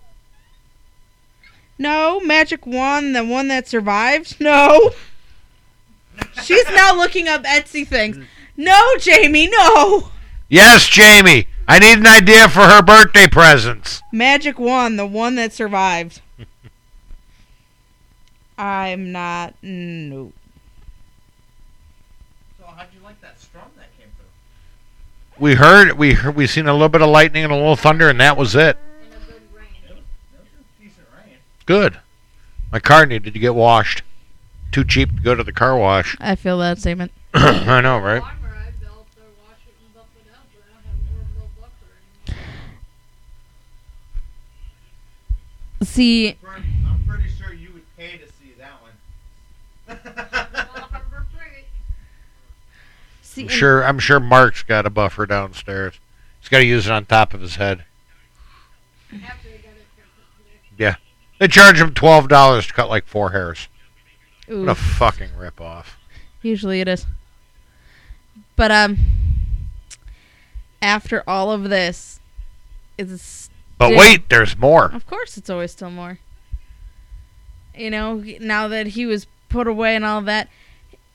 No 1.78 2.20
magic 2.20 2.66
wand. 2.66 3.16
The 3.16 3.24
one 3.24 3.48
that 3.48 3.66
survived. 3.66 4.40
No. 4.40 4.90
She's 6.42 6.68
now 6.70 6.94
looking 6.94 7.28
up 7.28 7.42
Etsy 7.44 7.86
things. 7.86 8.18
No, 8.56 8.96
Jamie. 8.98 9.48
No. 9.48 10.10
Yes, 10.48 10.86
Jamie. 10.86 11.46
I 11.72 11.78
need 11.78 12.00
an 12.00 12.06
idea 12.06 12.50
for 12.50 12.60
her 12.60 12.82
birthday 12.82 13.26
presents. 13.26 14.02
Magic 14.12 14.58
wand. 14.58 14.98
The 14.98 15.06
one 15.06 15.36
that 15.36 15.54
survived. 15.54 16.20
I'm 18.58 19.10
not. 19.10 19.54
No. 19.62 20.32
so 22.58 22.66
how'd 22.66 22.88
you 22.94 23.02
like 23.02 23.18
that 23.22 23.40
storm 23.40 23.64
that 23.76 23.86
came 23.98 24.08
through? 24.18 25.42
We 25.42 25.54
heard 25.54 25.96
we 25.96 26.12
heard, 26.12 26.36
we 26.36 26.46
seen 26.46 26.68
a 26.68 26.74
little 26.74 26.90
bit 26.90 27.00
of 27.00 27.08
lightning 27.08 27.42
and 27.42 27.50
a 27.50 27.56
little 27.56 27.76
thunder, 27.76 28.10
and 28.10 28.20
that 28.20 28.36
was 28.36 28.54
it. 28.54 28.76
And 29.04 29.14
a 29.14 29.32
good 29.32 29.40
rain. 29.54 29.64
It 29.88 29.94
was, 29.94 30.04
it 30.34 30.58
was 30.58 30.66
decent 30.78 31.06
rain. 31.16 31.38
Good. 31.64 31.98
My 32.70 32.80
car 32.80 33.06
needed 33.06 33.32
to 33.32 33.40
get 33.40 33.54
washed. 33.54 34.02
Too 34.72 34.84
cheap 34.84 35.16
to 35.16 35.22
go 35.22 35.34
to 35.34 35.42
the 35.42 35.54
car 35.54 35.78
wash. 35.78 36.18
I 36.20 36.34
feel 36.34 36.58
that 36.58 36.80
statement. 36.80 37.12
I 37.32 37.80
know, 37.80 37.96
right? 37.96 38.22
See, 45.84 46.36
I'm 46.46 47.04
pretty 47.08 47.28
sure 47.28 47.52
you 47.52 47.72
would 47.72 47.96
pay 47.96 48.18
to 48.18 48.26
see 48.26 48.54
that 48.58 48.72
one. 48.82 48.92
Well, 50.04 50.84
Harbor 50.90 51.26
Freight. 51.36 51.64
see. 53.22 53.42
I'm 53.42 53.48
sure 53.48 53.84
I'm 53.84 53.98
sure 53.98 54.20
Mark's 54.20 54.62
got 54.62 54.86
a 54.86 54.90
buffer 54.90 55.26
downstairs. 55.26 55.94
He's 56.40 56.48
got 56.48 56.58
to 56.58 56.64
use 56.64 56.86
it 56.86 56.92
on 56.92 57.06
top 57.06 57.34
of 57.34 57.40
his 57.40 57.56
head. 57.56 57.84
Yeah, 59.10 59.18
they 59.18 59.50
got 59.58 59.72
it 59.72 59.86
fixed 59.96 60.10
today. 60.76 60.96
They 61.38 61.48
charge 61.48 61.80
him 61.80 61.92
twelve 61.94 62.28
dollars 62.28 62.66
to 62.68 62.72
cut 62.72 62.88
like 62.88 63.06
four 63.06 63.30
hairs. 63.30 63.68
Ooh. 64.50 64.60
What 64.60 64.68
a 64.70 64.74
fucking 64.74 65.30
ripoff. 65.30 65.86
Usually 66.42 66.80
it 66.80 66.88
is. 66.88 67.06
But 68.56 68.70
um 68.70 68.98
after 70.80 71.22
all 71.28 71.50
of 71.50 71.68
this 71.70 72.20
it's 72.98 73.41
But 73.82 73.96
wait, 73.96 74.28
there's 74.28 74.56
more. 74.56 74.84
of 74.92 75.06
course 75.06 75.36
it's 75.36 75.50
always 75.50 75.72
still 75.72 75.90
more. 75.90 76.20
You 77.76 77.90
know, 77.90 78.22
now 78.40 78.68
that 78.68 78.88
he 78.88 79.06
was 79.06 79.26
put 79.48 79.66
away 79.66 79.96
and 79.96 80.04
all 80.04 80.20
that, 80.22 80.48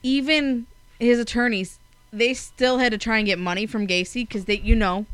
even 0.02 0.66
his 0.98 1.18
attorneys, 1.18 1.78
they 2.12 2.34
still 2.34 2.76
had 2.76 2.92
to 2.92 2.98
try 2.98 3.16
and 3.16 3.26
get 3.26 3.38
money 3.38 3.64
from 3.64 3.86
Gacy 3.86 4.28
cuz 4.28 4.44
they 4.44 4.58
you 4.58 4.74
know 4.74 5.06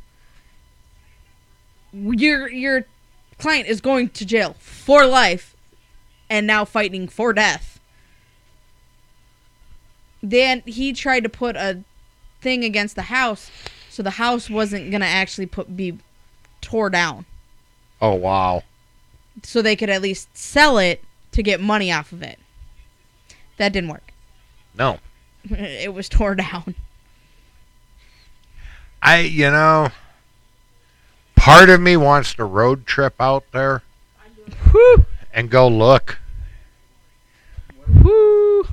your 1.93 2.51
your 2.51 2.87
client 3.39 3.69
is 3.69 3.81
going 3.81 4.09
to 4.09 4.25
jail 4.25 4.57
for 4.59 5.07
life 5.07 5.55
and 6.29 6.49
now 6.49 6.65
fighting 6.65 7.07
for 7.07 7.33
death. 7.33 7.79
Then 10.23 10.63
he 10.67 10.93
tried 10.93 11.23
to 11.23 11.29
put 11.29 11.55
a 11.55 11.85
thing 12.41 12.65
against 12.65 12.97
the 12.97 13.03
house 13.03 13.49
so 13.91 14.03
the 14.03 14.19
house 14.19 14.51
wasn't 14.51 14.91
going 14.91 15.03
to 15.03 15.07
actually 15.07 15.47
put 15.47 15.77
be 15.77 15.99
tore 16.61 16.91
down 16.91 17.27
Oh 18.05 18.13
wow. 18.13 18.63
so 19.43 19.63
they 19.63 19.77
could 19.77 19.89
at 19.89 20.03
least 20.03 20.29
sell 20.37 20.77
it 20.77 21.03
to 21.33 21.43
get 21.43 21.59
money 21.59 21.91
off 21.91 22.13
of 22.13 22.23
it. 22.23 22.39
That 23.57 23.73
didn't 23.73 23.89
work. 23.89 24.13
No. 24.77 24.99
It 25.49 25.95
was 25.95 26.11
tore 26.11 26.35
down. 26.35 26.75
I 29.03 29.21
you 29.21 29.51
know 29.51 29.89
part 31.35 31.71
of 31.71 31.81
me 31.81 31.97
wants 31.97 32.35
to 32.35 32.45
road 32.45 32.87
trip 32.87 33.15
out 33.19 33.45
there 33.53 33.83
and 35.33 35.49
go 35.49 35.67
look. 35.67 36.19
Whew. 38.03 38.69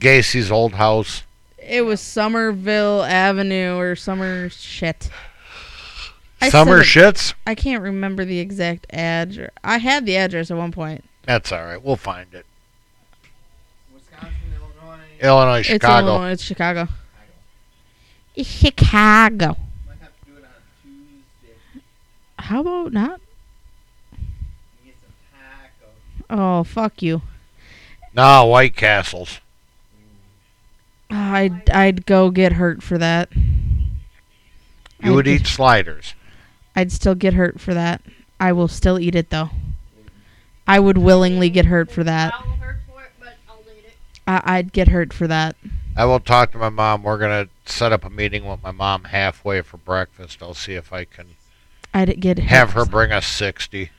Gacy's 0.00 0.50
old 0.50 0.72
house. 0.74 1.22
It 1.58 1.82
was 1.82 2.00
Somerville 2.00 3.04
Avenue 3.04 3.76
or 3.76 3.94
Summer 3.94 4.48
shit. 4.48 5.10
I 6.40 6.50
Summer 6.50 6.84
said 6.84 7.04
it- 7.04 7.14
shits? 7.16 7.34
I 7.46 7.54
can't 7.54 7.82
remember 7.82 8.24
the 8.24 8.38
exact 8.38 8.86
address. 8.90 9.50
I 9.64 9.78
had 9.78 10.06
the 10.06 10.16
address 10.16 10.50
at 10.50 10.56
one 10.56 10.70
point. 10.72 11.04
That's 11.24 11.50
all 11.52 11.64
right. 11.64 11.82
We'll 11.82 11.96
find 11.96 12.32
it. 12.32 12.46
Wisconsin, 13.92 14.32
Illinois. 14.54 15.00
Illinois, 15.20 15.58
It's 15.60 15.68
Chicago. 15.68 16.06
Illinois. 16.08 16.30
It's 16.30 16.42
Chicago. 16.42 16.88
It's 18.36 18.48
Chicago. 18.48 19.56
Might 19.86 19.98
have 20.00 20.10
to 20.24 20.30
do 20.30 20.36
it 20.38 20.44
on 20.44 20.50
Tuesday. 21.42 21.82
How 22.38 22.60
about 22.60 22.92
not? 22.92 23.20
Get 24.84 24.94
some 25.00 25.40
tacos. 26.30 26.40
Oh, 26.60 26.62
fuck 26.64 27.02
you. 27.02 27.22
Nah, 28.14 28.44
White 28.44 28.76
Castles. 28.76 29.40
I'd 31.10 31.68
I'd 31.70 32.06
go 32.06 32.30
get 32.30 32.52
hurt 32.54 32.82
for 32.82 32.96
that. 32.98 33.28
You 33.34 33.50
I'd 35.02 35.10
would 35.10 35.24
get- 35.24 35.40
eat 35.42 35.46
sliders. 35.46 36.14
I'd 36.78 36.92
still 36.92 37.16
get 37.16 37.34
hurt 37.34 37.60
for 37.60 37.74
that. 37.74 38.02
I 38.38 38.52
will 38.52 38.68
still 38.68 39.00
eat 39.00 39.16
it 39.16 39.30
though. 39.30 39.50
I 40.64 40.78
would 40.78 40.96
willingly 40.96 41.50
get 41.50 41.64
hurt 41.64 41.90
for 41.90 42.04
that. 42.04 42.32
I'll 42.32 42.52
hurt 42.54 42.76
for 42.88 43.02
it, 43.02 43.10
but 43.18 43.34
I'll 43.48 43.58
eat 43.76 43.84
it. 43.84 43.94
I, 44.28 44.42
I'd 44.44 44.72
get 44.72 44.86
hurt 44.86 45.12
for 45.12 45.26
that. 45.26 45.56
I 45.96 46.04
will 46.04 46.20
talk 46.20 46.52
to 46.52 46.58
my 46.58 46.68
mom. 46.68 47.02
We're 47.02 47.18
gonna 47.18 47.48
set 47.66 47.90
up 47.90 48.04
a 48.04 48.10
meeting 48.10 48.46
with 48.46 48.62
my 48.62 48.70
mom 48.70 49.04
halfway 49.04 49.60
for 49.62 49.76
breakfast. 49.78 50.40
I'll 50.40 50.54
see 50.54 50.74
if 50.74 50.92
I 50.92 51.04
can 51.04 51.26
I'd 51.92 52.20
get 52.20 52.38
hurt 52.38 52.48
have 52.48 52.72
her 52.74 52.84
sli- 52.84 52.90
bring 52.92 53.10
us 53.10 53.26
sixty. 53.26 53.90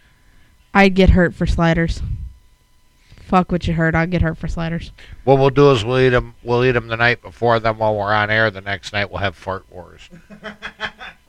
I'd 0.73 0.95
get 0.95 1.09
hurt 1.09 1.35
for 1.35 1.45
sliders. 1.45 2.01
Fuck 3.17 3.51
what 3.51 3.67
you 3.67 3.73
heard. 3.73 3.93
I'll 3.93 4.07
get 4.07 4.21
hurt 4.21 4.37
for 4.37 4.47
sliders. 4.47 4.93
What 5.25 5.37
we'll 5.37 5.49
do 5.49 5.69
is 5.71 5.83
we'll 5.83 5.99
eat 5.99 6.09
them. 6.09 6.35
We'll 6.43 6.63
eat 6.63 6.71
them 6.71 6.87
the 6.87 6.95
night 6.95 7.21
before. 7.21 7.59
Then 7.59 7.77
while 7.77 7.93
we're 7.93 8.13
on 8.13 8.29
air, 8.29 8.49
the 8.49 8.61
next 8.61 8.93
night 8.93 9.11
we'll 9.11 9.19
have 9.19 9.35
fart 9.35 9.69
wars. 9.69 10.09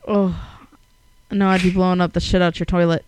Oh, 0.07 0.60
No, 1.31 1.48
I'd 1.48 1.62
be 1.62 1.70
blowing 1.70 2.01
up 2.01 2.12
the 2.12 2.20
shit 2.20 2.43
out 2.43 2.59
your 2.59 2.66
toilet. 2.66 3.05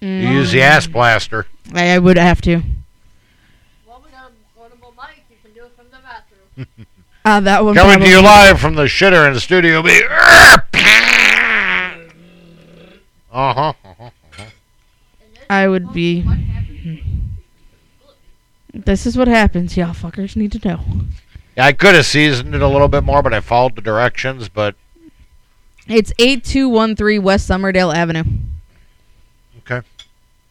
You 0.00 0.08
Mm, 0.08 0.32
use 0.32 0.50
the 0.52 0.62
ass 0.62 0.86
blaster. 0.86 1.46
I, 1.74 1.90
I 1.90 1.98
would 1.98 2.16
have 2.16 2.40
to. 2.42 2.62
Well, 3.86 4.02
we 4.04 4.10
got 4.10 4.30
a 4.30 4.58
portable 4.58 4.94
mic. 4.96 5.24
You 5.30 5.36
can 5.42 5.52
do 5.52 5.66
it 5.66 5.72
from 5.76 5.86
the 5.90 5.98
bathroom. 6.02 6.86
Uh, 7.24 7.40
that 7.48 7.64
one. 7.64 7.74
Coming 7.74 7.92
to 7.92 7.98
probably- 7.98 8.10
you 8.14 8.22
live 8.22 8.58
from 8.60 8.74
the 8.76 8.84
shitter 8.84 9.26
in 9.26 9.34
the 9.34 9.40
studio. 9.40 9.82
Be 9.82 10.00
uh 13.32 13.54
huh. 13.54 13.72
And 14.00 14.10
this 15.34 15.44
I 15.48 15.68
would 15.68 15.92
be- 15.92 16.22
What 16.22 16.38
happens 16.38 17.00
This 18.72 19.06
is 19.06 19.16
what 19.16 19.28
happens. 19.28 19.76
Y'all 19.76 19.94
fuckers 19.94 20.34
need 20.36 20.52
to 20.52 20.68
know. 20.68 20.80
Yeah, 21.56 21.66
I 21.66 21.72
could 21.72 21.94
have 21.94 22.06
seasoned 22.06 22.54
it 22.54 22.62
a 22.62 22.68
little 22.68 22.88
bit 22.88 23.04
more, 23.04 23.22
but 23.22 23.34
I 23.34 23.40
followed 23.40 23.76
the 23.76 23.82
directions. 23.82 24.48
But 24.48 24.74
It's 25.90 26.12
8213 26.20 27.20
West 27.22 27.48
Summerdale 27.48 27.92
Avenue. 27.94 28.22
okay, 29.58 29.84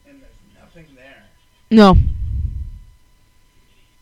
And 0.06 0.20
there's 0.20 0.60
nothing 0.60 0.84
there. 0.94 1.24
No. 1.70 1.96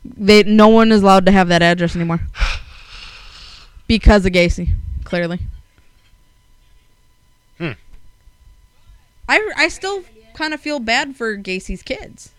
They 0.05 0.43
no 0.43 0.69
one 0.69 0.91
is 0.91 1.03
allowed 1.03 1.27
to 1.27 1.33
have 1.33 1.49
that 1.49 1.63
address 1.63 1.95
anymore. 1.97 2.21
Because 3.87 4.27
of 4.27 4.33
Gacy, 4.35 4.75
clearly. 5.05 5.41
Hmm. 7.57 7.73
I 9.27 9.51
I 9.57 9.69
still 9.69 10.05
kind 10.35 10.53
of 10.53 10.61
feel 10.61 10.79
bad 10.79 11.17
for 11.17 11.37
Gacy's 11.39 11.83
kids. 11.83 12.33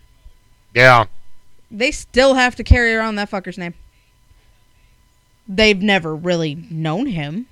yeah, 0.76 1.06
They 1.72 1.90
still 1.90 2.36
have 2.36 2.56
to 2.58 2.64
carry 2.64 2.94
around 2.94 3.16
that 3.16 3.32
fucker's 3.32 3.58
name. 3.58 3.74
They've 5.48 5.82
never 5.82 6.16
really 6.16 6.54
known 6.70 7.08
him. 7.08 7.48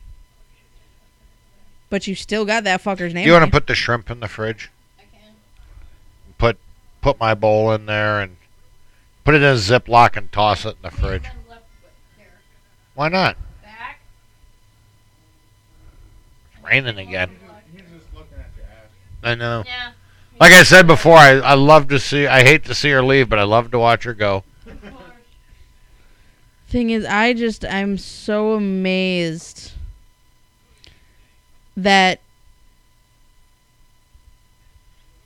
But 1.90 2.08
you 2.08 2.16
still 2.16 2.46
got 2.46 2.64
that 2.66 2.84
fucker's 2.84 3.14
name. 3.14 3.26
you 3.26 3.32
want 3.32 3.46
to 3.46 3.52
put 3.52 3.68
the 3.68 3.76
shrimp 3.76 4.10
in 4.10 4.20
the 4.20 4.28
fridge? 4.28 4.70
I 5.00 5.04
can. 5.04 5.34
Put 6.38 6.58
put 7.02 7.20
my 7.20 7.34
bowl 7.34 7.72
in 7.72 7.86
there 7.86 8.20
and 8.20 8.36
put 9.24 9.36
it 9.36 9.42
in 9.42 9.44
a 9.44 9.56
Ziploc 9.56 10.18
and 10.18 10.32
toss 10.32 10.66
it 10.66 10.76
in 10.76 10.82
the 10.82 10.92
fridge. 10.92 11.24
Nothing 11.24 11.40
left 11.50 11.64
but 11.82 11.92
here. 12.18 12.28
Why 12.96 13.08
not? 13.08 13.38
Back. 13.64 14.00
It's 16.54 16.64
raining 16.64 16.98
again. 16.98 17.32
He's 17.72 17.82
just 17.82 18.14
looking 18.14 18.38
at 18.38 18.52
your 18.58 18.66
ass. 18.66 18.90
I 19.24 19.36
know. 19.36 19.64
Yeah. 19.66 19.92
Like 20.40 20.52
I 20.52 20.64
said 20.64 20.86
before, 20.86 21.18
I, 21.18 21.32
I 21.40 21.54
love 21.54 21.88
to 21.88 22.00
see. 22.00 22.28
I 22.28 22.44
hate 22.44 22.66
to 22.66 22.76
see 22.76 22.90
her 22.90 23.02
leave, 23.02 23.30
but 23.30 23.40
I 23.40 23.44
love 23.44 23.72
to 23.72 23.80
watch 23.80 24.04
her 24.04 24.14
go. 24.14 24.44
Thing 26.68 26.90
is, 26.90 27.06
I 27.06 27.32
just 27.34 27.64
I'm 27.64 27.98
so 27.98 28.54
amazed 28.54 29.72
that 31.78 32.20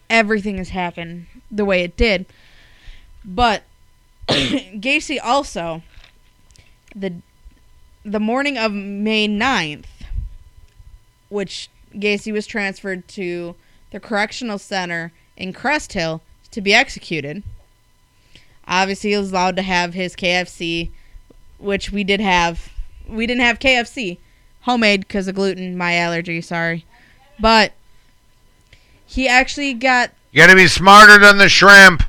everything 0.10 0.58
has 0.58 0.70
happened 0.70 1.26
the 1.50 1.66
way 1.66 1.82
it 1.84 1.96
did. 1.96 2.26
But 3.24 3.64
Gacy 4.28 5.18
also 5.24 5.82
the 6.94 7.14
the 8.04 8.20
morning 8.20 8.58
of 8.58 8.74
May 8.74 9.28
9th, 9.28 9.86
which 11.30 11.70
Gacy 11.94 12.34
was 12.34 12.48
transferred 12.48 13.08
to 13.10 13.56
the 13.92 14.00
correctional 14.00 14.58
center 14.58 15.12
in 15.38 15.54
Crest 15.54 15.94
Hill 15.94 16.22
to 16.50 16.62
be 16.62 16.74
executed. 16.74 17.44
Obviously, 18.68 19.12
he 19.12 19.18
was 19.18 19.32
allowed 19.32 19.56
to 19.58 19.62
have 19.62 19.94
his 19.94 20.16
KFC, 20.16 20.90
which 21.60 21.92
we 21.92 22.04
did 22.04 22.20
have. 22.20 22.72
We 23.08 23.28
didn't 23.28 23.44
have 23.44 23.60
KFC, 23.60 24.18
homemade 24.62 25.02
because 25.02 25.28
of 25.28 25.36
gluten, 25.36 25.78
my 25.78 25.96
allergy. 25.96 26.42
Sorry, 26.42 26.86
but 27.40 27.74
he 29.06 29.28
actually 29.28 29.74
got. 29.74 30.12
You 30.32 30.42
gotta 30.42 30.56
be 30.56 30.68
smarter 30.68 31.20
than 31.20 31.38
the 31.38 31.50
shrimp. 31.50 32.04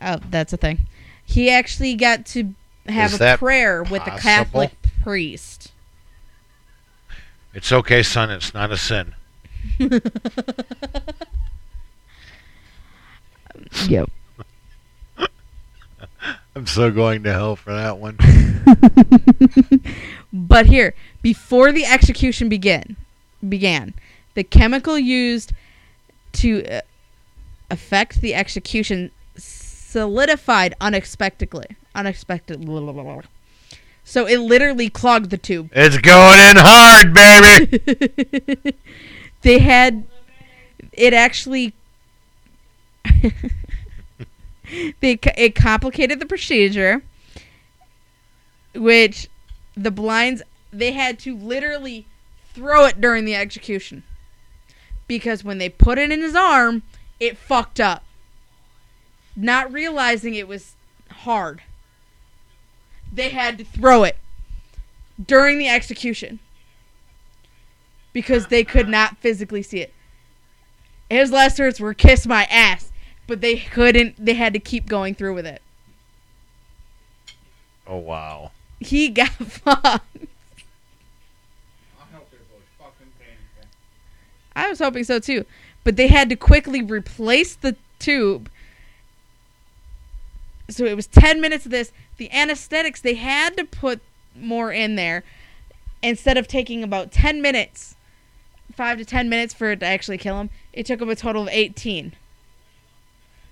Oh, 0.00 0.20
that's 0.30 0.52
a 0.52 0.56
thing. 0.58 0.80
He 1.24 1.50
actually 1.50 1.94
got 1.94 2.26
to 2.26 2.54
have 2.86 3.10
Is 3.12 3.16
a 3.16 3.18
that 3.20 3.38
prayer 3.38 3.82
with 3.82 4.04
the 4.04 4.10
possible? 4.10 4.20
Catholic 4.20 4.72
priest. 5.02 5.72
It's 7.54 7.72
okay, 7.72 8.02
son. 8.02 8.30
It's 8.30 8.52
not 8.52 8.70
a 8.70 8.76
sin. 8.76 9.14
yep. 13.88 14.10
I'm 16.56 16.66
so 16.66 16.90
going 16.90 17.24
to 17.24 17.32
hell 17.32 17.56
for 17.56 17.72
that 17.72 17.98
one. 17.98 18.16
but 20.32 20.66
here, 20.66 20.94
before 21.20 21.72
the 21.72 21.84
execution 21.84 22.48
begin, 22.48 22.96
began, 23.46 23.94
the 24.34 24.44
chemical 24.44 24.98
used 24.98 25.52
to 26.32 26.64
uh, 26.66 26.80
affect 27.70 28.20
the 28.20 28.34
execution 28.34 29.10
solidified 29.36 30.74
unexpectedly. 30.80 31.66
Unexpected. 31.94 32.64
blah, 32.64 32.80
blah, 32.80 32.92
blah, 32.92 33.02
blah. 33.02 33.22
So 34.04 34.26
it 34.26 34.38
literally 34.38 34.90
clogged 34.90 35.30
the 35.30 35.38
tube. 35.38 35.70
It's 35.72 35.96
going 35.98 36.38
in 36.38 36.56
hard, 36.58 37.14
baby. 37.14 38.74
they 39.42 39.58
had 39.58 40.04
it 40.92 41.14
actually 41.14 41.72
they 45.00 45.18
it 45.36 45.54
complicated 45.54 46.20
the 46.20 46.26
procedure 46.26 47.02
which 48.74 49.28
the 49.76 49.90
blinds 49.90 50.42
they 50.72 50.92
had 50.92 51.18
to 51.20 51.36
literally 51.36 52.06
throw 52.52 52.84
it 52.84 53.00
during 53.00 53.24
the 53.24 53.34
execution. 53.34 54.02
Because 55.06 55.44
when 55.44 55.58
they 55.58 55.68
put 55.68 55.98
it 55.98 56.10
in 56.10 56.22
his 56.22 56.34
arm 56.34 56.82
it 57.20 57.38
fucked 57.38 57.80
up. 57.80 58.04
Not 59.36 59.72
realizing 59.72 60.34
it 60.34 60.48
was 60.48 60.74
hard. 61.10 61.62
They 63.12 63.30
had 63.30 63.58
to 63.58 63.64
throw 63.64 64.04
it 64.04 64.16
during 65.24 65.58
the 65.58 65.68
execution. 65.68 66.40
Because 68.12 68.48
they 68.48 68.64
could 68.64 68.88
not 68.88 69.16
physically 69.18 69.62
see 69.62 69.80
it. 69.80 69.92
His 71.10 71.30
last 71.30 71.58
words 71.58 71.80
were 71.80 71.94
"kiss 71.94 72.26
my 72.26 72.44
ass," 72.44 72.90
but 73.26 73.40
they 73.40 73.56
couldn't. 73.58 74.14
They 74.18 74.34
had 74.34 74.52
to 74.52 74.58
keep 74.58 74.86
going 74.86 75.14
through 75.14 75.34
with 75.34 75.46
it. 75.46 75.62
Oh 77.86 77.98
wow. 77.98 78.50
He 78.80 79.08
got 79.08 79.28
fucked. 79.30 79.76
I 79.76 79.98
hope 82.12 82.30
there's 82.30 82.42
a 82.42 82.82
fucking. 82.82 83.08
I 84.56 84.68
was 84.68 84.78
hoping 84.78 85.04
so 85.04 85.18
too, 85.18 85.44
but 85.82 85.96
they 85.96 86.08
had 86.08 86.28
to 86.30 86.36
quickly 86.36 86.82
replace 86.82 87.54
the 87.54 87.76
tube. 87.98 88.50
So 90.70 90.84
it 90.84 90.96
was 90.96 91.06
ten 91.06 91.40
minutes 91.40 91.64
of 91.64 91.70
this. 91.70 91.92
The 92.16 92.30
anesthetics 92.32 93.00
they 93.00 93.14
had 93.14 93.56
to 93.56 93.64
put 93.64 94.00
more 94.34 94.72
in 94.72 94.96
there 94.96 95.24
instead 96.02 96.36
of 96.36 96.48
taking 96.48 96.82
about 96.82 97.12
ten 97.12 97.42
minutes, 97.42 97.96
five 98.72 98.98
to 98.98 99.04
ten 99.04 99.28
minutes 99.28 99.52
for 99.52 99.72
it 99.72 99.80
to 99.80 99.86
actually 99.86 100.18
kill 100.18 100.40
him. 100.40 100.50
It 100.72 100.86
took 100.86 101.00
him 101.00 101.10
a 101.10 101.16
total 101.16 101.42
of 101.42 101.48
eighteen. 101.48 102.14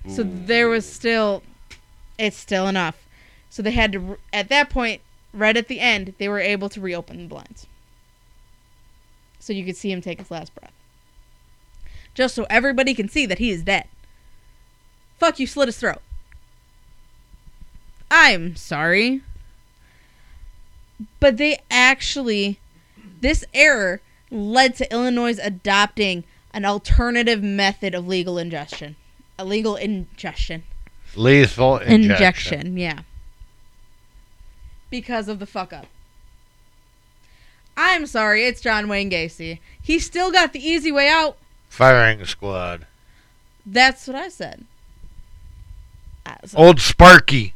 So 0.09 0.23
there 0.25 0.69
was 0.69 0.91
still, 0.91 1.43
it's 2.19 2.37
still 2.37 2.67
enough. 2.67 3.07
So 3.51 3.63
they 3.63 3.71
had 3.71 3.93
to, 3.93 4.19
at 4.33 4.49
that 4.49 4.71
point, 4.71 5.01
right 5.33 5.57
at 5.57 5.69
the 5.69 5.81
end, 5.81 6.15
they 6.19 6.29
were 6.29 6.41
able 6.41 6.69
to 6.71 6.81
reopen 6.81 7.19
the 7.19 7.29
blinds. 7.29 7.67
So 9.39 9.53
you 9.53 9.65
could 9.65 9.77
see 9.77 9.93
him 9.93 10.01
take 10.01 10.19
his 10.19 10.31
last 10.31 10.55
breath. 10.55 10.73
Just 12.15 12.35
so 12.35 12.47
everybody 12.51 12.95
can 12.95 13.09
see 13.09 13.27
that 13.27 13.39
he 13.39 13.51
is 13.51 13.63
dead. 13.63 13.87
Fuck 15.19 15.39
you, 15.39 15.47
slit 15.47 15.69
his 15.69 15.79
throat. 15.79 16.03
I'm 18.11 18.57
sorry. 18.57 19.23
But 21.21 21.39
they 21.39 21.59
actually, 21.71 22.59
this 23.21 23.45
error 23.55 24.01
led 24.31 24.75
to 24.77 24.93
Illinois 24.93 25.39
adopting 25.43 26.25
an 26.53 26.65
alternative 26.65 27.43
method 27.43 27.95
of 27.95 28.07
legal 28.07 28.39
ingestion. 28.39 28.97
A 29.39 29.45
legal 29.45 29.77
ingestion. 29.77 30.63
Lethal 31.15 31.79
injection. 31.79 32.13
Injection, 32.13 32.77
yeah. 32.77 33.01
Because 34.91 35.29
of 35.29 35.39
the 35.39 35.47
fuck 35.47 35.73
up. 35.73 35.87
I'm 37.77 38.07
sorry, 38.07 38.45
it's 38.45 38.61
John 38.61 38.89
Wayne 38.89 39.11
Gacy. 39.11 39.59
He 39.81 39.99
still 39.99 40.31
got 40.31 40.53
the 40.53 40.67
easy 40.67 40.93
way 40.93 41.09
out. 41.09 41.37
Firing 41.69 42.25
squad. 42.27 42.87
That's 43.65 44.07
what 44.07 44.17
I 44.17 44.29
said. 44.29 44.65
I 46.27 46.37
Old 46.55 46.81
Sparky. 46.81 47.55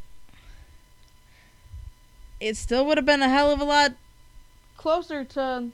It 2.39 2.57
still 2.57 2.85
would 2.85 2.97
have 2.97 3.05
been 3.05 3.21
a 3.21 3.29
hell 3.29 3.51
of 3.51 3.59
a 3.59 3.63
lot 3.63 3.93
closer 4.75 5.23
to. 5.23 5.69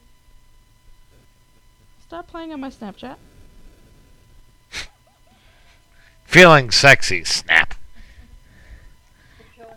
Stop 2.06 2.26
playing 2.26 2.52
on 2.52 2.60
my 2.60 2.70
Snapchat. 2.70 3.16
Feeling 6.34 6.72
sexy. 6.72 7.22
Snap. 7.22 7.74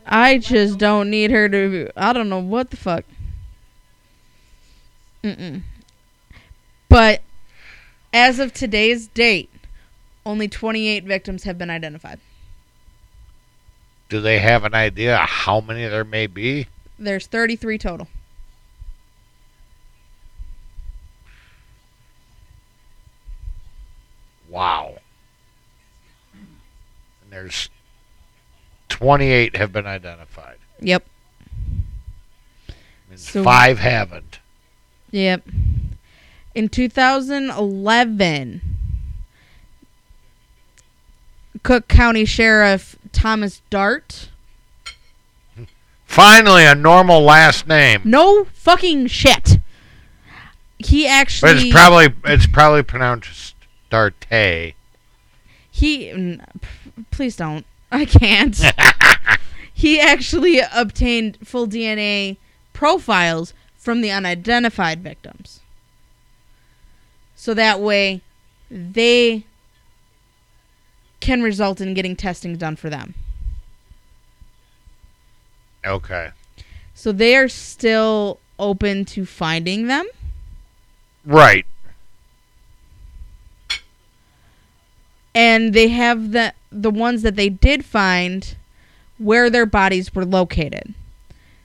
I 0.08 0.40
just 0.40 0.80
don't 0.80 1.12
need 1.12 1.30
her 1.30 1.48
to. 1.48 1.92
I 1.96 2.14
don't 2.14 2.30
know 2.30 2.40
what 2.40 2.72
the 2.72 2.78
fuck. 2.78 3.06
Mm-mm. 5.24 5.62
But 6.90 7.22
as 8.12 8.40
of 8.40 8.54
today's 8.54 9.06
date, 9.06 9.52
only 10.26 10.48
28 10.48 11.04
victims 11.04 11.44
have 11.44 11.60
been 11.60 11.70
identified. 11.70 12.20
Do 14.10 14.20
they 14.20 14.40
have 14.40 14.64
an 14.64 14.74
idea 14.74 15.16
how 15.16 15.62
many 15.62 15.86
there 15.86 16.04
may 16.04 16.26
be? 16.26 16.66
There's 16.98 17.28
33 17.28 17.78
total. 17.78 18.08
Wow. 24.50 24.96
There's 27.38 27.70
28 28.90 29.56
have 29.58 29.72
been 29.72 29.86
identified. 29.86 30.56
Yep. 30.82 31.06
So- 33.16 33.44
five 33.44 33.78
haven't. 33.78 34.40
Yep. 35.12 35.44
In 36.56 36.68
2011, 36.68 38.62
Cook 41.62 41.88
County 41.88 42.26
Sheriff 42.26 42.96
Thomas 43.12 43.62
Dart. 43.70 44.30
Finally, 46.06 46.66
a 46.66 46.74
normal 46.74 47.22
last 47.22 47.68
name. 47.68 48.02
No 48.04 48.46
fucking 48.46 49.06
shit. 49.08 49.60
He 50.80 51.04
But 51.04 51.12
actually. 51.12 51.52
it's 51.52 51.72
probably 51.72 52.14
it's 52.26 52.48
probably 52.48 52.82
pronounced 52.82 53.54
Darte. 53.92 54.74
He. 55.70 56.40
Please 57.11 57.36
don't. 57.36 57.65
I 57.91 58.06
can't. 58.06 58.60
he 59.74 59.99
actually 59.99 60.60
obtained 60.74 61.38
full 61.44 61.68
DNA 61.68 62.38
profiles 62.74 63.53
from 63.76 64.02
the 64.02 64.11
unidentified 64.11 65.02
victims. 65.02 65.61
So 67.36 67.53
that 67.53 67.80
way 67.80 68.22
they 68.69 69.45
can 71.19 71.41
result 71.41 71.80
in 71.80 71.94
getting 71.94 72.15
testing 72.15 72.57
done 72.57 72.76
for 72.76 72.90
them. 72.90 73.14
okay. 75.86 76.32
So 76.94 77.11
they 77.11 77.36
are 77.36 77.48
still 77.48 78.40
open 78.60 79.06
to 79.06 79.26
finding 79.26 79.88
them. 79.88 80.07
Right. 81.24 81.65
And 85.38 85.74
they 85.74 85.90
have 85.90 86.32
the 86.32 86.54
the 86.72 86.90
ones 86.92 87.22
that 87.22 87.36
they 87.36 87.50
did 87.50 87.86
find 87.86 88.56
where 89.18 89.50
their 89.50 89.66
bodies 89.66 90.14
were 90.14 90.26
located. 90.26 90.94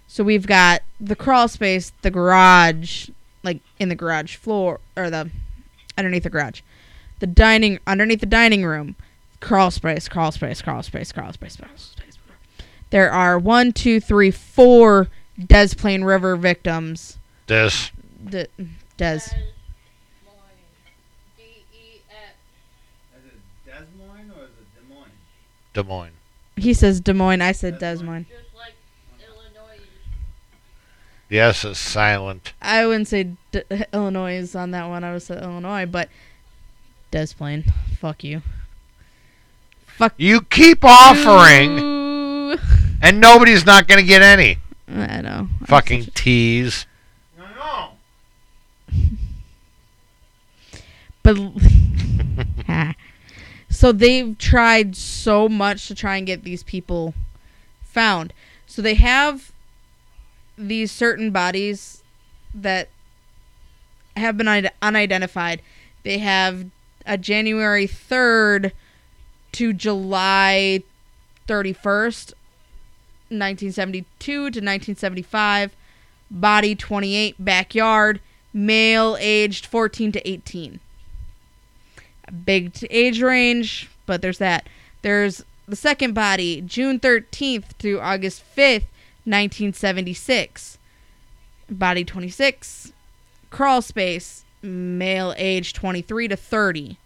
So 0.06 0.22
we've 0.22 0.46
got 0.46 0.82
the 1.00 1.16
crawl 1.16 1.48
space, 1.48 1.92
the 2.02 2.10
garage, 2.10 3.08
like 3.42 3.60
in 3.78 3.88
the 3.88 3.94
garage 3.94 4.36
floor 4.36 4.78
or 4.96 5.08
the 5.10 5.30
underneath 5.96 6.22
the 6.24 6.30
garage. 6.30 6.60
The 7.18 7.26
dining 7.26 7.78
underneath 7.86 8.20
the 8.20 8.26
dining 8.26 8.64
room. 8.64 8.94
Crawl 9.40 9.70
space, 9.70 10.08
crawl 10.08 10.32
space, 10.32 10.60
crawl 10.62 10.82
space, 10.82 11.10
crawl 11.12 11.32
space, 11.32 11.56
crawl 11.56 11.70
space. 11.76 12.18
There 12.90 13.10
are 13.10 13.38
one, 13.38 13.72
two, 13.72 14.00
three, 14.00 14.30
four 14.30 15.08
Des 15.38 15.68
Plaines 15.74 16.04
River 16.04 16.36
victims. 16.36 17.16
This. 17.46 17.90
D- 18.22 18.46
Des. 18.98 19.18
Des 19.18 19.32
Moines. 20.26 20.38
D-E-S. 21.38 22.34
Is 23.16 23.24
it 23.24 23.40
Des 23.66 23.86
Moines 23.98 24.30
or 24.36 24.44
is 24.44 24.50
it 24.50 24.68
Des 24.76 24.94
Moines? 24.94 25.10
Des 25.74 25.82
Moines. 25.82 26.12
He 26.56 26.74
says 26.74 27.00
Des 27.00 27.12
Moines. 27.14 27.40
I 27.42 27.52
said 27.52 27.78
Des 27.78 27.96
Des 27.96 28.02
Moines. 28.02 28.06
Moines. 28.06 28.26
Just 28.28 28.54
like 28.54 28.74
Illinois. 29.20 29.84
The 31.28 31.38
S 31.40 31.64
is 31.64 31.78
silent. 31.78 32.52
I 32.60 32.86
wouldn't 32.86 33.08
say 33.08 33.30
D- 33.52 33.62
Illinois 33.92 34.34
is 34.34 34.54
on 34.54 34.70
that 34.72 34.88
one. 34.88 35.02
I 35.04 35.12
would 35.12 35.22
say 35.22 35.36
Illinois, 35.40 35.86
but 35.86 36.08
Des 37.10 37.28
Plaines. 37.36 37.64
Fuck 37.98 38.22
you. 38.24 38.42
Fuck. 39.86 40.14
You 40.16 40.40
keep 40.42 40.84
offering, 40.84 41.78
you. 41.78 42.58
and 43.02 43.20
nobody's 43.20 43.64
not 43.64 43.86
going 43.88 44.00
to 44.00 44.06
get 44.06 44.22
any. 44.22 44.58
I 44.88 45.20
know. 45.20 45.48
Fucking 45.66 46.02
a- 46.02 46.10
tease. 46.10 46.86
No, 47.38 47.44
no. 47.56 48.98
But 51.22 51.36
Ha. 52.66 52.94
So 53.82 53.90
they've 53.90 54.38
tried 54.38 54.94
so 54.94 55.48
much 55.48 55.88
to 55.88 55.94
try 55.96 56.16
and 56.16 56.24
get 56.24 56.44
these 56.44 56.62
people 56.62 57.14
found. 57.82 58.32
So 58.64 58.80
they 58.80 58.94
have 58.94 59.50
these 60.56 60.92
certain 60.92 61.32
bodies 61.32 62.04
that 62.54 62.90
have 64.16 64.36
been 64.36 64.46
ide- 64.46 64.70
unidentified. 64.80 65.62
They 66.04 66.18
have 66.18 66.66
a 67.04 67.18
January 67.18 67.88
3rd 67.88 68.70
to 69.50 69.72
July 69.72 70.84
31st, 71.48 72.34
1972 73.30 74.06
to 74.32 74.44
1975. 74.44 75.74
Body 76.30 76.76
28, 76.76 77.44
backyard, 77.44 78.20
male 78.52 79.16
aged 79.18 79.66
14 79.66 80.12
to 80.12 80.28
18 80.30 80.78
big 82.44 82.74
age 82.90 83.22
range, 83.22 83.90
but 84.06 84.22
there's 84.22 84.38
that. 84.38 84.68
There's 85.02 85.44
the 85.66 85.76
second 85.76 86.14
body, 86.14 86.60
June 86.60 86.98
13th 86.98 87.72
through 87.78 88.00
August 88.00 88.42
5th, 88.56 88.88
1976. 89.24 90.78
Body 91.70 92.04
26. 92.04 92.92
Crawl 93.50 93.82
space, 93.82 94.44
male 94.62 95.34
age 95.36 95.72
23 95.72 96.28
to 96.28 96.36
30. 96.36 96.96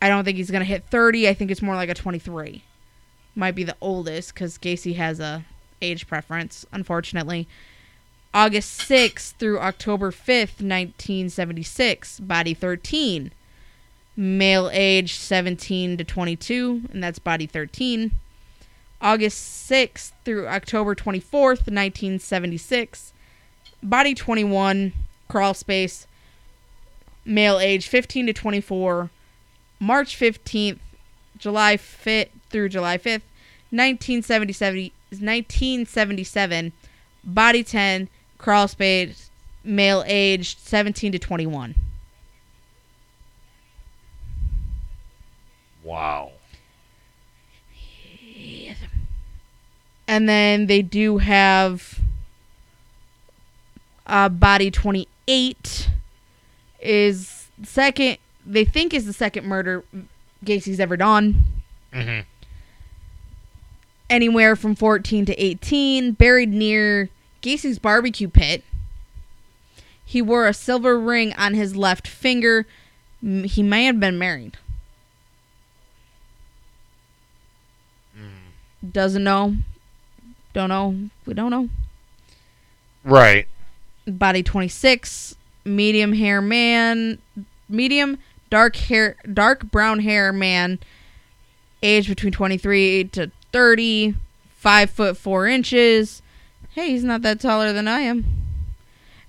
I 0.00 0.08
don't 0.08 0.24
think 0.24 0.36
he's 0.36 0.50
going 0.50 0.60
to 0.60 0.66
hit 0.66 0.84
30. 0.90 1.28
I 1.28 1.34
think 1.34 1.50
it's 1.50 1.62
more 1.62 1.74
like 1.74 1.88
a 1.88 1.94
23. 1.94 2.62
Might 3.34 3.54
be 3.54 3.64
the 3.64 3.76
oldest 3.80 4.34
because 4.34 4.58
Gacy 4.58 4.96
has 4.96 5.20
a 5.20 5.44
age 5.82 6.06
preference, 6.06 6.64
unfortunately. 6.72 7.48
August 8.32 8.80
6th 8.88 9.32
through 9.34 9.58
October 9.58 10.10
5th, 10.10 10.60
1976. 10.60 12.20
Body 12.20 12.54
13 12.54 13.32
male 14.18 14.68
age 14.72 15.14
17 15.14 15.96
to 15.96 16.02
22, 16.02 16.82
and 16.92 17.02
that's 17.02 17.20
body 17.20 17.46
13. 17.46 18.10
August 19.00 19.70
6th 19.70 20.10
through 20.24 20.48
October 20.48 20.96
24th, 20.96 21.70
1976, 21.70 23.12
body 23.80 24.14
21, 24.16 24.92
crawl 25.28 25.54
space, 25.54 26.08
male 27.24 27.60
age 27.60 27.86
15 27.86 28.26
to 28.26 28.32
24, 28.32 29.08
March 29.78 30.18
15th, 30.18 30.80
July 31.38 31.76
5th 31.76 32.30
through 32.50 32.68
July 32.68 32.98
5th, 32.98 33.22
1977, 33.70 34.90
1977, 35.10 36.72
body 37.22 37.62
10, 37.62 38.08
crawl 38.36 38.66
space, 38.66 39.30
male 39.62 40.02
age 40.08 40.58
17 40.58 41.12
to 41.12 41.20
21. 41.20 41.76
Wow. 45.88 46.32
And 50.06 50.28
then 50.28 50.66
they 50.66 50.82
do 50.82 51.16
have 51.16 52.00
uh, 54.06 54.28
body 54.28 54.70
28 54.70 55.88
is 56.80 57.48
second 57.62 58.18
they 58.46 58.64
think 58.66 58.92
is 58.92 59.06
the 59.06 59.12
second 59.14 59.46
murder 59.46 59.82
Gacy's 60.44 60.78
ever 60.78 60.98
done. 60.98 61.42
hmm 61.92 62.20
Anywhere 64.10 64.56
from 64.56 64.74
14 64.74 65.24
to 65.26 65.34
18, 65.42 66.12
buried 66.12 66.50
near 66.50 67.08
Gacy's 67.40 67.78
barbecue 67.78 68.28
pit. 68.28 68.62
He 70.04 70.20
wore 70.22 70.46
a 70.46 70.54
silver 70.54 70.98
ring 70.98 71.32
on 71.38 71.52
his 71.54 71.76
left 71.76 72.06
finger. 72.06 72.66
He 73.22 73.62
may 73.62 73.84
have 73.84 74.00
been 74.00 74.18
married. 74.18 74.56
Doesn't 78.92 79.24
know. 79.24 79.56
Don't 80.54 80.68
know. 80.68 80.96
We 81.26 81.34
don't 81.34 81.50
know. 81.50 81.68
Right. 83.04 83.46
body 84.06 84.42
26 84.42 85.36
medium 85.64 86.12
hair 86.14 86.40
man 86.40 87.18
medium 87.68 88.18
dark 88.50 88.76
hair 88.76 89.16
dark 89.32 89.70
brown 89.70 90.00
hair 90.00 90.32
man 90.32 90.78
age 91.82 92.08
between 92.08 92.32
23 92.32 93.04
to 93.04 93.30
30 93.52 94.14
five 94.56 94.90
foot 94.90 95.16
four 95.16 95.46
inches 95.46 96.22
hey 96.74 96.90
he's 96.90 97.04
not 97.04 97.22
that 97.22 97.38
taller 97.40 97.72
than 97.72 97.86
i 97.86 98.00
am 98.00 98.24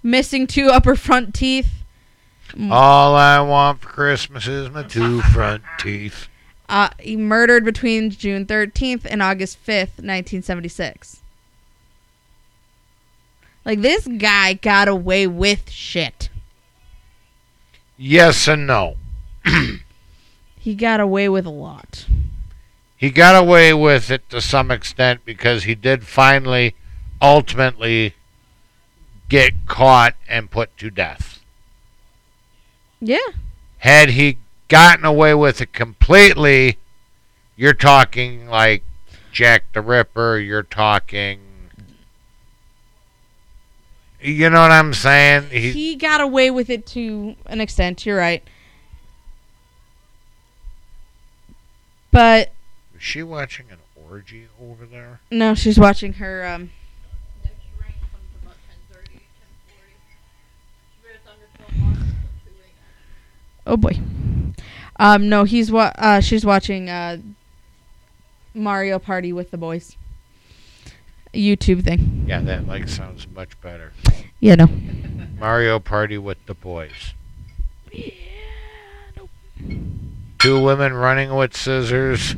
missing 0.02 0.48
two 0.48 0.68
upper 0.68 0.96
front 0.96 1.34
teeth 1.36 1.70
All 2.72 3.16
I 3.16 3.40
want 3.42 3.82
for 3.82 3.90
Christmas 3.90 4.48
is 4.48 4.70
my 4.72 4.82
two 4.84 5.22
front 5.22 5.62
teeth. 5.78 6.28
Uh, 6.70 6.90
he 7.00 7.18
murdered 7.18 7.66
between 7.66 8.10
june 8.10 8.46
13th 8.46 9.06
and 9.10 9.22
august 9.22 9.58
5th 9.66 10.00
1976 10.00 11.20
Like 13.66 13.82
this 13.82 14.08
guy 14.08 14.54
got 14.54 14.88
away 14.88 15.28
with 15.28 15.70
shit. 15.70 16.30
Yes 17.98 18.48
and 18.48 18.66
no. 18.66 18.96
He 20.62 20.76
got 20.76 21.00
away 21.00 21.30
with 21.30 21.46
a 21.46 21.52
lot. 21.52 22.06
He 22.98 23.12
got 23.12 23.42
away 23.42 23.74
with 23.74 24.12
it 24.12 24.30
to 24.30 24.42
some 24.42 24.70
extent 24.72 25.22
because 25.24 25.64
he 25.64 25.74
did 25.74 26.06
finally, 26.06 26.76
ultimately, 27.22 28.14
get 29.30 29.54
caught 29.68 30.16
and 30.28 30.52
put 30.52 30.76
to 30.78 30.90
death. 30.90 31.40
Yeah. 33.00 33.30
Had 33.78 34.10
he 34.10 34.38
gotten 34.70 35.04
away 35.04 35.34
with 35.34 35.60
it 35.60 35.74
completely, 35.74 36.78
you're 37.58 37.74
talking 37.74 38.48
like 38.48 38.84
Jack 39.32 39.66
the 39.74 39.82
Ripper, 39.82 40.38
you're 40.38 40.64
talking. 40.64 41.42
You 44.22 44.50
know 44.50 44.62
what 44.62 44.72
I'm 44.72 44.94
saying? 44.94 45.50
He, 45.50 45.72
he 45.72 45.96
got 45.96 46.22
away 46.22 46.52
with 46.52 46.70
it 46.70 46.86
to 46.88 47.36
an 47.46 47.62
extent. 47.62 48.06
You're 48.06 48.18
right. 48.18 48.44
But 52.12 52.52
is 52.96 53.02
she 53.02 53.24
watching 53.24 53.68
an 53.72 53.78
orgy 54.10 54.48
over 54.62 54.86
there? 54.86 55.22
no, 55.32 55.56
she's 55.56 55.80
watching 55.80 56.14
her. 56.14 56.46
Um, 56.46 56.72
oh 63.66 63.78
boy. 63.78 64.00
Um, 64.98 65.30
no, 65.30 65.44
he's 65.46 65.72
wa- 65.72 65.94
uh, 65.98 66.20
she's 66.20 66.46
watching 66.46 66.90
uh, 66.90 67.18
Mario 68.54 69.00
Party 69.00 69.32
with 69.32 69.52
the 69.52 69.58
boys. 69.58 69.96
YouTube 71.34 71.84
thing. 71.84 72.26
Yeah, 72.28 72.42
that 72.42 72.68
like 72.68 72.88
sounds 72.88 73.28
much 73.28 73.60
better. 73.62 73.94
Yeah, 74.40 74.56
no. 74.56 74.68
Mario 75.40 75.80
Party 75.80 76.18
with 76.18 76.44
the 76.48 76.54
boys. 76.54 77.14
Yeah, 77.92 78.12
nope. 79.16 79.30
Two 80.40 80.62
women 80.62 80.94
running 80.94 81.36
with 81.36 81.56
scissors. 81.56 82.36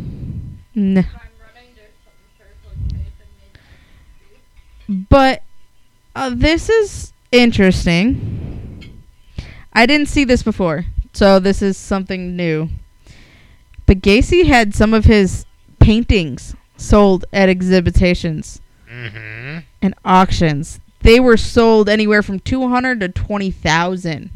Nah. 0.76 1.00
If 1.00 1.06
I'm 1.08 1.22
running, 1.56 1.70
there's 1.76 1.94
something 2.04 2.30
circling 2.38 3.06
facing 4.88 4.96
me. 4.96 5.06
But 5.10 5.44
uh, 6.16 6.32
this 6.36 6.70
is 6.70 7.14
interesting. 7.32 8.94
I 9.74 9.86
didn't 9.86 10.10
see 10.10 10.26
this 10.26 10.44
before, 10.44 10.86
so 11.14 11.40
this 11.40 11.62
is 11.62 11.78
something 11.78 12.36
new. 12.36 12.70
But 13.86 14.02
Gacy 14.02 14.46
had 14.46 14.74
some 14.76 14.94
of 14.94 15.06
his 15.06 15.46
paintings 15.80 16.56
sold 16.78 17.26
at 17.34 17.50
exhibitations 17.50 18.62
Mm-hmm. 18.90 19.60
and 19.82 19.96
auctions. 20.04 20.82
They 21.02 21.18
were 21.20 21.38
sold 21.38 21.88
anywhere 21.88 22.22
from 22.22 22.40
200 22.42 23.00
to 23.00 23.08
20,000 23.08 24.30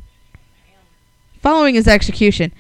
following 1.41 1.75
his 1.75 1.87
execution. 1.89 2.53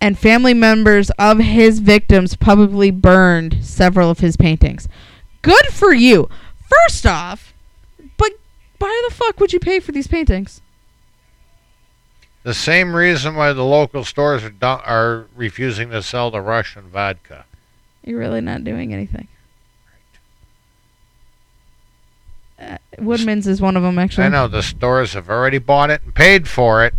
And 0.00 0.18
family 0.18 0.54
members 0.54 1.10
of 1.18 1.38
his 1.38 1.80
victims 1.80 2.36
publicly 2.36 2.90
burned 2.92 3.64
several 3.64 4.08
of 4.10 4.20
his 4.20 4.36
paintings. 4.36 4.86
Good 5.42 5.66
for 5.72 5.92
you. 5.92 6.28
First 6.86 7.06
off, 7.06 7.52
but 8.16 8.30
why 8.78 9.02
the 9.08 9.14
fuck 9.14 9.40
would 9.40 9.52
you 9.52 9.58
pay 9.60 9.80
for 9.80 9.92
these 9.92 10.06
paintings? 10.06 10.60
The 12.44 12.54
same 12.54 12.94
reason 12.94 13.34
why 13.34 13.52
the 13.52 13.64
local 13.64 14.04
stores 14.04 14.42
are, 14.44 14.52
are 14.62 15.26
refusing 15.34 15.90
to 15.90 16.02
sell 16.02 16.30
the 16.30 16.40
Russian 16.40 16.82
vodka. 16.84 17.46
You're 18.04 18.18
really 18.18 18.42
not 18.42 18.64
doing 18.64 18.92
anything. 18.92 19.28
Uh, 22.60 22.76
Woodman's 22.98 23.46
is 23.46 23.60
one 23.60 23.76
of 23.76 23.82
them, 23.82 23.98
actually. 23.98 24.24
I 24.24 24.28
know 24.28 24.46
the 24.46 24.62
stores 24.62 25.14
have 25.14 25.28
already 25.28 25.58
bought 25.58 25.90
it 25.90 26.02
and 26.04 26.14
paid 26.14 26.46
for 26.46 26.84
it. 26.84 26.94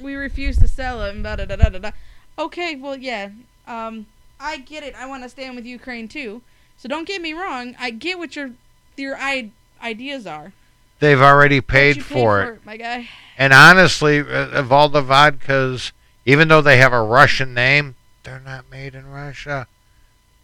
we 0.00 0.14
refuse 0.14 0.58
to 0.58 0.68
sell 0.68 1.02
it 1.04 1.14
and 1.14 1.22
da 1.24 1.36
da 1.36 1.44
da 1.44 1.56
da 1.56 1.68
da. 1.68 1.78
da. 1.78 1.90
Okay, 2.38 2.74
well 2.76 2.96
yeah. 2.96 3.30
Um 3.66 4.06
I 4.40 4.58
get 4.58 4.82
it. 4.82 4.94
I 4.96 5.06
want 5.06 5.22
to 5.24 5.28
stand 5.28 5.56
with 5.56 5.66
Ukraine 5.66 6.08
too. 6.08 6.42
So 6.76 6.88
don't 6.88 7.06
get 7.06 7.20
me 7.20 7.32
wrong. 7.32 7.74
I 7.78 7.90
get 7.90 8.18
what 8.18 8.34
your 8.36 8.52
your 8.96 9.16
I- 9.16 9.50
ideas 9.82 10.26
are. 10.26 10.52
They've 11.00 11.20
already 11.20 11.60
paid 11.60 11.96
you 11.96 12.02
for 12.02 12.42
it. 12.42 12.66
my 12.66 12.76
guy. 12.76 13.08
And 13.36 13.52
honestly, 13.52 14.18
uh, 14.20 14.48
of 14.50 14.72
all 14.72 14.88
the 14.88 15.02
vodkas, 15.02 15.92
even 16.26 16.48
though 16.48 16.60
they 16.60 16.78
have 16.78 16.92
a 16.92 17.02
Russian 17.02 17.54
name, 17.54 17.94
they're 18.24 18.40
not 18.40 18.70
made 18.70 18.94
in 18.94 19.06
Russia. 19.06 19.66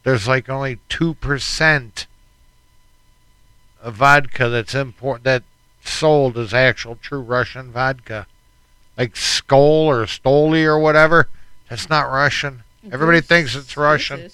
There's 0.05 0.29
like 0.29 0.49
only 0.49 0.79
two 0.89 1.15
percent 1.15 2.07
of 3.83 3.95
vodka 3.95 4.49
that's 4.49 4.75
import 4.75 5.25
that 5.25 5.43
sold 5.83 6.39
as 6.39 6.55
actual 6.55 6.97
true 6.97 7.21
Russian 7.21 7.73
vodka, 7.73 8.27
like 8.97 9.15
Skol 9.15 9.87
or 9.87 10.05
Stoli 10.05 10.65
or 10.65 10.79
whatever. 10.79 11.29
That's 11.69 11.89
not 11.91 12.11
Russian. 12.11 12.63
Everybody 12.91 13.21
thinks 13.21 13.55
it's 13.55 13.77
Russian. 13.77 14.31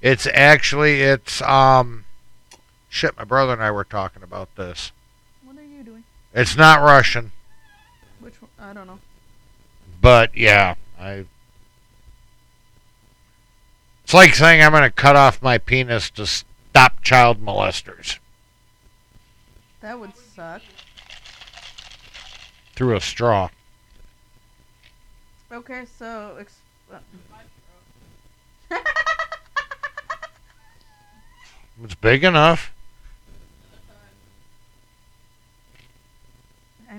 It's 0.00 0.26
actually 0.32 1.00
it's 1.02 1.40
um, 1.42 2.04
shit. 2.88 3.16
My 3.16 3.24
brother 3.24 3.52
and 3.54 3.62
I 3.62 3.70
were 3.70 3.84
talking 3.84 4.22
about 4.22 4.54
this. 4.56 4.92
What 5.44 5.56
are 5.56 5.62
you 5.62 5.82
doing? 5.82 6.04
It's 6.34 6.56
not 6.56 6.80
Russian. 6.80 7.32
Which 8.20 8.40
one? 8.40 8.50
I 8.58 8.72
don't 8.72 8.86
know. 8.86 9.00
But 10.00 10.36
yeah, 10.36 10.74
I. 10.98 11.26
It's 14.04 14.14
like 14.14 14.34
saying 14.34 14.62
I'm 14.62 14.72
going 14.72 14.82
to 14.82 14.90
cut 14.90 15.16
off 15.16 15.42
my 15.42 15.58
penis 15.58 16.10
to 16.10 16.26
stop 16.26 17.02
child 17.02 17.40
molesters 17.42 18.18
That 19.80 19.98
would 20.00 20.16
suck. 20.16 20.60
through 22.74 22.96
a 22.96 23.00
straw. 23.00 23.48
Okay, 25.50 25.84
so 25.98 26.36
ex- 26.40 26.58
It's 31.84 31.94
big 31.94 32.22
enough. 32.24 32.72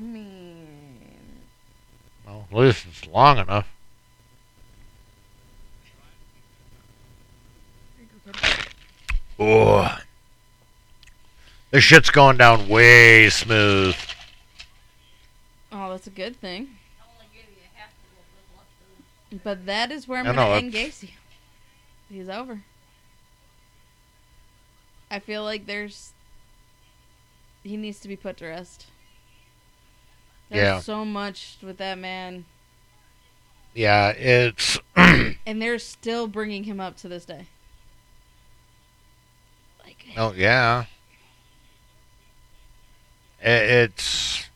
Mean, 0.03 1.41
Well, 2.25 2.45
at 2.51 2.57
least 2.57 2.85
it's 2.89 3.07
long 3.07 3.37
enough. 3.37 3.67
Oh, 9.39 9.97
this 11.71 11.83
shit's 11.83 12.09
going 12.09 12.37
down 12.37 12.69
way 12.69 13.29
smooth. 13.29 13.95
oh, 15.71 15.89
that's 15.91 16.07
a 16.07 16.11
good 16.11 16.39
thing. 16.39 16.69
I 17.01 17.05
only 17.13 17.25
give 17.33 17.49
you 17.49 17.63
half 17.73 17.89
of 17.89 18.55
what 18.55 18.65
was 18.65 19.31
left. 19.31 19.43
But 19.43 19.65
that 19.65 19.91
is 19.91 20.07
where 20.07 20.19
I'm 20.19 20.25
gonna 20.25 20.37
know, 20.37 20.53
end 20.53 20.73
Gacy. 20.73 21.11
He's 22.09 22.29
over. 22.29 22.61
I 25.09 25.19
feel 25.19 25.43
like 25.43 25.65
there's 25.65 26.13
he 27.63 27.75
needs 27.77 27.99
to 28.01 28.07
be 28.07 28.15
put 28.15 28.37
to 28.37 28.45
rest. 28.45 28.87
There's 30.49 30.61
Yeah. 30.63 30.79
so 30.79 31.03
much 31.05 31.57
with 31.63 31.77
that 31.77 31.97
man, 31.97 32.45
Yeah, 33.73 34.09
it's 34.09 34.77
and 34.95 35.61
they're 35.61 35.79
still 35.79 36.27
bringing 36.27 36.65
him 36.65 36.79
up 36.79 36.95
to 36.97 37.07
this 37.07 37.25
day. 37.25 37.47
Like, 39.83 40.05
oh 40.17 40.33
yeah. 40.33 40.85
It's 43.41 44.49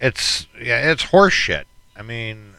it's 0.00 0.46
yeah, 0.60 0.90
it's 0.90 1.04
horseshit. 1.06 1.64
I 1.96 2.02
mean, 2.02 2.54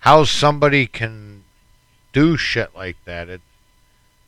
how 0.00 0.24
somebody 0.24 0.86
can 0.86 1.44
do 2.12 2.36
shit 2.36 2.74
like 2.74 2.96
that? 3.04 3.28
It 3.28 3.40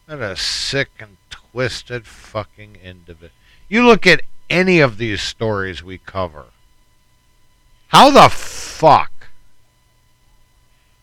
what 0.07 0.21
a 0.21 0.37
sick 0.37 0.91
and 1.01 1.17
twisted 1.31 2.07
fucking 2.07 2.77
individual. 2.83 3.33
You 3.69 3.85
look 3.85 4.07
at 4.07 4.23
any 4.49 4.81
of 4.81 4.99
these 4.99 5.21
stories 5.23 5.83
we 5.83 5.99
cover. 5.99 6.47
How 7.89 8.11
the 8.11 8.29
fuck 8.29 9.29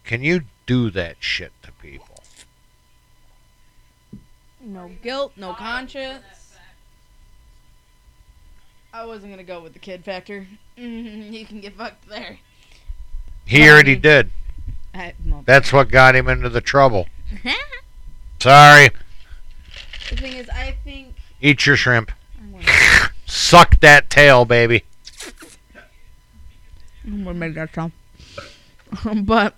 can 0.03 0.21
you 0.23 0.41
do 0.65 0.89
that 0.91 1.17
shit 1.19 1.51
to 1.63 1.71
people? 1.73 2.09
no 4.65 4.89
guilt, 5.01 5.33
no 5.35 5.53
conscience. 5.53 6.23
I 8.93 9.05
wasn't 9.05 9.33
gonna 9.33 9.43
go 9.43 9.59
with 9.61 9.73
the 9.73 9.79
kid 9.79 10.05
factor. 10.05 10.47
Mm-hmm, 10.77 11.33
you 11.33 11.45
can 11.45 11.59
get 11.59 11.75
fucked 11.75 12.07
there. 12.07 12.37
He 13.45 13.59
Well, 13.61 13.73
already 13.73 13.93
mean- 13.93 14.01
did. 14.01 14.31
I, 14.95 15.13
well, 15.25 15.41
That's 15.45 15.73
what 15.73 15.89
got 15.89 16.15
him 16.15 16.29
into 16.29 16.49
the 16.49 16.61
trouble. 16.61 17.07
Sorry. 18.39 18.89
The 20.11 20.15
thing 20.17 20.33
is, 20.33 20.47
I 20.49 20.75
think 20.83 21.15
Eat 21.41 21.65
your 21.65 21.75
shrimp. 21.75 22.11
Suck 23.53 23.79
that 23.81 24.09
tail, 24.09 24.45
baby. 24.45 24.83
I'm 27.05 27.23
gonna 27.23 27.35
make 27.35 27.53
that 27.53 27.71
sound. 27.75 27.91
but 29.27 29.53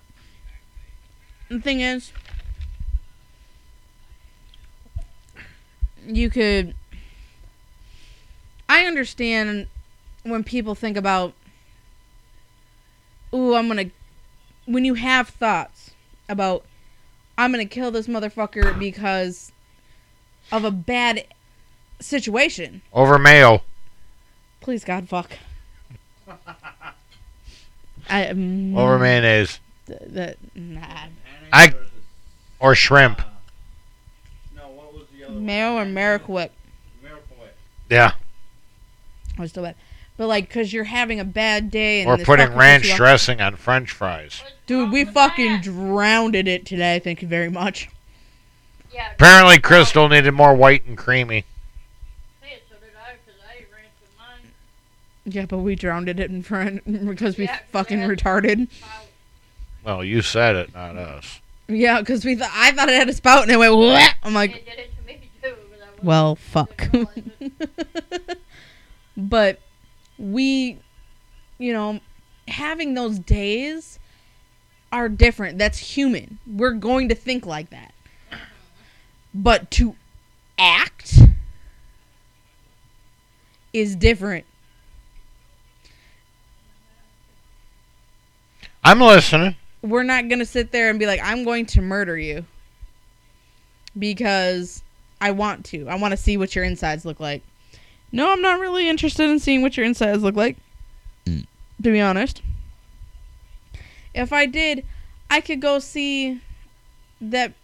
the 1.48 1.62
thing 1.62 1.80
is, 1.80 2.12
you 6.06 6.28
could 6.28 6.74
I 8.68 8.84
understand 8.84 9.66
when 10.24 10.44
people 10.44 10.74
think 10.74 10.98
about, 10.98 11.32
ooh, 13.32 13.54
I'm 13.54 13.66
gonna. 13.66 13.86
When 14.66 14.84
you 14.84 14.92
have 14.92 15.30
thoughts 15.30 15.92
about, 16.28 16.66
I'm 17.38 17.50
gonna 17.50 17.64
kill 17.64 17.90
this 17.90 18.08
motherfucker 18.08 18.78
because 18.78 19.52
of 20.52 20.64
a 20.66 20.70
bad 20.70 21.24
situation. 21.98 22.82
Over 22.92 23.18
Mayo. 23.18 23.62
Please 24.66 24.84
God, 24.84 25.08
fuck. 25.08 25.30
I, 28.10 28.26
um, 28.26 28.76
Over 28.76 28.98
mayonnaise. 28.98 29.60
th- 29.86 30.00
that 30.08 30.38
nah. 30.56 30.80
I- 31.52 31.72
Or 32.58 32.74
shrimp. 32.74 33.20
Uh, 33.20 33.24
no, 34.56 34.62
what 34.70 34.92
was 34.92 35.04
the 35.16 35.22
other 35.22 35.34
one? 35.34 35.46
Mayo 35.46 35.74
or 35.76 35.84
Miracle 35.84 36.34
Miracle 36.34 37.36
Whip. 37.38 37.56
Yeah. 37.88 38.14
was 39.38 39.50
still 39.50 39.62
bad. 39.62 39.76
But 40.16 40.26
like, 40.26 40.50
cause 40.50 40.72
you're 40.72 40.82
having 40.82 41.20
a 41.20 41.24
bad 41.24 41.70
day 41.70 42.00
and 42.00 42.10
Or 42.10 42.16
this 42.16 42.26
putting 42.26 42.52
ranch 42.56 42.92
dressing 42.96 43.40
on 43.40 43.54
french 43.54 43.92
fries. 43.92 44.42
Dude, 44.66 44.90
we 44.90 45.04
fucking 45.04 45.52
that? 45.52 45.62
drowned 45.62 46.34
in 46.34 46.48
it 46.48 46.66
today. 46.66 46.98
Thank 46.98 47.22
you 47.22 47.28
very 47.28 47.50
much. 47.50 47.88
Yeah. 48.92 49.12
Apparently, 49.12 49.60
Crystal 49.60 50.08
needed 50.08 50.32
more 50.32 50.56
white 50.56 50.84
and 50.86 50.98
creamy. 50.98 51.44
Hey, 52.40 52.58
so 52.68 52.74
did 52.80 52.88
I, 52.96 53.10
'cause 53.26 53.38
I 53.48 53.58
ate 53.58 53.68
ranch 53.70 53.92
with 54.00 54.10
mine. 54.18 54.50
Yeah, 55.28 55.46
but 55.46 55.58
we 55.58 55.74
drowned 55.74 56.08
it 56.08 56.20
in 56.20 56.42
front 56.42 56.84
because 57.08 57.36
we 57.36 57.44
Yeah, 57.44 57.56
'cause 57.58 57.66
fucking 57.72 57.98
it 57.98 58.02
had 58.08 58.10
retarded. 58.18 58.68
Well, 59.84 60.02
you 60.04 60.22
said 60.22 60.56
it, 60.56 60.72
not 60.74 60.96
us. 60.96 61.40
Yeah, 61.68 61.98
because 62.00 62.24
we 62.24 62.36
th- 62.36 62.48
I 62.52 62.70
thought 62.72 62.88
it 62.88 62.94
had 62.94 63.08
a 63.08 63.12
spout 63.12 63.42
and 63.42 63.50
it 63.52 63.56
went. 63.56 63.74
Wah! 63.76 64.06
I'm 64.22 64.34
like, 64.34 64.54
It 64.56 64.66
did 64.66 64.78
it 64.78 64.90
to 64.96 65.06
me 65.06 65.20
too. 65.42 65.54
but 65.70 65.80
I 65.80 65.84
wasn't- 65.90 66.04
well, 66.04 66.36
fuck. 66.36 66.76
didn't 66.76 67.08
realize 67.40 67.50
it. 68.20 68.38
but 69.16 69.60
we, 70.18 70.78
you 71.58 71.72
know, 71.72 72.00
having 72.48 72.94
those 72.94 73.18
days 73.18 73.98
are 74.92 75.08
different. 75.08 75.58
That's 75.58 75.78
human. 75.78 76.38
We're 76.46 76.72
going 76.74 77.08
to 77.08 77.14
think 77.16 77.44
like 77.46 77.70
that. 77.70 77.92
But 79.34 79.70
to 79.72 79.96
act 80.58 81.18
is 83.72 83.96
different. 83.96 84.46
I'm 88.86 89.00
listening. 89.00 89.56
We're 89.82 90.04
not 90.04 90.28
going 90.28 90.38
to 90.38 90.46
sit 90.46 90.70
there 90.70 90.90
and 90.90 90.96
be 90.96 91.06
like, 91.06 91.18
I'm 91.20 91.42
going 91.42 91.66
to 91.66 91.82
murder 91.82 92.16
you 92.16 92.44
because 93.98 94.84
I 95.20 95.32
want 95.32 95.64
to. 95.66 95.88
I 95.88 95.96
want 95.96 96.12
to 96.12 96.16
see 96.16 96.36
what 96.36 96.54
your 96.54 96.64
insides 96.64 97.04
look 97.04 97.18
like. 97.18 97.42
No, 98.12 98.30
I'm 98.30 98.40
not 98.40 98.60
really 98.60 98.88
interested 98.88 99.28
in 99.28 99.40
seeing 99.40 99.60
what 99.60 99.76
your 99.76 99.84
insides 99.84 100.22
look 100.22 100.36
like. 100.36 100.56
Mm. 101.24 101.48
To 101.82 101.90
be 101.90 102.00
honest. 102.00 102.42
If 104.14 104.32
I 104.32 104.46
did, 104.46 104.86
I 105.28 105.40
could 105.40 105.60
go 105.60 105.80
see 105.80 106.40
that 107.20 107.54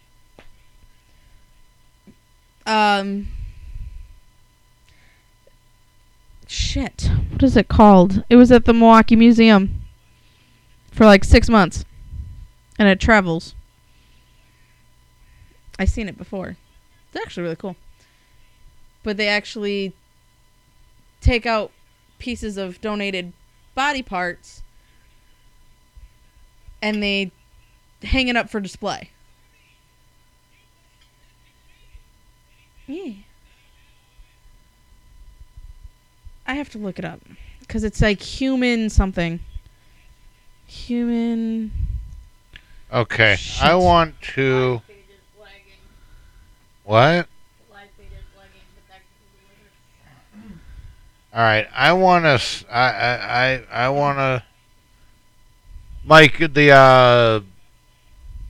um 2.65 3.29
shit. 6.47 7.09
What 7.31 7.43
is 7.43 7.55
it 7.55 7.69
called? 7.69 8.25
It 8.29 8.35
was 8.35 8.51
at 8.51 8.65
the 8.65 8.73
Milwaukee 8.73 9.15
Museum 9.15 9.82
for 10.93 11.05
like 11.05 11.23
6 11.23 11.49
months. 11.49 11.83
And 12.79 12.87
it 12.87 12.99
travels. 12.99 13.53
I've 15.77 15.89
seen 15.89 16.07
it 16.07 16.17
before. 16.17 16.55
It's 17.11 17.23
actually 17.23 17.43
really 17.43 17.55
cool. 17.55 17.75
But 19.03 19.17
they 19.17 19.27
actually 19.27 19.93
take 21.21 21.45
out 21.45 21.71
pieces 22.19 22.57
of 22.57 22.79
donated 22.81 23.33
body 23.75 24.01
parts 24.01 24.63
and 26.81 27.01
they 27.01 27.31
hang 28.01 28.27
it 28.27 28.35
up 28.35 28.49
for 28.49 28.59
display. 28.59 29.09
Yeah. 32.87 33.13
I 36.45 36.55
have 36.55 36.69
to 36.71 36.77
look 36.77 36.99
it 36.99 37.05
up 37.05 37.21
because 37.59 37.83
it's 37.83 38.01
like 38.01 38.21
human 38.21 38.89
something. 38.89 39.39
Human. 40.73 41.71
Okay. 42.91 43.35
Shit. 43.37 43.63
I 43.63 43.75
want 43.75 44.19
to. 44.33 44.71
Live 44.71 44.81
feed 44.87 44.95
is 45.07 45.39
lagging. 45.39 45.79
What? 46.83 47.27
Live 47.71 47.87
feed 47.95 48.07
is 48.07 48.25
lagging, 48.35 48.67
but 48.75 48.83
that 48.89 48.99
could 48.99 49.31
be 50.33 50.41
later. 50.41 50.55
All 51.33 51.41
right. 51.41 51.67
I 51.73 51.93
want 51.93 52.25
to. 52.25 52.73
I 52.73 52.89
I 52.89 53.53
I, 53.53 53.85
I 53.85 53.89
want 53.89 54.17
to. 54.17 54.43
Mike, 56.03 56.39
the 56.53 56.71
uh, 56.71 57.39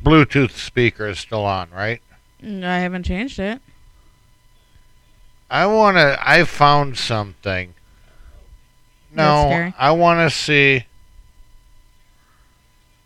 Bluetooth 0.04 0.52
speaker 0.52 1.08
is 1.08 1.20
still 1.20 1.46
on, 1.46 1.70
right? 1.72 2.02
Mm, 2.42 2.64
I 2.64 2.80
haven't 2.80 3.04
changed 3.04 3.38
it. 3.38 3.62
I 5.52 5.68
want 5.68 5.98
to. 5.98 6.18
I 6.20 6.46
found 6.46 6.98
something. 6.98 7.76
No. 9.14 9.72
I 9.78 9.92
want 9.92 10.28
to 10.28 10.36
see. 10.36 10.86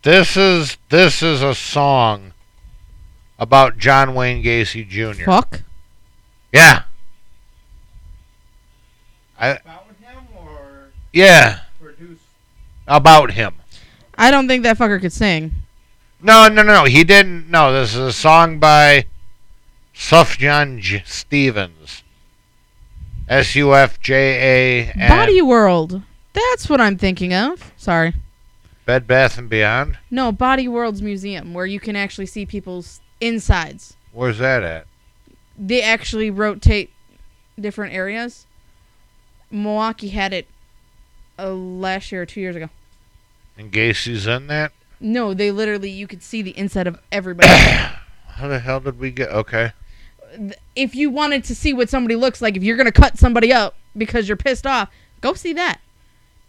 This 0.03 0.37
is 0.37 0.77
this 0.89 1.21
is 1.21 1.41
a 1.41 1.53
song 1.55 2.33
about 3.39 3.77
John 3.77 4.13
Wayne 4.15 4.43
Gacy 4.43 4.87
Jr. 4.87 5.23
Fuck. 5.25 5.61
Yeah, 6.53 6.83
I, 9.37 9.49
About 9.49 9.85
him 10.01 10.17
or 10.35 10.87
yeah, 11.11 11.59
produced? 11.81 12.21
about 12.87 13.31
him. 13.31 13.55
I 14.17 14.31
don't 14.31 14.47
think 14.47 14.63
that 14.63 14.77
fucker 14.77 14.99
could 15.01 15.11
sing. 15.11 15.51
No, 16.21 16.47
no, 16.47 16.63
no, 16.63 16.85
he 16.85 17.03
didn't. 17.03 17.49
No, 17.49 17.71
this 17.73 17.93
is 17.93 17.99
a 17.99 18.13
song 18.13 18.59
by 18.59 19.05
Sufjan 19.93 20.79
J- 20.79 21.03
Stevens. 21.05 22.03
S 23.27 23.55
U 23.55 23.75
F 23.75 23.99
J 23.99 24.13
A 24.15 24.91
N. 24.93 25.09
Body 25.09 25.41
World. 25.41 26.01
That's 26.33 26.69
what 26.69 26.79
I'm 26.79 26.97
thinking 26.97 27.33
of. 27.33 27.73
Sorry. 27.75 28.13
Bed 28.87 29.05
Bath 29.05 29.37
and 29.37 29.49
Beyond. 29.49 29.99
No, 30.09 30.31
Body 30.31 30.65
World's 30.65 31.01
museum 31.01 31.53
where 31.53 31.65
you 31.65 31.77
can 31.77 31.97
actually 31.97 32.25
see 32.25 32.45
people's 32.45 33.01
insides. 33.19 33.97
Where's 34.13 34.37
that 34.37 34.63
at? 34.63 34.87
They 35.59 35.81
actually 35.81 36.31
rotate 36.31 36.91
different 37.59 37.93
areas. 37.93 38.45
Milwaukee 39.51 40.07
had 40.07 40.31
it 40.31 40.47
uh, 41.37 41.51
last 41.51 42.13
year 42.13 42.21
or 42.21 42.25
two 42.25 42.39
years 42.39 42.55
ago. 42.55 42.69
And 43.57 43.73
Gacy's 43.73 44.25
in 44.25 44.47
that. 44.47 44.71
No, 45.01 45.33
they 45.33 45.51
literally 45.51 45.89
you 45.89 46.07
could 46.07 46.23
see 46.23 46.41
the 46.41 46.57
inside 46.57 46.87
of 46.87 46.97
everybody. 47.11 47.49
How 48.27 48.47
the 48.47 48.59
hell 48.59 48.79
did 48.79 48.99
we 48.99 49.11
get? 49.11 49.29
Okay. 49.31 49.73
if 50.77 50.95
you 50.95 51.09
wanted 51.09 51.43
to 51.43 51.53
see 51.53 51.73
what 51.73 51.89
somebody 51.89 52.15
looks 52.15 52.41
like, 52.41 52.55
if 52.55 52.63
you're 52.63 52.77
gonna 52.77 52.93
cut 52.93 53.17
somebody 53.17 53.51
up 53.51 53.75
because 53.97 54.29
you're 54.29 54.37
pissed 54.37 54.65
off, 54.65 54.89
go 55.19 55.33
see 55.33 55.51
that. 55.51 55.81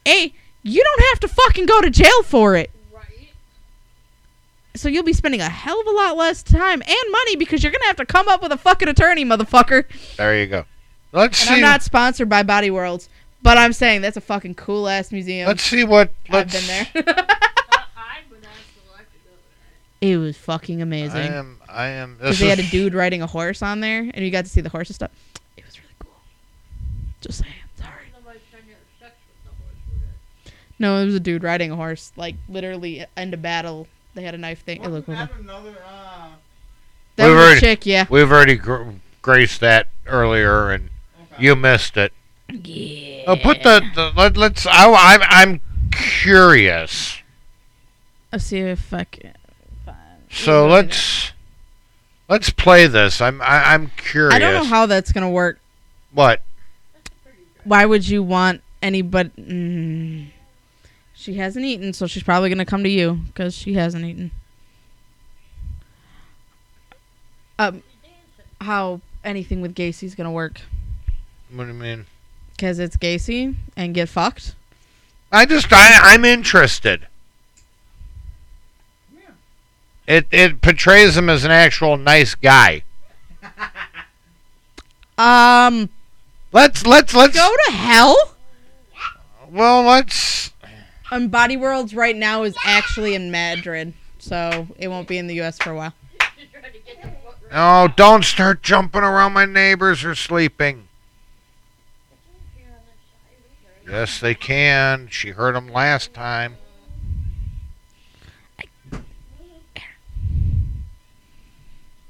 A, 0.07 0.33
you 0.63 0.83
don't 0.83 1.01
have 1.11 1.21
to 1.21 1.29
fucking 1.29 1.67
go 1.67 1.81
to 1.81 1.91
jail 1.91 2.23
for 2.25 2.57
it. 2.57 2.71
Right. 2.93 3.31
So 4.75 4.89
you'll 4.89 5.05
be 5.05 5.13
spending 5.13 5.41
a 5.41 5.49
hell 5.49 5.81
of 5.81 5.87
a 5.87 5.91
lot 5.91 6.17
less 6.17 6.43
time 6.43 6.83
and 6.83 7.13
money 7.13 7.37
because 7.37 7.63
you're 7.63 7.73
gonna 7.73 7.87
have 7.87 7.97
to 7.97 8.07
come 8.07 8.29
up 8.29 8.43
with 8.43 8.53
a 8.53 8.57
fucking 8.59 8.89
attorney, 8.89 9.25
motherfucker. 9.25 9.85
There 10.17 10.39
you 10.39 10.47
go. 10.47 10.65
Let's 11.13 11.41
And 11.41 11.49
see. 11.49 11.55
I'm 11.55 11.61
not 11.61 11.83
sponsored 11.83 12.29
by 12.29 12.43
Body 12.43 12.71
Worlds, 12.71 13.09
but 13.43 13.57
I'm 13.57 13.73
saying 13.73 14.03
that's 14.03 14.17
a 14.17 14.21
fucking 14.21 14.57
cool 14.57 14.89
ass 14.89 15.11
museum. 15.11 15.47
Let's 15.49 15.63
see 15.63 15.85
what. 15.85 16.13
I've 16.29 16.53
Let's, 16.53 16.53
been 16.55 16.67
there. 16.67 16.87
I 16.95 18.19
would 18.31 18.45
actually 18.45 18.91
like 18.93 19.11
to 19.11 19.19
go 19.25 19.31
there. 20.01 20.11
it 20.13 20.17
was 20.19 20.37
fucking 20.37 20.83
amazing. 20.83 21.17
I 21.23 21.27
am. 21.35 21.59
I 21.69 21.87
am. 21.89 22.17
Because 22.19 22.39
they 22.39 22.49
had 22.49 22.59
a 22.59 22.69
dude 22.71 22.93
riding 22.95 23.23
a 23.23 23.27
horse 23.27 23.63
on 23.63 23.81
there, 23.81 24.01
and 24.13 24.25
you 24.25 24.31
got 24.31 24.45
to 24.45 24.51
see 24.51 24.61
the 24.61 24.69
horses 24.69 24.91
and 24.91 24.95
stuff. 24.97 25.11
It 25.57 25.65
was 25.65 25.79
really 25.79 25.95
cool. 25.99 26.13
Just 27.23 27.39
saying. 27.39 27.53
Sorry. 27.79 27.91
Nobody's 28.13 28.43
trying 28.51 28.65
to 28.65 28.69
have 28.69 28.79
sex 29.01 29.15
with 29.29 29.45
the 29.45 29.51
horse, 29.63 29.81
would 29.93 30.03
it? 30.03 30.53
No, 30.79 30.97
it 30.99 31.07
was 31.07 31.15
a 31.15 31.21
dude 31.21 31.43
riding 31.43 31.71
a 31.73 31.77
horse, 31.77 32.13
like 32.17 32.37
literally 32.49 33.05
end 33.17 33.35
of 33.35 33.43
battle. 33.43 33.87
They 34.15 34.23
had 34.23 34.35
a 34.35 34.39
knife 34.39 34.63
thing. 34.65 34.77
It 34.79 34.89
Wasn't 34.89 35.09
looked 35.09 35.09
that 35.09 35.31
another? 35.41 35.77
Uh, 35.87 36.29
That 37.17 37.27
We've 37.27 37.35
was 37.37 37.45
already- 37.45 37.59
a 37.59 37.61
chick, 37.61 37.87
yeah. 37.87 38.07
We've 38.09 38.31
already 38.31 38.57
gr- 38.57 38.91
graced 39.23 39.61
that 39.61 39.89
earlier, 40.07 40.71
and 40.71 40.91
okay. 41.33 41.43
you 41.45 41.57
missed 41.57 41.97
it. 41.97 42.13
Yeah. 42.49 43.25
Oh, 43.27 43.37
put 43.37 43.63
the, 43.63 43.83
the 43.95 44.13
let, 44.17 44.37
let's. 44.37 44.67
I, 44.67 44.91
I'm 44.93 45.21
I'm 45.23 45.61
curious. 45.93 47.19
Let's 48.33 48.45
see 48.45 48.61
if 48.61 48.93
I 48.93 49.05
can. 49.05 49.35
Find. 49.85 49.97
So 50.31 50.67
let's 50.67 51.33
let's 52.29 52.49
play 52.51 52.87
this. 52.87 53.21
I'm 53.21 53.43
I, 53.43 53.75
I'm 53.75 53.91
curious. 53.99 54.35
I 54.35 54.39
don't 54.39 54.55
know 54.55 54.65
how 54.65 54.87
that's 54.87 55.13
gonna 55.13 55.29
work. 55.31 55.59
what. 56.13 56.41
Why 57.65 57.85
would 57.85 58.09
you 58.09 58.23
want 58.23 58.63
anybody? 58.81 59.31
Mm, 59.39 60.27
she 61.19 61.35
hasn't 61.35 61.65
eaten, 61.65 61.93
so 61.93 62.07
she's 62.07 62.23
probably 62.23 62.49
gonna 62.49 62.65
come 62.65 62.85
to 62.85 62.89
you 62.89 63.15
because 63.27 63.53
she 63.53 63.75
hasn't 63.75 64.05
eaten. 64.05 64.31
Um, 67.59 67.83
how 68.61 69.01
anything 69.25 69.61
with 69.61 69.75
Gacy's 69.75 70.15
gonna 70.15 70.31
work? 70.31 70.61
What 71.53 71.65
do 71.65 71.69
you 71.73 71.75
mean? 71.75 72.07
Because 72.53 72.79
it's 72.79 72.97
Gacy 72.97 73.57
and 73.77 73.95
get 73.95 74.09
fucked. 74.09 74.55
I 75.33 75.45
just 75.45 75.67
I, 75.73 76.15
I'm 76.15 76.25
interested. 76.25 77.09
Yeah. 79.13 79.31
It 80.07 80.27
it 80.31 80.61
portrays 80.63 81.17
him 81.17 81.29
as 81.29 81.45
an 81.45 81.51
actual 81.51 81.97
nice 81.97 82.35
guy. 82.37 82.83
Um, 85.19 85.89
Let's 86.53 86.87
let's 86.87 87.13
let's 87.13 87.35
go 87.35 87.53
to 87.67 87.73
hell. 87.73 88.37
well 89.51 89.83
let's 89.83 90.53
Um, 91.11 91.29
Body 91.29 91.57
Worlds 91.57 91.95
right 91.95 92.15
now 92.17 92.43
is 92.43 92.55
actually 92.65 93.15
in 93.15 93.31
Madrid, 93.31 93.95
so 94.19 94.67
it 94.79 94.89
won't 94.89 95.09
be 95.09 95.17
in 95.17 95.27
the 95.27 95.35
U.S. 95.37 95.59
for 95.59 95.71
a 95.71 95.75
while. 95.75 95.95
Trying 96.19 96.73
to 96.73 96.79
get 96.81 97.03
the 97.03 97.09
foot 97.09 97.37
right. 97.51 97.53
oh 97.53 97.89
don't 97.97 98.25
start 98.25 98.63
jumping 98.63 99.03
around 99.03 99.33
my 99.33 99.47
neighbors 99.47 100.05
are 100.05 100.15
sleeping. 100.15 100.87
Here 102.57 102.67
on 102.69 102.83
this 102.85 102.99
side, 103.11 103.37
we 103.43 103.91
got 103.91 103.93
it. 103.95 104.01
Yes, 104.01 104.21
they 104.21 104.35
can. 104.35 105.09
She 105.11 105.31
heard 105.31 105.55
them 105.55 105.69
last 105.69 106.13
time. 106.13 106.57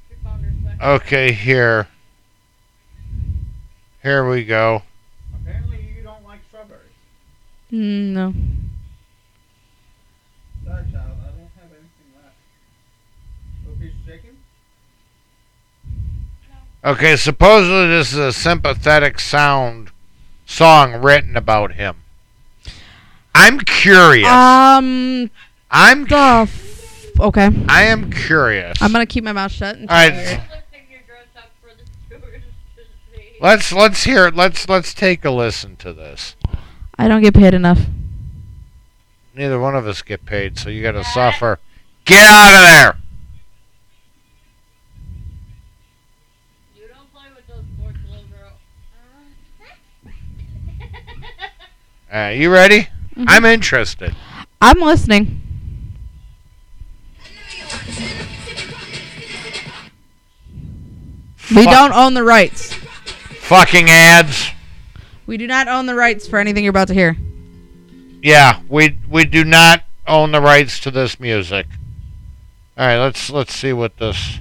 She 0.08 0.14
found 0.24 0.44
her 0.44 0.52
second. 0.64 0.82
Okay, 0.82 1.32
here. 1.32 1.86
Here 4.02 4.28
we 4.28 4.44
go. 4.44 4.82
Apparently 5.42 5.94
you 5.96 6.02
don't 6.02 6.24
like 6.24 6.40
strawberries. 6.48 6.80
Mm, 7.72 8.12
no. 8.12 8.34
Sorry, 10.64 10.84
child. 10.92 11.16
I 11.22 11.28
don't 11.32 11.50
have 11.56 11.72
anything 11.72 12.10
left. 12.14 12.36
Little 13.64 13.80
piece 13.80 13.94
of 13.94 14.06
chicken? 14.06 14.36
Okay, 16.88 17.16
supposedly 17.16 17.86
this 17.88 18.12
is 18.14 18.18
a 18.18 18.32
sympathetic 18.32 19.20
sound 19.20 19.90
song 20.46 20.94
written 21.02 21.36
about 21.36 21.72
him. 21.72 21.96
I'm 23.34 23.60
curious. 23.60 24.26
Um, 24.26 25.30
I'm 25.70 26.06
the 26.06 26.46
f- 26.48 27.10
okay. 27.20 27.50
I 27.68 27.82
am 27.84 28.10
curious. 28.10 28.78
I'm 28.80 28.90
gonna 28.90 29.04
keep 29.04 29.22
my 29.22 29.32
mouth 29.32 29.52
shut. 29.52 29.76
Until 29.76 29.94
All 29.94 30.02
right. 30.02 30.12
I 30.12 30.16
hear 30.16 30.22
it. 30.22 30.40
Lifting 30.50 30.90
your 30.90 31.00
dress 31.06 31.26
up 31.36 31.50
for 31.60 31.70
the 31.76 32.18
tourists 32.20 32.48
to 32.76 32.82
see. 33.14 33.36
Let's 33.38 33.70
let's 33.72 34.04
hear 34.04 34.26
it. 34.26 34.34
Let's 34.34 34.66
let's 34.66 34.94
take 34.94 35.26
a 35.26 35.30
listen 35.30 35.76
to 35.76 35.92
this. 35.92 36.36
I 36.98 37.06
don't 37.06 37.22
get 37.22 37.34
paid 37.34 37.52
enough. 37.52 37.80
Neither 39.34 39.60
one 39.60 39.76
of 39.76 39.86
us 39.86 40.00
get 40.00 40.24
paid, 40.24 40.58
so 40.58 40.70
you 40.70 40.82
got 40.82 40.92
to 40.92 41.04
suffer. 41.04 41.60
Get 42.06 42.26
out 42.26 42.54
of 42.54 42.62
there. 42.62 42.96
You 46.74 46.88
don't 46.88 47.12
play 47.12 47.26
with 47.36 47.46
those 47.46 47.64
sports, 47.76 47.98
little 48.08 48.24
girl. 48.24 48.52
Right, 52.12 52.32
you 52.32 52.50
ready? 52.50 52.88
Mhm. 53.16 53.24
I'm 53.28 53.44
interested. 53.44 54.14
I'm 54.60 54.80
listening. 54.80 55.40
We 61.54 61.64
Fuck- 61.64 61.72
don't 61.72 61.92
own 61.92 62.14
the 62.14 62.22
rights. 62.24 62.74
fucking 63.40 63.88
ads. 63.88 64.50
We 65.26 65.36
do 65.38 65.46
not 65.46 65.68
own 65.68 65.86
the 65.86 65.94
rights 65.94 66.26
for 66.28 66.38
anything 66.38 66.64
you're 66.64 66.70
about 66.70 66.88
to 66.88 66.94
hear. 66.94 67.16
Yeah, 68.22 68.60
we 68.68 68.98
we 69.08 69.24
do 69.24 69.44
not 69.44 69.84
own 70.06 70.32
the 70.32 70.40
rights 70.40 70.78
to 70.80 70.90
this 70.90 71.18
music. 71.20 71.66
All 72.76 72.86
right, 72.86 72.98
let's 72.98 73.30
let's 73.30 73.54
see 73.54 73.72
what 73.72 73.96
this. 73.98 74.40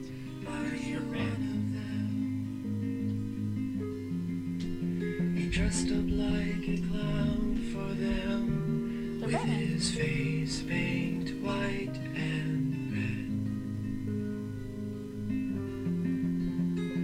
dressed 5.61 5.91
up 5.91 6.09
like 6.09 6.67
a 6.67 6.77
clown 6.89 7.55
for 7.71 7.93
them, 7.93 9.21
with 9.23 9.35
his 9.41 9.91
face 9.91 10.63
paint 10.63 11.29
white 11.43 11.97
and 12.15 12.91
red. 12.91 13.31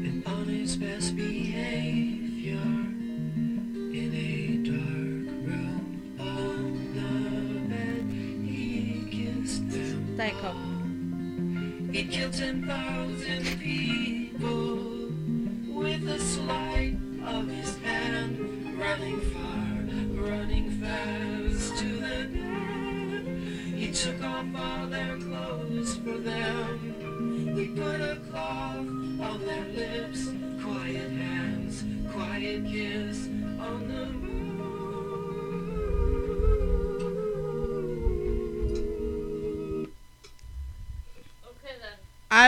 And 0.08 0.24
on 0.26 0.46
his 0.46 0.76
best 0.76 1.16
behavior, 1.16 2.68
in 3.94 4.12
a 4.16 4.58
dark 4.66 5.28
room 5.46 6.02
on 6.20 6.74
the 6.98 7.12
bed, 7.76 8.06
he 8.44 9.06
kissed 9.12 9.70
them. 9.70 10.18
Coke. 10.42 11.94
He 11.94 12.04
killed 12.06 12.34
10,000 12.34 13.60
people 13.60 14.87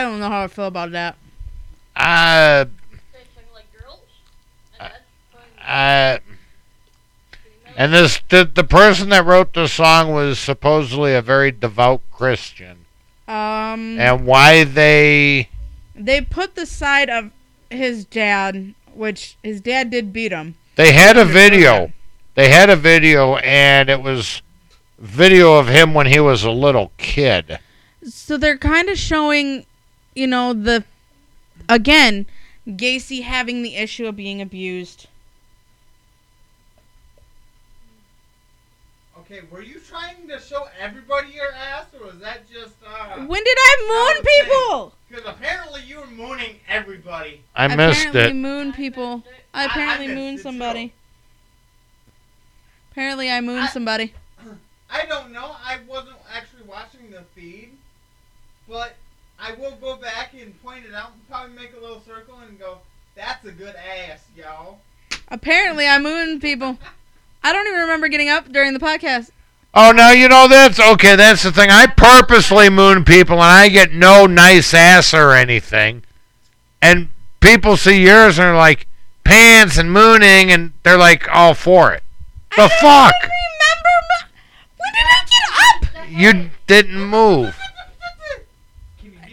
I 0.00 0.04
don't 0.04 0.18
know 0.20 0.30
how 0.30 0.44
I 0.44 0.48
feel 0.48 0.64
about 0.66 0.92
that. 0.92 1.16
Uh, 1.94 2.64
Say 3.12 3.18
something 3.34 3.52
like 3.52 3.66
girls. 3.78 3.98
And 4.80 4.92
uh, 5.66 6.18
and 7.76 7.92
this 7.92 8.20
the, 8.30 8.50
the 8.52 8.64
person 8.64 9.10
that 9.10 9.26
wrote 9.26 9.52
the 9.52 9.68
song 9.68 10.12
was 10.12 10.38
supposedly 10.38 11.14
a 11.14 11.20
very 11.20 11.52
devout 11.52 12.00
Christian. 12.10 12.86
Um, 13.28 14.00
And 14.00 14.24
why 14.24 14.64
they 14.64 15.50
they 15.94 16.22
put 16.22 16.54
the 16.54 16.64
side 16.64 17.10
of 17.10 17.30
his 17.68 18.06
dad, 18.06 18.74
which 18.94 19.36
his 19.42 19.60
dad 19.60 19.90
did 19.90 20.14
beat 20.14 20.32
him. 20.32 20.54
they 20.76 20.92
had 20.92 21.18
a 21.18 21.26
video. 21.26 21.92
They 22.36 22.48
had 22.48 22.70
a 22.70 22.76
video 22.76 23.36
and 23.36 23.90
it 23.90 24.00
was 24.02 24.40
video 24.98 25.56
of 25.58 25.68
him 25.68 25.92
when 25.92 26.06
he 26.06 26.20
was 26.20 26.42
a 26.42 26.50
little 26.50 26.90
kid. 26.96 27.58
So 28.02 28.38
they're 28.38 28.56
kind 28.56 28.88
of 28.88 28.96
showing, 28.96 29.66
you 30.20 30.26
know, 30.26 30.52
the 30.52 30.84
again, 31.66 32.26
Gacy 32.68 33.22
having 33.22 33.62
the 33.62 33.74
issue 33.76 34.06
of 34.06 34.16
being 34.16 34.42
abused. 34.42 35.06
Okay, 39.20 39.40
were 39.50 39.62
you 39.62 39.80
trying 39.80 40.28
to 40.28 40.38
show 40.38 40.68
everybody 40.78 41.32
your 41.32 41.52
ass, 41.52 41.86
or 41.98 42.06
was 42.08 42.18
that 42.18 42.50
just 42.52 42.74
uh? 42.86 43.16
When 43.24 43.42
did 43.42 43.56
I 43.58 44.12
moon 44.14 44.24
people? 44.24 44.92
Because 45.08 45.24
apparently 45.26 45.82
you 45.86 46.00
were 46.00 46.06
mooning 46.06 46.56
everybody. 46.68 47.40
I 47.56 47.74
missed 47.74 48.00
apparently 48.00 48.30
it. 48.30 48.34
moon 48.34 48.72
people. 48.74 49.22
I 49.54 49.60
I- 49.60 49.62
I 49.62 49.66
apparently 49.66 50.06
missed 50.08 50.18
mooned 50.18 50.38
it, 50.38 50.42
somebody. 50.42 50.92
Apparently 52.92 53.30
I 53.30 53.40
mooned 53.40 53.64
I- 53.64 53.68
somebody. 53.68 54.12
I 54.90 55.06
don't 55.06 55.32
know. 55.32 55.56
I 55.64 55.78
wasn't 55.88 56.16
actually 56.30 56.64
watching 56.64 57.10
the 57.10 57.22
feed, 57.34 57.70
but 58.68 58.96
I 59.42 59.52
will 59.54 59.76
go 59.80 59.96
back 59.96 60.32
and 60.38 60.60
point 60.62 60.84
it 60.86 60.94
out 60.94 61.12
and 61.12 61.28
probably 61.28 61.56
make 61.56 61.72
a 61.76 61.80
little 61.80 62.00
circle 62.06 62.38
and 62.46 62.58
go, 62.58 62.78
"That's 63.14 63.44
a 63.44 63.52
good 63.52 63.74
ass, 63.76 64.20
y'all." 64.36 64.80
Apparently 65.28 65.86
I 65.86 65.98
mooned 65.98 66.40
people. 66.40 66.78
I 67.42 67.52
don't 67.52 67.66
even 67.66 67.80
remember 67.80 68.08
getting 68.08 68.28
up 68.28 68.52
during 68.52 68.74
the 68.74 68.80
podcast. 68.80 69.30
Oh 69.72 69.92
no, 69.92 70.10
you 70.10 70.28
know 70.28 70.46
that's 70.48 70.78
okay. 70.80 71.16
That's 71.16 71.42
the 71.44 71.52
thing. 71.52 71.70
I 71.70 71.86
purposely 71.86 72.68
moon 72.68 73.04
people, 73.04 73.36
and 73.36 73.44
I 73.44 73.68
get 73.68 73.92
no 73.92 74.26
nice 74.26 74.74
ass 74.74 75.14
or 75.14 75.32
anything. 75.32 76.02
And 76.82 77.08
people 77.40 77.76
see 77.76 78.02
yours 78.04 78.38
and 78.38 78.48
are 78.48 78.56
like 78.56 78.86
pants 79.24 79.78
and 79.78 79.92
mooning, 79.92 80.50
and 80.50 80.72
they're 80.82 80.98
like 80.98 81.28
all 81.32 81.54
for 81.54 81.92
it. 81.92 82.02
The 82.56 82.62
I 82.64 82.68
fuck? 82.68 83.14
don't 83.22 83.30
remember. 83.62 83.96
mo- 84.10 84.28
When 84.76 84.92
did 84.92 85.06
I 85.06 85.24
get 85.30 86.02
up? 86.02 86.10
You 86.10 86.50
didn't 86.66 87.00
move 87.04 87.56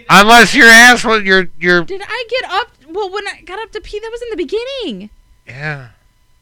unless 0.09 0.53
your 0.55 0.67
ass 0.67 1.03
was 1.03 1.23
your 1.23 1.49
your 1.59 1.83
Did 1.83 2.01
I 2.07 2.25
get 2.29 2.49
up? 2.51 2.71
Well, 2.89 3.11
when 3.11 3.27
I 3.27 3.41
got 3.41 3.59
up 3.59 3.71
to 3.73 3.81
pee, 3.81 3.99
that 3.99 4.09
was 4.11 4.21
in 4.21 4.29
the 4.29 4.37
beginning. 4.37 5.09
yeah. 5.45 5.89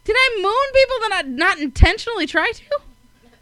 Did 0.04 0.16
I 0.16 0.36
moon 0.40 0.74
people 0.74 0.98
that 1.02 1.12
I 1.14 1.22
not 1.28 1.58
intentionally 1.60 2.28
try 2.28 2.52
to? 2.52 2.64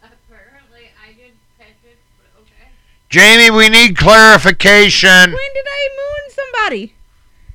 Apparently, 0.02 0.88
I 1.06 1.08
did 1.12 1.32
catch 1.58 1.76
it, 1.84 1.98
but 2.16 2.40
okay. 2.40 2.70
Jamie, 3.10 3.50
we 3.50 3.68
need 3.68 3.98
clarification. 3.98 5.10
When 5.10 5.30
did 5.30 5.66
I 5.68 5.88
moon 5.92 6.30
somebody? 6.30 6.94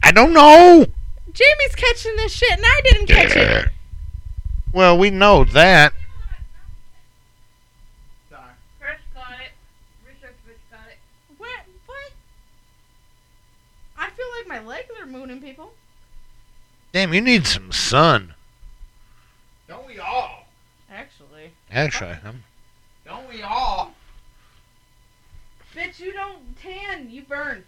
I 0.04 0.12
don't 0.12 0.32
know. 0.32 0.86
Jamie's 1.34 1.76
catching 1.76 2.16
this 2.18 2.34
shit, 2.34 2.52
and 2.52 2.62
I 2.64 2.82
didn't 2.84 3.08
catch 3.08 3.36
it. 3.36 3.70
Well, 4.72 4.96
we 4.96 5.10
know 5.10 5.44
that. 5.44 5.94
Sorry. 8.30 8.44
Chris 8.80 9.00
caught 9.16 9.40
it. 9.41 9.52
Research 10.08 10.36
bitch 10.48 10.62
caught 10.72 10.88
it. 10.88 11.00
What? 11.40 11.62
What? 11.88 12.12
I 13.98 14.12
feel 14.12 14.28
like 14.38 14.48
my 15.26 15.34
legs 15.34 15.44
people. 15.44 15.72
Damn, 16.91 17.14
you 17.14 17.22
need 17.22 17.46
some 17.46 17.72
sun. 17.72 18.34
Don't 19.68 19.86
we 19.86 20.00
all? 20.00 20.48
Actually. 20.91 21.52
Actually, 21.72 22.18
I'm, 22.26 22.44
Don't 23.06 23.30
we 23.30 23.41
all? 23.44 23.94
Bitch, 25.76 26.00
you 26.00 26.12
don't 26.12 26.58
tan, 26.60 27.10
you 27.12 27.22
burn. 27.22 27.64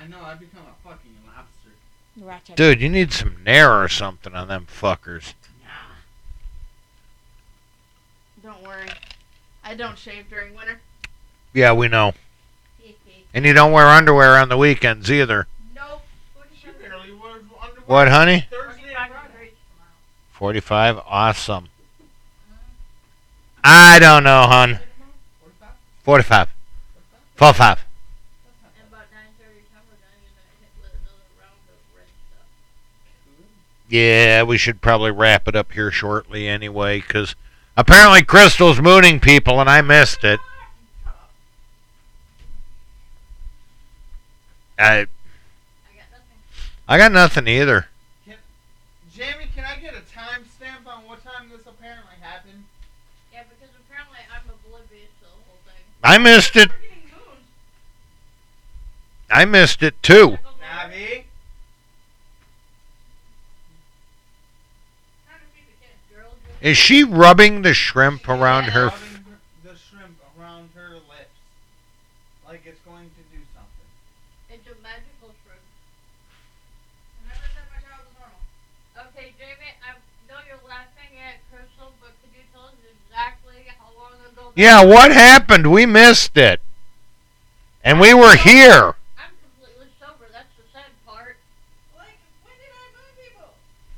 I 0.00 0.06
know. 0.06 0.20
I 0.20 0.34
become 0.34 0.62
a 0.62 0.88
fucking 0.88 1.16
lobster. 1.26 1.70
Ratchet. 2.20 2.56
dude, 2.56 2.80
you 2.80 2.90
need 2.90 3.12
some 3.12 3.42
Nair 3.42 3.82
or 3.82 3.88
something 3.88 4.34
on 4.34 4.48
them 4.48 4.66
fuckers. 4.70 5.32
Don't 8.42 8.62
worry. 8.64 8.88
I 9.62 9.74
don't 9.74 9.96
shave 9.96 10.28
during 10.28 10.54
winter. 10.56 10.80
Yeah, 11.52 11.72
we 11.74 11.86
know. 11.86 12.12
Hee 12.78 12.96
hee. 13.06 13.24
And 13.32 13.44
you 13.44 13.52
don't 13.52 13.70
wear 13.70 13.86
underwear 13.86 14.36
on 14.36 14.48
the 14.48 14.56
weekends 14.56 15.12
either. 15.12 15.46
Nope. 15.76 16.02
She 16.60 16.68
barely 16.70 17.12
wears 17.12 17.44
underwear. 17.62 17.81
What, 17.92 18.08
honey? 18.08 18.46
45 18.48 18.90
Friday. 18.90 19.28
degrees 19.28 19.52
tomorrow. 19.76 19.92
45? 20.32 20.98
Awesome. 21.06 21.68
I 23.62 23.98
don't 23.98 24.24
know, 24.24 24.44
hon. 24.44 24.78
45. 26.02 26.48
45. 27.36 27.84
And 28.78 28.88
about 28.88 29.00
9.30 29.00 29.44
time, 29.74 29.82
we're 29.90 29.98
gonna 30.00 30.16
hit 30.62 30.70
with 30.80 30.90
another 31.02 31.18
round 31.38 31.52
of 31.68 31.94
red 31.94 32.06
stuff. 32.30 32.48
Yeah, 33.90 34.42
we 34.44 34.56
should 34.56 34.80
probably 34.80 35.10
wrap 35.10 35.46
it 35.46 35.54
up 35.54 35.72
here 35.72 35.90
shortly 35.90 36.48
anyway, 36.48 37.02
because 37.02 37.36
apparently 37.76 38.22
Crystal's 38.22 38.80
mooning 38.80 39.20
people 39.20 39.60
and 39.60 39.68
I 39.68 39.82
missed 39.82 40.24
it. 40.24 40.40
I, 44.78 44.80
I 44.80 44.88
got 44.88 45.04
nothing. 45.04 45.21
I 46.92 46.98
got 46.98 47.10
nothing 47.10 47.48
either. 47.48 47.86
Jamie, 49.10 49.48
can 49.54 49.64
I 49.64 49.80
get 49.80 49.94
a 49.94 50.02
timestamp 50.02 50.86
on 50.86 51.06
what 51.06 51.24
time 51.24 51.48
this 51.50 51.62
apparently 51.66 52.16
happened? 52.20 52.64
Yeah, 53.32 53.44
because 53.44 53.74
apparently 53.80 54.18
I'm 54.28 54.42
oblivious 54.44 55.08
to 55.20 55.24
the 55.24 55.30
whole 55.30 55.56
thing. 55.64 55.80
I 56.04 56.18
missed 56.18 56.54
it. 56.54 56.70
I 59.30 59.46
missed 59.46 59.82
it 59.82 60.02
too. 60.02 60.36
Navi? 60.60 61.24
Is 66.60 66.76
she 66.76 67.04
rubbing 67.04 67.62
the 67.62 67.72
shrimp 67.72 68.28
around 68.28 68.64
her? 68.64 68.88
f- 68.88 69.14
Rubbing 69.24 69.36
the 69.64 69.76
shrimp 69.78 70.18
around 70.38 70.68
her 70.74 70.96
lips. 71.08 71.40
Like 72.46 72.66
it's 72.66 72.80
going 72.80 73.08
to 73.08 73.22
do 73.34 73.40
something. 73.56 73.88
it's 74.50 74.66
a 74.66 74.76
magical 74.82 75.32
shrimp. 75.40 75.62
Okay, 79.12 79.32
Jamie, 79.38 79.70
I 79.86 79.94
know 80.26 80.42
you're 80.50 80.58
laughing 80.66 81.14
at 81.14 81.38
Crystal, 81.46 81.94
but 82.02 82.10
could 82.18 82.34
you 82.34 82.42
tell 82.50 82.74
us 82.74 82.80
exactly 82.82 83.62
how 83.78 83.94
long 83.94 84.18
ago? 84.26 84.32
that 84.34 84.41
Yeah, 84.54 84.84
what 84.84 85.12
happened? 85.12 85.70
We 85.72 85.86
missed 85.86 86.36
it. 86.36 86.60
And 87.82 87.98
we 88.00 88.14
were 88.14 88.36
here. 88.36 88.94
I'm 89.18 89.32
completely 89.42 89.86
sober. 89.98 90.26
That's 90.30 90.46
the 90.56 90.62
sad 90.72 90.84
part. 91.06 91.36
Like, 91.96 92.18
when 92.44 92.54
did 92.58 92.70
I 92.70 92.86
moon 92.94 93.12
people? 93.24 93.48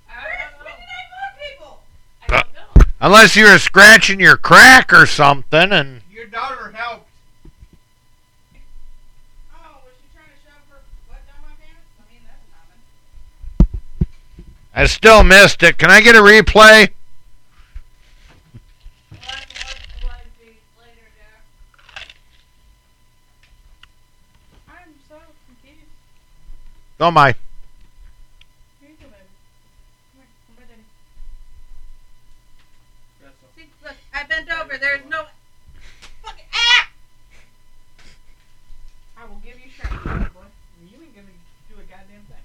I 0.09 0.13
don't 0.15 0.65
when 0.65 0.75
did 0.75 0.89
I 0.89 1.05
moon 1.13 1.33
people? 1.51 1.81
I 2.23 2.37
uh, 2.37 2.43
don't 2.43 2.77
know. 2.79 2.85
Unless 3.01 3.37
you 3.37 3.45
were 3.47 3.59
scratching 3.59 4.21
your 4.21 4.37
crack 4.37 4.93
or 4.93 5.07
something 5.07 5.73
and 5.73 6.03
Your 6.13 6.27
daughter 6.27 6.71
helped. 6.73 7.09
Oh, 9.55 9.81
was 9.85 9.93
she 10.01 10.07
trying 10.17 10.29
to 10.29 10.39
shove 10.45 10.63
her 10.71 10.81
butt 11.09 11.27
down 11.27 11.43
my 11.43 11.55
pants? 11.61 11.83
I 11.99 12.03
mean, 12.13 12.23
that's 12.25 12.47
common. 12.55 12.79
I 14.75 14.87
still 14.87 15.25
missed 15.25 15.63
it. 15.63 15.79
Can 15.79 15.91
I 15.91 16.01
get 16.01 16.15
a 16.15 16.21
replay? 16.21 16.89
We'll 19.11 19.21
have 19.21 19.47
to 19.47 19.55
watch 19.67 19.83
the 20.01 20.07
live 20.07 20.31
feed 20.41 20.59
later, 20.81 21.07
Jack. 21.19 21.43
I'm 24.69 24.95
so 25.09 25.17
confused. 25.47 25.71
Oh 25.71 25.71
my. 25.71 25.71
Here 25.71 25.71
you 25.71 25.71
go, 25.71 25.71
baby. 25.71 25.71
Come 25.71 25.71
here. 25.71 25.93
Come 26.25 26.75
by 26.75 26.84
daddy. 26.99 27.15
my. 27.15 27.35
See, 33.57 33.69
look, 33.85 33.95
I 34.13 34.25
bent 34.25 34.51
over. 34.51 34.77
There's 34.79 35.05
no. 35.09 35.25
Fucking 36.23 36.45
ah! 36.53 36.89
I 39.17 39.25
will 39.27 39.41
give 39.45 39.55
you 39.55 39.71
shrimp. 39.71 40.03
boy. 40.03 40.41
You 40.91 41.03
ain't 41.03 41.15
gonna 41.15 41.29
do 41.69 41.75
a 41.75 41.85
goddamn 41.85 42.25
thing. 42.27 42.45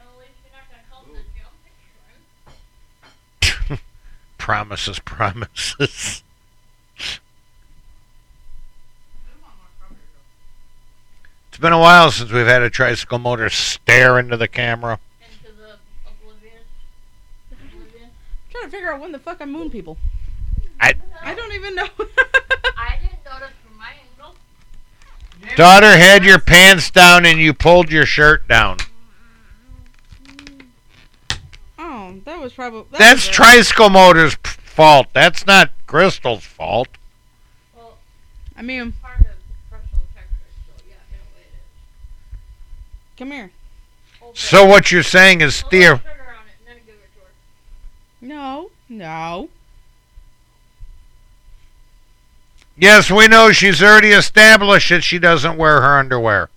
At 0.00 0.18
least 0.18 0.36
you're 0.44 0.52
not 0.52 0.68
gonna 0.70 0.82
help 0.90 1.06
the 1.06 1.22
jumping 1.38 1.72
promises, 4.38 4.98
promises. 4.98 6.22
It's 11.48 11.51
been 11.62 11.72
a 11.72 11.78
while 11.78 12.10
since 12.10 12.30
we've 12.32 12.46
had 12.46 12.60
a 12.60 12.68
tricycle 12.68 13.18
motor 13.18 13.48
stare 13.48 14.18
into 14.18 14.36
the 14.36 14.48
camera. 14.48 14.98
Into 15.22 15.56
the 15.56 15.76
oblivious. 16.06 16.62
Oblivion. 17.52 18.10
trying 18.50 18.64
to 18.64 18.70
figure 18.70 18.92
out 18.92 19.00
when 19.00 19.12
the 19.12 19.18
fuck 19.18 19.40
I 19.40 19.44
moon 19.46 19.70
people. 19.70 19.96
I- 20.80 20.94
I 21.22 21.34
don't 21.34 21.52
even 21.52 21.76
know. 21.76 21.86
I 22.76 22.98
didn't 23.00 23.24
notice 23.24 23.54
from 23.64 23.78
my 23.78 23.92
angle. 24.18 24.34
Daughter 25.56 25.96
had 25.96 26.24
your 26.24 26.40
pants 26.40 26.90
down 26.90 27.24
and 27.24 27.38
you 27.38 27.54
pulled 27.54 27.92
your 27.92 28.04
shirt 28.06 28.46
down. 28.48 28.78
oh, 31.78 32.16
that 32.24 32.40
was 32.40 32.52
probably. 32.52 32.82
That 32.90 32.98
That's 32.98 33.26
was 33.28 33.34
tricycle 33.36 33.90
motor's 33.90 34.34
p- 34.34 34.50
fault. 34.64 35.06
That's 35.12 35.46
not 35.46 35.70
Crystal's 35.86 36.44
fault. 36.44 36.88
Well, 37.76 37.96
I 38.56 38.62
mean, 38.62 38.94
come 43.22 43.30
here. 43.30 43.50
So 44.34 44.66
what 44.66 44.90
you're 44.90 45.04
saying 45.04 45.42
is 45.42 45.60
A 45.60 45.64
theor- 45.66 45.70
sugar 45.70 46.10
on 46.10 46.46
it, 46.48 46.58
and 46.58 46.66
then 46.66 46.76
give 46.84 46.94
it 46.96 47.10
to 47.14 47.20
her. 47.20 47.30
No, 48.20 48.70
no. 48.88 49.48
Yes, 52.76 53.10
we 53.12 53.28
know 53.28 53.52
she's 53.52 53.80
already 53.80 54.10
established 54.10 54.88
that 54.88 55.04
she 55.04 55.20
doesn't 55.20 55.56
wear 55.56 55.80
her 55.82 55.98
underwear. 55.98 56.48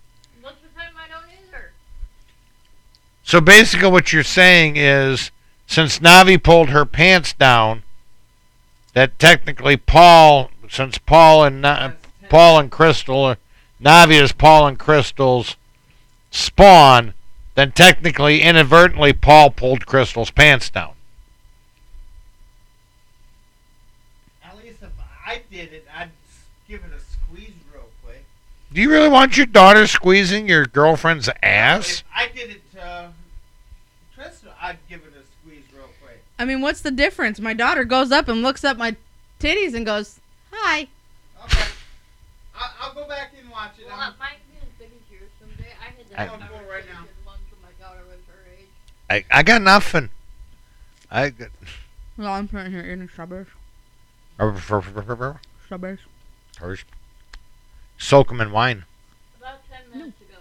Most 0.42 0.54
of 0.54 0.62
the 0.62 0.80
time 0.80 0.90
I 0.96 1.08
don't 1.08 1.30
either. 1.48 1.70
So 3.22 3.40
basically 3.40 3.90
what 3.90 4.12
you're 4.12 4.24
saying 4.24 4.76
is 4.76 5.30
since 5.68 6.00
Navi 6.00 6.42
pulled 6.42 6.70
her 6.70 6.84
pants 6.84 7.32
down, 7.32 7.84
that 8.94 9.18
technically 9.20 9.76
Paul, 9.76 10.50
since 10.68 10.98
Paul 10.98 11.44
and 11.44 11.60
Na- 11.60 11.92
Paul 12.28 12.58
and 12.58 12.70
Crystal, 12.72 13.24
are, 13.24 13.38
Navi 13.80 14.20
is 14.20 14.32
Paul 14.32 14.66
and 14.66 14.78
Crystal's 14.78 15.56
spawn, 16.30 17.14
then 17.54 17.72
technically, 17.72 18.42
inadvertently, 18.42 19.12
Paul 19.12 19.50
pulled 19.50 19.86
Crystal's 19.86 20.30
pants 20.30 20.68
down. 20.70 20.92
At 24.44 24.56
least 24.58 24.82
if 24.82 24.90
I 25.26 25.42
did 25.50 25.72
it, 25.72 25.86
I'd 25.94 26.10
s- 26.28 26.44
give 26.68 26.82
it 26.84 26.92
a 26.94 27.00
squeeze 27.00 27.52
real 27.72 27.88
quick. 28.04 28.24
Do 28.72 28.80
you 28.80 28.90
really 28.90 29.08
want 29.08 29.36
your 29.36 29.46
daughter 29.46 29.86
squeezing 29.86 30.48
your 30.48 30.66
girlfriend's 30.66 31.28
ass? 31.42 32.00
If 32.00 32.04
I 32.14 32.28
did 32.28 32.50
it 32.50 32.72
to 32.74 33.12
Tristan, 34.14 34.50
I'd 34.60 34.78
give 34.88 35.00
it 35.02 35.12
a 35.16 35.22
squeeze 35.40 35.64
real 35.74 35.88
quick. 36.02 36.22
I 36.38 36.44
mean, 36.44 36.60
what's 36.60 36.80
the 36.80 36.90
difference? 36.90 37.40
My 37.40 37.54
daughter 37.54 37.84
goes 37.84 38.12
up 38.12 38.28
and 38.28 38.42
looks 38.42 38.64
up 38.64 38.76
my 38.76 38.96
titties 39.40 39.74
and 39.74 39.84
goes, 39.86 40.20
"Hi." 40.52 40.88
Okay. 41.44 41.64
I- 42.58 42.70
I'll 42.80 42.94
go 42.94 43.06
back 43.08 43.32
and 43.38 43.48
watch 43.50 43.72
it. 43.78 43.86
Well, 43.86 43.94
I'm- 44.00 44.12
it 44.12 44.18
might 44.18 44.38
be 44.50 44.58
as 44.62 44.68
big 44.78 44.88
as 44.88 45.12
yours 45.12 45.30
someday. 45.40 45.72
I 46.16 46.22
had 46.24 46.30
I- 46.30 46.36
that 46.38 46.50
right 46.68 46.84
now. 46.92 47.04
one 47.24 47.38
for 47.50 47.56
my 47.62 47.72
daughter 47.84 48.00
was 48.08 48.18
her 48.28 48.50
age. 48.58 48.66
I, 49.30 49.38
I 49.38 49.42
got 49.42 49.62
nothing. 49.62 50.10
I 51.10 51.30
got. 51.30 51.48
Well, 52.16 52.28
I'm 52.32 52.48
putting 52.48 52.72
here 52.72 52.80
eating 52.80 53.08
strawberries. 53.08 53.46
Strawberries. 54.36 56.00
Strawberries. 56.52 56.84
Soak 57.98 58.28
them 58.28 58.40
in 58.40 58.50
wine. 58.52 58.84
About 59.38 59.60
ten 59.70 59.80
minutes 59.98 60.20
ago. 60.20 60.38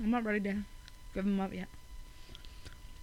I'm 0.00 0.10
not 0.10 0.24
ready 0.24 0.40
to 0.40 0.56
give 1.14 1.24
them 1.24 1.40
up 1.40 1.52
yet. 1.52 1.68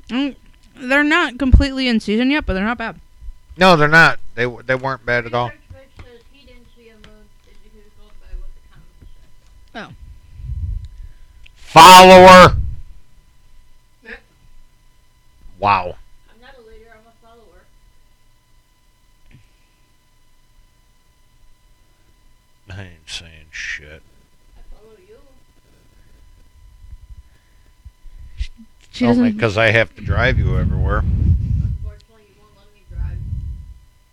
Mm, 0.10 0.36
they're 0.76 1.03
not 1.03 1.38
completely 1.38 1.88
in 1.88 1.99
season 1.99 2.31
yet, 2.31 2.45
but 2.45 2.53
they're 2.53 2.64
not 2.64 2.77
bad. 2.77 2.99
No, 3.57 3.76
they're 3.76 3.88
not. 3.88 4.19
They 4.36 4.45
they 4.65 4.76
weren't 4.76 5.06
bad 5.06 5.26
at 5.26 5.34
all. 5.34 5.48
Research 5.49 5.61
Mitch 5.73 6.06
says 6.06 6.22
he 6.31 6.45
didn't 6.45 6.68
see 6.76 6.90
a 6.90 6.94
moon. 6.95 7.27
He 7.45 7.69
was 7.77 7.84
going 7.98 8.11
by 8.22 8.36
what 8.40 8.49
the 8.56 8.61
comments 8.72 9.11
said. 9.73 9.95
Follower. 11.69 12.55
Wow. 15.59 15.97
I'm 16.33 16.41
not 16.41 16.55
a 16.57 16.61
leader. 16.67 16.87
I'm 16.91 17.05
a 17.05 17.13
follower. 17.21 17.61
I 22.71 22.81
ain't 22.85 23.07
saying 23.07 23.45
shit. 23.51 24.01
I 24.57 24.61
follow 24.75 24.95
you. 25.07 25.17
She 28.91 29.05
Only 29.05 29.31
because 29.31 29.55
I 29.55 29.69
have 29.69 29.95
to 29.95 30.01
drive 30.01 30.39
you 30.39 30.57
everywhere. 30.57 30.99
Unfortunately, 31.01 32.23
you 32.29 32.41
won't 32.41 32.57
let 32.57 32.73
me 32.73 32.81
drive. 32.91 33.19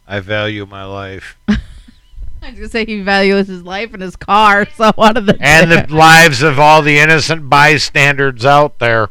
I 0.06 0.20
value 0.20 0.66
my 0.66 0.84
life 0.84 1.38
I 2.46 2.50
was 2.50 2.58
gonna 2.58 2.68
say 2.68 2.84
he 2.86 3.00
values 3.00 3.48
his 3.48 3.62
life 3.62 3.92
and 3.92 4.00
his 4.02 4.14
car, 4.16 4.66
so 4.76 4.92
one 4.94 5.16
of 5.16 5.26
the 5.26 5.36
and 5.40 5.70
the 5.70 5.86
lives 5.94 6.42
of 6.42 6.58
all 6.60 6.80
the 6.82 6.98
innocent 6.98 7.50
bystanders 7.50 8.44
out 8.44 8.78
there. 8.78 9.08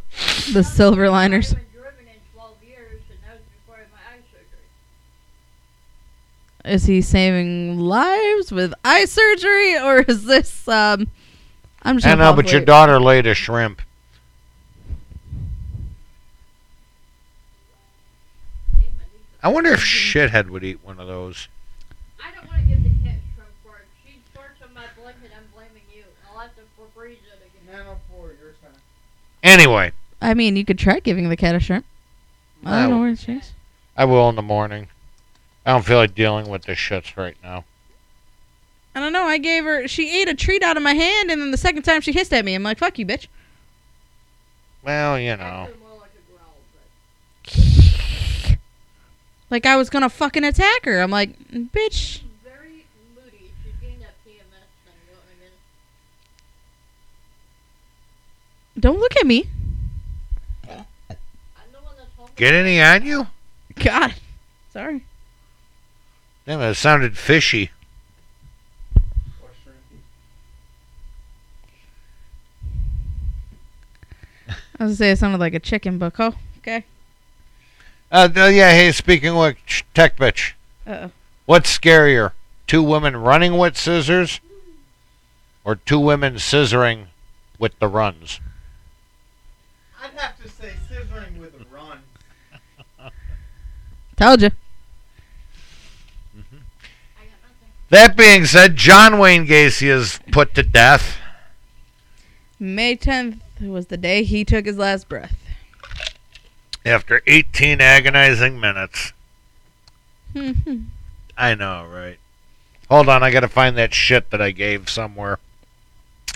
the 0.53 0.63
silver 0.63 1.09
liners. 1.09 1.53
I 1.53 1.57
haven't 1.57 1.73
driven 1.73 2.07
in 2.07 2.13
12 2.33 2.55
years, 2.63 3.01
and 3.09 3.19
that 3.27 3.33
was 3.33 3.41
before 3.65 3.87
my 3.91 3.97
eye 4.13 4.21
surgery. 6.63 6.73
Is 6.73 6.85
he 6.85 7.01
saving 7.01 7.79
lives 7.79 8.51
with 8.51 8.73
eye 8.85 9.05
surgery, 9.05 9.77
or 9.77 9.99
is 9.99 10.23
this? 10.23 10.67
um 10.67 11.07
I'm 11.83 11.97
just. 11.97 12.07
I 12.07 12.15
know, 12.15 12.23
fall 12.25 12.35
but 12.35 12.51
your 12.51 12.61
daughter 12.61 12.99
laid 12.99 13.27
a 13.27 13.33
shrimp. 13.35 13.81
I 18.77 19.47
I 19.47 19.49
wonder 19.49 19.73
if 19.73 19.81
Shithead 19.81 20.49
would 20.49 20.63
eat 20.63 20.79
one 20.83 20.99
of 20.99 21.07
those. 21.07 21.47
I 22.19 22.31
don't 22.33 22.47
want 22.47 22.61
to 22.61 22.65
give 22.67 22.81
the 22.83 22.89
cat 23.05 23.19
shrimp 23.35 23.51
for 23.63 23.77
it. 23.77 23.85
She 24.03 24.17
farts 24.35 24.65
on 24.67 24.73
my 24.73 24.85
blanket. 24.99 25.29
I'm 25.37 25.45
blaming 25.53 25.83
you. 25.95 26.03
I'll 26.33 26.39
have 26.39 26.55
to 26.55 26.61
freeze 26.95 27.19
it 27.31 27.37
again. 27.45 27.71
904, 27.71 28.33
your 28.41 28.53
time. 28.63 28.81
Anyway, 29.45 29.91
I 30.19 30.33
mean, 30.33 30.55
you 30.55 30.65
could 30.65 30.79
try 30.79 30.99
giving 30.99 31.29
the 31.29 31.37
cat 31.37 31.53
a 31.53 31.59
shrimp. 31.59 31.85
I 32.65 32.81
don't 32.81 32.89
know 32.89 32.99
where 32.99 33.15
she 33.15 33.33
is. 33.33 33.51
I 33.95 34.05
will 34.05 34.27
in 34.29 34.35
the 34.35 34.41
morning. 34.41 34.87
I 35.67 35.71
don't 35.71 35.85
feel 35.85 35.97
like 35.97 36.15
dealing 36.15 36.49
with 36.49 36.63
this 36.63 36.79
shits 36.79 37.15
right 37.15 37.37
now. 37.43 37.63
I 38.95 38.99
don't 38.99 39.13
know. 39.13 39.25
I 39.25 39.37
gave 39.37 39.63
her. 39.63 39.87
She 39.87 40.19
ate 40.19 40.27
a 40.27 40.33
treat 40.33 40.63
out 40.63 40.77
of 40.77 40.83
my 40.83 40.93
hand, 40.93 41.29
and 41.29 41.39
then 41.39 41.51
the 41.51 41.57
second 41.57 41.83
time 41.83 42.01
she 42.01 42.11
hissed 42.11 42.33
at 42.33 42.43
me. 42.43 42.55
I'm 42.55 42.63
like, 42.63 42.79
"Fuck 42.79 42.97
you, 42.97 43.05
bitch." 43.05 43.27
Well, 44.83 45.19
you 45.19 45.37
know. 45.37 45.43
Actually, 45.43 45.79
more 45.79 45.99
like 45.99 46.11
a 46.17 46.31
growl, 46.31 46.55
but 48.47 48.57
Like 49.51 49.65
I 49.67 49.75
was 49.75 49.91
gonna 49.91 50.09
fucking 50.09 50.43
attack 50.43 50.85
her. 50.85 51.01
I'm 51.01 51.11
like, 51.11 51.37
"Bitch." 51.51 51.91
she's 51.91 52.21
very 52.43 52.85
moody. 53.15 53.51
She's 53.63 53.73
getting 53.79 53.99
that 53.99 54.15
PMS 54.25 54.65
thing. 54.85 54.95
You 55.05 55.13
know 55.13 55.19
what 55.19 55.29
I 55.29 55.39
mean? 55.39 55.51
Don't 58.79 58.99
look 58.99 59.15
at 59.17 59.25
me. 59.25 59.45
I'm 60.67 60.85
the 61.71 61.79
one 61.81 61.93
that's 61.97 62.11
home. 62.17 62.29
Get 62.35 62.53
any 62.53 62.81
on 62.81 63.05
you? 63.05 63.27
God. 63.75 64.13
Sorry. 64.71 65.03
Damn, 66.45 66.61
it 66.61 66.75
sounded 66.75 67.17
fishy. 67.17 67.71
I 74.47 74.83
was 74.83 74.89
gonna 74.89 74.95
say 74.95 75.11
it 75.11 75.19
sounded 75.19 75.39
like 75.39 75.53
a 75.53 75.59
chicken, 75.59 75.97
but 75.97 76.13
oh, 76.19 76.35
okay. 76.59 76.83
Uh, 78.11 78.29
yeah, 78.35 78.71
hey, 78.71 78.91
speaking 78.91 79.29
of 79.29 79.37
which, 79.37 79.85
tech 79.93 80.17
bitch, 80.17 80.53
Uh 80.85 80.91
oh. 81.07 81.11
what's 81.45 81.75
scarier? 81.77 82.31
Two 82.67 82.83
women 82.83 83.15
running 83.17 83.57
with 83.57 83.77
scissors 83.77 84.39
or 85.63 85.75
two 85.75 85.99
women 85.99 86.35
scissoring 86.35 87.05
with 87.57 87.77
the 87.79 87.87
runs? 87.87 88.39
I'd 90.05 90.19
have 90.19 90.41
to 90.43 90.49
say 90.49 90.71
scissoring 90.87 91.39
with 91.39 91.55
a 91.59 91.65
run. 91.73 91.99
Told 94.15 94.41
you. 94.43 94.51
I 96.37 97.23
got. 97.23 97.89
That 97.89 98.15
being 98.15 98.45
said, 98.45 98.75
John 98.75 99.17
Wayne 99.17 99.47
Gacy 99.47 99.87
is 99.87 100.19
put 100.31 100.53
to 100.55 100.63
death. 100.63 101.17
May 102.59 102.95
10th 102.95 103.39
was 103.61 103.87
the 103.87 103.97
day 103.97 104.23
he 104.23 104.45
took 104.45 104.65
his 104.65 104.77
last 104.77 105.09
breath. 105.09 105.35
After 106.85 107.21
18 107.25 107.81
agonizing 107.81 108.59
minutes. 108.59 109.11
I 110.35 110.53
I 111.35 111.55
know, 111.55 111.87
right? 111.91 112.19
Hold 112.89 113.09
on, 113.09 113.23
I 113.23 113.31
gotta 113.31 113.47
find 113.47 113.75
that 113.77 113.93
shit 113.93 114.29
that 114.29 114.41
I 114.41 114.51
gave 114.51 114.87
somewhere. 114.87 115.39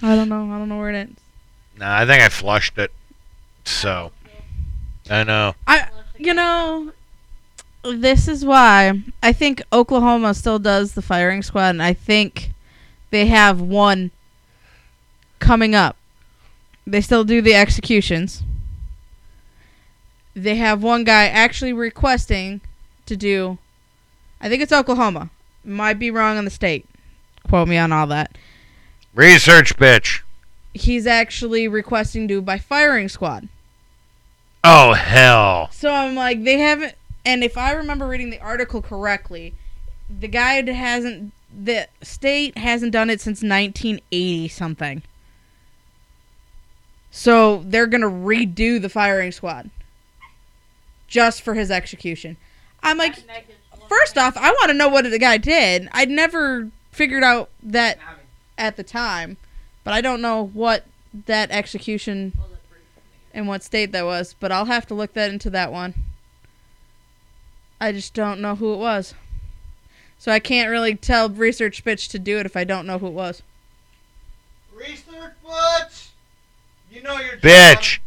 I 0.02 0.16
don't 0.16 0.30
know. 0.30 0.52
I 0.52 0.58
don't 0.58 0.70
know 0.70 0.78
where 0.80 0.90
it 0.90 1.10
is. 1.10 1.16
Nah, 1.78 2.00
I 2.00 2.06
think 2.08 2.24
I 2.24 2.30
flushed 2.30 2.78
it. 2.80 2.92
So, 3.70 4.12
I 5.10 5.24
know. 5.24 5.54
I, 5.68 5.88
you 6.18 6.34
know, 6.34 6.92
this 7.84 8.28
is 8.28 8.44
why 8.44 9.02
I 9.24 9.32
think 9.32 9.62
Oklahoma 9.72 10.34
still 10.34 10.60
does 10.60 10.94
the 10.94 11.02
firing 11.02 11.44
squad, 11.44 11.70
and 11.70 11.84
I 11.84 11.94
think 11.94 12.50
they 13.12 13.28
have 13.28 13.62
one 13.62 14.12
coming 15.38 15.76
up. 15.76 15.96
They 16.86 17.00
still 17.00 17.24
do 17.24 17.42
the 17.42 17.54
executions. 17.54 18.44
They 20.34 20.56
have 20.56 20.84
one 20.84 21.04
guy 21.04 21.28
actually 21.28 21.72
requesting 21.72 22.62
to 23.06 23.16
do. 23.16 23.60
I 24.42 24.50
think 24.50 24.62
it's 24.62 24.74
Oklahoma. 24.74 25.30
Might 25.64 26.00
be 26.00 26.12
wrong 26.12 26.38
on 26.38 26.46
the 26.46 26.52
state. 26.52 26.86
Quote 27.48 27.68
me 27.68 27.78
on 27.78 27.92
all 27.92 28.08
that. 28.08 28.38
Research, 29.14 29.78
bitch. 29.78 30.22
He's 30.74 31.08
actually 31.08 31.68
requesting 31.68 32.28
to 32.28 32.36
do 32.36 32.42
by 32.42 32.58
firing 32.58 33.10
squad. 33.10 33.48
Oh, 34.64 34.94
hell. 34.94 35.70
So 35.72 35.92
I'm 35.92 36.16
like, 36.16 36.44
they 36.44 36.60
haven't. 36.60 36.96
And 37.26 37.44
if 37.44 37.58
I 37.58 37.72
remember 37.74 38.08
reading 38.08 38.30
the 38.30 38.40
article 38.40 38.82
correctly, 38.82 39.54
the 40.10 40.28
guy 40.28 40.62
hasn't. 40.72 41.32
The 41.52 41.88
state 42.04 42.58
hasn't 42.58 42.92
done 42.92 43.10
it 43.10 43.20
since 43.22 43.42
1980 43.42 44.48
something. 44.50 45.02
So 47.12 47.64
they're 47.66 47.88
gonna 47.88 48.06
redo 48.10 48.80
the 48.82 48.90
firing 48.90 49.32
squad 49.32 49.70
just 51.08 51.42
for 51.42 51.56
his 51.56 51.72
execution. 51.72 52.38
I'm 52.84 52.98
like, 52.98 53.16
That 53.16 53.28
neck 53.28 53.46
is 53.50 53.56
slow. 53.76 53.88
first 53.88 54.18
off, 54.18 54.38
I 54.38 54.52
want 54.52 54.68
to 54.70 54.74
know 54.76 54.88
what 54.90 55.10
the 55.10 55.18
guy 55.20 55.38
did. 55.38 55.90
I'd 55.92 56.10
never 56.10 56.70
figured 56.92 57.24
out 57.24 57.50
that 57.64 57.98
at 58.58 58.78
the 58.78 58.84
time, 58.84 59.38
but 59.84 59.94
I 59.94 60.02
don't 60.02 60.22
know 60.22 60.46
what 60.54 60.86
that 61.26 61.50
execution 61.50 62.34
Oh, 62.38 62.44
that's 62.52 62.62
pretty 62.68 62.86
funny. 62.94 63.06
And 63.34 63.48
what 63.48 63.64
state 63.64 63.92
that 63.92 64.06
was, 64.06 64.36
but 64.40 64.52
I'll 64.52 64.66
have 64.66 64.88
to 64.88 64.94
look 64.94 65.14
that 65.14 65.32
into 65.32 65.50
that 65.52 65.72
one. 65.72 65.94
I 67.82 67.92
just 67.92 68.14
don't 68.14 68.42
know 68.42 68.56
who 68.56 68.74
it 68.74 68.78
was. 68.78 69.14
So 70.18 70.32
I 70.32 70.40
can't 70.40 70.70
really 70.70 70.96
tell 70.96 71.30
research 71.30 71.86
bitch 71.86 72.10
to 72.10 72.20
do 72.20 72.38
it 72.40 72.46
if 72.46 72.58
I 72.58 72.66
don't 72.66 72.86
know 72.86 72.98
who 72.98 73.08
it 73.08 73.14
was. 73.14 73.42
Research 74.76 75.34
Butch! 75.44 76.10
You 76.92 77.02
know 77.02 77.18
your 77.20 77.38
Bitch. 77.38 78.00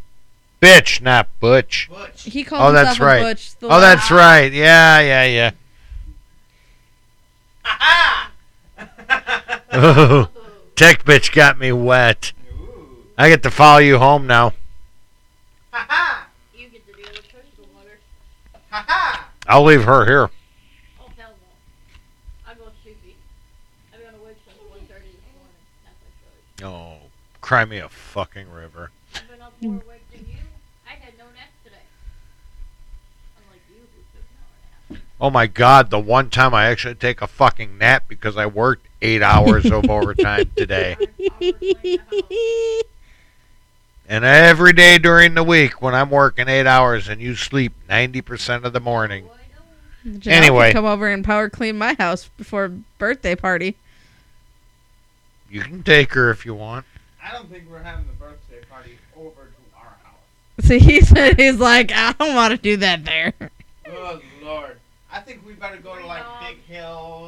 Bitch, 0.61 1.01
not 1.01 1.27
Butch. 1.39 1.89
Butch. 1.89 2.23
He 2.23 2.43
called 2.43 2.69
Oh, 2.69 2.71
that's 2.71 2.99
right. 2.99 3.21
butch. 3.21 3.55
The 3.57 3.67
Oh, 3.67 3.79
that's 3.81 4.11
right. 4.11 4.51
Yeah, 4.51 4.99
yeah, 4.99 5.25
yeah. 5.25 5.51
Ha 7.63 8.31
Oh, 9.75 10.29
tech 10.75 11.03
bitch 11.03 11.33
got 11.33 11.57
me 11.57 11.71
wet. 11.71 12.31
Ooh. 12.51 13.07
I 13.17 13.29
get 13.29 13.41
to 13.43 13.51
follow 13.51 13.79
you 13.79 13.97
home 13.97 14.27
now. 14.27 14.53
Ha 15.73 15.85
ha! 15.89 16.27
You 16.55 16.69
get 16.69 16.85
to 16.85 16.93
deal 16.93 17.11
with 17.11 17.23
crystal 17.23 17.65
water. 17.75 17.97
Ha 18.69 18.85
ha! 18.87 19.29
I'll 19.47 19.63
leave 19.63 19.85
her 19.85 20.05
here. 20.05 20.29
Oh, 21.01 21.09
hell 21.17 21.31
no. 21.31 22.51
I 22.51 22.53
go 22.53 22.65
sleepy. 22.83 23.15
I've 23.91 23.99
been 23.99 24.13
awake 24.21 24.37
since 24.45 24.59
1.30 24.59 24.87
this 24.87 24.93
morning. 24.93 25.57
That's 25.83 25.95
my 26.61 26.69
choice. 26.69 26.71
Oh, 26.71 27.09
cry 27.41 27.65
me 27.65 27.79
a 27.79 27.89
fucking 27.89 28.51
river. 28.51 28.91
I've 29.15 29.27
been 29.27 29.41
up 29.41 29.53
more 29.61 29.81
awake 29.83 30.03
than 30.11 30.27
you. 30.29 30.37
I 30.87 30.91
had 30.91 31.17
no 31.17 31.25
nap 31.25 31.49
today. 31.63 31.77
Unlike 33.43 33.61
you, 33.71 33.77
who 33.79 34.03
took 34.13 34.29
an 34.29 34.37
hour 34.37 34.53
and 34.89 34.95
a 34.95 34.99
half. 34.99 35.05
Oh 35.19 35.31
my 35.31 35.47
god, 35.47 35.89
the 35.89 35.99
one 35.99 36.29
time 36.29 36.53
I 36.53 36.67
actually 36.67 36.93
take 36.93 37.23
a 37.23 37.27
fucking 37.27 37.79
nap 37.79 38.03
because 38.07 38.37
I 38.37 38.45
worked 38.45 38.85
eight 39.01 39.23
hours 39.23 39.65
of 39.65 39.89
overtime 39.89 40.51
today. 40.55 40.97
Hours 40.99 41.07
laying 41.17 41.55
in 41.61 41.79
the 41.81 41.97
house. 41.97 42.83
And 44.07 44.25
every 44.25 44.73
day 44.73 44.97
during 44.97 45.33
the 45.33 45.43
week 45.43 45.81
when 45.81 45.95
I'm 45.95 46.09
working 46.09 46.47
eight 46.49 46.67
hours 46.67 47.07
and 47.07 47.21
you 47.21 47.35
sleep 47.35 47.73
90% 47.89 48.65
of 48.65 48.73
the 48.73 48.79
morning. 48.79 49.27
Janelle 50.05 50.27
Anyway. 50.27 50.65
can 50.67 50.73
come 50.73 50.85
over 50.85 51.07
and 51.07 51.23
power 51.23 51.49
clean 51.49 51.77
my 51.77 51.93
house 51.93 52.29
before 52.37 52.67
birthday 52.97 53.35
party. 53.35 53.77
You 55.49 55.61
can 55.61 55.83
take 55.83 56.13
her 56.13 56.29
if 56.31 56.45
you 56.45 56.53
want. 56.53 56.85
I 57.23 57.31
don't 57.31 57.49
think 57.49 57.69
we're 57.69 57.81
having 57.81 58.07
the 58.07 58.13
birthday 58.13 58.59
party 58.69 58.97
over 59.15 59.31
to 59.31 59.77
our 59.77 59.95
house. 60.03 60.65
See, 60.67 60.79
he 60.79 60.99
said 61.01 61.39
he's 61.39 61.59
like, 61.59 61.91
I 61.93 62.13
don't 62.19 62.35
want 62.35 62.51
to 62.51 62.57
do 62.57 62.75
that 62.77 63.05
there. 63.05 63.33
Oh 63.89 64.19
lord. 64.43 64.77
I 65.11 65.19
think 65.19 65.45
we 65.45 65.53
better 65.53 65.77
go 65.77 65.95
to 65.97 66.05
like 66.05 66.23
Big 66.41 66.57
Hills 66.65 67.22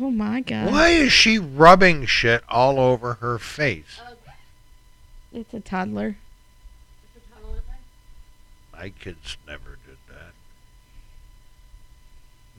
Oh 0.00 0.10
my 0.10 0.40
god. 0.40 0.70
Why 0.70 0.88
is 0.88 1.12
she 1.12 1.38
rubbing 1.38 2.06
shit 2.06 2.42
all 2.48 2.78
over 2.78 3.14
her 3.14 3.38
face? 3.38 4.00
It's 5.32 5.52
a 5.54 5.60
toddler. 5.60 6.16
it's 7.14 7.24
a 7.24 7.34
toddler. 7.34 7.60
My 8.72 8.90
kids 8.90 9.36
never 9.46 9.78
did 9.86 9.96
that. 10.08 10.32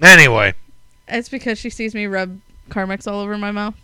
Anyway, 0.07 0.53
It's 1.07 1.30
because 1.30 1.57
she 1.57 1.69
sees 1.69 1.93
me 1.95 2.05
rub 2.05 2.39
Carmex 2.69 3.11
all 3.11 3.19
over 3.19 3.38
my 3.38 3.51
mouth. 3.51 3.76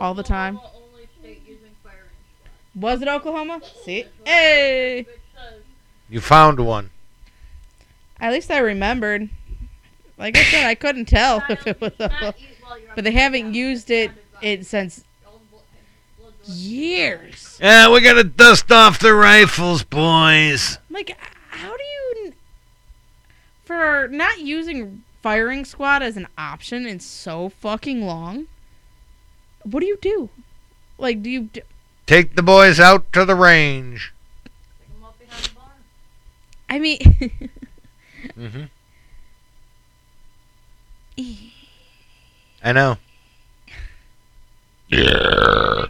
All 0.00 0.14
the 0.14 0.22
time. 0.22 0.58
Only 0.58 1.08
state 1.20 1.42
using 1.46 1.70
firing. 1.82 1.98
Was 2.74 3.02
it 3.02 3.08
Oklahoma? 3.08 3.60
See? 3.84 4.06
Hey! 4.24 5.06
You 6.08 6.20
found 6.20 6.60
one. 6.60 6.90
At 8.20 8.32
least 8.32 8.50
I 8.50 8.58
remembered. 8.58 9.28
Like 10.18 10.36
I 10.36 10.44
said, 10.44 10.64
I 10.66 10.74
couldn't 10.74 11.06
tell 11.06 11.42
if 11.48 11.66
it 11.66 11.80
was 11.80 11.92
not 11.98 12.12
Oklahoma. 12.12 12.34
Use 12.76 12.80
while 12.80 12.86
you're 12.86 12.94
But 12.94 13.04
they 13.04 13.12
haven't 13.12 13.54
used 13.54 13.90
it 13.90 14.10
it 14.42 14.66
since 14.66 15.04
old 15.26 15.40
blo- 15.50 15.60
blood 16.18 16.32
vessels. 16.40 16.56
years. 16.58 17.58
Yeah, 17.62 17.90
we 17.90 18.00
gotta 18.00 18.24
dust 18.24 18.70
off 18.72 18.98
the 18.98 19.14
rifles, 19.14 19.82
boys. 19.84 20.78
Like, 20.90 21.16
how 21.50 21.76
do 21.76 21.82
you, 21.82 22.32
for 23.64 24.08
not 24.08 24.40
using 24.40 25.02
firing 25.22 25.64
squad 25.64 26.02
as 26.02 26.16
an 26.16 26.26
option 26.36 26.86
in 26.86 27.00
so 27.00 27.48
fucking 27.48 28.02
long? 28.04 28.46
What 29.62 29.80
do 29.80 29.86
you 29.86 29.96
do? 30.00 30.28
Like, 30.98 31.22
do 31.22 31.30
you? 31.30 31.40
d 31.52 31.62
Take 32.06 32.34
the 32.36 32.42
boys 32.42 32.78
out 32.78 33.10
to 33.14 33.24
the 33.24 33.34
range. 33.34 34.12
Stick 34.76 34.88
'em 34.98 35.04
up 35.04 35.18
behind 35.18 35.44
the. 35.44 35.50
I 36.68 36.78
mean, 36.78 36.98
Mm-hmm. 38.36 38.64
I 42.64 42.72
know. 42.72 42.96
Makes 44.90 45.02
my 45.02 45.08
ears 45.10 45.88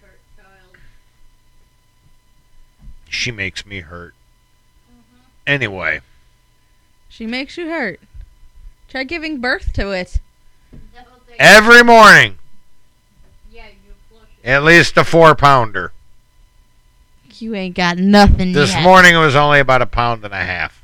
hurt, 0.00 0.20
child. 0.36 0.76
She 3.08 3.30
makes 3.30 3.64
me 3.66 3.80
hurt. 3.80 4.14
Mhm. 4.90 5.20
Anyway, 5.46 6.00
she 7.08 7.26
makes 7.26 7.56
you 7.56 7.68
hurt. 7.68 8.00
Try 8.88 9.04
giving 9.04 9.40
birth 9.40 9.72
to 9.74 9.90
it. 9.90 10.20
That 10.94 11.06
will 11.10 11.20
take- 11.28 11.36
every 11.38 11.82
morning, 11.84 12.38
Yeah, 13.52 13.66
you 13.66 13.94
flush 14.10 14.22
it. 14.42 14.48
at 14.48 14.64
least 14.64 14.96
a 14.96 15.04
four 15.04 15.34
pounder. 15.34 15.92
You 17.38 17.54
ain't 17.54 17.74
got 17.74 17.96
nothing 17.96 18.52
This 18.52 18.74
yet. 18.74 18.82
morning 18.82 19.14
it 19.14 19.18
was 19.18 19.34
only 19.34 19.60
about 19.60 19.80
a 19.80 19.86
pound 19.86 20.24
and 20.26 20.34
a 20.34 20.44
half. 20.44 20.82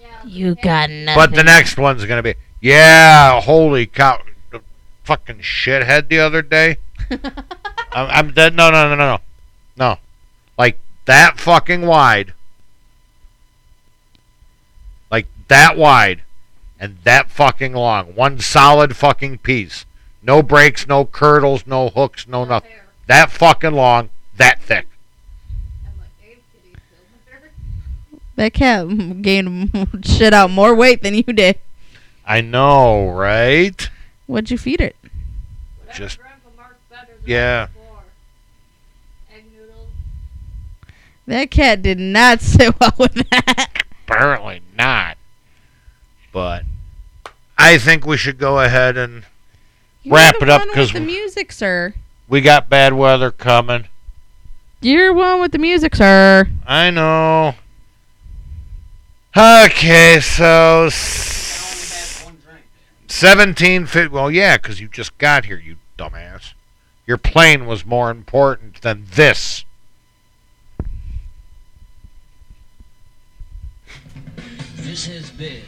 Yeah, 0.00 0.06
but 0.22 0.30
You 0.30 0.54
hey, 0.54 0.62
got 0.62 0.90
nothing. 0.90 1.14
But 1.16 1.34
the 1.34 1.42
next 1.42 1.76
one's 1.76 2.04
gonna 2.04 2.22
be, 2.22 2.34
yeah, 2.60 3.40
holy 3.40 3.86
cow, 3.86 4.18
the 4.24 4.31
fucking 5.04 5.38
shithead 5.38 6.08
the 6.08 6.18
other 6.18 6.42
day. 6.42 6.76
I'm, 7.10 7.20
I'm 7.92 8.32
dead. 8.32 8.54
No, 8.54 8.70
no, 8.70 8.88
no, 8.88 8.94
no, 8.96 9.06
no, 9.06 9.18
no. 9.76 9.98
Like 10.56 10.78
that 11.06 11.38
fucking 11.38 11.82
wide. 11.86 12.34
Like 15.10 15.26
that 15.48 15.76
wide, 15.76 16.22
and 16.80 16.98
that 17.04 17.30
fucking 17.30 17.74
long. 17.74 18.14
One 18.14 18.38
solid 18.38 18.96
fucking 18.96 19.38
piece. 19.38 19.84
No 20.22 20.42
breaks, 20.42 20.86
no 20.86 21.04
curdles, 21.04 21.66
no 21.66 21.88
hooks, 21.88 22.26
no 22.28 22.44
no 22.44 22.50
nothing. 22.50 22.70
hair. 22.70 22.86
That 23.08 23.30
fucking 23.30 23.72
long, 23.72 24.10
that 24.36 24.62
thick. 24.62 24.86
I'm 25.84 25.98
like, 25.98 26.08
Abe, 26.24 26.38
kitty, 26.52 26.78
silver. 27.28 27.50
that 28.36 28.54
cat 28.54 29.22
gained 29.22 29.88
shit 30.04 30.32
out 30.32 30.50
more 30.50 30.74
weight 30.74 31.02
than 31.02 31.14
you 31.14 31.24
did. 31.24 31.58
I 32.24 32.40
know, 32.40 33.08
right? 33.08 33.90
What'd 34.32 34.50
you 34.50 34.56
feed 34.56 34.80
it? 34.80 34.96
Whatever 35.80 35.98
Just- 35.98 36.18
Grandpa 36.18 36.48
Mark 36.56 36.78
better 36.88 37.12
than 37.20 37.30
Yeah. 37.30 37.66
Egg 39.30 39.44
noodles. 39.54 39.90
That 41.26 41.50
cat 41.50 41.82
did 41.82 41.98
not 41.98 42.40
sit 42.40 42.74
well 42.80 42.94
with 42.96 43.12
that. 43.28 43.82
Apparently 44.08 44.62
not. 44.78 45.18
But 46.32 46.64
I 47.58 47.76
think 47.76 48.06
we 48.06 48.16
should 48.16 48.38
go 48.38 48.58
ahead 48.60 48.96
and 48.96 49.24
You're 50.02 50.14
Wrap 50.14 50.36
it 50.40 50.48
up, 50.48 50.62
one 50.62 50.68
with 50.68 50.76
'cause 50.76 50.92
the 50.92 51.00
music, 51.00 51.52
sir. 51.52 51.92
we 52.26 52.40
got 52.40 52.70
bad 52.70 52.94
weather 52.94 53.30
coming. 53.30 53.86
You're 54.80 55.12
one 55.12 55.42
with 55.42 55.52
the 55.52 55.58
music, 55.58 55.94
sir. 55.94 56.48
I 56.66 56.88
know. 56.90 57.54
Okay, 59.36 60.20
so 60.20 60.44
I 60.44 60.76
only 60.78 60.86
s- 60.86 62.18
had 62.20 62.24
one 62.24 62.36
drink. 63.20 63.32
17 63.32 63.86
fit. 63.86 64.12
Well, 64.12 64.30
yeah, 64.30 64.56
because 64.56 64.80
you 64.80 64.88
just 64.88 65.16
got 65.18 65.44
here, 65.44 65.58
you 65.58 65.76
dumbass. 65.98 66.54
Your 67.06 67.18
plane 67.18 67.66
was 67.66 67.84
more 67.84 68.10
important 68.10 68.80
than 68.82 69.06
this. 69.14 69.64
This 74.76 75.06
has 75.06 75.30
been 75.30 75.62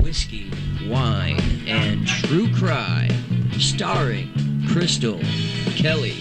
Whiskey, 0.00 0.50
Wine, 0.86 1.40
and 1.66 2.06
True 2.06 2.52
Crime, 2.54 3.50
starring 3.58 4.32
Crystal, 4.68 5.20
Kelly, 5.76 6.16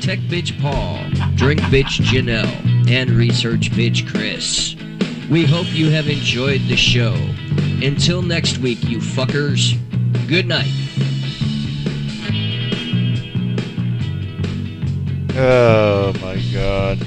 Tech 0.00 0.18
Bitch 0.20 0.58
Paul, 0.60 0.98
Drink 1.34 1.60
Bitch 1.62 2.00
Janelle, 2.00 2.90
and 2.90 3.10
Research 3.10 3.70
Bitch 3.70 4.08
Chris. 4.08 4.76
We 5.30 5.44
hope 5.44 5.66
you 5.72 5.90
have 5.90 6.08
enjoyed 6.08 6.62
the 6.68 6.76
show. 6.76 7.14
Until 7.82 8.22
next 8.22 8.58
week, 8.58 8.82
you 8.84 8.98
fuckers, 8.98 9.78
good 10.28 10.46
night. 10.46 10.70
Oh, 15.36 16.12
my 16.20 16.40
God. 16.52 16.98